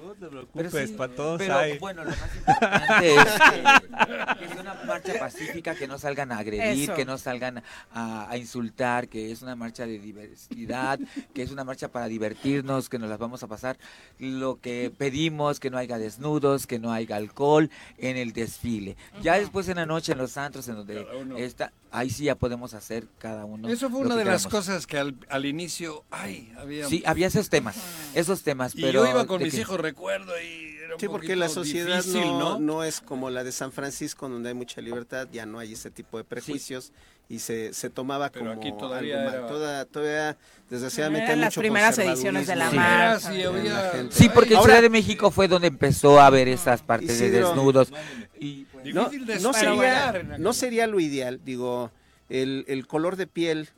No 0.05 0.13
te 0.13 0.19
Pero 0.27 0.47
preocupes, 0.47 0.89
sí, 0.89 0.95
para 0.95 1.15
todos 1.15 1.37
pero, 1.39 1.57
hay. 1.57 1.77
bueno, 1.79 2.03
lo 2.03 2.11
más 2.11 2.35
importante 2.37 3.15
es 3.15 3.23
que, 3.25 4.39
que 4.39 4.45
es 4.53 4.59
una 4.59 4.73
marcha 4.85 5.13
pacífica, 5.19 5.75
que 5.75 5.87
no 5.87 5.97
salgan 5.97 6.31
a 6.31 6.37
agredir, 6.39 6.83
Eso. 6.83 6.93
que 6.95 7.05
no 7.05 7.17
salgan 7.17 7.63
a, 7.93 8.29
a 8.29 8.37
insultar, 8.37 9.07
que 9.07 9.31
es 9.31 9.41
una 9.41 9.55
marcha 9.55 9.85
de 9.85 9.99
diversidad, 9.99 10.99
que 11.33 11.41
es 11.43 11.51
una 11.51 11.63
marcha 11.63 11.87
para 11.89 12.07
divertirnos, 12.07 12.89
que 12.89 12.99
nos 12.99 13.09
las 13.09 13.19
vamos 13.19 13.41
a 13.43 13.47
pasar. 13.47 13.77
Lo 14.19 14.59
que 14.59 14.91
pedimos, 14.95 15.59
que 15.59 15.69
no 15.69 15.77
haya 15.77 15.97
desnudos, 15.97 16.67
que 16.67 16.79
no 16.79 16.91
haya 16.91 17.15
alcohol 17.15 17.69
en 17.97 18.17
el 18.17 18.33
desfile. 18.33 18.95
Ya 19.21 19.39
después 19.39 19.67
en 19.69 19.77
la 19.77 19.85
noche 19.85 20.11
en 20.11 20.17
los 20.19 20.37
antros, 20.37 20.67
en 20.67 20.75
donde 20.75 21.05
está, 21.37 21.71
ahí 21.91 22.09
sí 22.09 22.25
ya 22.25 22.35
podemos 22.35 22.73
hacer 22.73 23.07
cada 23.17 23.45
uno. 23.45 23.67
Eso 23.69 23.89
fue 23.89 24.01
lo 24.01 24.05
una 24.07 24.15
que 24.15 24.19
de 24.19 24.25
las 24.25 24.47
cosas 24.47 24.85
que 24.87 24.97
al, 24.97 25.15
al 25.29 25.45
inicio, 25.45 26.03
ay, 26.11 26.51
había... 26.57 26.87
Sí, 26.87 27.01
había 27.05 27.27
esos 27.27 27.49
temas, 27.49 27.75
esos 28.13 28.43
temas, 28.43 28.75
y 28.75 28.81
pero... 28.81 29.03
yo 29.05 29.09
iba 29.11 29.25
con 29.25 29.41
mis 29.41 29.53
que- 29.53 29.61
hijos, 29.61 29.79
recuerdo, 29.95 30.33
y 30.41 30.75
era 30.83 30.93
un 30.95 30.99
Sí, 30.99 31.07
porque 31.07 31.35
la 31.35 31.49
sociedad 31.49 31.97
difícil, 31.97 32.21
no, 32.21 32.39
¿no? 32.39 32.59
no 32.59 32.83
es 32.83 32.99
como 33.01 33.29
la 33.29 33.43
de 33.43 33.51
San 33.51 33.71
Francisco, 33.71 34.27
donde 34.29 34.49
hay 34.49 34.55
mucha 34.55 34.81
libertad, 34.81 35.27
ya 35.31 35.45
no 35.45 35.59
hay 35.59 35.73
ese 35.73 35.89
tipo 35.91 36.17
de 36.17 36.23
prejuicios 36.23 36.91
y 37.29 37.39
se, 37.39 37.73
se 37.73 37.89
tomaba 37.89 38.29
Pero 38.29 38.45
como 38.45 38.59
aquí 38.59 38.71
todavía 38.77 39.21
algo 39.23 39.37
era- 39.37 39.47
Toda- 39.47 39.85
todavía, 39.85 40.37
desgraciadamente, 40.69 41.25
Eran 41.25 41.35
hay 41.35 41.41
las 41.41 41.47
mucho 41.53 41.61
primeras 41.61 41.97
ediciones 41.97 42.47
de 42.47 42.55
la 42.55 42.65
conservadurismo 42.65 42.99
marcha. 42.99 43.31
Sí, 43.31 43.43
había-. 43.43 44.11
Sí, 44.11 44.29
porque 44.29 44.53
en 44.53 44.61
Ciudad 44.61 44.81
de 44.81 44.89
México 44.89 45.31
fue 45.31 45.47
donde 45.47 45.67
empezó 45.67 46.19
a 46.19 46.27
haber 46.27 46.47
esas 46.49 46.81
partes 46.83 47.17
de 47.19 47.27
Isidro. 47.27 47.47
desnudos. 47.47 47.91
Y 48.39 48.65
pues, 48.65 48.93
no, 48.93 49.05
Difícil 49.05 49.25
de 49.25 49.39
no 49.39 49.53
sería, 49.53 50.23
no 50.37 50.53
sería 50.53 50.87
lo 50.87 50.99
ideal, 50.99 51.39
digo, 51.43 51.89
el, 52.29 52.65
el 52.67 52.85
color 52.85 53.15
de 53.15 53.25
piel, 53.27 53.69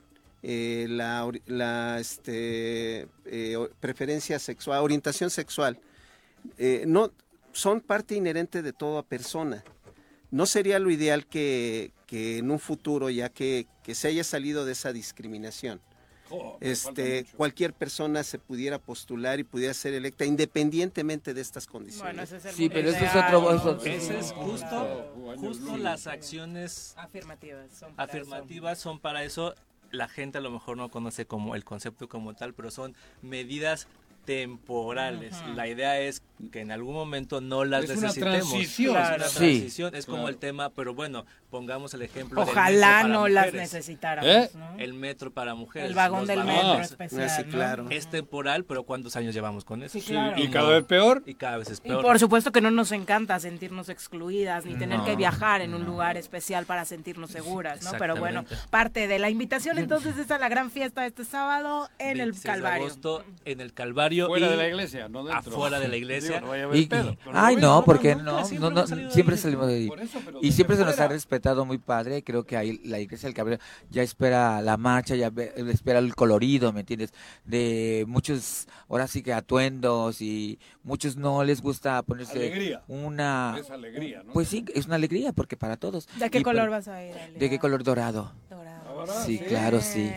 eh, 0.43 0.87
la, 0.89 1.29
la 1.45 1.99
este, 1.99 3.07
eh, 3.25 3.57
preferencia 3.79 4.39
sexual, 4.39 4.79
orientación 4.83 5.29
sexual, 5.29 5.79
eh, 6.57 6.83
no 6.87 7.11
son 7.53 7.81
parte 7.81 8.15
inherente 8.15 8.61
de 8.61 8.73
toda 8.73 9.03
persona. 9.03 9.63
No 10.29 10.45
sería 10.45 10.79
lo 10.79 10.91
ideal 10.91 11.25
que, 11.25 11.93
que 12.05 12.37
en 12.39 12.51
un 12.51 12.59
futuro, 12.59 13.09
ya 13.09 13.29
que, 13.29 13.65
que 13.83 13.95
se 13.95 14.09
haya 14.09 14.23
salido 14.23 14.65
de 14.65 14.73
esa 14.73 14.91
discriminación, 14.93 15.79
falta 16.29 16.57
este, 16.59 17.25
cualquier 17.37 17.71
persona 17.73 18.21
se 18.23 18.37
pudiera 18.37 18.77
postular 18.79 19.39
y 19.39 19.45
pudiera 19.45 19.73
ser 19.73 19.93
electa 19.93 20.25
independientemente 20.25 21.33
de 21.33 21.39
estas 21.39 21.65
condiciones. 21.65 22.03
Bueno, 22.03 22.21
ese 22.23 22.35
es 22.37 22.45
el 22.45 22.53
Sí, 22.55 22.67
pero 22.69 22.89
eso 22.89 23.05
es 23.05 23.15
otro- 23.15 23.41
¿no? 23.41 23.51
eso- 23.55 23.85
Ese 23.85 24.19
es 24.19 24.31
justo, 24.33 25.13
justo 25.37 25.77
las 25.77 26.05
acciones 26.07 26.93
Afirmativas. 26.97 27.71
son 27.71 27.95
para 27.95 28.11
afirmativas 28.11 28.77
son 28.79 28.99
para 28.99 29.23
eso. 29.23 29.55
La 29.91 30.09
gente 30.09 30.39
a 30.39 30.41
lo 30.41 30.51
mejor 30.51 30.75
no 30.75 30.89
conoce 30.89 31.25
como 31.25 31.55
el 31.55 31.63
concepto 31.63 32.09
como 32.09 32.33
tal, 32.33 32.53
pero 32.53 32.69
son 32.71 32.93
medidas 33.21 33.87
temporales. 34.25 35.33
La 35.55 35.67
idea 35.69 35.99
es 36.01 36.21
que 36.51 36.61
en 36.61 36.71
algún 36.71 36.93
momento 36.93 37.41
no 37.41 37.65
las 37.65 37.85
Es 37.85 37.91
una 37.97 38.01
necesitemos. 38.07 38.49
transición. 38.49 38.95
Es 38.95 39.01
una 39.01 39.15
Claro. 39.15 39.23
Sí. 39.29 39.37
transición, 39.37 39.95
es 39.95 40.05
como 40.05 40.17
Claro. 40.19 40.29
el 40.29 40.37
tema, 40.37 40.69
pero 40.69 40.93
bueno, 40.93 41.25
pongamos 41.49 41.93
el 41.95 42.01
ejemplo 42.03 42.41
del 42.41 42.49
Ojalá 42.49 42.87
metro 42.97 43.01
para 43.01 43.07
no 43.13 43.27
las 43.27 43.53
necesitáramos, 43.53 44.29
¿Eh? 44.31 44.49
¿no? 44.53 44.75
El 44.77 44.93
metro 44.93 45.31
para 45.31 45.55
mujeres. 45.55 45.89
El 45.89 45.95
vagón 45.95 46.27
del 46.27 46.43
metro 46.43 46.79
especial. 46.81 47.29
Sí, 47.29 47.41
¿no? 47.45 47.51
claro. 47.51 47.85
Es 47.89 48.07
temporal, 48.09 48.65
pero 48.65 48.83
¿cuántos 48.83 49.15
años 49.15 49.33
llevamos 49.33 49.65
con 49.65 49.81
eso? 49.83 49.99
Sí, 49.99 50.05
claro. 50.05 50.41
Y 50.41 50.49
cada 50.49 50.69
vez 50.69 50.83
peor. 50.83 51.23
Y 51.25 51.33
cada 51.35 51.57
vez 51.57 51.69
es 51.71 51.79
Y 51.83 51.87
peor. 51.87 52.01
por 52.03 52.19
supuesto 52.19 52.51
que 52.51 52.61
no 52.61 52.69
nos 52.69 52.91
encanta 52.91 53.39
sentirnos 53.39 53.89
excluidas 53.89 54.65
ni 54.65 54.75
tener 54.75 54.99
No, 54.99 55.05
que 55.05 55.15
viajar 55.15 55.61
en 55.61 55.73
un 55.73 55.85
lugar 55.85 56.17
especial 56.17 56.65
para 56.65 56.85
sentirnos 56.85 57.31
seguras, 57.31 57.83
¿no? 57.83 57.91
Pero 57.97 58.15
bueno, 58.15 58.45
parte 58.69 59.07
de 59.07 59.17
la 59.19 59.29
invitación 59.29 59.77
entonces 59.79 60.17
es 60.17 60.29
a 60.31 60.37
la 60.37 60.49
gran 60.49 60.69
fiesta 60.71 61.05
este 61.05 61.25
sábado 61.25 61.89
en 61.99 62.19
el 62.19 62.31
26 62.33 62.43
de 62.43 62.49
Calvario. 62.49 62.85
agosto 62.85 63.23
en 63.45 63.61
el 63.61 63.73
Calvario. 63.73 64.27
Fuera 64.27 64.47
y 64.47 64.49
de 64.51 64.57
la 64.57 64.67
iglesia, 64.67 65.07
no 65.09 65.23
dentro. 65.23 65.51
Afuera 65.53 65.79
de 65.79 65.87
la 65.87 65.95
iglesia. 65.97 66.26
Sea. 66.27 66.41
no 66.41 66.75
Y- 66.75 66.85
pedo, 66.85 67.11
y- 67.11 67.17
ay, 67.33 67.55
no, 67.55 67.61
no, 67.79 67.83
porque 67.85 68.15
no, 68.15 68.45
siempre 68.45 69.37
salimos 69.37 69.67
de 69.67 69.73
ahí. 69.75 69.89
Eso, 70.01 70.19
Y 70.41 70.51
siempre 70.51 70.75
se 70.77 70.85
nos 70.85 70.99
ha 70.99 71.07
respetado 71.07 71.65
muy 71.65 71.77
padre. 71.77 72.23
Creo 72.23 72.43
que 72.45 72.57
ahí 72.57 72.79
la 72.83 72.99
iglesia 72.99 73.27
del 73.27 73.33
Cabrero 73.35 73.61
ya 73.89 74.03
espera 74.03 74.61
la 74.61 74.77
marcha, 74.77 75.15
ya 75.15 75.29
ve- 75.29 75.53
espera 75.69 75.99
el 75.99 76.15
colorido, 76.15 76.71
¿me 76.73 76.81
entiendes? 76.81 77.13
De 77.45 78.05
muchos, 78.07 78.67
ahora 78.89 79.07
sí 79.07 79.21
que 79.23 79.33
atuendos 79.33 80.21
y 80.21 80.59
muchos 80.83 81.15
no 81.17 81.43
les 81.43 81.61
gusta 81.61 82.01
ponerse 82.03 82.33
Alegría. 82.37 82.83
una. 82.87 83.55
Es 83.59 83.69
alegría, 83.71 84.23
¿no? 84.23 84.33
Pues 84.33 84.47
sí, 84.47 84.65
es 84.73 84.85
una 84.85 84.95
alegría 84.95 85.31
porque 85.33 85.57
para 85.57 85.77
todos. 85.77 86.07
¿De 86.19 86.29
qué 86.29 86.39
Y 86.39 86.43
color 86.43 86.63
por- 86.63 86.71
vas 86.71 86.87
a 86.87 87.03
ir? 87.03 87.13
¿De 87.37 87.49
qué 87.49 87.59
color 87.59 87.83
dorado? 87.83 88.33
Dorado. 88.49 89.23
Sí, 89.25 89.37
claro, 89.39 89.79
sí. 89.81 90.11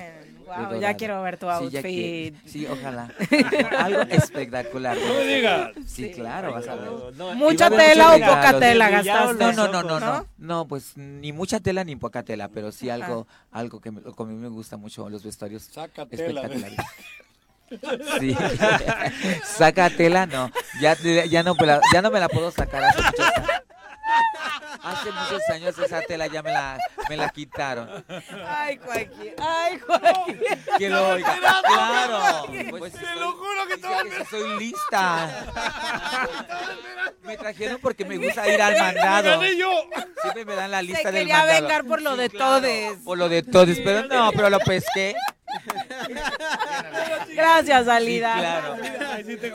Ya 0.81 0.95
quiero 0.95 1.23
ver 1.23 1.39
tu 1.39 1.47
Sí, 1.47 1.53
ya 1.71 1.79
outfit. 1.79 1.83
que- 1.83 2.35
Sí, 2.47 2.67
ojalá. 2.67 3.11
Algo 3.79 4.03
espectacular. 4.03 4.97
No 4.97 5.15
me 5.15 5.25
digas. 5.25 5.71
Sí, 5.87 6.07
Sí. 6.07 6.11
claro, 6.13 6.53
vas 6.53 6.67
a 6.69 6.75
ver. 6.75 6.91
No, 7.17 7.35
¿Mucha 7.35 7.71
tela 7.71 8.15
o 8.15 8.19
poca 8.19 8.59
tela 8.59 8.91
gastaste? 8.91 9.53
No, 9.55 9.69
no, 9.69 9.83
no, 9.83 10.01
no, 10.01 10.27
¿No? 10.39 10.67
pues 10.69 10.97
ni 10.97 11.33
mucha 11.33 11.61
tela 11.61 11.85
ni 11.85 11.97
poca 11.97 12.23
tela, 12.23 12.49
pero 12.49 12.73
sí 12.73 12.91
Ajá. 12.91 13.05
algo, 13.05 13.27
algo 13.51 13.81
que 13.81 13.91
me, 13.91 14.01
lo 14.01 14.15
que 14.15 14.23
a 14.23 14.27
mí 14.27 14.35
me 14.35 14.49
gusta 14.49 14.77
mucho, 14.77 15.09
los 15.09 15.23
vestuarios 15.23 15.63
Saca 15.65 16.07
tela. 16.07 16.43
espectaculares. 16.43 16.79
Sí. 18.19 18.37
Saca 19.45 19.91
tela, 19.91 20.27
no. 20.27 20.51
Ya, 20.81 20.97
ya, 21.29 21.43
no, 21.43 21.55
ya 21.93 22.03
no 22.03 22.11
me 22.11 22.21
la 22.21 22.29
puedo 22.29 22.51
sacar 22.51 22.83
hace 22.85 23.03
muchos 23.03 23.21
años. 23.37 23.51
Hace 24.83 25.11
muchos 25.13 25.43
años 25.53 25.79
esa 25.79 26.01
tela 26.03 26.27
ya 26.27 26.43
me 26.43 26.53
la, 26.53 26.79
me 27.09 27.17
la 27.17 27.29
quitaron. 27.31 28.05
Ay, 28.47 28.79
Joaquín. 28.85 29.35
Ay, 29.39 29.79
Joaquín. 29.81 30.41
Que 30.79 30.89
lo 30.91 31.09
oiga. 31.09 31.35
esperando, 31.35 31.63
Claro. 31.63 32.47
Pues 32.79 32.93
Te 32.95 33.17
lo 33.17 33.33
juro 33.33 33.67
que 33.69 33.77
dice 33.77 33.89
que 34.05 34.25
sí 34.25 34.31
soy 34.31 34.59
lista. 34.59 35.45
Me 37.23 37.37
trajeron 37.37 37.79
porque 37.81 38.05
me 38.05 38.17
gusta 38.17 38.49
ir 38.49 38.61
al 38.61 38.77
mandado. 38.77 39.41
Siempre 39.41 40.45
me 40.45 40.55
dan 40.57 40.71
la 40.71 40.83
lista 40.83 41.03
Se 41.03 41.13
del 41.13 41.21
quería 41.23 41.37
mandado. 41.39 41.61
vengar 41.63 41.85
por 41.85 42.03
lo 42.03 42.13
Sí, 42.15 42.21
de 42.23 42.31
claro, 42.31 42.51
todes. 42.57 42.99
Por 43.05 43.19
lo 43.19 43.29
de 43.29 43.43
todes, 43.43 43.79
pero 43.85 44.07
no, 44.09 44.33
pero 44.33 44.51
lo 44.51 44.59
pesqué. 44.59 45.15
Gracias, 47.35 47.85
Sí, 47.85 47.91
Alida. 47.91 48.35
claro. 48.39 48.77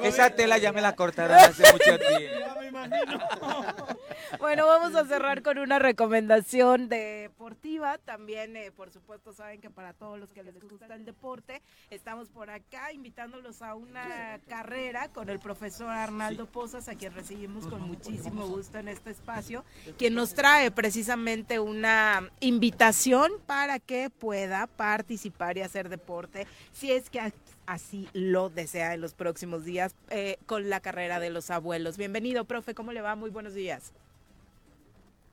Esa 0.03 0.29
tela 0.29 0.57
ya 0.57 0.71
me 0.71 0.81
la 0.81 0.95
cortaron 0.95 1.37
hace 1.37 1.63
mucho 1.71 1.97
tiempo. 2.17 2.45
Bueno, 4.39 4.65
vamos 4.67 4.95
a 4.95 5.05
cerrar 5.05 5.41
con 5.41 5.57
una 5.59 5.79
recomendación 5.79 6.89
deportiva. 6.89 7.97
También, 7.99 8.55
eh, 8.57 8.71
por 8.71 8.91
supuesto, 8.91 9.33
saben 9.33 9.61
que 9.61 9.69
para 9.69 9.93
todos 9.93 10.19
los 10.19 10.31
que 10.33 10.43
les 10.43 10.59
gusta 10.61 10.93
el 10.93 11.05
deporte, 11.05 11.61
estamos 11.89 12.29
por 12.29 12.49
acá 12.49 12.91
invitándolos 12.91 13.61
a 13.61 13.75
una 13.75 14.39
carrera 14.47 15.07
con 15.09 15.29
el 15.29 15.39
profesor 15.39 15.89
Arnaldo 15.89 16.47
Pozas, 16.47 16.89
a 16.89 16.95
quien 16.95 17.13
recibimos 17.13 17.67
con 17.67 17.81
muchísimo 17.81 18.47
gusto 18.47 18.77
en 18.77 18.87
este 18.89 19.11
espacio, 19.11 19.63
quien 19.97 20.15
nos 20.15 20.33
trae 20.33 20.69
precisamente 20.71 21.59
una 21.59 22.29
invitación 22.39 23.31
para 23.45 23.79
que 23.79 24.09
pueda 24.09 24.67
participar 24.67 25.57
y 25.57 25.61
hacer 25.61 25.84
deporte, 25.89 26.47
si 26.73 26.91
es 26.91 27.09
que 27.09 27.33
así 27.65 28.09
lo 28.13 28.49
desea 28.49 28.93
en 28.93 29.01
los 29.01 29.13
próximos 29.13 29.65
días 29.65 29.95
eh, 30.09 30.37
con 30.45 30.69
la 30.69 30.79
carrera 30.79 31.19
de 31.19 31.29
los 31.29 31.49
abuelos. 31.49 31.97
Bienvenido, 31.97 32.45
profe, 32.45 32.73
¿cómo 32.73 32.91
le 32.91 33.01
va? 33.01 33.15
Muy 33.15 33.29
buenos 33.29 33.53
días. 33.53 33.93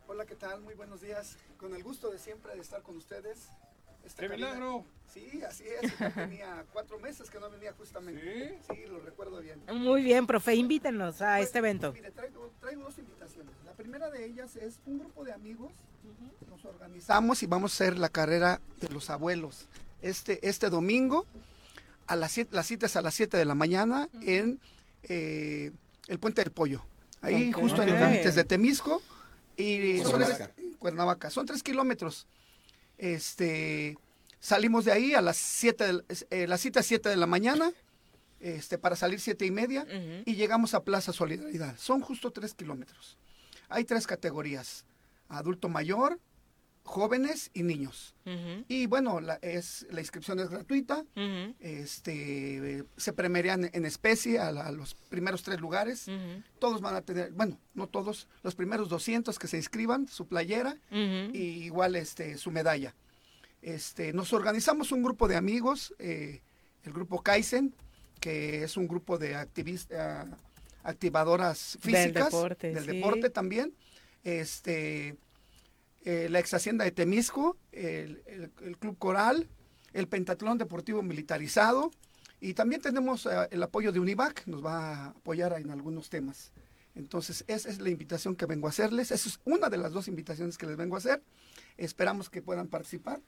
Hola, 0.08 0.26
¿qué 0.26 0.34
tal? 0.34 0.60
Muy 0.60 0.74
buenos 0.74 1.00
días. 1.00 1.38
Con 1.56 1.74
el 1.74 1.82
gusto 1.82 2.10
de 2.10 2.18
siempre 2.18 2.54
de 2.54 2.60
estar 2.60 2.82
con 2.82 2.96
ustedes. 2.96 3.48
Esta 4.04 4.22
¡Qué 4.22 4.28
milagro! 4.28 4.84
Sí, 5.12 5.42
así 5.42 5.64
es. 5.64 5.98
Ya 5.98 6.10
tenía 6.14 6.64
cuatro 6.72 6.98
meses 6.98 7.30
que 7.30 7.38
no 7.38 7.50
venía 7.50 7.72
justamente. 7.72 8.58
Sí, 8.68 8.84
lo 8.88 9.00
recuerdo 9.00 9.40
bien. 9.40 9.62
Muy 9.72 10.02
bien, 10.02 10.26
profe, 10.26 10.54
invítenos 10.54 11.20
a 11.22 11.40
este 11.40 11.58
evento. 11.58 11.92
Mire, 11.92 12.10
traigo, 12.10 12.50
traigo 12.60 12.82
dos 12.82 12.98
invitaciones. 12.98 13.54
La 13.64 13.72
primera 13.72 14.10
de 14.10 14.24
ellas 14.24 14.56
es 14.56 14.80
un 14.86 14.98
grupo 14.98 15.24
de 15.24 15.32
amigos. 15.32 15.72
Nos 16.50 16.64
organizamos 16.64 17.42
y 17.42 17.46
vamos 17.46 17.72
a 17.72 17.74
hacer 17.74 17.98
la 17.98 18.08
carrera 18.08 18.60
de 18.80 18.88
los 18.88 19.10
abuelos. 19.10 19.68
Este, 20.02 20.46
este 20.48 20.68
domingo, 20.70 21.26
a 22.06 22.16
las 22.16 22.32
siete, 22.32 22.54
la 22.54 22.62
cita 22.62 22.86
es 22.86 22.96
a 22.96 23.02
las 23.02 23.14
7 23.14 23.36
de 23.36 23.44
la 23.44 23.54
mañana 23.54 24.08
en 24.22 24.60
eh, 25.04 25.70
el 26.08 26.18
Puente 26.18 26.42
del 26.42 26.52
Pollo. 26.52 26.84
Ahí 27.20 27.50
Ok. 27.54 27.60
justo 27.60 27.82
en 27.82 27.90
los 27.90 28.00
Ok. 28.00 28.08
límites 28.08 28.34
de 28.34 28.44
Temisco 28.44 29.00
y 29.56 29.98
son 29.98 30.10
Cuernavaca. 30.12 30.48
tres- 30.54 30.76
Cuernavaca. 30.78 31.30
Son 31.30 31.46
tres 31.46 31.62
kilómetros. 31.62 32.26
Este, 32.98 33.96
salimos 34.40 34.84
de 34.84 34.92
ahí 34.92 35.14
a 35.14 35.20
las 35.22 35.36
7, 35.36 35.84
del- 35.84 36.04
eh, 36.30 36.46
la 36.46 36.58
cita 36.58 36.80
es 36.80 36.86
7 36.86 37.08
de 37.08 37.16
la 37.16 37.26
mañana, 37.26 37.72
este, 38.40 38.76
para 38.78 38.96
salir 38.96 39.20
siete 39.20 39.46
y 39.46 39.52
media, 39.52 39.86
y 40.26 40.34
llegamos 40.34 40.74
a 40.74 40.82
Plaza 40.82 41.12
Solidaridad. 41.12 41.76
Son 41.78 42.00
justo 42.00 42.32
tres 42.32 42.54
kilómetros. 42.54 43.16
Hay 43.68 43.84
tres 43.84 44.06
categorías, 44.08 44.84
adulto 45.28 45.68
mayor, 45.68 46.18
jóvenes 46.84 47.50
y 47.54 47.62
niños. 47.62 48.14
Y 48.68 48.86
bueno, 48.86 49.20
la, 49.20 49.34
es, 49.42 49.86
la 49.90 50.00
inscripción 50.00 50.40
es 50.40 50.48
gratuita, 50.50 51.04
este, 51.60 52.78
eh, 52.78 52.84
se 52.96 53.12
premiarían 53.12 53.70
en 53.72 53.84
especie 53.84 54.38
a, 54.38 54.52
la- 54.52 54.66
a 54.66 54.72
los 54.72 54.94
primeros 54.94 55.42
tres 55.42 55.60
lugares. 55.60 56.06
Todos 56.58 56.80
van 56.80 56.94
a 56.96 57.02
tener, 57.02 57.32
bueno, 57.32 57.58
no 57.74 57.86
todos, 57.88 58.28
los 58.42 58.54
primeros 58.54 58.88
200 58.88 59.38
que 59.38 59.46
se 59.48 59.56
inscriban, 59.56 60.08
su 60.08 60.26
playera 60.26 60.76
y 60.90 61.64
igual 61.64 61.96
este, 61.96 62.36
su 62.38 62.50
medalla. 62.50 62.94
Este, 63.62 64.12
nos 64.12 64.32
organizamos 64.32 64.90
un 64.92 65.02
grupo 65.02 65.28
de 65.28 65.36
amigos, 65.36 65.94
eh, 66.00 66.40
el 66.84 66.92
grupo 66.92 67.22
Kaizen, 67.22 67.72
que 68.20 68.64
es 68.64 68.76
un 68.76 68.88
grupo 68.88 69.18
de 69.18 69.36
activistas, 69.36 70.26
activadoras 70.82 71.78
Del 71.82 71.94
físicas 71.94 72.24
deporte, 72.26 72.72
del 72.74 72.84
sí. 72.84 72.90
deporte 72.92 73.30
también. 73.30 73.72
Este, 74.24 75.16
eh, 76.04 76.28
la 76.30 76.38
ex 76.40 76.52
hacienda 76.54 76.84
de 76.84 76.90
Temisco, 76.92 77.56
el, 77.72 78.22
el- 78.26 78.50
el 78.64 78.78
Club 78.78 78.98
Coral, 78.98 79.48
el 79.92 80.08
Pentatlón 80.08 80.58
Deportivo 80.58 81.02
Militarizado 81.02 81.90
y 82.40 82.54
también 82.54 82.80
tenemos 82.80 83.26
eh, 83.26 83.30
el 83.50 83.62
apoyo 83.62 83.92
de 83.92 84.00
Univac, 84.00 84.46
nos 84.46 84.64
va 84.64 84.78
a 84.94 85.06
apoyar 85.10 85.52
en 85.60 85.70
algunos 85.70 86.10
temas. 86.10 86.52
Entonces, 86.94 87.44
esa 87.46 87.70
es 87.70 87.80
la 87.80 87.88
invitación 87.88 88.36
que 88.36 88.44
vengo 88.46 88.66
a 88.66 88.70
hacerles. 88.70 89.10
Esa 89.12 89.28
es 89.28 89.40
una 89.44 89.70
de 89.70 89.78
las 89.78 89.92
dos 89.92 90.08
invitaciones 90.08 90.58
que 90.58 90.66
les 90.66 90.76
vengo 90.76 90.94
a 90.96 90.98
hacer. 90.98 91.22
Esperamos 91.78 92.28
que 92.28 92.42
puedan 92.42 92.68
participar, 92.68 93.20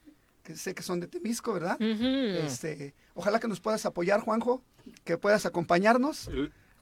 que 0.42 0.54
sé 0.56 0.74
que 0.74 0.82
son 0.82 1.00
de 1.00 1.06
Temisco, 1.06 1.54
¿verdad? 1.54 1.76
Este, 2.44 2.94
ojalá 3.14 3.40
que 3.40 3.48
nos 3.48 3.60
puedas 3.60 3.86
apoyar, 3.86 4.20
Juanjo, 4.20 4.62
que 5.04 5.16
puedas 5.16 5.46
acompañarnos. 5.46 6.28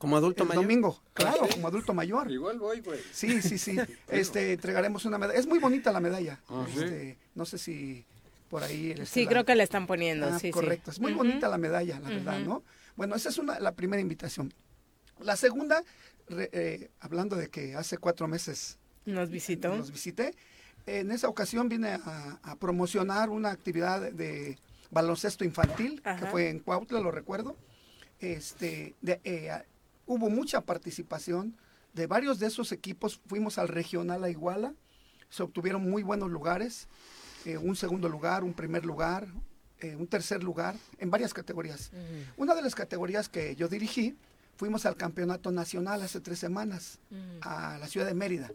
Como 0.02 0.16
adulto 0.16 0.42
el 0.42 0.48
mayor. 0.48 0.64
domingo, 0.64 1.00
claro, 1.14 1.46
como 1.48 1.68
adulto 1.68 1.94
mayor. 1.94 2.28
Igual 2.28 2.58
voy, 2.58 2.80
güey. 2.80 2.98
Sí, 3.12 3.40
sí, 3.40 3.56
sí. 3.56 3.76
Este, 4.08 4.52
entregaremos 4.54 5.04
una 5.04 5.16
medalla. 5.16 5.38
Es 5.38 5.46
muy 5.46 5.60
bonita 5.60 5.92
la 5.92 6.00
medalla. 6.00 6.40
Ah, 6.48 6.66
¿sí? 6.72 6.80
Este, 6.82 7.18
no 7.36 7.44
sé 7.46 7.56
si 7.56 8.04
por 8.50 8.64
ahí. 8.64 8.90
este, 8.90 9.06
Sí, 9.06 9.24
la- 9.24 9.30
creo 9.30 9.44
que 9.44 9.54
le 9.54 9.62
están 9.62 9.86
poniendo, 9.86 10.26
Ah, 10.26 10.38
sí, 10.40 10.48
sí. 10.48 10.50
correcto. 10.50 10.90
Es 10.90 10.98
muy 10.98 11.12
bonita 11.12 11.48
la 11.48 11.56
medalla, 11.56 12.00
la 12.00 12.08
verdad. 12.08 12.40
¿no? 12.40 12.64
Bueno, 12.96 13.14
esa 13.14 13.28
es 13.28 13.38
una, 13.38 13.60
la 13.60 13.72
primera 13.72 14.00
invitación. 14.02 14.52
La 15.20 15.36
segunda, 15.36 15.84
re- 16.28 16.50
eh, 16.52 16.90
hablando 16.98 17.36
de 17.36 17.48
que 17.48 17.76
hace 17.76 17.96
cuatro 17.96 18.26
meses 18.26 18.78
Nos 19.06 19.30
visitó. 19.30 19.76
los 19.76 19.92
visité, 19.92 20.34
en 20.86 21.12
esa 21.12 21.28
ocasión 21.28 21.68
vine 21.68 21.90
a, 21.92 22.40
a 22.42 22.56
promocionar 22.56 23.30
una 23.30 23.50
actividad 23.52 24.00
de, 24.00 24.10
de 24.12 24.58
baloncesto 24.90 25.44
infantil, 25.44 26.02
que 26.02 26.26
fue 26.26 26.48
en 26.50 26.58
Cuautla, 26.58 26.98
lo 26.98 27.12
recuerdo. 27.12 27.56
Este, 28.18 28.94
de- 29.00 29.20
eh, 29.24 29.50
hubo 30.06 30.30
mucha 30.30 30.60
participación 30.62 31.56
de 31.92 32.06
varios 32.06 32.38
de 32.38 32.46
esos 32.46 32.72
equipos. 32.72 33.20
Fuimos 33.26 33.58
al 33.58 33.68
regional 33.68 34.24
a 34.24 34.30
Iguala, 34.30 34.74
se 35.28 35.42
obtuvieron 35.42 35.88
muy 35.88 36.02
buenos 36.02 36.30
lugares, 36.30 36.88
eh, 37.44 37.58
un 37.58 37.76
segundo 37.76 38.08
lugar, 38.08 38.44
un 38.44 38.54
primer 38.54 38.84
lugar, 38.84 39.26
eh, 39.80 39.96
un 39.96 40.06
tercer 40.06 40.42
lugar, 40.42 40.76
en 40.98 41.10
varias 41.10 41.34
categorías. 41.34 41.90
Una 42.36 42.54
de 42.54 42.62
las 42.62 42.74
categorías 42.74 43.28
que 43.28 43.56
yo 43.56 43.68
dirigí, 43.68 44.16
fuimos 44.56 44.86
al 44.86 44.96
campeonato 44.96 45.50
nacional 45.50 46.02
hace 46.02 46.20
tres 46.20 46.38
semanas 46.38 46.98
a 47.40 47.78
la 47.78 47.88
ciudad 47.88 48.06
de 48.06 48.14
Mérida. 48.14 48.52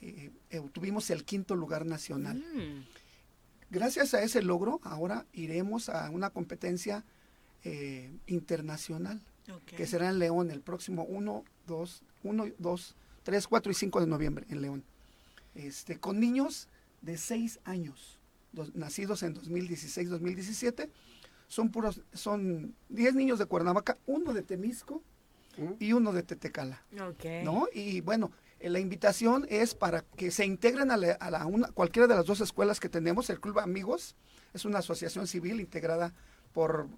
Eh, 0.00 0.30
eh, 0.50 0.58
obtuvimos 0.58 1.10
el 1.10 1.24
quinto 1.24 1.54
lugar 1.54 1.86
nacional. 1.86 2.42
Gracias 3.70 4.14
a 4.14 4.22
ese 4.22 4.42
logro, 4.42 4.80
ahora 4.84 5.26
iremos 5.32 5.88
a 5.88 6.08
una 6.10 6.30
competencia 6.30 7.04
eh, 7.64 8.12
internacional, 9.48 9.76
que 9.76 9.86
será 9.86 10.08
en 10.08 10.18
León 10.18 10.50
el 10.50 10.60
próximo 10.60 11.04
1, 11.04 11.44
2, 11.66 12.02
1, 12.24 12.44
2, 12.58 12.94
3, 13.22 13.46
4 13.48 13.72
y 13.72 13.74
5 13.74 14.00
de 14.00 14.06
noviembre 14.06 14.46
en 14.50 14.62
León. 14.62 14.84
Este, 15.54 15.98
con 15.98 16.20
niños 16.20 16.68
de 17.02 17.16
6 17.16 17.60
años, 17.64 18.18
dos- 18.52 18.74
nacidos 18.74 19.22
en 19.22 19.34
2016-2017. 19.34 20.88
Son 21.48 21.70
puros, 21.70 22.00
son 22.12 22.74
10 22.88 23.14
niños 23.14 23.38
de 23.38 23.46
Cuernavaca, 23.46 23.98
uno 24.06 24.32
de 24.32 24.42
Temisco 24.42 25.02
y 25.78 25.92
uno 25.92 26.12
de 26.12 26.22
Tetecala. 26.22 26.82
Ok. 27.00 27.24
¿no? 27.44 27.66
Y 27.72 28.00
bueno, 28.02 28.30
eh, 28.60 28.68
la 28.68 28.80
invitación 28.80 29.46
es 29.48 29.74
para 29.74 30.02
que 30.02 30.30
se 30.30 30.44
integren 30.44 30.90
a, 30.90 30.96
la, 30.96 31.12
a 31.12 31.30
la 31.30 31.46
una, 31.46 31.68
cualquiera 31.68 32.06
de 32.08 32.14
las 32.16 32.26
dos 32.26 32.40
escuelas 32.40 32.80
que 32.80 32.88
tenemos. 32.88 33.30
El 33.30 33.40
Club 33.40 33.60
Amigos 33.60 34.16
es 34.54 34.64
una 34.64 34.80
asociación 34.80 35.26
civil 35.26 35.60
integrada 35.60 36.12
por, 36.52 36.88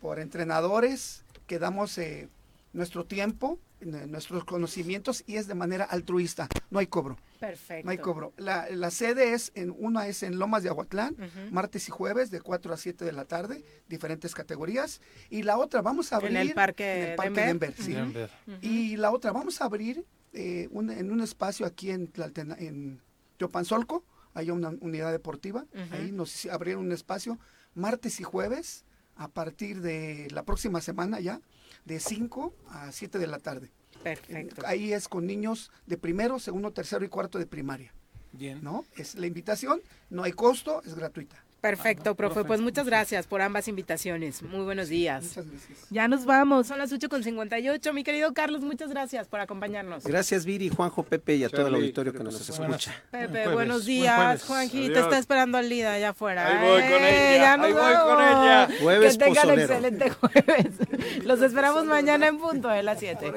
por 0.00 0.18
entrenadores 0.18 1.22
que 1.48 1.58
damos 1.58 1.98
eh, 1.98 2.28
nuestro 2.72 3.04
tiempo 3.04 3.58
nuestros 3.80 4.44
conocimientos 4.44 5.22
y 5.28 5.36
es 5.36 5.46
de 5.46 5.54
manera 5.54 5.84
altruista, 5.84 6.48
no 6.68 6.80
hay 6.80 6.88
cobro. 6.88 7.16
Perfecto. 7.38 7.84
No 7.84 7.92
hay 7.92 7.98
cobro. 7.98 8.32
La, 8.36 8.66
la 8.70 8.90
sede 8.90 9.34
es, 9.34 9.52
en 9.54 9.72
una 9.78 10.08
es 10.08 10.24
en 10.24 10.40
Lomas 10.40 10.64
de 10.64 10.68
Aguatlán, 10.68 11.14
martes 11.52 11.86
y 11.86 11.92
jueves 11.92 12.32
de 12.32 12.40
4 12.40 12.74
a 12.74 12.76
7 12.76 13.04
de 13.04 13.12
la 13.12 13.24
tarde, 13.24 13.64
diferentes 13.88 14.34
categorías. 14.34 15.00
Y 15.30 15.44
la 15.44 15.58
otra 15.58 15.80
vamos 15.80 16.12
a 16.12 16.16
En 16.16 16.22
abrir... 16.24 16.36
el 16.38 16.54
Parque 16.54 17.02
en 17.04 17.10
el 17.10 17.14
Parque 17.14 17.40
Denver. 17.40 17.72
Denver, 17.72 17.74
sí. 17.84 17.92
Denver. 17.92 18.30
Y 18.62 18.96
la 18.96 19.12
otra 19.12 19.30
vamos 19.30 19.60
a 19.60 19.66
abrir 19.66 20.04
eh, 20.32 20.66
un- 20.72 20.90
en 20.90 21.12
un 21.12 21.20
espacio 21.20 21.64
aquí 21.64 21.92
en, 21.92 22.12
Tlaltena- 22.12 22.56
en 22.58 23.00
Teopanzolco, 23.36 24.04
hay 24.34 24.50
una 24.50 24.70
unidad 24.80 25.12
deportiva, 25.12 25.64
ahí 25.92 26.10
nos 26.10 26.46
abrieron 26.46 26.84
un 26.86 26.90
espacio 26.92 27.38
martes 27.76 28.18
y 28.18 28.24
jueves 28.24 28.84
a 29.18 29.28
partir 29.28 29.82
de 29.82 30.28
la 30.30 30.44
próxima 30.44 30.80
semana 30.80 31.20
ya, 31.20 31.40
de 31.84 32.00
5 32.00 32.54
a 32.68 32.92
7 32.92 33.18
de 33.18 33.26
la 33.26 33.38
tarde. 33.38 33.70
Perfecto. 34.02 34.62
Ahí 34.64 34.92
es 34.92 35.08
con 35.08 35.26
niños 35.26 35.70
de 35.86 35.98
primero, 35.98 36.38
segundo, 36.38 36.72
tercero 36.72 37.04
y 37.04 37.08
cuarto 37.08 37.38
de 37.38 37.46
primaria. 37.46 37.92
Bien. 38.32 38.62
¿No? 38.62 38.84
Es 38.96 39.16
la 39.16 39.26
invitación, 39.26 39.80
no 40.08 40.22
hay 40.22 40.32
costo, 40.32 40.82
es 40.84 40.94
gratuita. 40.94 41.44
Perfecto, 41.60 42.14
profe. 42.14 42.44
Pues 42.44 42.60
muchas 42.60 42.86
gracias 42.86 43.26
por 43.26 43.42
ambas 43.42 43.66
invitaciones. 43.66 44.42
Muy 44.44 44.60
buenos 44.64 44.88
días. 44.88 45.24
Muchas 45.24 45.46
gracias. 45.50 45.78
Ya 45.90 46.06
nos 46.06 46.24
vamos. 46.24 46.68
Son 46.68 46.78
las 46.78 46.92
8.58. 46.92 47.92
Mi 47.92 48.04
querido 48.04 48.32
Carlos, 48.32 48.60
muchas 48.62 48.90
gracias 48.90 49.26
por 49.26 49.40
acompañarnos. 49.40 50.04
Gracias 50.04 50.44
Viri, 50.44 50.68
Juanjo, 50.68 51.02
Pepe 51.02 51.34
y 51.34 51.42
a 51.44 51.48
todo 51.48 51.66
el 51.66 51.74
auditorio 51.74 52.12
que 52.12 52.22
nos 52.22 52.34
Buenas- 52.58 52.86
escucha. 52.86 53.02
Pepe, 53.10 53.48
buenos 53.48 53.84
buen 53.84 53.86
días. 53.86 54.44
Juanji, 54.44 54.88
te 54.90 55.00
está 55.00 55.18
esperando 55.18 55.58
al 55.58 55.68
Lida 55.68 55.94
allá 55.94 56.10
afuera. 56.10 56.46
Ahí 56.46 56.68
voy 56.68 56.82
con 56.82 57.02
¡Eh! 57.02 57.34
ella, 57.36 57.42
Ya 57.42 57.56
nos 57.56 57.66
ahí 57.66 57.72
voy 57.72 57.82
con 57.82 58.16
vamos. 58.16 58.44
ella. 58.44 58.68
Jueves 58.80 59.12
que 59.18 59.24
tengan 59.24 59.34
pozolero. 59.42 59.62
excelente 59.74 60.10
jueves. 60.10 61.24
Los 61.24 61.42
esperamos 61.42 61.84
mañana 61.86 62.28
en 62.28 62.38
punto 62.38 62.68
de 62.68 62.82
las 62.84 63.00
7. 63.00 63.32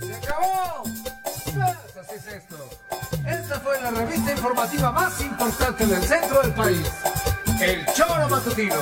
¡Se 0.00 0.14
acabó! 0.14 0.84
Así 0.84 2.14
es 2.16 2.26
esto. 2.28 2.68
Esta 3.26 3.60
fue 3.60 3.80
la 3.80 3.90
revista 3.90 4.32
informativa 4.32 4.90
más 4.90 5.20
importante 5.20 5.86
del 5.86 6.02
centro 6.02 6.42
del 6.42 6.52
país. 6.52 6.90
El 7.60 7.86
Choro 7.94 8.28
Matutino. 8.28 8.76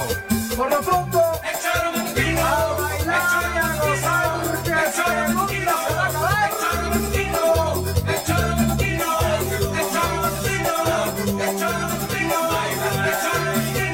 Por 0.56 0.70
lo 0.70 0.80
pronto, 0.80 1.40
el 1.44 1.58
Choro 1.60 1.92
Matutino. 1.92 2.40
A 2.40 2.72
bailar 2.80 3.50
y 3.54 3.58
a 3.58 3.76
gozar 3.76 4.40
porque 4.42 4.70
este 4.70 5.32
mundo 5.34 5.52
se 5.52 5.64
va 5.64 6.02
a 6.02 6.06
acabar. 6.06 6.50
El 6.50 6.56
Choro 6.58 6.88
Matutino. 6.90 7.84
El 8.06 8.24
Choro 8.24 8.56
Matutino. 8.56 9.08
El 9.78 9.86
Choro 9.92 10.16
Matutino. 10.22 10.74
El 11.40 11.58
Choro 11.58 11.78
Matutino. 11.80 12.38
El 12.64 13.18
Choro 13.20 13.40
Matutino. 13.40 13.90